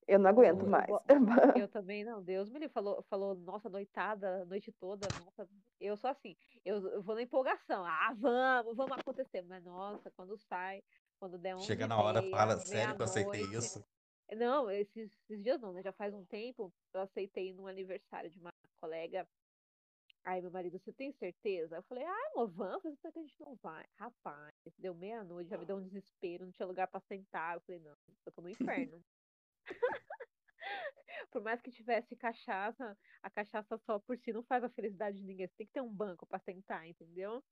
Eu 0.07 0.21
não 0.21 0.31
aguento 0.31 0.61
Eu 0.61 0.69
mais. 0.69 0.89
Eu 1.65 1.69
também 1.69 2.05
não, 2.05 2.23
Deus 2.23 2.49
me 2.49 2.61
livre, 2.61 2.73
falou, 2.73 3.03
falou, 3.11 3.35
nossa, 3.35 3.69
noitada, 3.69 4.45
noite 4.45 4.71
toda, 4.73 5.09
nossa, 5.25 5.49
eu 5.81 5.97
sou 5.97 6.09
assim, 6.09 6.37
eu, 6.65 6.77
eu 6.89 7.03
vou 7.03 7.15
na 7.15 7.23
empolgação, 7.23 7.85
ah, 7.85 8.15
vamos, 8.17 8.77
vamos 8.77 8.97
acontecer, 8.99 9.43
mas 9.43 9.65
nossa, 9.65 10.11
quando 10.13 10.37
sai, 10.39 10.83
quando 11.19 11.37
der 11.39 11.57
11 11.57 11.67
chega 11.67 11.87
na 11.87 12.01
hora, 12.01 12.23
meia, 12.23 12.37
fala, 12.37 12.59
sério 12.59 12.95
que 12.95 13.03
eu 13.03 13.05
aceitei 13.05 13.43
isso? 13.43 13.85
não, 14.37 14.71
esses, 14.71 15.11
esses 15.23 15.43
dias 15.43 15.61
não, 15.61 15.73
né, 15.73 15.83
já 15.83 15.93
faz 15.93 16.15
um 16.15 16.25
tempo, 16.25 16.73
eu 16.95 17.01
aceitei 17.01 17.53
num 17.53 17.67
aniversário 17.67 18.31
de 18.31 18.39
uma 18.39 18.51
colega, 18.81 19.27
aí 20.25 20.41
meu 20.41 20.51
marido, 20.51 20.79
você 20.79 20.93
tem 20.93 21.13
certeza? 21.13 21.77
Eu 21.77 21.83
falei, 21.83 22.05
ah, 22.05 22.31
amor, 22.33 22.49
vamos, 22.51 22.85
mas 22.85 23.13
que 23.13 23.19
a 23.19 23.23
gente 23.23 23.41
não 23.41 23.57
vai, 23.57 23.85
rapaz, 23.99 24.55
deu 24.79 24.95
meia-noite, 24.95 25.51
já 25.51 25.59
me 25.59 25.67
deu 25.67 25.77
um 25.77 25.83
desespero, 25.83 26.45
não 26.45 26.53
tinha 26.53 26.67
lugar 26.67 26.87
pra 26.87 27.01
sentar, 27.01 27.57
eu 27.57 27.61
falei, 27.63 27.81
não, 27.81 27.97
eu 28.25 28.33
tô 28.33 28.41
no 28.41 28.49
inferno. 28.49 29.03
Por 31.31 31.43
mais 31.43 31.61
que 31.61 31.71
tivesse 31.71 32.17
cachaça, 32.17 32.97
a 33.23 33.31
cachaça 33.31 33.79
só 33.79 33.99
por 33.99 34.17
si 34.19 34.33
não 34.33 34.43
faz 34.43 34.65
a 34.65 34.69
felicidade 34.71 35.19
de 35.19 35.25
ninguém. 35.25 35.47
Você 35.47 35.55
tem 35.57 35.67
que 35.67 35.73
ter 35.73 35.81
um 35.81 35.93
banco 35.93 36.27
pra 36.27 36.39
sentar, 36.39 36.87
entendeu? 36.87 37.43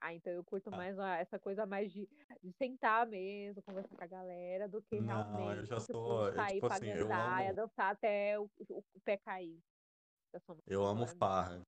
Ah, 0.00 0.12
então 0.12 0.32
eu 0.32 0.44
curto 0.44 0.68
Ah. 0.68 0.76
mais 0.76 0.98
a- 0.98 1.16
essa 1.16 1.38
coisa 1.38 1.64
mais 1.66 1.92
de, 1.92 2.08
de 2.42 2.52
sentar 2.52 3.06
mesmo, 3.06 3.62
conversar 3.62 3.96
com 3.96 4.04
a 4.04 4.06
galera, 4.06 4.68
do 4.68 4.82
que 4.82 5.00
Não, 5.00 5.20
eu 5.20 5.24
realmente 5.26 5.66
já 5.66 5.80
tipo, 5.80 5.92
sou, 5.92 6.26
eu, 6.28 6.34
sair 6.34 6.54
tipo 6.54 6.66
pra 6.66 6.76
assim, 6.76 6.88
eu 6.88 7.08
gandar 7.08 7.44
e 7.44 7.46
amo, 7.46 7.56
dançar 7.56 7.92
até 7.92 8.38
o, 8.38 8.44
o- 8.44 8.84
o 8.94 9.00
pé 9.00 9.16
cair. 9.16 9.60
No 10.48 10.58
Eu 10.66 10.84
amo 10.84 11.06
farra. 11.06 11.62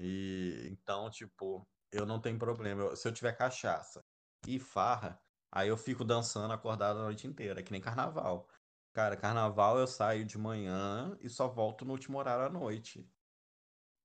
E 0.00 0.68
então, 0.70 1.10
tipo, 1.10 1.66
eu 1.92 2.06
não 2.06 2.20
tenho 2.20 2.38
problema. 2.38 2.82
Eu- 2.82 2.96
se 2.96 3.06
eu 3.06 3.12
tiver 3.12 3.36
cachaça 3.36 4.02
e 4.48 4.58
farra, 4.58 5.20
aí 5.52 5.68
eu 5.68 5.76
fico 5.76 6.04
dançando 6.04 6.52
acordado 6.52 6.98
a 6.98 7.02
noite 7.02 7.26
inteira, 7.26 7.62
que 7.62 7.70
nem 7.70 7.80
carnaval. 7.80 8.48
Cara, 8.92 9.16
carnaval 9.16 9.78
eu 9.78 9.86
saio 9.86 10.24
de 10.24 10.36
manhã 10.36 11.16
e 11.20 11.28
só 11.28 11.48
volto 11.48 11.84
no 11.84 11.92
último 11.92 12.18
horário 12.18 12.44
à 12.44 12.50
noite. 12.50 13.08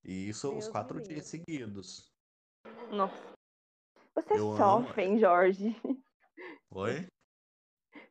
E 0.04 0.30
isso 0.30 0.48
os 0.48 0.54
Deus 0.54 0.68
me 0.68 0.72
quatro 0.72 1.02
dias 1.02 1.26
seguidos. 1.26 2.14
Nossa. 2.92 3.36
Você 4.16 4.34
é 4.34 4.38
Eu 4.38 4.52
amo. 4.52 4.88
chofre, 4.88 5.04
hein, 5.04 5.20
Jorge? 5.20 5.76
Oi? 6.72 7.08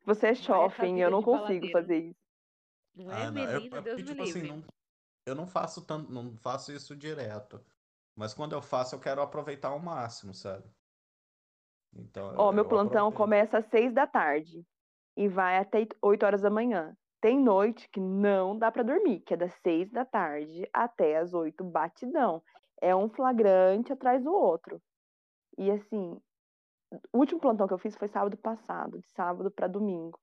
Você 0.05 0.27
é 0.29 0.33
Vai 0.33 0.33
essa 0.33 0.43
chofre, 0.43 0.87
hein? 0.87 1.01
Eu 1.01 1.07
vida 1.07 1.11
não 1.11 1.19
de 1.21 1.25
consigo 1.25 1.43
baladeiro. 1.43 1.73
fazer 1.73 1.99
isso. 2.11 2.21
Não 2.95 3.11
é, 3.11 3.27
Ah, 3.27 3.31
não. 3.31 3.43
É, 3.43 3.47
Melina? 3.47 3.79
é 3.79 3.81
Deus 3.81 3.97
porque, 3.97 4.03
me 4.03 4.03
tipo 4.11 4.23
assim, 4.23 4.43
livre. 4.43 4.49
não, 4.49 4.63
eu 5.27 5.35
não 5.35 5.47
faço 5.47 5.85
tanto, 5.87 6.13
não 6.13 6.37
faço 6.37 6.73
isso 6.73 6.95
direto. 6.95 7.65
Mas 8.15 8.35
quando 8.35 8.53
eu 8.53 8.63
faço, 8.63 8.95
eu 8.95 9.01
quero 9.01 9.21
aproveitar 9.23 9.69
ao 9.69 9.79
máximo, 9.79 10.35
sabe? 10.35 10.71
Então, 11.95 12.35
Ó, 12.37 12.49
eu, 12.49 12.53
meu 12.53 12.65
eu 12.65 12.69
plantão 12.69 13.09
aproveito. 13.09 13.19
começa 13.19 13.59
às 13.59 13.67
seis 13.67 13.93
da 13.95 14.07
tarde 14.07 14.67
e 15.17 15.29
vai 15.29 15.59
até 15.59 15.87
8 16.03 16.25
horas 16.27 16.43
da 16.43 16.51
manhã. 16.51 16.97
Tem 17.21 17.39
noite 17.41 17.89
que 17.89 17.99
não 17.99 18.59
dá 18.59 18.71
pra 18.71 18.83
dormir, 18.83 19.21
que 19.21 19.35
é 19.35 19.37
das 19.37 19.55
seis 19.55 19.91
da 19.91 20.05
tarde 20.05 20.69
até 20.73 21.17
as 21.17 21.33
oito, 21.33 21.65
batidão. 21.65 22.43
É 22.81 22.95
um 22.95 23.09
flagrante 23.09 23.93
atrás 23.93 24.23
do 24.23 24.33
outro. 24.33 24.81
E 25.59 25.71
assim, 25.71 26.21
o 27.13 27.19
último 27.19 27.41
plantão 27.41 27.67
que 27.67 27.75
eu 27.75 27.79
fiz 27.79 27.97
foi 27.97 28.09
sábado 28.09 28.37
passado, 28.37 28.99
de 29.01 29.09
sábado 29.09 29.51
pra 29.51 29.67
domingo. 29.67 30.21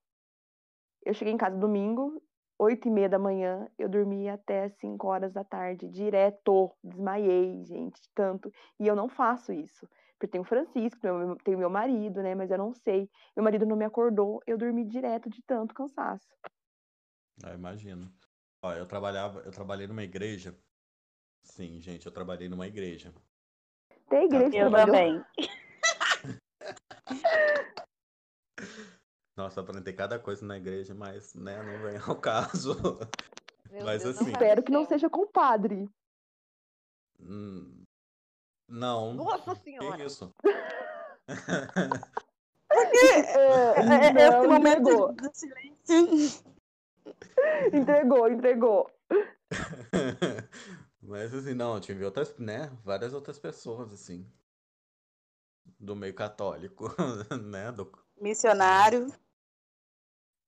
Eu 1.04 1.12
cheguei 1.12 1.34
em 1.34 1.36
casa 1.36 1.56
domingo, 1.58 2.22
oito 2.58 2.88
e 2.88 2.90
meia 2.90 3.08
da 3.08 3.18
manhã, 3.18 3.68
eu 3.78 3.88
dormi 3.88 4.28
até 4.28 4.64
as 4.64 4.74
cinco 4.78 5.08
horas 5.08 5.32
da 5.32 5.44
tarde, 5.44 5.88
direto. 5.88 6.72
Desmaiei, 6.82 7.64
gente, 7.64 8.00
tanto. 8.14 8.50
E 8.78 8.86
eu 8.86 8.96
não 8.96 9.08
faço 9.08 9.52
isso. 9.52 9.88
Porque 10.24 10.32
tem 10.32 10.40
o 10.40 10.44
Francisco, 10.44 10.98
tem 11.44 11.54
o 11.54 11.58
meu- 11.58 11.68
marido, 11.68 12.22
né? 12.22 12.34
Mas 12.34 12.50
eu 12.50 12.56
não 12.56 12.72
sei. 12.72 13.10
Meu 13.36 13.44
marido 13.44 13.66
não 13.66 13.76
me 13.76 13.84
acordou, 13.84 14.40
eu 14.46 14.56
dormi 14.56 14.82
direto 14.82 15.28
de 15.28 15.42
tanto 15.42 15.74
cansaço. 15.74 16.26
Ah, 17.44 17.52
imagino. 17.52 18.10
Ó, 18.62 18.72
eu 18.72 18.86
trabalhava, 18.86 19.40
eu 19.40 19.52
trabalhei 19.52 19.86
numa 19.86 20.02
igreja. 20.02 20.58
Sim, 21.42 21.78
gente, 21.78 22.06
eu 22.06 22.12
trabalhei 22.12 22.48
numa 22.48 22.66
igreja. 22.66 23.12
Tem 24.08 24.24
igreja 24.24 24.50
que 24.50 24.56
Eu 24.56 24.70
também. 24.70 25.22
Nossa, 29.36 29.60
eu 29.60 29.64
aprendi 29.64 29.92
cada 29.92 30.18
coisa 30.18 30.46
na 30.46 30.56
igreja, 30.56 30.94
mas, 30.94 31.34
né, 31.34 31.62
não 31.62 31.82
vem 31.82 31.98
ao 31.98 32.18
caso. 32.18 32.74
Meu 33.70 33.84
Mas 33.84 34.02
Deus, 34.02 34.16
assim- 34.16 34.30
Espero 34.30 34.62
que 34.62 34.72
não 34.72 34.86
seja 34.86 35.10
com 35.10 35.20
o 35.20 35.26
padre. 35.26 35.86
Hum, 37.20 37.83
Não, 38.68 39.14
Nossa 39.14 39.54
que 39.54 39.62
senhora! 39.62 40.04
isso? 40.04 40.34
É, 42.70 43.30
É, 43.76 44.08
é 44.08 44.12
não, 44.12 44.38
esse 44.38 44.46
momento 44.48 44.80
entregou, 44.80 45.12
do 45.12 45.30
silêncio. 45.32 46.44
entregou, 47.72 48.28
entregou. 48.30 48.90
Mas 51.02 51.34
assim, 51.34 51.54
não, 51.54 51.74
eu 51.74 51.80
tive 51.80 52.04
outras, 52.04 52.36
né, 52.38 52.68
várias 52.82 53.12
outras 53.12 53.38
pessoas, 53.38 53.92
assim, 53.92 54.30
do 55.78 55.94
meio 55.94 56.14
católico, 56.14 56.88
né, 57.42 57.70
do, 57.72 57.90
Missionário. 58.20 59.06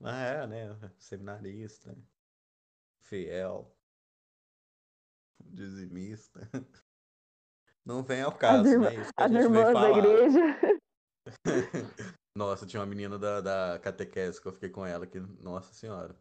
ah, 0.02 0.20
é, 0.22 0.46
né, 0.46 0.92
seminarista, 0.98 1.96
fiel, 3.00 3.76
dizimista. 5.40 6.40
Não 7.86 8.02
vem 8.02 8.20
ao 8.22 8.32
As, 8.32 8.38
caso, 8.38 8.68
irmã- 8.68 8.90
né, 8.90 8.96
isso 8.96 9.14
que 9.14 9.22
a 9.22 9.26
as 9.26 9.32
irmãs 9.32 9.72
da 9.72 9.90
igreja. 9.90 10.40
Nossa, 12.36 12.66
tinha 12.66 12.80
uma 12.80 12.86
menina 12.86 13.18
da, 13.18 13.40
da 13.40 13.78
catequese 13.78 14.40
que 14.42 14.46
eu 14.48 14.52
fiquei 14.52 14.68
com 14.68 14.84
ela 14.84 15.06
que, 15.06 15.18
nossa 15.20 15.72
senhora. 15.72 16.14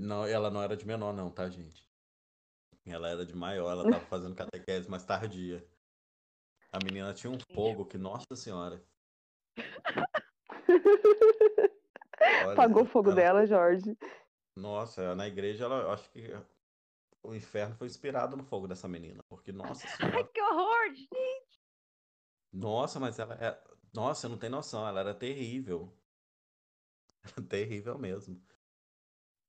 Não, 0.00 0.26
ela 0.26 0.50
não 0.50 0.60
era 0.62 0.76
de 0.76 0.84
menor 0.86 1.12
não, 1.12 1.30
tá, 1.30 1.48
gente? 1.48 1.86
Ela 2.86 3.08
era 3.10 3.24
de 3.24 3.36
maior, 3.36 3.70
ela 3.70 3.88
tava 3.90 4.04
fazendo 4.06 4.34
catequese 4.34 4.90
mais 4.90 5.04
tardia. 5.04 5.64
A 6.72 6.78
menina 6.84 7.14
tinha 7.14 7.30
um 7.30 7.38
fogo 7.54 7.84
que, 7.86 7.96
nossa 7.98 8.34
senhora. 8.34 8.82
Olha, 12.20 12.52
Apagou 12.52 12.82
o 12.82 12.86
fogo 12.86 13.10
ela- 13.10 13.16
dela, 13.16 13.46
Jorge. 13.46 13.96
Nossa, 14.56 15.14
na 15.14 15.28
igreja 15.28 15.66
ela, 15.66 15.82
eu 15.82 15.90
acho 15.92 16.10
que 16.10 16.34
o 17.22 17.34
inferno 17.34 17.74
foi 17.76 17.86
inspirado 17.86 18.36
no 18.36 18.44
fogo 18.44 18.66
dessa 18.68 18.88
menina, 18.88 19.22
porque, 19.28 19.52
nossa 19.52 19.86
senhora. 19.88 20.16
Ai, 20.16 20.24
que 20.28 20.40
horror! 20.40 20.94
gente! 20.94 21.58
Nossa, 22.52 22.98
mas 23.00 23.18
ela 23.18 23.34
é. 23.34 23.62
Nossa, 23.94 24.26
eu 24.26 24.30
não 24.30 24.38
tenho 24.38 24.52
noção, 24.52 24.86
ela 24.86 25.00
era 25.00 25.14
terrível. 25.14 25.92
terrível 27.48 27.98
mesmo. 27.98 28.40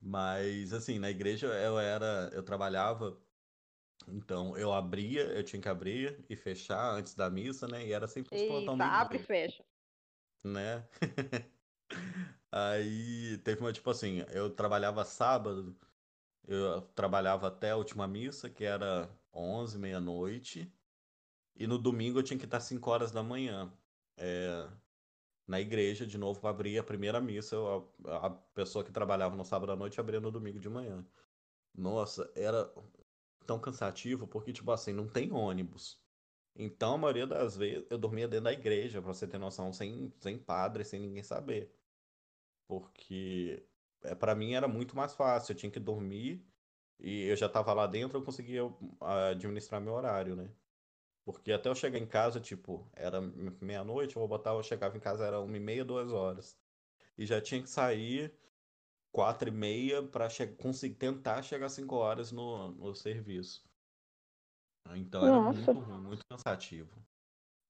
Mas, 0.02 0.74
assim, 0.74 1.00
na 1.00 1.10
igreja 1.10 1.48
eu 1.48 1.80
era. 1.80 2.30
Eu 2.34 2.44
trabalhava. 2.44 3.22
Então, 4.08 4.58
eu 4.58 4.74
abria, 4.74 5.24
eu 5.34 5.44
tinha 5.44 5.62
que 5.62 5.70
abrir 5.70 6.26
e 6.30 6.36
fechar 6.36 6.94
antes 6.96 7.14
da 7.16 7.30
missa, 7.30 7.68
né? 7.68 7.86
E 7.86 7.92
era 7.94 8.08
sempre 8.08 8.36
os 8.36 8.42
plantão 8.44 8.76
de 8.76 8.82
abre 8.82 9.18
e 9.18 9.24
fecha. 9.24 9.64
né? 10.44 10.88
Aí 12.52 13.38
teve 13.40 13.62
uma, 13.62 13.72
tipo 13.74 13.90
assim, 13.90 14.20
eu 14.32 14.50
trabalhava 14.56 15.04
sábado, 15.06 15.78
eu 16.54 16.82
trabalhava 16.94 17.48
até 17.48 17.72
a 17.72 17.78
última 17.78 18.08
missa, 18.08 18.50
que 18.50 18.64
era 18.66 19.10
11, 19.34 19.78
meia-noite. 19.80 20.74
E 21.56 21.68
no 21.68 21.78
domingo 21.80 22.20
eu 22.20 22.24
tinha 22.24 22.40
que 22.40 22.46
estar 22.46 22.60
5 22.62 22.90
horas 22.92 23.12
da 23.12 23.24
manhã. 23.24 23.74
é, 24.18 24.70
na 25.48 25.60
igreja, 25.60 26.06
de 26.08 26.18
novo, 26.18 26.40
para 26.42 26.50
abrir 26.52 26.78
a 26.80 26.84
primeira 26.84 27.20
missa. 27.22 27.56
eu- 27.56 27.94
a, 28.08 28.28
a 28.28 28.30
pessoa 28.32 28.84
que 28.86 28.92
trabalhava 28.92 29.36
no 29.36 29.44
sábado 29.46 29.72
à 29.72 29.76
noite 29.76 30.00
abria 30.00 30.20
no 30.20 30.32
domingo 30.32 30.60
de 30.60 30.70
manhã. 30.70 31.06
Nossa, 31.76 32.32
era 32.36 32.74
tão 33.46 33.60
cansativo, 33.62 34.28
porque, 34.28 34.54
tipo 34.54 34.72
assim, 34.72 34.94
não 34.94 35.08
tem 35.10 35.32
ônibus. 35.34 36.04
Então, 36.56 36.96
a 36.96 36.98
maioria 37.00 37.28
das 37.28 37.58
vezes, 37.58 37.88
eu 37.92 37.98
dormia 37.98 38.28
dentro 38.28 38.46
da 38.46 38.54
igreja, 38.54 39.02
pra 39.02 39.14
você 39.14 39.28
ter 39.28 39.38
noção, 39.40 39.74
sem, 39.74 40.14
sem 40.20 40.38
padre, 40.40 40.86
sem 40.86 41.00
ninguém 41.02 41.24
saber. 41.24 41.76
Porque, 42.68 43.69
para 44.20 44.36
mim, 44.36 44.54
era 44.54 44.68
muito 44.68 44.96
mais 44.96 45.14
fácil. 45.14 45.52
Eu 45.54 45.58
tinha 45.58 45.72
que 45.72 45.80
dormir 45.80 46.46
e 47.00 47.26
eu 47.26 47.36
já 47.36 47.50
tava 47.50 47.74
lá 47.74 47.88
dentro, 47.88 48.18
eu 48.20 48.24
conseguia 48.24 48.62
ah, 49.02 49.30
administrar 49.30 49.82
meu 49.82 49.94
horário, 49.94 50.36
né? 50.36 50.50
Porque 51.26 51.52
até 51.52 51.70
eu 51.70 51.76
chegar 51.76 52.00
em 52.00 52.08
casa, 52.08 52.40
tipo, 52.40 52.90
era 52.94 53.22
meia-noite, 53.22 54.16
eu 54.16 54.20
vou 54.22 54.28
botar, 54.28 54.52
eu 54.52 54.64
chegava 54.64 54.98
em 54.98 55.00
casa, 55.00 55.26
era 55.26 55.40
uma 55.40 55.56
e 55.58 55.60
meia, 55.60 55.86
duas 55.86 56.12
horas. 56.12 56.58
E 57.18 57.26
já 57.26 57.40
tinha 57.42 57.62
que 57.62 57.70
sair 57.70 58.34
quatro 59.12 59.50
e 59.50 59.52
meia 59.52 60.02
pra 60.02 60.30
che 60.30 60.48
conseguir 60.48 60.96
tentar 60.96 61.42
chegar 61.44 61.68
às 61.68 61.74
cinco 61.74 61.96
horas 61.96 62.32
no, 62.32 62.70
no 62.72 62.96
serviço. 62.96 63.64
Então 64.96 65.26
era 65.26 65.40
Nossa. 65.40 65.72
muito 65.74 65.86
ruim, 65.86 66.02
muito 66.02 66.24
cansativo. 66.30 66.90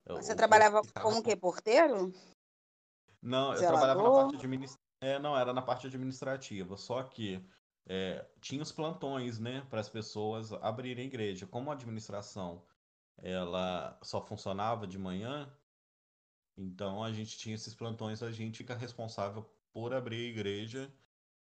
Eu- 0.06 0.16
Você 0.18 0.32
eu 0.32 0.38
trabalhava 0.38 0.84
ficava 0.84 1.06
como 1.06 1.22
com- 1.22 1.30
que? 1.30 1.36
Porteiro? 1.36 2.14
Não, 3.22 3.52
eu 3.54 3.58
Zelador? 3.60 3.80
trabalhava 3.80 4.04
na 4.04 4.12
parte 4.16 4.36
administrativa. 4.38 4.89
É, 5.02 5.18
não, 5.20 5.38
era 5.38 5.54
na 5.54 5.62
parte 5.62 5.88
administrativa. 5.88 6.78
Só 6.78 7.04
que 7.04 7.46
é, 7.86 8.30
tinha 8.42 8.62
os 8.62 8.72
plantões, 8.72 9.40
né, 9.40 9.62
para 9.70 9.80
as 9.80 9.90
pessoas 9.90 10.52
abrirem 10.54 11.06
a 11.06 11.08
igreja. 11.08 11.48
Como 11.48 11.72
a 11.72 11.74
administração 11.74 12.66
ela 13.18 14.00
só 14.04 14.22
funcionava 14.26 14.88
de 14.88 14.98
manhã, 14.98 15.52
então 16.58 17.04
a 17.04 17.12
gente 17.12 17.38
tinha 17.38 17.56
esses 17.56 17.74
plantões, 17.76 18.22
a 18.24 18.32
gente 18.32 18.58
fica 18.60 18.76
responsável 18.76 19.44
por 19.72 19.94
abrir 19.94 20.18
a 20.28 20.30
igreja 20.30 20.94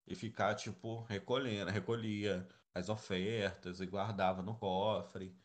e 0.07 0.15
ficar, 0.15 0.55
tipo, 0.55 1.03
recolhendo, 1.05 1.71
recolhia 1.71 2.49
as 2.75 2.89
ofertas 2.89 3.81
e 3.81 3.87
guardava 3.87 4.43
no 4.43 4.57
cofre. 4.59 5.37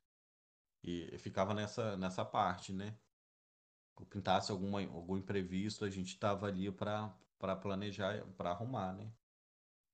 E 0.83 1.17
ficava 1.19 1.53
nessa, 1.53 1.95
nessa 1.97 2.25
parte, 2.25 2.73
né? 2.73 2.99
Se 3.97 4.05
pintasse 4.05 4.51
alguma, 4.51 4.81
algum 4.81 5.17
imprevisto, 5.17 5.85
a 5.85 5.89
gente 5.89 6.17
tava 6.19 6.47
ali 6.47 6.71
para 6.71 7.15
para 7.41 7.55
planejar, 7.55 8.23
para 8.37 8.51
arrumar, 8.51 8.93
né? 8.93 9.11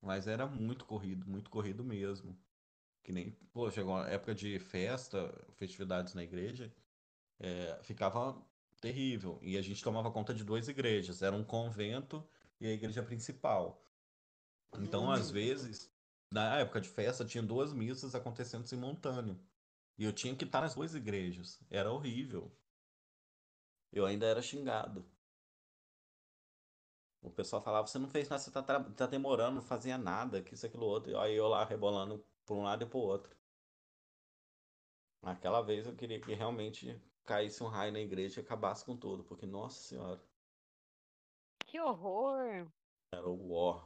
Mas 0.02 0.28
era 0.28 0.45
muito 0.45 0.86
corrido, 0.86 1.26
muito 1.26 1.49
corrido 1.49 1.84
mesmo. 1.84 2.38
Que 3.02 3.14
nem, 3.14 3.32
pô, 3.53 3.72
chegou 3.72 3.95
a 3.95 4.10
época 4.10 4.36
de 4.36 4.60
festa, 4.60 5.34
festividades 5.56 6.14
na 6.14 6.24
igreja, 6.24 6.72
é, 7.40 7.80
ficava 7.82 8.38
terrível. 8.82 9.40
E 9.41 9.57
a 9.57 9.61
gente 9.61 9.82
tomava 9.82 10.11
conta 10.11 10.34
de 10.34 10.44
duas 10.44 10.68
igrejas, 10.68 11.22
era 11.22 11.34
um 11.34 11.44
convento 11.44 12.28
e 12.60 12.68
a 12.68 12.74
igreja 12.74 13.02
principal. 13.02 13.82
Então, 14.80 15.10
às 15.10 15.32
vezes, 15.32 15.90
na 16.30 16.60
época 16.60 16.82
de 16.82 16.90
festa, 16.90 17.24
tinha 17.24 17.41
duas 17.41 17.72
missas 17.72 18.14
acontecendo 18.14 18.68
simultâneo. 18.68 19.40
E 19.98 20.03
eu 20.03 20.11
tinha 20.11 20.36
que 20.36 20.44
estar 20.44 20.60
nas 20.61 20.76
duas 20.76 20.94
igrejas. 20.94 21.61
Era 21.69 21.91
horrível. 21.91 22.52
Eu 23.91 24.06
ainda 24.06 24.26
era 24.26 24.41
xingado. 24.41 25.10
O 27.22 27.30
pessoal 27.30 27.61
falava, 27.61 27.88
você 27.88 27.99
não 27.99 28.07
fez 28.07 28.30
nada, 28.30 28.41
você 28.41 28.52
tá, 28.52 28.61
tá 28.61 29.06
demorando, 29.07 29.56
não 29.56 29.61
fazia 29.61 29.98
nada, 29.98 30.41
que 30.41 30.53
isso, 30.53 30.65
aquilo, 30.65 30.85
outro. 30.85 31.11
E 31.11 31.15
aí 31.15 31.35
eu 31.35 31.48
lá 31.48 31.64
rebolando 31.65 32.23
para 32.45 32.56
um 32.56 32.64
lado 32.64 32.84
e 32.84 32.88
para 32.88 32.98
o 32.98 33.02
outro. 33.02 33.35
Aquela 35.22 35.61
vez 35.61 35.85
eu 35.88 35.95
queria 35.95 36.22
que 36.22 36.34
realmente 36.34 36.99
caísse 37.26 37.61
um 37.64 37.68
raio 37.68 37.91
na 37.91 37.99
igreja 37.99 38.39
e 38.39 38.44
acabasse 38.44 38.85
com 38.85 38.95
tudo, 38.95 39.23
porque, 39.23 39.45
nossa 39.45 39.80
senhora. 39.81 40.22
Que 41.65 41.80
horror! 41.80 42.68
Era 43.11 43.27
o 43.27 43.53
war. 43.53 43.85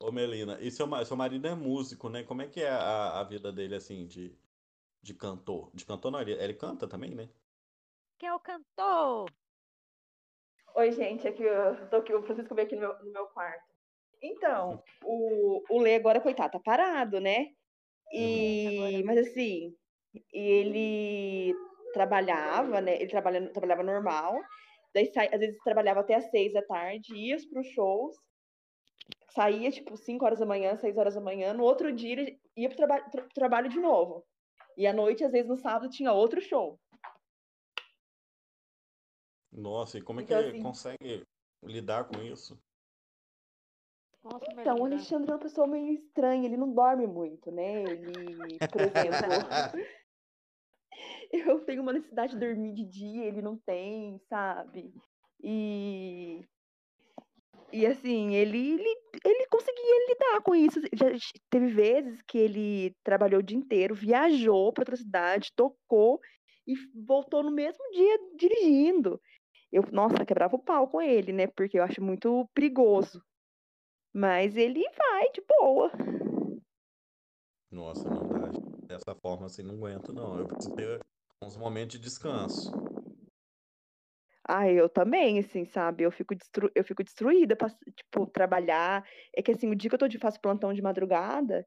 Ô 0.00 0.10
Melina, 0.10 0.60
e 0.60 0.70
seu, 0.70 0.88
seu 1.04 1.16
marido 1.16 1.46
é 1.46 1.54
músico, 1.54 2.08
né? 2.08 2.24
Como 2.24 2.42
é 2.42 2.48
que 2.48 2.60
é 2.60 2.70
a, 2.70 3.20
a 3.20 3.24
vida 3.24 3.52
dele, 3.52 3.76
assim, 3.76 4.06
de, 4.06 4.36
de 5.00 5.14
cantor? 5.14 5.70
De 5.72 5.84
cantor 5.84 6.10
não, 6.10 6.20
ele, 6.20 6.32
ele 6.32 6.54
canta 6.54 6.88
também, 6.88 7.14
né? 7.14 7.28
Que 8.18 8.26
é 8.26 8.34
o 8.34 8.40
cantor? 8.40 9.30
Oi, 10.76 10.90
gente, 10.90 11.28
aqui 11.28 11.44
eu 11.44 11.88
tô 11.88 11.98
aqui, 11.98 12.12
o 12.12 12.22
Francisco 12.24 12.52
veio 12.52 12.66
aqui 12.66 12.74
no 12.74 12.80
meu, 12.80 12.98
no 13.04 13.12
meu 13.12 13.26
quarto. 13.26 13.62
Então, 14.20 14.82
o, 15.04 15.62
o 15.70 15.80
Lê 15.80 15.94
agora, 15.94 16.20
coitado, 16.20 16.50
tá 16.50 16.58
parado, 16.58 17.20
né? 17.20 17.50
E, 18.12 19.00
mas 19.04 19.18
assim, 19.18 19.72
ele 20.32 21.54
trabalhava, 21.92 22.80
né? 22.80 22.96
Ele 22.96 23.08
trabalha, 23.08 23.52
trabalhava 23.52 23.84
normal, 23.84 24.34
daí 24.92 25.06
sai, 25.12 25.28
às 25.32 25.38
vezes 25.38 25.62
trabalhava 25.62 26.00
até 26.00 26.16
às 26.16 26.28
seis 26.30 26.52
da 26.52 26.62
tarde, 26.62 27.14
ia 27.14 27.36
para 27.48 27.60
os 27.60 27.68
shows, 27.68 28.16
saía 29.30 29.70
tipo 29.70 29.96
cinco 29.96 30.24
horas 30.24 30.40
da 30.40 30.46
manhã, 30.46 30.76
seis 30.76 30.96
horas 30.96 31.14
da 31.14 31.20
manhã, 31.20 31.52
no 31.52 31.62
outro 31.62 31.92
dia 31.92 32.12
ele 32.12 32.40
ia 32.56 32.68
pro, 32.68 32.76
traba 32.76 33.00
pro 33.10 33.28
trabalho 33.32 33.68
de 33.68 33.78
novo. 33.78 34.24
E 34.76 34.88
à 34.88 34.92
noite, 34.92 35.22
às 35.22 35.30
vezes 35.30 35.48
no 35.48 35.56
sábado, 35.56 35.88
tinha 35.88 36.12
outro 36.12 36.40
show. 36.40 36.80
Nossa, 39.54 39.98
e 39.98 40.02
como 40.02 40.20
é 40.20 40.24
que 40.24 40.32
então, 40.32 40.42
ele 40.42 40.50
assim, 40.50 40.62
consegue 40.62 41.22
lidar 41.62 42.04
com 42.04 42.20
isso? 42.20 42.58
Nossa, 44.22 44.46
então, 44.52 44.78
o 44.78 44.84
Alexandre 44.84 45.30
é 45.30 45.34
uma 45.34 45.40
pessoa 45.40 45.66
meio 45.66 45.92
estranha, 45.92 46.46
ele 46.46 46.56
não 46.56 46.72
dorme 46.72 47.06
muito, 47.06 47.50
né? 47.50 47.84
Ele, 47.84 48.58
por 48.70 48.80
exemplo, 48.80 48.94
eu 51.32 51.64
tenho 51.64 51.82
uma 51.82 51.92
necessidade 51.92 52.32
de 52.32 52.38
dormir 52.38 52.72
de 52.72 52.84
dia, 52.84 53.24
ele 53.24 53.42
não 53.42 53.56
tem, 53.56 54.18
sabe? 54.28 54.94
E 55.42 56.46
e 57.72 57.84
assim, 57.86 58.36
ele, 58.36 58.74
ele, 58.74 58.96
ele 59.24 59.46
conseguia 59.48 60.08
lidar 60.08 60.40
com 60.42 60.54
isso. 60.54 60.80
Já 60.92 61.06
teve 61.50 61.66
vezes 61.66 62.22
que 62.22 62.38
ele 62.38 62.94
trabalhou 63.02 63.40
o 63.40 63.42
dia 63.42 63.58
inteiro, 63.58 63.96
viajou 63.96 64.72
para 64.72 64.82
outra 64.82 64.96
cidade, 64.96 65.52
tocou 65.56 66.20
e 66.64 66.74
voltou 67.04 67.42
no 67.42 67.50
mesmo 67.50 67.82
dia 67.90 68.16
dirigindo. 68.36 69.20
Eu, 69.74 69.82
nossa, 69.90 70.24
quebrava 70.24 70.54
o 70.54 70.62
pau 70.62 70.86
com 70.86 71.02
ele, 71.02 71.32
né? 71.32 71.48
Porque 71.48 71.76
eu 71.76 71.82
acho 71.82 72.00
muito 72.00 72.48
perigoso. 72.54 73.20
Mas 74.14 74.56
ele 74.56 74.84
vai 74.96 75.32
de 75.32 75.42
boa. 75.48 75.90
Nossa, 77.72 78.08
não 78.08 78.24
dá. 78.28 78.52
Dessa 78.88 79.16
forma 79.16 79.46
assim, 79.46 79.64
não 79.64 79.74
aguento, 79.74 80.12
não. 80.12 80.38
Eu 80.38 80.46
preciso 80.46 80.76
ter 80.76 81.00
uns 81.42 81.56
momentos 81.56 81.98
de 81.98 82.04
descanso. 82.04 82.70
Ah, 84.46 84.70
eu 84.70 84.88
também, 84.88 85.40
assim, 85.40 85.64
sabe? 85.64 86.04
Eu 86.04 86.12
fico, 86.12 86.36
destru... 86.36 86.70
eu 86.72 86.84
fico 86.84 87.02
destruída 87.02 87.56
pra, 87.56 87.68
tipo, 87.96 88.26
trabalhar. 88.28 89.04
É 89.34 89.42
que, 89.42 89.50
assim, 89.50 89.68
o 89.68 89.74
dia 89.74 89.88
que 89.90 89.94
eu 89.96 89.98
tô 89.98 90.06
de 90.06 90.18
faço 90.20 90.40
plantão 90.40 90.72
de 90.72 90.82
madrugada, 90.82 91.66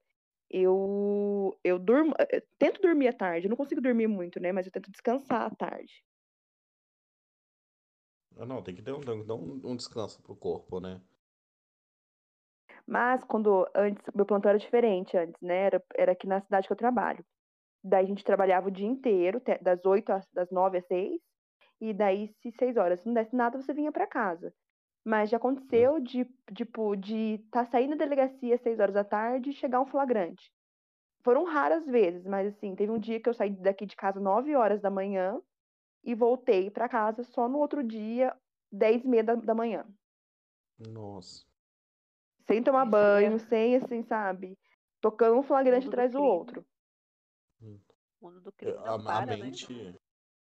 eu 0.50 1.60
eu 1.62 1.78
durmo, 1.78 2.14
eu 2.32 2.42
tento 2.58 2.82
dormir 2.82 3.10
à 3.10 3.14
tarde. 3.14 3.48
Eu 3.48 3.50
não 3.50 3.58
consigo 3.58 3.82
dormir 3.82 4.08
muito, 4.08 4.40
né? 4.40 4.54
Mas 4.54 4.66
eu 4.66 4.72
tento 4.72 4.90
descansar 4.92 5.42
à 5.42 5.50
tarde. 5.50 6.06
Ah, 8.40 8.46
não, 8.46 8.62
tem 8.62 8.76
que 8.76 8.82
dar 8.82 8.96
um, 8.96 9.62
um 9.64 9.76
descanso 9.76 10.22
pro 10.22 10.36
corpo, 10.36 10.80
né? 10.80 11.02
Mas 12.86 13.24
quando 13.24 13.68
antes, 13.76 14.02
meu 14.16 14.26
plantão 14.26 14.50
era 14.50 14.60
diferente 14.60 15.18
antes, 15.18 15.42
né? 15.42 15.64
Era, 15.64 15.84
era 15.96 16.12
aqui 16.14 16.28
na 16.28 16.40
cidade 16.42 16.68
que 16.68 16.74
eu 16.74 16.78
trabalho. 16.78 17.26
Daí 17.84 18.06
a 18.06 18.08
gente 18.08 18.24
trabalhava 18.24 18.68
o 18.68 18.72
dia 18.72 18.88
inteiro, 18.88 19.42
das 19.62 19.86
8 19.86 20.12
às 20.12 20.26
das 20.34 20.50
9 20.52 20.78
às 20.78 20.86
6, 20.88 21.20
e 21.80 21.94
daí, 21.94 22.34
se 22.42 22.52
6 22.52 22.78
horas 22.78 23.04
não 23.06 23.14
desse 23.14 23.36
nada, 23.36 23.62
você 23.62 23.74
vinha 23.74 23.92
para 23.92 24.08
casa. 24.08 24.54
Mas 25.06 25.30
já 25.30 25.38
aconteceu 25.38 26.00
de, 26.00 26.26
tipo, 26.54 26.96
de 26.96 27.36
estar 27.46 27.66
tá 27.66 27.72
saindo 27.72 27.96
da 27.96 28.06
delegacia 28.06 28.56
às 28.56 28.62
6 28.62 28.80
horas 28.80 28.94
da 28.94 29.04
tarde 29.04 29.50
e 29.50 29.54
chegar 29.54 29.80
um 29.80 29.86
flagrante. 29.86 30.52
Foram 31.24 31.44
raras 31.44 31.86
vezes, 31.86 32.26
mas 32.26 32.48
assim, 32.48 32.76
teve 32.76 32.92
um 32.92 33.00
dia 33.00 33.20
que 33.20 33.30
eu 33.30 33.34
saí 33.34 33.52
daqui 33.52 33.86
de 33.86 33.96
casa 33.96 34.20
9 34.20 34.56
horas 34.56 34.82
da 34.82 34.90
manhã 34.90 35.40
e 36.04 36.16
voltei 36.16 36.70
para 36.70 36.90
casa 36.90 37.24
só 37.24 37.48
no 37.48 37.58
outro 37.58 37.84
dia, 37.84 38.36
10 38.72 39.04
e 39.04 39.08
meia 39.08 39.24
da, 39.24 39.36
da 39.36 39.54
manhã. 39.54 39.86
Nossa. 40.78 41.46
Sem 42.46 42.64
tomar 42.64 42.84
Isso 42.84 42.92
banho, 42.92 43.36
é... 43.36 43.40
sem 43.40 43.76
assim, 43.76 44.04
sabe? 44.04 44.58
Tocando 45.02 45.38
um 45.38 45.44
flagrante 45.44 45.88
atrás 45.88 46.12
do, 46.12 46.20
do 46.20 46.24
outro. 46.24 46.66
O 47.62 47.80
mundo 48.22 48.42
do 48.42 48.52
crime 48.52 48.78
a, 48.78 49.00
para, 49.00 49.18
a 49.18 49.26
né? 49.26 49.38
mente, 49.38 49.74
né? 49.74 49.96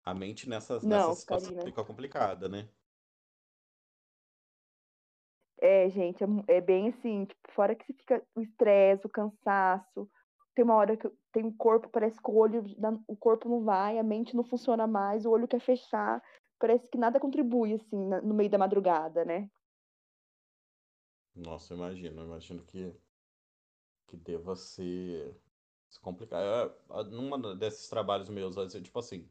a 0.04 0.14
mente 0.14 0.48
nessa, 0.48 0.80
não, 0.80 0.88
nessa 0.88 1.14
situação 1.14 1.62
fica 1.62 1.84
complicada, 1.84 2.48
né? 2.48 2.68
É, 5.58 5.88
gente, 5.90 6.22
é, 6.24 6.56
é 6.56 6.60
bem 6.60 6.88
assim, 6.88 7.24
tipo, 7.24 7.52
fora 7.52 7.74
que 7.74 7.84
você 7.86 7.92
fica 7.92 8.26
o 8.34 8.40
estresse, 8.40 9.06
o 9.06 9.10
cansaço, 9.10 10.10
tem 10.54 10.64
uma 10.64 10.74
hora 10.74 10.96
que 10.96 11.08
tem 11.32 11.44
um 11.44 11.52
corpo, 11.52 11.88
parece 11.88 12.20
que 12.20 12.30
o 12.30 12.34
olho, 12.34 12.64
o 13.06 13.16
corpo 13.16 13.48
não 13.48 13.64
vai, 13.64 13.98
a 13.98 14.02
mente 14.02 14.36
não 14.36 14.44
funciona 14.44 14.86
mais, 14.86 15.24
o 15.24 15.30
olho 15.30 15.48
quer 15.48 15.60
fechar, 15.60 16.22
parece 16.58 16.86
que 16.88 16.98
nada 16.98 17.18
contribui, 17.18 17.74
assim, 17.74 17.96
no 18.22 18.34
meio 18.34 18.50
da 18.50 18.58
madrugada, 18.58 19.24
né? 19.24 19.50
Nossa, 21.34 21.72
eu 21.72 21.78
imagino, 21.78 22.20
eu 22.20 22.26
imagino 22.26 22.62
que, 22.64 22.94
que 24.06 24.16
deva 24.16 24.54
ser, 24.54 25.34
complicado. 26.00 26.74
Eu, 26.88 27.04
numa 27.04 27.54
desses 27.56 27.88
trabalhos 27.88 28.28
meus, 28.28 28.54
tipo 28.82 28.98
assim, 28.98 29.28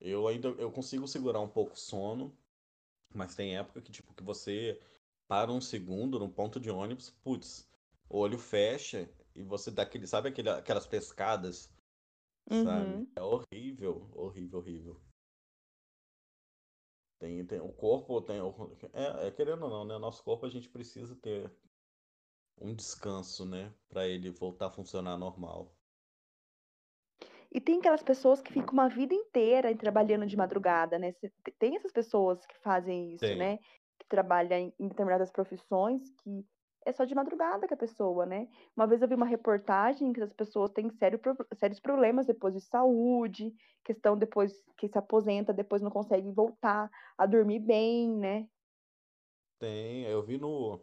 eu 0.00 0.26
ainda 0.28 0.48
eu 0.48 0.70
consigo 0.70 1.06
segurar 1.06 1.40
um 1.40 1.48
pouco 1.48 1.74
o 1.74 1.78
sono, 1.78 2.36
mas 3.14 3.34
tem 3.34 3.56
época 3.56 3.80
que, 3.80 3.92
tipo, 3.92 4.14
que 4.14 4.22
você 4.22 4.80
para 5.28 5.50
um 5.52 5.60
segundo 5.60 6.18
no 6.18 6.28
ponto 6.28 6.60
de 6.60 6.70
ônibus, 6.70 7.10
putz, 7.10 7.68
o 8.08 8.18
olho 8.18 8.38
fecha 8.38 9.08
e 9.34 9.42
você 9.42 9.70
dá 9.70 9.82
aquele, 9.82 10.06
sabe 10.06 10.28
aquele, 10.28 10.48
aquelas 10.50 10.86
pescadas, 10.86 11.70
uhum. 12.50 12.64
sabe? 12.64 13.12
É 13.16 13.22
horrível, 13.22 14.10
horrível, 14.14 14.58
horrível. 14.58 15.00
Tem, 17.18 17.46
tem, 17.46 17.60
o 17.60 17.72
corpo 17.72 18.20
tem. 18.20 18.40
É, 18.92 19.28
é, 19.28 19.30
querendo 19.30 19.62
ou 19.62 19.70
não, 19.70 19.84
né? 19.84 19.96
Nosso 19.96 20.24
corpo 20.24 20.44
a 20.44 20.50
gente 20.50 20.68
precisa 20.68 21.14
ter 21.16 21.52
um 22.60 22.74
descanso, 22.74 23.46
né? 23.46 23.72
Para 23.88 24.08
ele 24.08 24.30
voltar 24.30 24.66
a 24.66 24.72
funcionar 24.72 25.16
normal. 25.16 25.72
E 27.50 27.60
tem 27.60 27.78
aquelas 27.78 28.02
pessoas 28.02 28.40
que 28.40 28.52
ficam 28.52 28.72
uma 28.72 28.88
vida 28.88 29.14
inteira 29.14 29.76
trabalhando 29.76 30.26
de 30.26 30.36
madrugada, 30.36 30.98
né? 30.98 31.14
Tem 31.58 31.76
essas 31.76 31.92
pessoas 31.92 32.44
que 32.46 32.58
fazem 32.58 33.12
isso, 33.12 33.20
tem. 33.24 33.36
né? 33.36 33.58
Que 33.98 34.06
trabalham 34.08 34.72
em 34.78 34.88
determinadas 34.88 35.30
profissões 35.30 36.10
que 36.22 36.44
é 36.84 36.92
só 36.92 37.04
de 37.04 37.14
madrugada 37.14 37.66
que 37.66 37.74
a 37.74 37.76
pessoa, 37.76 38.26
né? 38.26 38.48
Uma 38.76 38.86
vez 38.86 39.02
eu 39.02 39.08
vi 39.08 39.14
uma 39.14 39.26
reportagem 39.26 40.12
que 40.12 40.22
as 40.22 40.32
pessoas 40.32 40.70
têm 40.70 40.90
sério, 40.90 41.20
sérios 41.54 41.80
problemas 41.80 42.26
depois 42.26 42.54
de 42.54 42.60
saúde, 42.60 43.54
questão 43.84 44.16
depois 44.16 44.64
que 44.76 44.88
se 44.88 44.98
aposenta, 44.98 45.52
depois 45.52 45.82
não 45.82 45.90
consegue 45.90 46.30
voltar 46.30 46.90
a 47.16 47.26
dormir 47.26 47.60
bem, 47.60 48.08
né? 48.08 48.48
Tem, 49.58 50.02
eu 50.04 50.22
vi 50.22 50.38
no. 50.38 50.80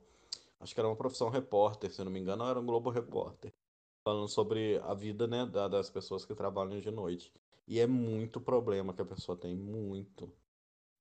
Acho 0.59 0.73
que 0.73 0.79
era 0.79 0.87
uma 0.87 0.95
profissão 0.95 1.29
repórter, 1.29 1.91
se 1.91 2.03
não 2.03 2.11
me 2.11 2.19
engano, 2.19 2.45
era 2.45 2.59
um 2.59 2.65
Globo 2.65 2.89
Repórter. 2.89 3.53
Falando 4.03 4.29
sobre 4.29 4.77
a 4.79 4.93
vida, 4.93 5.27
né, 5.27 5.45
das 5.45 5.89
pessoas 5.89 6.25
que 6.25 6.33
trabalham 6.33 6.79
de 6.79 6.89
noite. 6.89 7.33
E 7.67 7.79
é 7.79 7.85
muito 7.85 8.41
problema 8.41 8.93
que 8.93 9.01
a 9.01 9.05
pessoa 9.05 9.37
tem, 9.37 9.55
muito. 9.55 10.31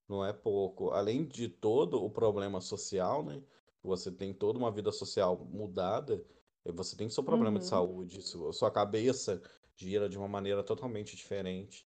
Não 0.09 0.25
é 0.25 0.33
pouco. 0.33 0.91
Além 0.91 1.25
de 1.25 1.49
todo 1.49 2.05
o 2.05 2.11
problema 2.11 2.61
social, 2.61 3.23
né? 3.25 3.43
Você 3.83 4.11
tem 4.11 4.35
toda 4.35 4.59
uma 4.59 4.71
vida 4.71 4.91
social 4.93 5.45
mudada, 5.47 6.25
você 6.65 6.97
tem 6.97 7.09
seu 7.09 7.25
problema 7.25 7.57
uhum. 7.57 7.59
de 7.59 7.67
saúde, 7.67 8.23
sua 8.23 8.71
cabeça 8.71 9.43
gira 9.77 10.09
de 10.09 10.19
uma 10.19 10.29
maneira 10.29 10.63
totalmente 10.63 11.17
diferente. 11.17 11.87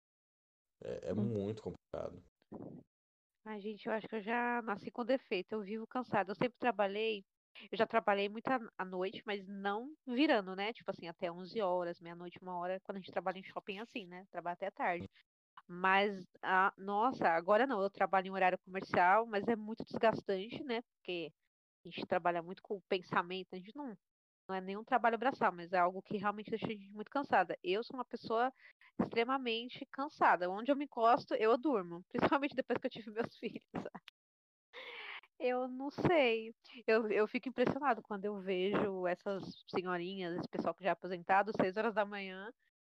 É, 0.83 1.09
é 1.09 1.13
uhum. 1.13 1.23
muito 1.23 1.63
complicado. 1.63 2.21
Ai, 3.45 3.61
gente, 3.61 3.87
eu 3.87 3.93
acho 3.93 4.07
que 4.07 4.15
eu 4.15 4.21
já 4.21 4.61
nasci 4.61 4.91
com 4.91 5.05
defeito. 5.05 5.53
Eu 5.53 5.61
vivo 5.61 5.87
cansada. 5.87 6.31
Eu 6.31 6.35
sempre 6.35 6.57
trabalhei. 6.59 7.23
Eu 7.71 7.77
já 7.77 7.87
trabalhei 7.87 8.29
muito 8.29 8.47
à 8.77 8.85
noite, 8.85 9.23
mas 9.25 9.47
não 9.47 9.91
virando, 10.05 10.55
né? 10.55 10.73
Tipo 10.73 10.91
assim, 10.91 11.07
até 11.07 11.31
11 11.31 11.59
horas, 11.61 11.99
meia-noite, 11.99 12.37
uma 12.41 12.55
hora, 12.57 12.79
quando 12.83 12.97
a 12.97 12.99
gente 12.99 13.11
trabalha 13.11 13.39
em 13.39 13.43
shopping 13.43 13.79
assim, 13.79 14.05
né? 14.05 14.25
Trabalha 14.29 14.53
até 14.53 14.69
tarde. 14.69 15.09
Mas, 15.65 16.23
a, 16.43 16.71
nossa, 16.77 17.29
agora 17.29 17.65
não. 17.65 17.81
Eu 17.81 17.89
trabalho 17.89 18.27
em 18.27 18.31
horário 18.31 18.59
comercial, 18.59 19.25
mas 19.25 19.47
é 19.47 19.55
muito 19.55 19.83
desgastante, 19.85 20.61
né? 20.63 20.81
Porque 20.81 21.31
a 21.87 21.91
gente 21.91 22.05
trabalha 22.05 22.41
muito 22.41 22.61
com 22.61 22.75
o 22.75 22.81
pensamento, 22.81 23.53
a 23.53 23.57
gente 23.57 23.75
não, 23.75 23.97
não 24.47 24.55
é 24.55 24.61
nenhum 24.61 24.83
trabalho 24.83 25.17
braçal, 25.17 25.51
mas 25.51 25.71
é 25.73 25.77
algo 25.77 26.01
que 26.01 26.17
realmente 26.17 26.49
deixa 26.49 26.65
a 26.65 26.69
gente 26.69 26.89
muito 26.89 27.11
cansada. 27.11 27.57
Eu 27.63 27.83
sou 27.83 27.97
uma 27.97 28.05
pessoa 28.05 28.51
extremamente 28.99 29.85
cansada. 29.91 30.49
Onde 30.49 30.71
eu 30.71 30.75
me 30.75 30.85
encosto, 30.85 31.33
eu 31.35 31.57
durmo. 31.57 32.03
Principalmente 32.39 32.55
depois 32.55 32.79
que 32.79 32.87
eu 32.87 32.91
tive 32.91 33.11
meus 33.11 33.35
filhos. 33.37 33.63
Eu 35.39 35.67
não 35.67 35.91
sei. 35.91 36.53
Eu, 36.87 37.09
eu 37.11 37.27
fico 37.27 37.49
impressionado 37.49 38.01
quando 38.01 38.25
eu 38.25 38.39
vejo 38.41 39.05
essas 39.05 39.43
senhorinhas, 39.67 40.35
esse 40.37 40.47
pessoal 40.47 40.73
que 40.73 40.83
já 40.83 40.89
é 40.89 40.93
aposentado, 40.93 41.51
seis 41.55 41.77
horas 41.77 41.93
da 41.93 42.05
manhã, 42.05 42.51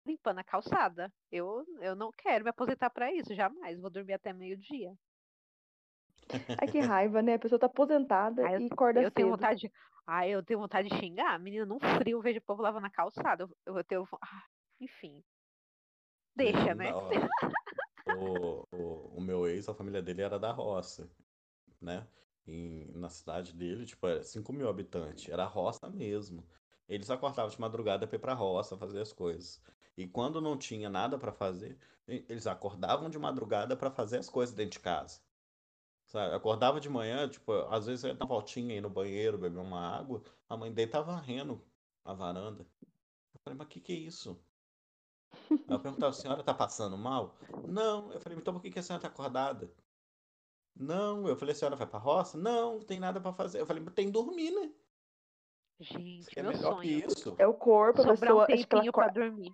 limpando 0.07 0.39
a 0.39 0.45
calçada. 0.45 1.13
Eu, 1.33 1.65
eu 1.81 1.97
não 1.97 2.13
quero 2.13 2.45
me 2.45 2.51
aposentar 2.51 2.91
para 2.91 3.13
isso, 3.13 3.35
jamais. 3.35 3.81
Vou 3.81 3.91
dormir 3.91 4.15
até 4.15 4.33
meio-dia. 4.33 4.95
Ai, 6.61 6.69
que 6.69 6.81
raiva, 6.81 7.23
né? 7.23 7.35
A 7.35 7.39
pessoa 7.39 7.59
tá 7.59 7.67
aposentada 7.67 8.47
Aí 8.47 8.63
e 8.63 8.69
acorda 8.71 9.03
Eu 9.03 9.11
tenho 9.11 9.29
cedo. 9.29 9.37
vontade 9.37 9.61
de. 9.61 9.73
Ai, 10.07 10.31
eu 10.31 10.43
tenho 10.43 10.61
vontade 10.61 10.89
de 10.89 10.97
xingar. 10.97 11.39
Menina, 11.39 11.67
num 11.67 11.79
frio, 11.79 12.19
eu 12.19 12.23
vejo 12.23 12.39
o 12.39 12.43
povo 12.43 12.63
lavando 12.63 12.87
a 12.87 12.91
calçada. 12.91 13.49
Eu, 13.67 13.77
eu 13.77 13.85
tenho. 13.85 14.09
ah, 14.23 14.45
enfim. 14.81 15.23
Deixa, 16.35 16.75
né? 16.75 16.93
O, 18.11 18.67
o, 18.73 19.19
o 19.19 19.21
meu 19.21 19.47
ex, 19.47 19.69
a 19.69 19.75
família 19.75 20.01
dele 20.01 20.23
era 20.23 20.39
da 20.39 20.51
roça, 20.51 21.11
né? 21.79 22.07
Em, 22.47 22.91
na 22.95 23.11
cidade 23.11 23.53
dele, 23.53 23.85
tipo, 23.85 24.07
era 24.07 24.23
5 24.23 24.51
mil 24.51 24.67
habitantes. 24.67 25.29
Era 25.29 25.45
roça 25.45 25.91
mesmo. 25.91 26.43
Eles 26.89 27.11
acordavam 27.11 27.51
de 27.51 27.61
madrugada 27.61 28.07
pra 28.07 28.17
ir 28.17 28.19
pra 28.19 28.33
roça 28.33 28.79
fazer 28.79 29.03
as 29.03 29.13
coisas. 29.13 29.61
E 29.95 30.07
quando 30.07 30.41
não 30.41 30.57
tinha 30.57 30.89
nada 30.89 31.19
pra 31.19 31.33
fazer, 31.33 31.77
eles 32.07 32.47
acordavam 32.47 33.11
de 33.11 33.19
madrugada 33.19 33.77
pra 33.77 33.91
fazer 33.91 34.17
as 34.19 34.31
coisas 34.31 34.55
dentro 34.55 34.79
de 34.79 34.81
casa. 34.81 35.21
Sabe? 36.09 36.35
Acordava 36.35 36.81
de 36.81 36.89
manhã, 36.89 37.29
tipo, 37.29 37.53
às 37.71 37.87
vezes 37.87 38.03
eu 38.03 38.09
ia 38.09 38.15
dar 38.17 38.25
uma 38.25 38.35
voltinha 38.35 38.75
aí 38.75 38.81
no 38.81 38.89
banheiro, 38.89 39.39
beber 39.39 39.61
uma 39.61 39.81
água, 39.81 40.23
a 40.49 40.57
mãe 40.57 40.73
dele 40.73 40.91
tava 40.91 41.13
varrendo 41.13 41.63
a 42.05 42.15
varanda. 42.15 42.67
Eu 43.35 43.41
falei, 43.41 43.59
mas 43.59 43.67
o 43.67 43.71
que 43.71 43.81
que 43.81 43.93
é 43.93 43.97
isso? 43.97 44.43
Aí 45.51 45.59
eu 45.69 45.81
perguntava, 45.81 46.11
a 46.11 46.15
senhora 46.15 46.43
tá 46.43 46.55
passando 46.55 46.97
mal? 46.97 47.37
Não. 47.67 48.11
Eu 48.13 48.21
falei, 48.21 48.39
então 48.39 48.55
por 48.55 48.63
que 48.63 48.71
que 48.71 48.79
a 48.79 48.83
senhora 48.83 49.03
tá 49.03 49.09
acordada? 49.09 49.71
Não. 50.75 51.29
Eu 51.29 51.37
falei, 51.37 51.53
a 51.53 51.57
senhora 51.57 51.77
vai 51.77 51.87
pra 51.87 51.99
roça? 51.99 52.39
Não, 52.39 52.79
não 52.79 52.85
tem 52.85 52.99
nada 52.99 53.21
pra 53.21 53.33
fazer. 53.33 53.61
Eu 53.61 53.67
falei, 53.67 53.83
mas 53.83 53.93
tem 53.93 54.07
que 54.07 54.13
dormir, 54.13 54.51
né? 54.51 54.73
Gente, 55.81 56.39
é 56.39 56.43
meu 56.43 56.53
melhor 56.53 56.81
que 56.81 56.89
sonho. 56.89 57.07
isso. 57.07 57.37
É 57.39 57.47
o 57.47 57.55
corpo, 57.55 58.01
a 58.01 58.05
Sobrar 58.05 58.35
um 58.35 58.39
pessoa. 58.41 58.45
Acho 58.45 58.67
que 58.67 58.75
ela 58.75 58.83
tempinho 58.83 58.93
pra 58.93 59.05
acorda, 59.05 59.21
dormir. 59.21 59.53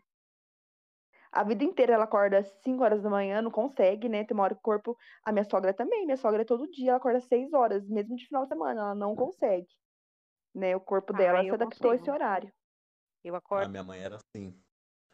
A 1.35 1.45
vida 1.45 1.65
inteira 1.65 1.95
ela 1.95 2.05
acorda 2.05 2.39
às 2.39 2.49
5 2.63 2.83
horas 2.83 3.03
da 3.03 3.11
manhã, 3.11 3.43
não 3.43 3.51
consegue, 3.51 4.09
né? 4.09 4.25
Tem 4.25 4.35
uma 4.35 4.45
hora 4.45 4.55
que 4.55 4.61
o 4.61 4.63
corpo. 4.63 4.97
A 5.25 5.33
minha 5.33 5.45
sogra 5.45 5.75
também. 5.75 6.05
Minha 6.05 6.17
sogra 6.17 6.45
todo 6.45 6.71
dia, 6.71 6.91
ela 6.91 6.99
acorda 6.99 7.19
às 7.19 7.25
6 7.27 7.53
horas, 7.53 7.89
mesmo 7.89 8.17
de 8.17 8.27
final 8.27 8.43
de 8.45 8.49
semana. 8.49 8.81
Ela 8.81 8.95
não 8.95 9.15
consegue. 9.17 9.67
Né? 10.55 10.77
O 10.77 10.81
corpo 10.81 11.13
dela 11.13 11.41
Ah, 11.41 11.43
se 11.43 11.51
eu 11.51 11.55
adaptou 11.55 11.91
a 11.91 11.95
esse 11.97 12.11
horário. 12.11 12.53
Eu 13.25 13.35
A 13.35 13.39
acordo. 13.39 13.71
minha 13.71 13.83
mãe 13.83 14.01
era 14.01 14.17
assim. 14.17 14.63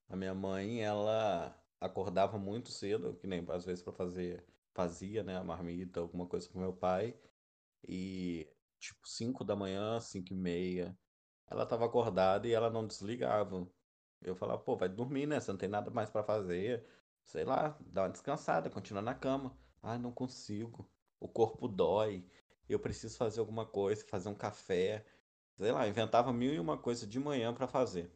A 0.09 0.17
minha 0.17 0.35
mãe, 0.35 0.83
ela 0.83 1.57
acordava 1.81 2.39
muito 2.39 2.71
cedo, 2.71 3.17
que 3.17 3.27
nem 3.27 3.45
às 3.49 3.65
vezes 3.65 3.83
pra 3.83 3.93
fazer, 3.93 4.45
fazia, 4.75 5.23
né, 5.23 5.37
a 5.39 5.45
marmita, 5.45 6.01
alguma 6.01 6.27
coisa 6.29 6.49
pro 6.49 6.61
meu 6.61 6.75
pai. 6.77 7.19
E 7.89 8.49
tipo 8.79 9.07
5 9.09 9.45
da 9.45 9.57
manhã, 9.57 10.01
5 10.01 10.33
e 10.33 10.37
meia, 10.37 10.99
ela 11.51 11.67
tava 11.67 11.87
acordada 11.87 12.47
e 12.49 12.53
ela 12.53 12.71
não 12.71 12.87
desligava. 12.87 13.67
Eu 14.23 14.35
falava, 14.37 14.61
pô, 14.61 14.77
vai 14.77 14.89
dormir, 14.89 15.27
né? 15.27 15.41
Você 15.41 15.51
não 15.51 15.59
tem 15.59 15.69
nada 15.69 15.91
mais 15.91 16.11
pra 16.11 16.23
fazer. 16.23 16.87
Sei 17.25 17.45
lá, 17.45 17.77
dá 17.81 18.03
uma 18.03 18.11
descansada, 18.11 18.71
continua 18.71 19.03
na 19.03 19.15
cama. 19.15 19.57
Ai, 19.83 19.99
não 19.99 20.13
consigo. 20.13 20.89
O 21.19 21.29
corpo 21.29 21.69
dói. 21.69 22.25
Eu 22.69 22.79
preciso 22.79 23.17
fazer 23.17 23.41
alguma 23.41 23.67
coisa, 23.67 24.05
fazer 24.07 24.29
um 24.29 24.35
café. 24.35 25.05
Sei 25.57 25.73
lá, 25.73 25.87
inventava 25.89 26.33
mil 26.33 26.53
e 26.55 26.61
uma 26.61 26.79
coisa 26.79 27.07
de 27.07 27.19
manhã 27.19 27.53
pra 27.55 27.67
fazer. 27.69 28.11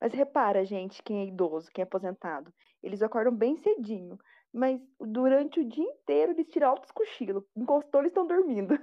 Mas 0.00 0.12
repara, 0.12 0.64
gente, 0.64 1.02
quem 1.02 1.20
é 1.20 1.26
idoso, 1.26 1.70
quem 1.72 1.82
é 1.82 1.84
aposentado, 1.84 2.52
eles 2.82 3.02
acordam 3.02 3.34
bem 3.34 3.56
cedinho, 3.56 4.18
mas 4.52 4.80
durante 5.00 5.60
o 5.60 5.68
dia 5.68 5.84
inteiro 5.84 6.32
eles 6.32 6.48
tiram 6.48 6.68
altos 6.70 6.90
cochilos. 6.90 7.44
Encostou, 7.56 8.00
eles 8.00 8.10
estão 8.10 8.26
dormindo. 8.26 8.74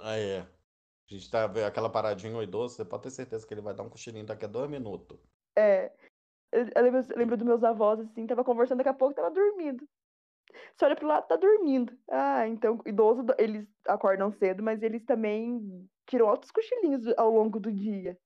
Ah, 0.00 0.16
é. 0.18 0.46
A 1.12 1.18
gente 1.18 1.30
tá 1.30 1.46
vendo 1.46 1.66
aquela 1.66 1.90
paradinha 1.90 2.34
o 2.34 2.42
idoso, 2.42 2.74
você 2.74 2.84
pode 2.86 3.02
ter 3.02 3.10
certeza 3.10 3.46
que 3.46 3.52
ele 3.52 3.60
vai 3.60 3.74
dar 3.74 3.82
um 3.82 3.90
cochilinho 3.90 4.24
daqui 4.24 4.46
a 4.46 4.48
dois 4.48 4.70
minutos. 4.70 5.18
É. 5.56 5.92
Eu, 6.50 6.82
lembro, 6.82 7.00
eu 7.00 7.18
lembro 7.18 7.36
dos 7.36 7.46
meus 7.46 7.62
avós, 7.62 8.00
assim, 8.00 8.26
tava 8.26 8.42
conversando, 8.42 8.78
daqui 8.78 8.88
a 8.88 8.94
pouco 8.94 9.14
tava 9.14 9.30
dormindo. 9.30 9.86
Você 10.74 10.86
olha 10.86 10.96
pro 10.96 11.06
lado, 11.06 11.26
tá 11.26 11.36
dormindo. 11.36 11.92
Ah, 12.10 12.48
então, 12.48 12.80
idoso, 12.86 13.26
eles 13.38 13.66
acordam 13.86 14.32
cedo, 14.32 14.62
mas 14.62 14.82
eles 14.82 15.04
também 15.04 15.86
tiram 16.06 16.28
altos 16.28 16.50
cochilinhos 16.50 17.06
ao 17.18 17.30
longo 17.30 17.60
do 17.60 17.70
dia. 17.70 18.18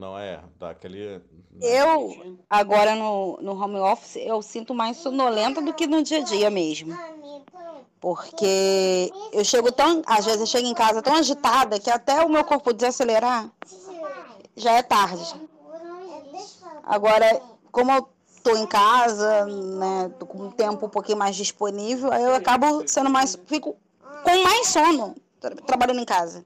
Não 0.00 0.18
é? 0.18 0.40
Dá 0.58 0.70
aquele. 0.70 1.20
Eu, 1.60 2.38
agora 2.48 2.94
no, 2.94 3.36
no 3.42 3.52
home 3.52 3.78
office, 3.78 4.16
eu 4.16 4.40
sinto 4.40 4.74
mais 4.74 4.96
sonolenta 4.96 5.60
do 5.60 5.74
que 5.74 5.86
no 5.86 6.02
dia 6.02 6.20
a 6.20 6.24
dia 6.24 6.48
mesmo. 6.50 6.96
Porque 8.00 9.12
eu 9.30 9.44
chego 9.44 9.70
tão. 9.70 10.00
Às 10.06 10.24
vezes 10.24 10.40
eu 10.40 10.46
chego 10.46 10.66
em 10.66 10.72
casa 10.74 11.02
tão 11.02 11.14
agitada 11.14 11.78
que 11.78 11.90
até 11.90 12.24
o 12.24 12.30
meu 12.30 12.42
corpo 12.44 12.72
desacelerar 12.72 13.50
já 14.56 14.72
é 14.72 14.82
tarde. 14.82 15.38
Agora, 16.82 17.42
como 17.70 17.92
eu 17.92 18.08
tô 18.42 18.56
em 18.56 18.66
casa, 18.66 19.44
né, 19.44 20.10
tô 20.18 20.24
com 20.24 20.46
um 20.46 20.50
tempo 20.50 20.86
um 20.86 20.88
pouquinho 20.88 21.18
mais 21.18 21.36
disponível, 21.36 22.10
aí 22.10 22.22
eu 22.22 22.34
acabo 22.34 22.84
sendo 22.88 23.10
mais. 23.10 23.36
fico 23.44 23.76
com 24.22 24.42
mais 24.42 24.66
sono 24.68 25.14
tra- 25.38 25.54
trabalhando 25.56 26.00
em 26.00 26.06
casa. 26.06 26.42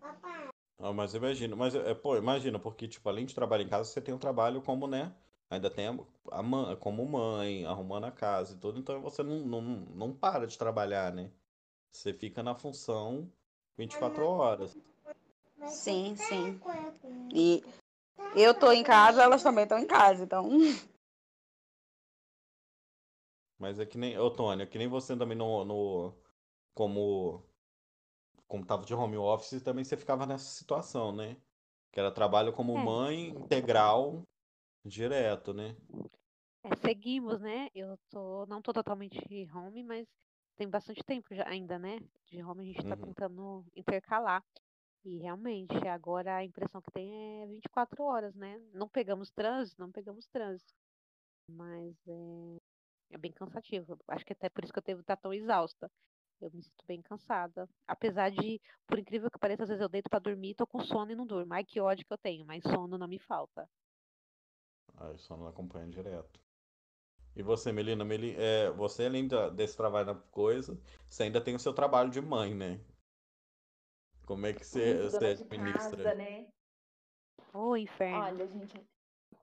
Ah, 0.87 0.93
mas 0.93 1.15
imagina, 1.15 1.57
mas 1.57 1.75
é, 1.75 1.95
pô, 1.95 2.15
imagina, 2.15 2.59
porque 2.59 2.87
tipo, 2.87 3.09
além 3.09 3.25
de 3.25 3.35
trabalhar 3.35 3.65
em 3.65 3.69
casa, 3.69 3.89
você 3.89 4.03
tem 4.03 4.13
um 4.13 4.19
trabalho 4.19 4.61
como, 4.61 4.87
né? 4.87 5.15
Ainda 5.49 5.71
tem 5.71 5.89
a, 5.89 5.97
a 6.31 6.43
mãe, 6.43 6.77
como 6.77 7.07
mãe, 7.07 7.65
arrumando 7.65 8.05
a 8.05 8.11
casa 8.11 8.53
e 8.55 8.59
tudo, 8.59 8.79
então 8.79 9.01
você 9.01 9.23
não, 9.23 9.39
não, 9.39 9.63
não 9.63 10.13
para 10.13 10.47
de 10.47 10.59
trabalhar, 10.59 11.11
né? 11.11 11.31
Você 11.91 12.13
fica 12.13 12.43
na 12.43 12.55
função 12.55 13.33
24 13.79 14.27
horas. 14.27 14.77
Sim, 15.65 16.15
sim. 16.17 16.61
E 17.33 17.63
eu 18.37 18.53
tô 18.53 18.71
em 18.71 18.83
casa, 18.83 19.23
elas 19.23 19.43
também 19.43 19.63
estão 19.63 19.79
em 19.79 19.87
casa, 19.87 20.23
então. 20.23 20.51
Mas 23.59 23.81
é 23.81 23.87
que 23.87 23.97
nem, 23.97 24.19
ô 24.19 24.31
Tônia, 24.31 24.67
que 24.67 24.77
nem 24.77 24.87
você 24.87 25.17
também 25.17 25.39
no, 25.39 25.65
no 25.65 26.15
como 26.75 27.43
como 28.49 28.67
tava 28.67 28.85
de 28.85 28.95
home 28.95 29.17
office, 29.17 29.63
também 29.63 29.85
você 29.85 29.97
ficava 29.97 30.27
nessa 30.27 30.47
situação, 30.47 31.15
né? 31.15 31.43
Que 31.93 32.01
era 32.01 32.13
trabalho 32.13 32.53
como 32.53 32.77
É. 32.77 32.85
mãe 32.85 33.29
integral 33.31 34.25
direto, 34.85 35.55
né? 35.55 35.77
É, 36.63 36.75
seguimos, 36.77 37.41
né? 37.41 37.69
Eu 37.75 37.99
tô, 38.09 38.47
não 38.47 38.63
tô 38.63 38.73
totalmente 38.73 39.19
home, 39.55 39.83
mas 39.85 40.09
tem 40.57 40.69
bastante 40.69 41.03
tempo 41.05 41.35
já 41.35 41.47
ainda, 41.49 41.79
né? 41.79 42.01
De 42.25 42.43
home 42.43 42.63
a 42.63 42.67
gente 42.73 42.87
tá 42.87 42.97
Uhum. 42.97 43.05
tentando 43.05 43.67
intercalar. 43.75 44.43
E 45.05 45.19
realmente, 45.19 45.75
agora 45.89 46.37
a 46.37 46.45
impressão 46.45 46.83
que 46.83 46.91
tem 46.93 47.43
é 47.43 47.47
24 47.47 48.05
horas, 48.05 48.35
né? 48.35 48.59
Não 48.73 48.89
pegamos 48.89 49.31
trânsito, 49.31 49.81
não 49.81 49.93
pegamos 49.93 50.27
trânsito. 50.29 50.73
Mas 51.49 51.97
é, 52.09 52.59
é 53.11 53.19
bem 53.19 53.33
cansativo. 53.33 53.99
Acho 54.09 54.25
que 54.27 54.33
até 54.35 54.49
por 54.51 54.65
isso 54.65 54.73
que 54.73 54.79
eu 54.79 54.85
devo 54.85 55.01
estar 55.03 55.17
tão 55.17 55.33
exausta. 55.35 55.91
Eu 56.45 56.51
me 56.53 56.63
sinto 56.63 56.85
bem 56.87 57.01
cansada. 57.01 57.67
Apesar 57.87 58.31
de, 58.31 58.61
por 58.87 58.99
incrível 58.99 59.31
que 59.31 59.39
pareça, 59.39 59.63
às 59.63 59.69
vezes 59.71 59.81
eu 59.83 59.89
deito 59.89 60.11
pra 60.11 60.19
dormir, 60.19 60.55
tô 60.55 60.67
com 60.67 60.81
sono 60.85 61.11
e 61.11 61.15
não 61.15 61.27
durmo. 61.27 61.55
Ai, 61.55 61.65
que 61.65 61.81
ódio 61.81 62.05
que 62.07 62.13
eu 62.13 62.19
tenho, 62.19 62.45
mas 62.45 62.63
sono 62.63 62.99
não 62.99 63.09
me 63.09 63.19
falta. 63.19 63.67
Aí 64.99 65.19
só 65.19 65.37
não 65.37 65.47
acompanha 65.47 65.89
direto. 65.89 66.39
E 67.35 67.43
você, 67.43 67.73
Melina, 67.73 68.05
Meli, 68.05 68.37
é, 68.37 68.71
você 68.71 69.07
além 69.07 69.27
da- 69.27 69.49
desse 69.49 69.77
trabalho 69.77 70.07
na 70.07 70.15
coisa, 70.15 70.79
você 71.07 71.25
ainda 71.25 71.41
tem 71.41 71.55
o 71.55 71.59
seu 71.59 71.73
trabalho 71.73 72.11
de 72.11 72.21
mãe, 72.21 72.55
né? 72.55 72.79
Como 74.27 74.47
é 74.47 74.53
que 74.53 74.65
você, 74.65 75.03
você 75.03 75.17
administra? 75.27 75.97
casa, 75.97 76.15
né? 76.15 76.47
Ô, 77.53 77.77
inferno. 77.77 78.19
Olha, 78.19 78.47
gente, 78.47 78.87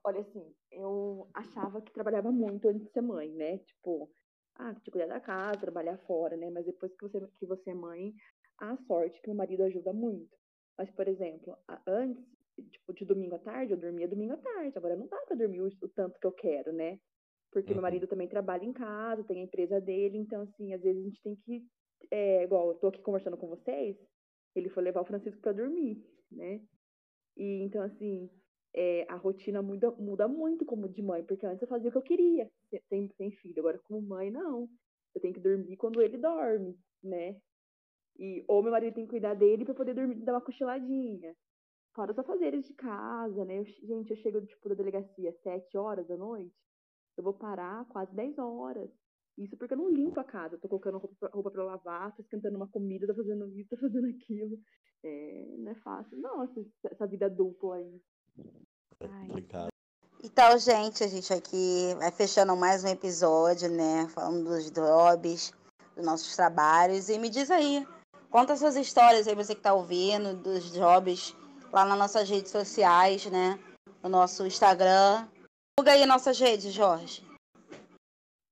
olha 0.04 0.20
assim, 0.20 0.54
eu 0.70 1.28
achava 1.34 1.82
que 1.82 1.92
trabalhava 1.92 2.30
muito 2.30 2.68
antes 2.68 2.82
de 2.86 2.90
ser 2.92 3.02
mãe, 3.02 3.28
né? 3.30 3.58
Tipo, 3.58 4.10
ah, 4.56 4.72
de 4.72 4.90
cuidar 4.90 5.06
da 5.06 5.20
casa, 5.20 5.60
trabalhar 5.60 5.98
fora, 6.06 6.36
né? 6.36 6.50
Mas 6.50 6.66
depois 6.66 6.92
que 6.94 7.02
você, 7.02 7.20
que 7.38 7.46
você 7.46 7.70
é 7.70 7.74
mãe, 7.74 8.14
a 8.58 8.76
sorte 8.86 9.20
que 9.20 9.28
meu 9.28 9.36
marido 9.36 9.62
ajuda 9.64 9.92
muito. 9.92 10.36
Mas, 10.78 10.90
por 10.90 11.08
exemplo, 11.08 11.56
antes, 11.86 12.24
tipo, 12.70 12.92
de 12.94 13.04
domingo 13.04 13.34
à 13.36 13.38
tarde, 13.38 13.72
eu 13.72 13.78
dormia 13.78 14.08
domingo 14.08 14.34
à 14.34 14.36
tarde. 14.38 14.76
Agora 14.76 14.96
não 14.96 15.06
dá 15.06 15.18
pra 15.26 15.36
dormir 15.36 15.60
o, 15.62 15.66
o 15.66 15.88
tanto 15.88 16.18
que 16.20 16.26
eu 16.26 16.32
quero, 16.32 16.72
né? 16.72 16.98
Porque 17.50 17.68
meu 17.74 17.76
Uhum. 17.76 17.82
marido 17.82 18.06
também 18.06 18.28
trabalha 18.28 18.64
em 18.64 18.72
casa, 18.72 19.24
tem 19.24 19.40
a 19.40 19.44
empresa 19.44 19.80
dele, 19.80 20.18
então, 20.18 20.42
assim, 20.42 20.72
às 20.74 20.82
vezes 20.82 21.00
a 21.02 21.04
gente 21.04 21.22
tem 21.22 21.36
que. 21.36 21.66
É, 22.10 22.42
igual, 22.44 22.68
eu 22.70 22.74
tô 22.76 22.88
aqui 22.88 23.00
conversando 23.02 23.36
com 23.36 23.48
vocês, 23.48 23.96
ele 24.54 24.68
foi 24.70 24.82
levar 24.82 25.02
o 25.02 25.04
Francisco 25.06 25.40
pra 25.40 25.52
dormir, 25.52 26.04
né? 26.30 26.60
E 27.36 27.62
então, 27.62 27.82
assim, 27.82 28.30
é, 28.74 29.06
a 29.10 29.16
rotina 29.16 29.62
muda, 29.62 29.90
muda 29.92 30.28
muito 30.28 30.64
como 30.66 30.88
de 30.88 31.02
mãe, 31.02 31.24
porque 31.24 31.46
antes 31.46 31.62
eu 31.62 31.68
fazia 31.68 31.88
o 31.88 31.92
que 31.92 31.98
eu 31.98 32.02
queria, 32.02 32.50
se- 32.70 32.82
sem, 32.88 33.08
sem 33.16 33.30
filho. 33.32 33.58
Agora, 33.60 33.78
como 33.84 34.00
mãe, 34.02 34.30
não. 34.30 34.68
Eu 35.14 35.20
tenho 35.20 35.34
que 35.34 35.40
dormir 35.40 35.76
quando 35.76 36.00
ele 36.02 36.18
dorme, 36.18 36.78
né? 37.02 37.36
E, 38.18 38.44
ou 38.48 38.62
meu 38.62 38.72
marido 38.72 38.94
tem 38.94 39.04
que 39.04 39.10
cuidar 39.10 39.34
dele 39.34 39.64
pra 39.64 39.74
poder 39.74 39.94
dormir, 39.94 40.16
dar 40.24 40.32
uma 40.34 40.40
cochiladinha. 40.40 41.34
Fora 41.94 42.12
os 42.12 42.18
afazeres 42.18 42.66
de 42.66 42.74
casa, 42.74 43.44
né? 43.44 43.58
Eu 43.60 43.64
gente, 43.64 44.10
eu 44.12 44.16
chego, 44.18 44.40
tipo, 44.46 44.68
da 44.68 44.74
delegacia 44.74 45.32
7 45.42 45.76
horas 45.78 46.06
da 46.08 46.16
noite, 46.16 46.54
eu 47.16 47.24
vou 47.24 47.34
parar 47.34 47.84
quase 47.86 48.14
10 48.14 48.38
horas. 48.38 48.90
Isso 49.38 49.56
porque 49.56 49.74
eu 49.74 49.78
não 49.78 49.90
limpo 49.90 50.20
a 50.20 50.24
casa. 50.24 50.58
Tô 50.58 50.68
colocando 50.68 50.98
roupa 50.98 51.16
pra, 51.20 51.28
roupa 51.30 51.50
pra 51.50 51.64
lavar, 51.64 52.14
tô 52.16 52.22
esquentando 52.22 52.56
uma 52.56 52.68
comida, 52.68 53.06
tô 53.06 53.14
fazendo 53.14 53.48
isso, 53.48 53.70
tô 53.70 53.76
fazendo 53.78 54.06
aquilo. 54.16 54.58
É, 55.04 55.56
não 55.58 55.72
é 55.72 55.74
fácil. 55.76 56.18
Nossa, 56.20 56.64
essa 56.84 57.06
vida 57.06 57.28
dupla 57.30 57.76
aí. 57.76 58.00
É 58.38 59.06
Ai. 59.06 59.26
complicado. 59.26 59.68
Então, 60.22 60.56
gente, 60.56 61.02
a 61.02 61.08
gente 61.08 61.32
aqui 61.32 61.94
vai 61.98 62.10
fechando 62.12 62.56
mais 62.56 62.84
um 62.84 62.88
episódio, 62.88 63.68
né? 63.68 64.08
Falando 64.08 64.44
dos 64.44 64.70
jobs, 64.70 65.52
dos 65.96 66.04
nossos 66.04 66.36
trabalhos. 66.36 67.08
E 67.08 67.18
me 67.18 67.28
diz 67.28 67.50
aí, 67.50 67.86
conta 68.30 68.56
suas 68.56 68.76
histórias 68.76 69.26
aí, 69.26 69.34
você 69.34 69.54
que 69.54 69.60
tá 69.60 69.74
ouvindo, 69.74 70.36
dos 70.36 70.70
jobs, 70.72 71.34
lá 71.72 71.84
nas 71.84 71.98
nossas 71.98 72.28
redes 72.30 72.52
sociais, 72.52 73.26
né? 73.26 73.58
No 74.02 74.08
nosso 74.08 74.46
Instagram. 74.46 75.28
Divulga 75.76 75.92
aí 75.92 76.06
nossas 76.06 76.38
redes, 76.38 76.72
Jorge. 76.72 77.26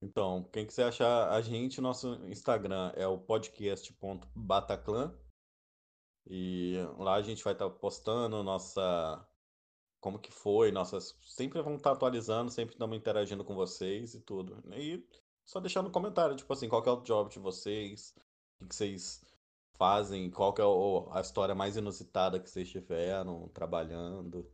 Então, 0.02 0.48
quem 0.50 0.66
quiser 0.66 0.88
achar 0.88 1.30
a 1.30 1.40
gente, 1.42 1.80
nosso 1.80 2.14
Instagram 2.26 2.90
é 2.96 3.06
o 3.06 3.18
podcast.bataclan. 3.18 5.14
E 6.26 6.76
lá 6.98 7.14
a 7.14 7.22
gente 7.22 7.44
vai 7.44 7.52
estar 7.52 7.68
postando 7.70 8.42
nossa. 8.42 9.24
Como 10.00 10.18
que 10.18 10.32
foi, 10.32 10.72
nossas. 10.72 11.16
Sempre 11.22 11.60
vamos 11.62 11.78
estar 11.78 11.92
atualizando, 11.92 12.50
sempre 12.50 12.74
estamos 12.74 12.96
interagindo 12.96 13.44
com 13.44 13.54
vocês 13.54 14.14
e 14.14 14.20
tudo. 14.20 14.62
E 14.74 15.06
só 15.44 15.60
deixar 15.60 15.82
no 15.82 15.90
comentário, 15.90 16.36
tipo 16.36 16.52
assim, 16.52 16.68
qual 16.68 16.82
que 16.82 16.88
é 16.88 16.92
o 16.92 17.02
job 17.02 17.30
de 17.30 17.38
vocês, 17.38 18.14
o 18.60 18.66
que 18.66 18.74
vocês 18.74 19.24
fazem, 19.76 20.30
qual 20.30 20.52
que 20.52 20.60
é 20.60 20.64
a 21.12 21.20
história 21.20 21.54
mais 21.54 21.76
inusitada 21.76 22.38
que 22.38 22.50
vocês 22.50 22.68
tiveram 22.68 23.48
trabalhando. 23.48 24.50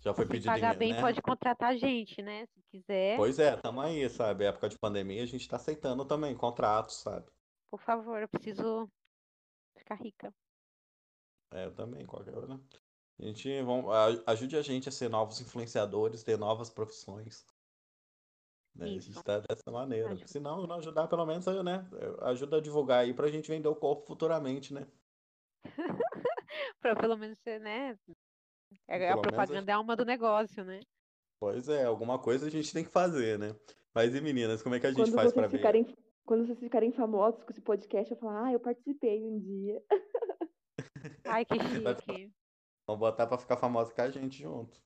Já 0.00 0.14
foi 0.14 0.26
Se 0.26 0.30
pedido 0.30 0.52
pagar 0.52 0.74
em, 0.74 0.78
bem, 0.78 0.92
né? 0.92 1.00
pode 1.00 1.20
contratar 1.22 1.70
a 1.70 1.76
gente, 1.76 2.22
né? 2.22 2.46
Se 2.46 2.62
quiser, 2.70 3.16
Pois 3.16 3.38
é, 3.38 3.56
tamo 3.56 3.80
aí, 3.80 4.08
sabe? 4.08 4.44
Época 4.44 4.68
de 4.68 4.78
pandemia, 4.78 5.22
a 5.22 5.26
gente 5.26 5.48
tá 5.48 5.56
aceitando 5.56 6.04
também 6.04 6.36
contratos, 6.36 6.96
sabe? 6.96 7.26
por 7.70 7.80
favor, 7.80 8.20
eu 8.20 8.28
preciso 8.28 8.90
ficar 9.76 9.96
rica. 9.96 10.34
É, 11.52 11.66
eu 11.66 11.74
também, 11.74 12.04
qualquer 12.06 12.36
hora. 12.36 12.60
A 13.20 13.24
gente, 13.24 13.62
vão, 13.62 13.90
a- 13.90 14.22
ajude 14.26 14.56
a 14.56 14.62
gente 14.62 14.88
a 14.88 14.92
ser 14.92 15.08
novos 15.08 15.40
influenciadores, 15.40 16.22
ter 16.22 16.38
novas 16.38 16.70
profissões. 16.70 17.44
Né? 18.74 18.86
A 18.86 18.88
gente 18.90 19.10
Isso. 19.10 19.22
tá 19.24 19.40
dessa 19.40 19.70
maneira. 19.72 20.10
Ajuda. 20.12 20.26
Se 20.28 20.38
não, 20.38 20.66
não 20.66 20.76
ajudar, 20.76 21.08
pelo 21.08 21.26
menos, 21.26 21.44
né? 21.64 21.88
Ajuda 22.22 22.58
a 22.58 22.60
divulgar 22.60 23.00
aí 23.00 23.12
pra 23.12 23.28
gente 23.28 23.48
vender 23.50 23.66
o 23.68 23.74
corpo 23.74 24.06
futuramente, 24.06 24.72
né? 24.72 24.86
Pra 26.80 26.94
pelo 26.94 27.16
menos 27.16 27.38
ser, 27.40 27.58
né? 27.60 27.98
É, 28.86 28.98
Pelo 28.98 29.18
a 29.18 29.22
propaganda 29.22 29.72
é 29.72 29.74
a 29.74 29.78
alma 29.78 29.96
do 29.96 30.04
negócio, 30.04 30.64
né? 30.64 30.80
Pois 31.40 31.68
é, 31.68 31.84
alguma 31.84 32.18
coisa 32.18 32.46
a 32.46 32.50
gente 32.50 32.72
tem 32.72 32.84
que 32.84 32.90
fazer, 32.90 33.38
né? 33.38 33.54
Mas 33.94 34.14
e 34.14 34.20
meninas, 34.20 34.62
como 34.62 34.74
é 34.76 34.80
que 34.80 34.86
a 34.86 34.90
gente 34.90 34.98
Quando 35.00 35.14
faz 35.14 35.32
pra 35.32 35.42
vocês 35.42 35.52
ver? 35.52 35.58
ficarem, 35.58 35.96
quando 36.24 36.46
vocês 36.46 36.58
ficarem 36.58 36.92
famosos 36.92 37.42
com 37.42 37.50
esse 37.50 37.60
podcast, 37.60 38.10
eu 38.12 38.16
falar, 38.18 38.46
ah, 38.46 38.52
eu 38.52 38.60
participei 38.60 39.24
um 39.24 39.38
dia. 39.40 39.82
Ai, 41.24 41.44
que 41.44 41.54
chique. 41.96 42.32
Vamos 42.88 43.00
botar 43.00 43.26
pra 43.26 43.36
ficar 43.36 43.58
famosa 43.58 43.92
com 43.94 44.00
a 44.00 44.10
gente 44.10 44.42
junto. 44.42 44.80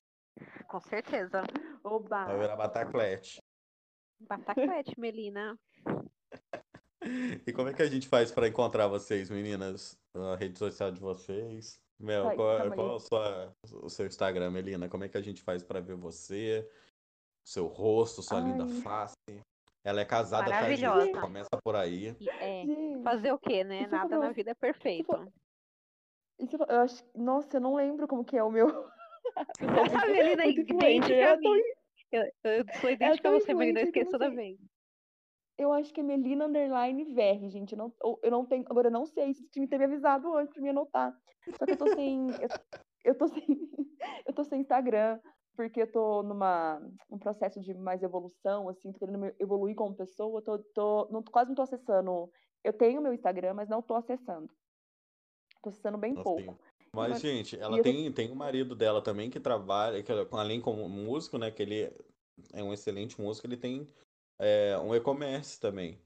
Com 0.67 0.79
certeza. 0.81 1.41
Oba! 1.83 2.25
Vai 2.25 2.37
virar 2.39 2.55
bataclete. 2.57 3.41
Bataclete, 4.19 4.99
Melina. 4.99 5.57
E 7.45 7.51
como 7.51 7.67
é 7.67 7.73
que 7.73 7.81
a 7.81 7.89
gente 7.89 8.07
faz 8.07 8.31
pra 8.31 8.47
encontrar 8.47 8.87
vocês, 8.87 9.29
meninas? 9.29 9.97
A 10.15 10.37
rede 10.37 10.57
social 10.57 10.89
de 10.89 11.01
vocês? 11.01 11.77
Mel, 11.99 12.23
Vai, 12.23 12.35
qual, 12.37 12.57
calma 12.59 12.75
qual 12.75 12.91
é 12.93 12.95
a 12.95 12.99
sua- 12.99 13.53
o 13.83 13.89
seu 13.89 14.07
Instagram, 14.07 14.51
Melina? 14.51 14.87
Como 14.87 15.03
é 15.03 15.09
que 15.09 15.17
a 15.17 15.21
gente 15.21 15.41
faz 15.41 15.61
pra 15.61 15.81
ver 15.81 15.97
você? 15.97 16.65
Seu 17.45 17.67
rosto, 17.67 18.21
sua 18.21 18.39
linda 18.39 18.63
Ai. 18.63 18.81
face. 18.81 19.41
Ela 19.85 19.99
é 19.99 20.05
casada 20.05 20.45
com 20.45 20.51
a 20.53 20.69
gente, 20.69 20.81
Maravilhosa. 20.81 21.19
começa 21.21 21.49
por 21.61 21.75
aí. 21.75 22.15
É, 22.39 22.63
fazer 23.03 23.33
o 23.33 23.37
quê, 23.37 23.65
né? 23.65 23.83
Eu 23.83 23.89
Nada 23.89 24.17
na 24.17 24.31
vida 24.31 24.51
é 24.51 24.55
perfeito. 24.55 25.11
Se 26.39 26.55
eu, 26.55 26.65
acho, 26.81 27.03
nossa, 27.15 27.57
eu 27.57 27.61
não 27.61 27.75
lembro 27.75 28.07
como 28.07 28.23
que 28.25 28.37
é 28.37 28.43
o 28.43 28.51
meu. 28.51 28.67
A 28.69 30.07
Melina 30.07 30.43
é 30.43 30.49
idêntica 30.49 31.13
eu 31.15 31.41
tô. 31.41 31.55
Eu, 32.11 32.23
eu 32.43 32.65
sou 32.79 32.89
idêntica 32.89 33.29
a 33.29 33.31
você, 33.31 33.53
Melina. 33.53 33.79
Eu 33.81 33.85
esqueço 33.85 34.11
toda 34.11 34.29
vez. 34.29 34.59
Eu 35.57 35.71
acho 35.71 35.93
que 35.93 35.99
é 36.01 36.03
Melina 36.03 36.45
Underline 36.45 37.03
VR, 37.13 37.47
gente. 37.49 37.73
Eu 37.73 37.77
não, 37.77 37.93
eu- 38.23 38.31
não 38.31 38.45
tenho. 38.45 38.65
Agora 38.69 38.87
eu 38.87 38.91
não 38.91 39.05
sei 39.05 39.33
se 39.33 39.43
o 39.43 39.47
time 39.49 39.67
teve 39.67 39.83
avisado 39.85 40.35
antes 40.35 40.53
pra 40.53 40.61
me 40.63 40.69
anotar. 40.69 41.15
Só 41.57 41.65
que 41.65 41.73
eu 41.73 41.77
tô 41.77 41.87
sem. 41.95 42.27
Eu, 42.31 42.49
eu 43.05 43.15
tô 43.17 43.27
sem. 43.47 43.69
Eu 44.25 44.33
tô 44.33 44.43
sem 44.43 44.61
Instagram, 44.61 45.19
porque 45.55 45.81
eu 45.83 45.91
tô 45.91 46.23
numa 46.23 46.81
um 47.09 47.17
processo 47.17 47.59
de 47.61 47.73
mais 47.73 48.01
evolução, 48.03 48.67
assim, 48.69 48.91
tô 48.91 48.99
querendo 48.99 49.19
me 49.19 49.33
evoluir 49.39 49.75
como 49.75 49.95
pessoa. 49.95 50.41
Tô, 50.41 50.57
tô, 50.59 51.07
não, 51.11 51.21
quase 51.23 51.49
não 51.49 51.55
tô 51.55 51.61
acessando. 51.61 52.29
Eu 52.63 52.73
tenho 52.73 53.01
meu 53.01 53.13
Instagram, 53.13 53.53
mas 53.53 53.69
não 53.69 53.81
tô 53.81 53.95
acessando. 53.95 54.49
Tô 55.63 55.69
acessando 55.69 55.97
bem 55.97 56.11
Nossa, 56.13 56.23
pouco. 56.25 56.41
tem- 56.43 56.55
Mas, 56.95 57.09
Mas- 57.13 57.21
gente, 57.21 57.57
ela 57.59 57.77
eu 57.77 57.81
tem, 57.83 58.11
tem 58.11 58.29
o 58.31 58.35
marido 58.35 58.75
dela 58.75 59.01
também 59.01 59.29
que 59.29 59.39
trabalha, 59.39 60.03
que 60.03 60.11
além 60.31 60.61
como 60.61 60.87
músico, 60.87 61.39
né? 61.39 61.49
Que 61.49 61.63
ele 61.63 61.91
é 62.53 62.61
um 62.61 62.71
excelente 62.71 63.19
músico, 63.19 63.47
ele 63.47 63.57
tem 63.57 63.87
é, 64.37 64.77
um 64.77 64.93
e-commerce 64.93 65.59
também. 65.59 65.97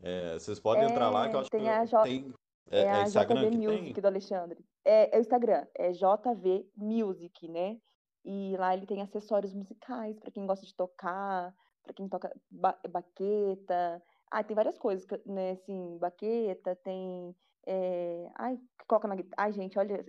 É, 0.00 0.34
vocês 0.34 0.58
podem 0.58 0.84
entrar 0.84 1.10
lá, 1.10 1.28
que 1.28 1.34
eu 1.36 1.38
É, 1.38 1.42
acho 1.42 1.50
tem 1.50 1.60
que 1.62 1.68
a 1.68 1.84
J- 1.84 2.02
tem. 2.02 2.34
É, 2.70 2.80
É, 2.80 2.84
é 2.84 2.90
a 2.92 3.02
Instagram 3.02 3.40
JV 3.42 3.50
que 3.50 3.66
tem? 3.66 3.78
Music 3.80 4.00
do 4.00 4.06
Alexandre. 4.06 4.64
É, 4.84 5.14
é 5.14 5.18
o 5.18 5.20
Instagram, 5.20 5.66
é 5.74 5.92
JV 5.92 6.66
Music, 6.76 7.48
né? 7.48 7.78
E 8.24 8.56
lá 8.58 8.74
ele 8.74 8.86
tem 8.86 9.00
acessórios 9.02 9.52
musicais 9.54 10.18
para 10.18 10.30
quem 10.30 10.46
gosta 10.46 10.64
de 10.66 10.74
tocar, 10.74 11.54
para 11.82 11.92
quem 11.94 12.08
toca 12.08 12.34
ba 12.50 12.78
baqueta. 12.88 14.02
Ah, 14.30 14.42
tem 14.42 14.54
várias 14.54 14.78
coisas, 14.78 15.06
né? 15.26 15.52
Assim, 15.52 15.96
baqueta, 15.98 16.74
tem. 16.76 17.34
É, 17.70 18.30
Ai, 18.36 18.56
que 18.56 18.86
coloca 18.86 19.06
na 19.06 19.14
guitarra. 19.14 19.46
Ai, 19.46 19.52
gente, 19.52 19.78
olha, 19.78 20.02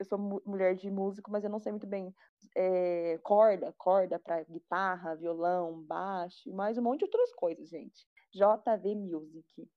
eu, 0.00 0.04
sou 0.04 0.18
mu- 0.18 0.42
mulher 0.44 0.74
de 0.74 0.90
músico, 0.90 1.30
mas 1.30 1.44
eu 1.44 1.50
não 1.50 1.60
sei 1.60 1.70
muito 1.70 1.86
bem. 1.86 2.12
É, 2.56 3.18
corda, 3.22 3.72
corda 3.78 4.18
para 4.18 4.42
guitarra, 4.42 5.14
violão, 5.14 5.80
baixo, 5.84 6.52
mais 6.52 6.76
um 6.76 6.82
monte 6.82 7.00
de 7.00 7.04
outras 7.04 7.32
coisas, 7.34 7.68
gente. 7.68 8.04
JV 8.34 8.96
Music. 8.96 9.70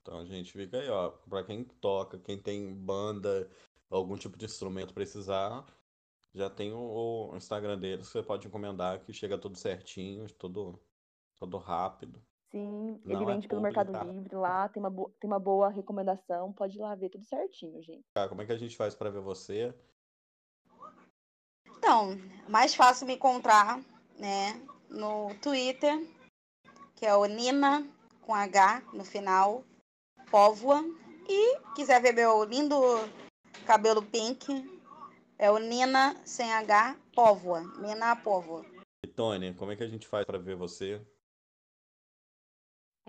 Então, 0.00 0.24
gente, 0.24 0.52
fica 0.52 0.78
aí, 0.78 0.88
ó. 0.88 1.10
Pra 1.10 1.42
quem 1.42 1.64
toca, 1.64 2.18
quem 2.18 2.40
tem 2.40 2.72
banda, 2.72 3.50
algum 3.90 4.16
tipo 4.16 4.38
de 4.38 4.44
instrumento 4.44 4.94
precisar, 4.94 5.66
já 6.32 6.48
tem 6.48 6.72
o, 6.72 7.34
Instagram 7.36 7.78
deles, 7.78 8.08
você 8.08 8.22
pode 8.22 8.46
encomendar 8.46 9.04
que 9.04 9.12
chega 9.12 9.36
tudo 9.38 9.58
certinho, 9.58 10.26
tudo, 10.34 10.80
tudo 11.38 11.58
rápido. 11.58 12.22
Sim, 12.50 13.00
Não 13.04 13.14
ele 13.14 13.22
é 13.22 13.34
vende 13.34 13.46
pelo 13.46 13.60
Mercado 13.60 13.92
complicado. 13.92 14.12
Livre 14.12 14.34
lá, 14.34 14.68
tem 14.68 14.82
uma, 14.82 14.90
tem 15.20 15.30
uma 15.30 15.38
boa 15.38 15.68
recomendação, 15.68 16.52
pode 16.52 16.76
ir 16.76 16.80
lá 16.80 16.94
ver 16.96 17.08
tudo 17.08 17.24
certinho, 17.24 17.80
gente. 17.80 18.04
Cara, 18.14 18.28
como 18.28 18.42
é 18.42 18.46
que 18.46 18.52
a 18.52 18.58
gente 18.58 18.76
faz 18.76 18.94
pra 18.94 19.08
ver 19.08 19.20
você? 19.20 19.72
Então, 21.78 22.18
mais 22.48 22.74
fácil 22.74 23.06
me 23.06 23.14
encontrar, 23.14 23.80
né, 24.18 24.60
no 24.88 25.32
Twitter, 25.36 26.04
que 26.96 27.06
é 27.06 27.14
o 27.14 27.24
Nina 27.24 27.86
com 28.20 28.34
H 28.34 28.82
no 28.92 29.04
final, 29.04 29.64
Póvoa. 30.30 30.82
E 31.28 31.58
quiser 31.76 32.02
ver 32.02 32.12
meu 32.12 32.42
lindo 32.42 32.76
cabelo 33.64 34.02
pink, 34.02 34.44
é 35.38 35.48
o 35.50 35.58
Nina 35.58 36.16
sem 36.24 36.52
H, 36.52 36.96
Póvoa. 37.14 37.60
Nina 37.78 38.16
Póvoa. 38.16 38.66
E 39.04 39.06
Tony, 39.06 39.54
como 39.54 39.70
é 39.70 39.76
que 39.76 39.84
a 39.84 39.88
gente 39.88 40.08
faz 40.08 40.26
pra 40.26 40.36
ver 40.36 40.56
você? 40.56 41.00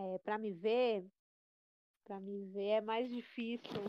É, 0.02 0.18
para 0.20 0.38
me 0.38 0.52
ver, 0.52 1.06
para 2.06 2.20
me 2.20 2.46
ver 2.48 2.68
é 2.68 2.82
mais 2.82 3.10
difícil. 3.12 3.84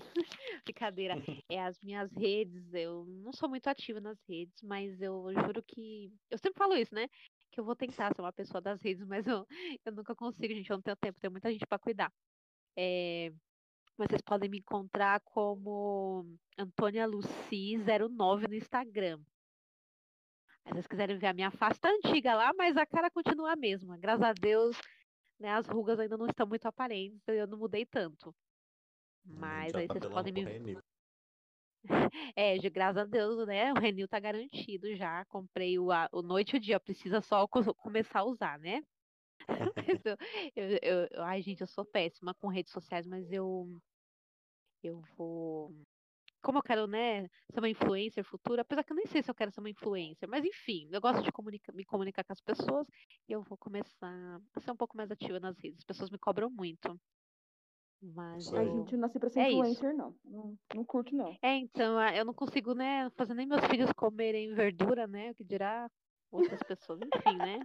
Brincadeira. 0.64 1.14
É 1.50 1.60
as 1.60 1.78
minhas 1.82 2.10
redes, 2.12 2.72
eu 2.72 3.04
não 3.06 3.32
sou 3.32 3.48
muito 3.48 3.66
ativa 3.68 4.00
nas 4.00 4.18
redes, 4.28 4.62
mas 4.62 5.00
eu 5.00 5.32
juro 5.34 5.62
que 5.62 6.12
eu 6.30 6.38
sempre 6.38 6.58
falo 6.58 6.74
isso, 6.76 6.94
né? 6.94 7.08
Que 7.50 7.60
eu 7.60 7.64
vou 7.64 7.76
tentar 7.76 8.14
ser 8.14 8.22
uma 8.22 8.32
pessoa 8.32 8.60
das 8.60 8.80
redes, 8.82 9.04
mas 9.08 9.26
eu, 9.26 9.46
eu 9.84 9.92
nunca 9.92 10.14
consigo, 10.14 10.54
gente, 10.54 10.70
eu 10.70 10.76
não 10.76 10.82
tenho 10.82 10.96
tempo, 10.96 11.20
tem 11.20 11.30
muita 11.30 11.50
gente 11.52 11.66
para 11.66 11.78
cuidar. 11.78 12.12
É, 12.76 13.32
mas 13.98 14.08
vocês 14.10 14.22
podem 14.22 14.48
me 14.48 14.58
encontrar 14.58 15.20
como 15.20 16.26
Antônia 16.58 17.06
Luci 17.06 17.76
09 17.78 18.48
no 18.48 18.54
Instagram. 18.54 19.20
Aí, 20.64 20.70
Se 20.70 20.74
vocês 20.74 20.86
quiserem 20.86 21.18
ver 21.18 21.26
a 21.26 21.34
minha 21.34 21.50
face, 21.50 21.80
tá 21.80 21.90
antiga 21.90 22.34
lá, 22.34 22.52
mas 22.56 22.76
a 22.76 22.86
cara 22.86 23.10
continua 23.10 23.52
a 23.52 23.56
mesma. 23.56 23.98
Graças 23.98 24.22
a 24.22 24.32
Deus, 24.32 24.76
né, 25.42 25.50
as 25.50 25.66
rugas 25.66 25.98
ainda 26.00 26.16
não 26.16 26.26
estão 26.26 26.46
muito 26.46 26.66
aparentes, 26.66 27.20
eu 27.28 27.46
não 27.46 27.58
mudei 27.58 27.84
tanto. 27.86 28.34
Mas 29.24 29.72
já 29.72 29.78
aí 29.80 29.88
tá 29.88 29.94
vocês 29.94 30.06
podem 30.12 30.32
me 30.32 30.42
Renil. 30.44 30.80
é, 32.36 32.58
de 32.58 32.70
graças 32.70 32.98
a 33.02 33.04
Deus, 33.04 33.46
né? 33.46 33.72
O 33.72 33.78
Renil 33.78 34.08
tá 34.08 34.20
garantido 34.20 34.94
já. 34.96 35.24
Comprei 35.26 35.78
o, 35.78 35.90
a- 35.92 36.08
o 36.12 36.22
noite 36.22 36.54
e 36.54 36.56
o 36.58 36.60
dia, 36.60 36.80
precisa 36.80 37.20
só 37.20 37.46
co- 37.48 37.74
começar 37.74 38.20
a 38.20 38.24
usar, 38.24 38.58
né? 38.58 38.82
Mas 39.76 40.04
eu, 40.04 40.16
eu- 40.56 41.08
eu- 41.12 41.22
ai, 41.24 41.42
gente, 41.42 41.60
eu 41.60 41.66
sou 41.66 41.84
péssima 41.84 42.34
com 42.34 42.48
redes 42.48 42.72
sociais, 42.72 43.06
mas 43.06 43.30
eu 43.32 43.80
eu 44.82 45.00
vou 45.16 45.72
como 46.42 46.58
eu 46.58 46.62
quero, 46.62 46.86
né, 46.86 47.22
ser 47.52 47.60
uma 47.60 47.68
influencer 47.68 48.24
futura, 48.24 48.62
apesar 48.62 48.84
que 48.84 48.92
eu 48.92 48.96
nem 48.96 49.06
sei 49.06 49.22
se 49.22 49.30
eu 49.30 49.34
quero 49.34 49.50
ser 49.52 49.60
uma 49.60 49.70
influencer, 49.70 50.28
mas 50.28 50.44
enfim, 50.44 50.88
eu 50.92 51.00
gosto 51.00 51.22
de 51.22 51.32
comunica 51.32 51.72
me 51.72 51.84
comunicar 51.84 52.24
com 52.24 52.32
as 52.32 52.40
pessoas 52.40 52.86
e 53.28 53.32
eu 53.32 53.42
vou 53.42 53.56
começar 53.58 54.40
a 54.54 54.60
ser 54.60 54.70
um 54.72 54.76
pouco 54.76 54.96
mais 54.96 55.10
ativa 55.10 55.40
nas 55.40 55.56
redes. 55.58 55.78
As 55.78 55.84
pessoas 55.84 56.10
me 56.10 56.18
cobram 56.18 56.50
muito. 56.50 56.98
Mas 58.02 58.52
A 58.52 58.64
eu... 58.64 58.64
gente 58.64 58.92
não 58.92 59.00
nasce 59.00 59.18
pra 59.18 59.30
ser 59.30 59.40
É 59.40 59.52
influencer, 59.52 59.94
não. 59.96 60.14
não. 60.24 60.58
Não 60.74 60.84
curto, 60.84 61.14
não. 61.14 61.36
É, 61.42 61.56
então, 61.56 61.98
a- 61.98 62.14
eu 62.16 62.24
não 62.24 62.34
consigo, 62.34 62.74
né, 62.74 63.08
fazer 63.10 63.34
nem 63.34 63.46
meus 63.46 63.64
filhos 63.66 63.92
comerem 63.92 64.54
verdura, 64.54 65.06
né, 65.06 65.30
o 65.30 65.34
que 65.34 65.44
dirá 65.44 65.88
outras 66.30 66.62
pessoas, 66.62 67.00
enfim, 67.00 67.36
né. 67.36 67.58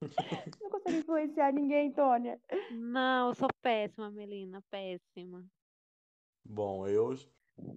Não 0.62 0.70
consegue 0.70 0.98
influenciar 0.98 1.52
ninguém, 1.52 1.92
Tônia. 1.92 2.40
Não, 2.70 3.28
eu 3.28 3.34
sou 3.34 3.48
péssima, 3.62 4.10
Melina, 4.10 4.62
péssima. 4.70 5.44
Bom, 6.44 6.86
eu 6.88 7.14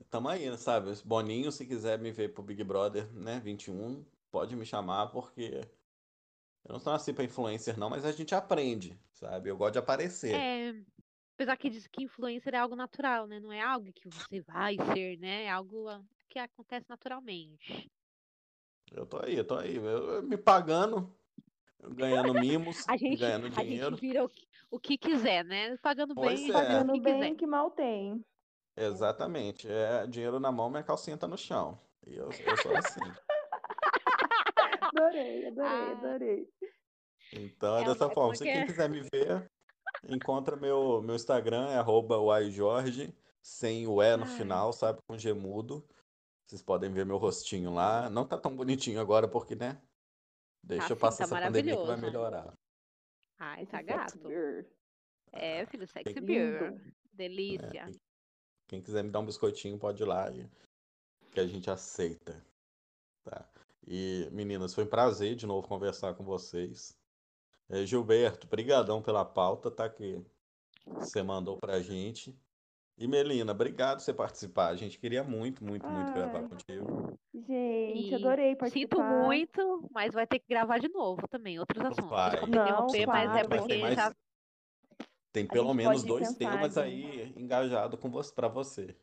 tamo 0.10 0.30
aí, 0.30 0.56
sabe? 0.58 0.92
Boninho, 1.06 1.52
se 1.52 1.66
quiser 1.66 2.00
me 2.00 2.12
ver 2.12 2.34
pro 2.34 2.44
Big 2.44 2.64
Brother, 2.64 3.12
né, 3.14 3.40
21, 3.40 4.06
pode 4.32 4.56
me 4.56 4.66
chamar, 4.66 5.08
porque 5.08 5.62
eu 6.66 6.78
não 6.78 6.84
nasci 6.84 7.12
pra 7.14 7.24
influencer, 7.24 7.78
não, 7.78 7.90
mas 7.90 8.06
a 8.06 8.12
gente 8.12 8.36
aprende, 8.36 8.98
sabe? 9.14 9.50
Eu 9.50 9.58
gosto 9.58 9.74
de 9.74 9.80
aparecer. 9.80 10.36
É, 10.36 10.74
apesar 11.36 11.58
que 11.58 11.70
diz 11.70 11.88
que 11.88 12.04
influencer 12.04 12.54
é 12.54 12.58
algo 12.58 12.76
natural, 12.76 13.28
né, 13.28 13.40
não 13.40 13.52
é 13.52 13.62
algo 13.62 13.92
que 13.94 14.08
você 14.10 14.42
vai 14.42 14.76
ser, 14.94 15.18
né, 15.18 15.46
é 15.46 15.50
algo 15.50 15.88
ah, 15.88 16.02
que 16.30 16.40
acontece 16.40 16.90
naturalmente. 16.90 17.92
Eu 18.92 19.06
tô 19.06 19.18
aí, 19.24 19.38
eu 19.38 19.46
tô 19.48 19.56
aí. 19.56 19.76
Eu, 19.78 19.84
eu 20.16 20.24
me 20.24 20.38
pagando, 20.38 21.16
ganhando 21.96 22.34
mimos, 22.34 22.86
A 22.90 22.98
gente, 22.98 23.20
ganhando 23.20 23.48
a 23.48 23.50
dinheiro. 23.50 23.96
gente 23.96 24.02
vira 24.02 24.24
o, 24.24 24.30
que- 24.30 24.48
o 24.70 24.80
que 24.80 24.98
quiser, 24.98 25.44
né, 25.46 25.78
pagando 25.78 26.14
Pois 26.14 26.40
bem, 26.40 26.50
é. 26.50 26.54
a 26.54 26.54
Pagando 26.54 26.92
que 26.94 27.00
bem 27.00 27.22
quiser. 27.24 27.36
que 27.36 27.48
mal 27.48 27.72
tem. 27.72 28.24
Exatamente. 28.86 29.68
É 29.70 30.06
dinheiro 30.08 30.40
na 30.40 30.52
mão, 30.52 30.70
minha 30.70 30.84
calcinha 30.84 31.18
tá 31.18 31.28
no 31.28 31.38
chão. 31.38 31.78
E 32.06 32.16
eu, 32.16 32.30
eu 32.32 32.58
sou 32.58 32.76
assim. 32.76 33.00
Adorei, 34.82 35.48
adorei, 35.48 35.70
Ah. 35.70 35.92
adorei. 35.92 36.50
Então 37.34 37.78
é 37.78 37.82
É, 37.82 37.86
dessa 37.86 38.06
é 38.06 38.14
forma. 38.14 38.36
Se 38.36 38.44
quem 38.44 38.66
quiser 38.66 38.90
me 38.90 39.02
ver, 39.14 39.50
encontra 40.10 40.56
meu, 40.56 41.02
meu 41.02 41.16
Instagram, 41.16 41.70
é 41.70 41.78
arroba 41.78 42.18
uaijorge, 42.20 43.14
sem 43.42 43.88
o 43.88 44.02
E 44.02 44.18
no 44.18 44.24
Ai. 44.26 44.30
final, 44.38 44.74
sabe? 44.74 45.00
Com 45.08 45.18
G 45.18 45.34
mudo. 45.34 45.88
Vocês 46.46 46.62
podem 46.62 46.92
ver 46.92 47.06
meu 47.06 47.18
rostinho 47.18 47.74
lá. 47.74 48.10
Não 48.10 48.26
tá 48.28 48.38
tão 48.38 48.54
bonitinho 48.56 49.00
agora, 49.00 49.28
porque, 49.28 49.56
né? 49.56 49.82
Deixa 50.64 50.88
Tá 50.90 50.94
eu 50.94 50.98
passar 50.98 51.28
tá 51.30 51.36
essa 51.38 51.46
pandemia 51.48 51.78
que 51.78 51.86
vai 51.88 51.98
melhorar. 51.98 52.54
Ai, 53.40 53.66
tá 53.66 53.78
sexy 53.78 53.88
gato. 54.20 54.30
É, 55.32 55.66
filho, 55.68 55.88
sexy 55.88 56.20
beer. 56.20 56.74
É, 56.78 56.92
Delícia. 57.14 57.86
quem- 57.86 58.00
quem 58.72 58.82
quiser 58.82 59.04
me 59.04 59.10
dar 59.10 59.20
um 59.20 59.26
biscoitinho, 59.26 59.78
pode 59.78 60.02
ir 60.02 60.06
lá, 60.06 60.32
que 61.34 61.42
a 61.42 61.46
gente 61.46 61.70
aceita. 61.70 62.42
Tá? 63.22 63.46
E, 63.86 64.30
meninas, 64.32 64.74
foi 64.74 64.86
um 64.86 64.90
prazer 64.90 65.36
de 65.36 65.46
novo 65.46 65.68
conversar 65.68 66.14
com 66.14 66.24
vocês. 66.24 66.98
É, 67.70 67.86
Gilberto, 67.86 68.48
brigadão 68.48 69.02
pela 69.02 69.26
pauta, 69.26 69.70
tá? 69.70 69.90
Que 69.90 70.26
você 70.86 71.22
mandou 71.22 71.58
pra 71.58 71.82
gente. 71.82 72.34
E 72.98 73.08
Melina, 73.08 73.52
obrigado 73.52 73.98
por 73.98 74.04
você 74.04 74.14
participar. 74.14 74.70
A 74.70 74.76
gente 74.76 74.98
queria 74.98 75.22
muito, 75.22 75.66
muito, 75.66 75.86
muito 75.86 76.14
gravar 76.14 76.40
Ai. 76.40 76.48
contigo. 76.48 77.20
Gente, 77.34 78.10
E 78.10 78.16
adorei 78.16 78.52
Sinto 78.52 78.60
participar. 78.96 79.24
muito, 79.26 79.90
mas 79.92 80.14
vai 80.14 80.26
ter 80.26 80.40
que 80.40 80.48
gravar 80.48 80.78
de 80.78 80.88
novo 80.88 81.28
também, 81.28 81.60
outros 81.60 81.84
assuntos. 81.84 82.10
Vai. 82.10 82.40
Não, 82.48 82.48
interromper, 82.48 83.06
mas 83.06 83.36
é. 83.36 83.48
Mas 83.50 83.60
porque 83.60 83.78
mais. 83.80 83.96
já 83.96 84.16
Tem 85.32 85.46
pelo 85.48 85.74
menos 85.74 86.04
dois 86.04 86.34
pensar, 86.34 86.52
temas 86.52 86.74
gente. 86.74 86.84
aí 86.84 87.34
engajados 87.38 88.00
com 88.00 88.10
você, 88.10 88.34
pra 88.34 88.48
você. 88.48 88.96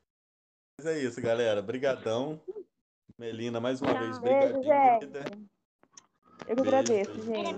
Mas 0.78 0.86
é 0.86 0.98
isso, 0.98 1.20
galera. 1.20 1.62
Brigadão. 1.62 2.40
Melina, 3.18 3.59
mais 3.60 3.80
uma 3.80 3.94
vez, 3.94 4.16
Tchau. 4.16 4.22
Beijo, 4.22 4.59
brigadinho. 4.59 5.48
Eu 6.46 6.56
que 6.56 6.62
agradeço, 6.62 7.14
gente. 7.22 7.55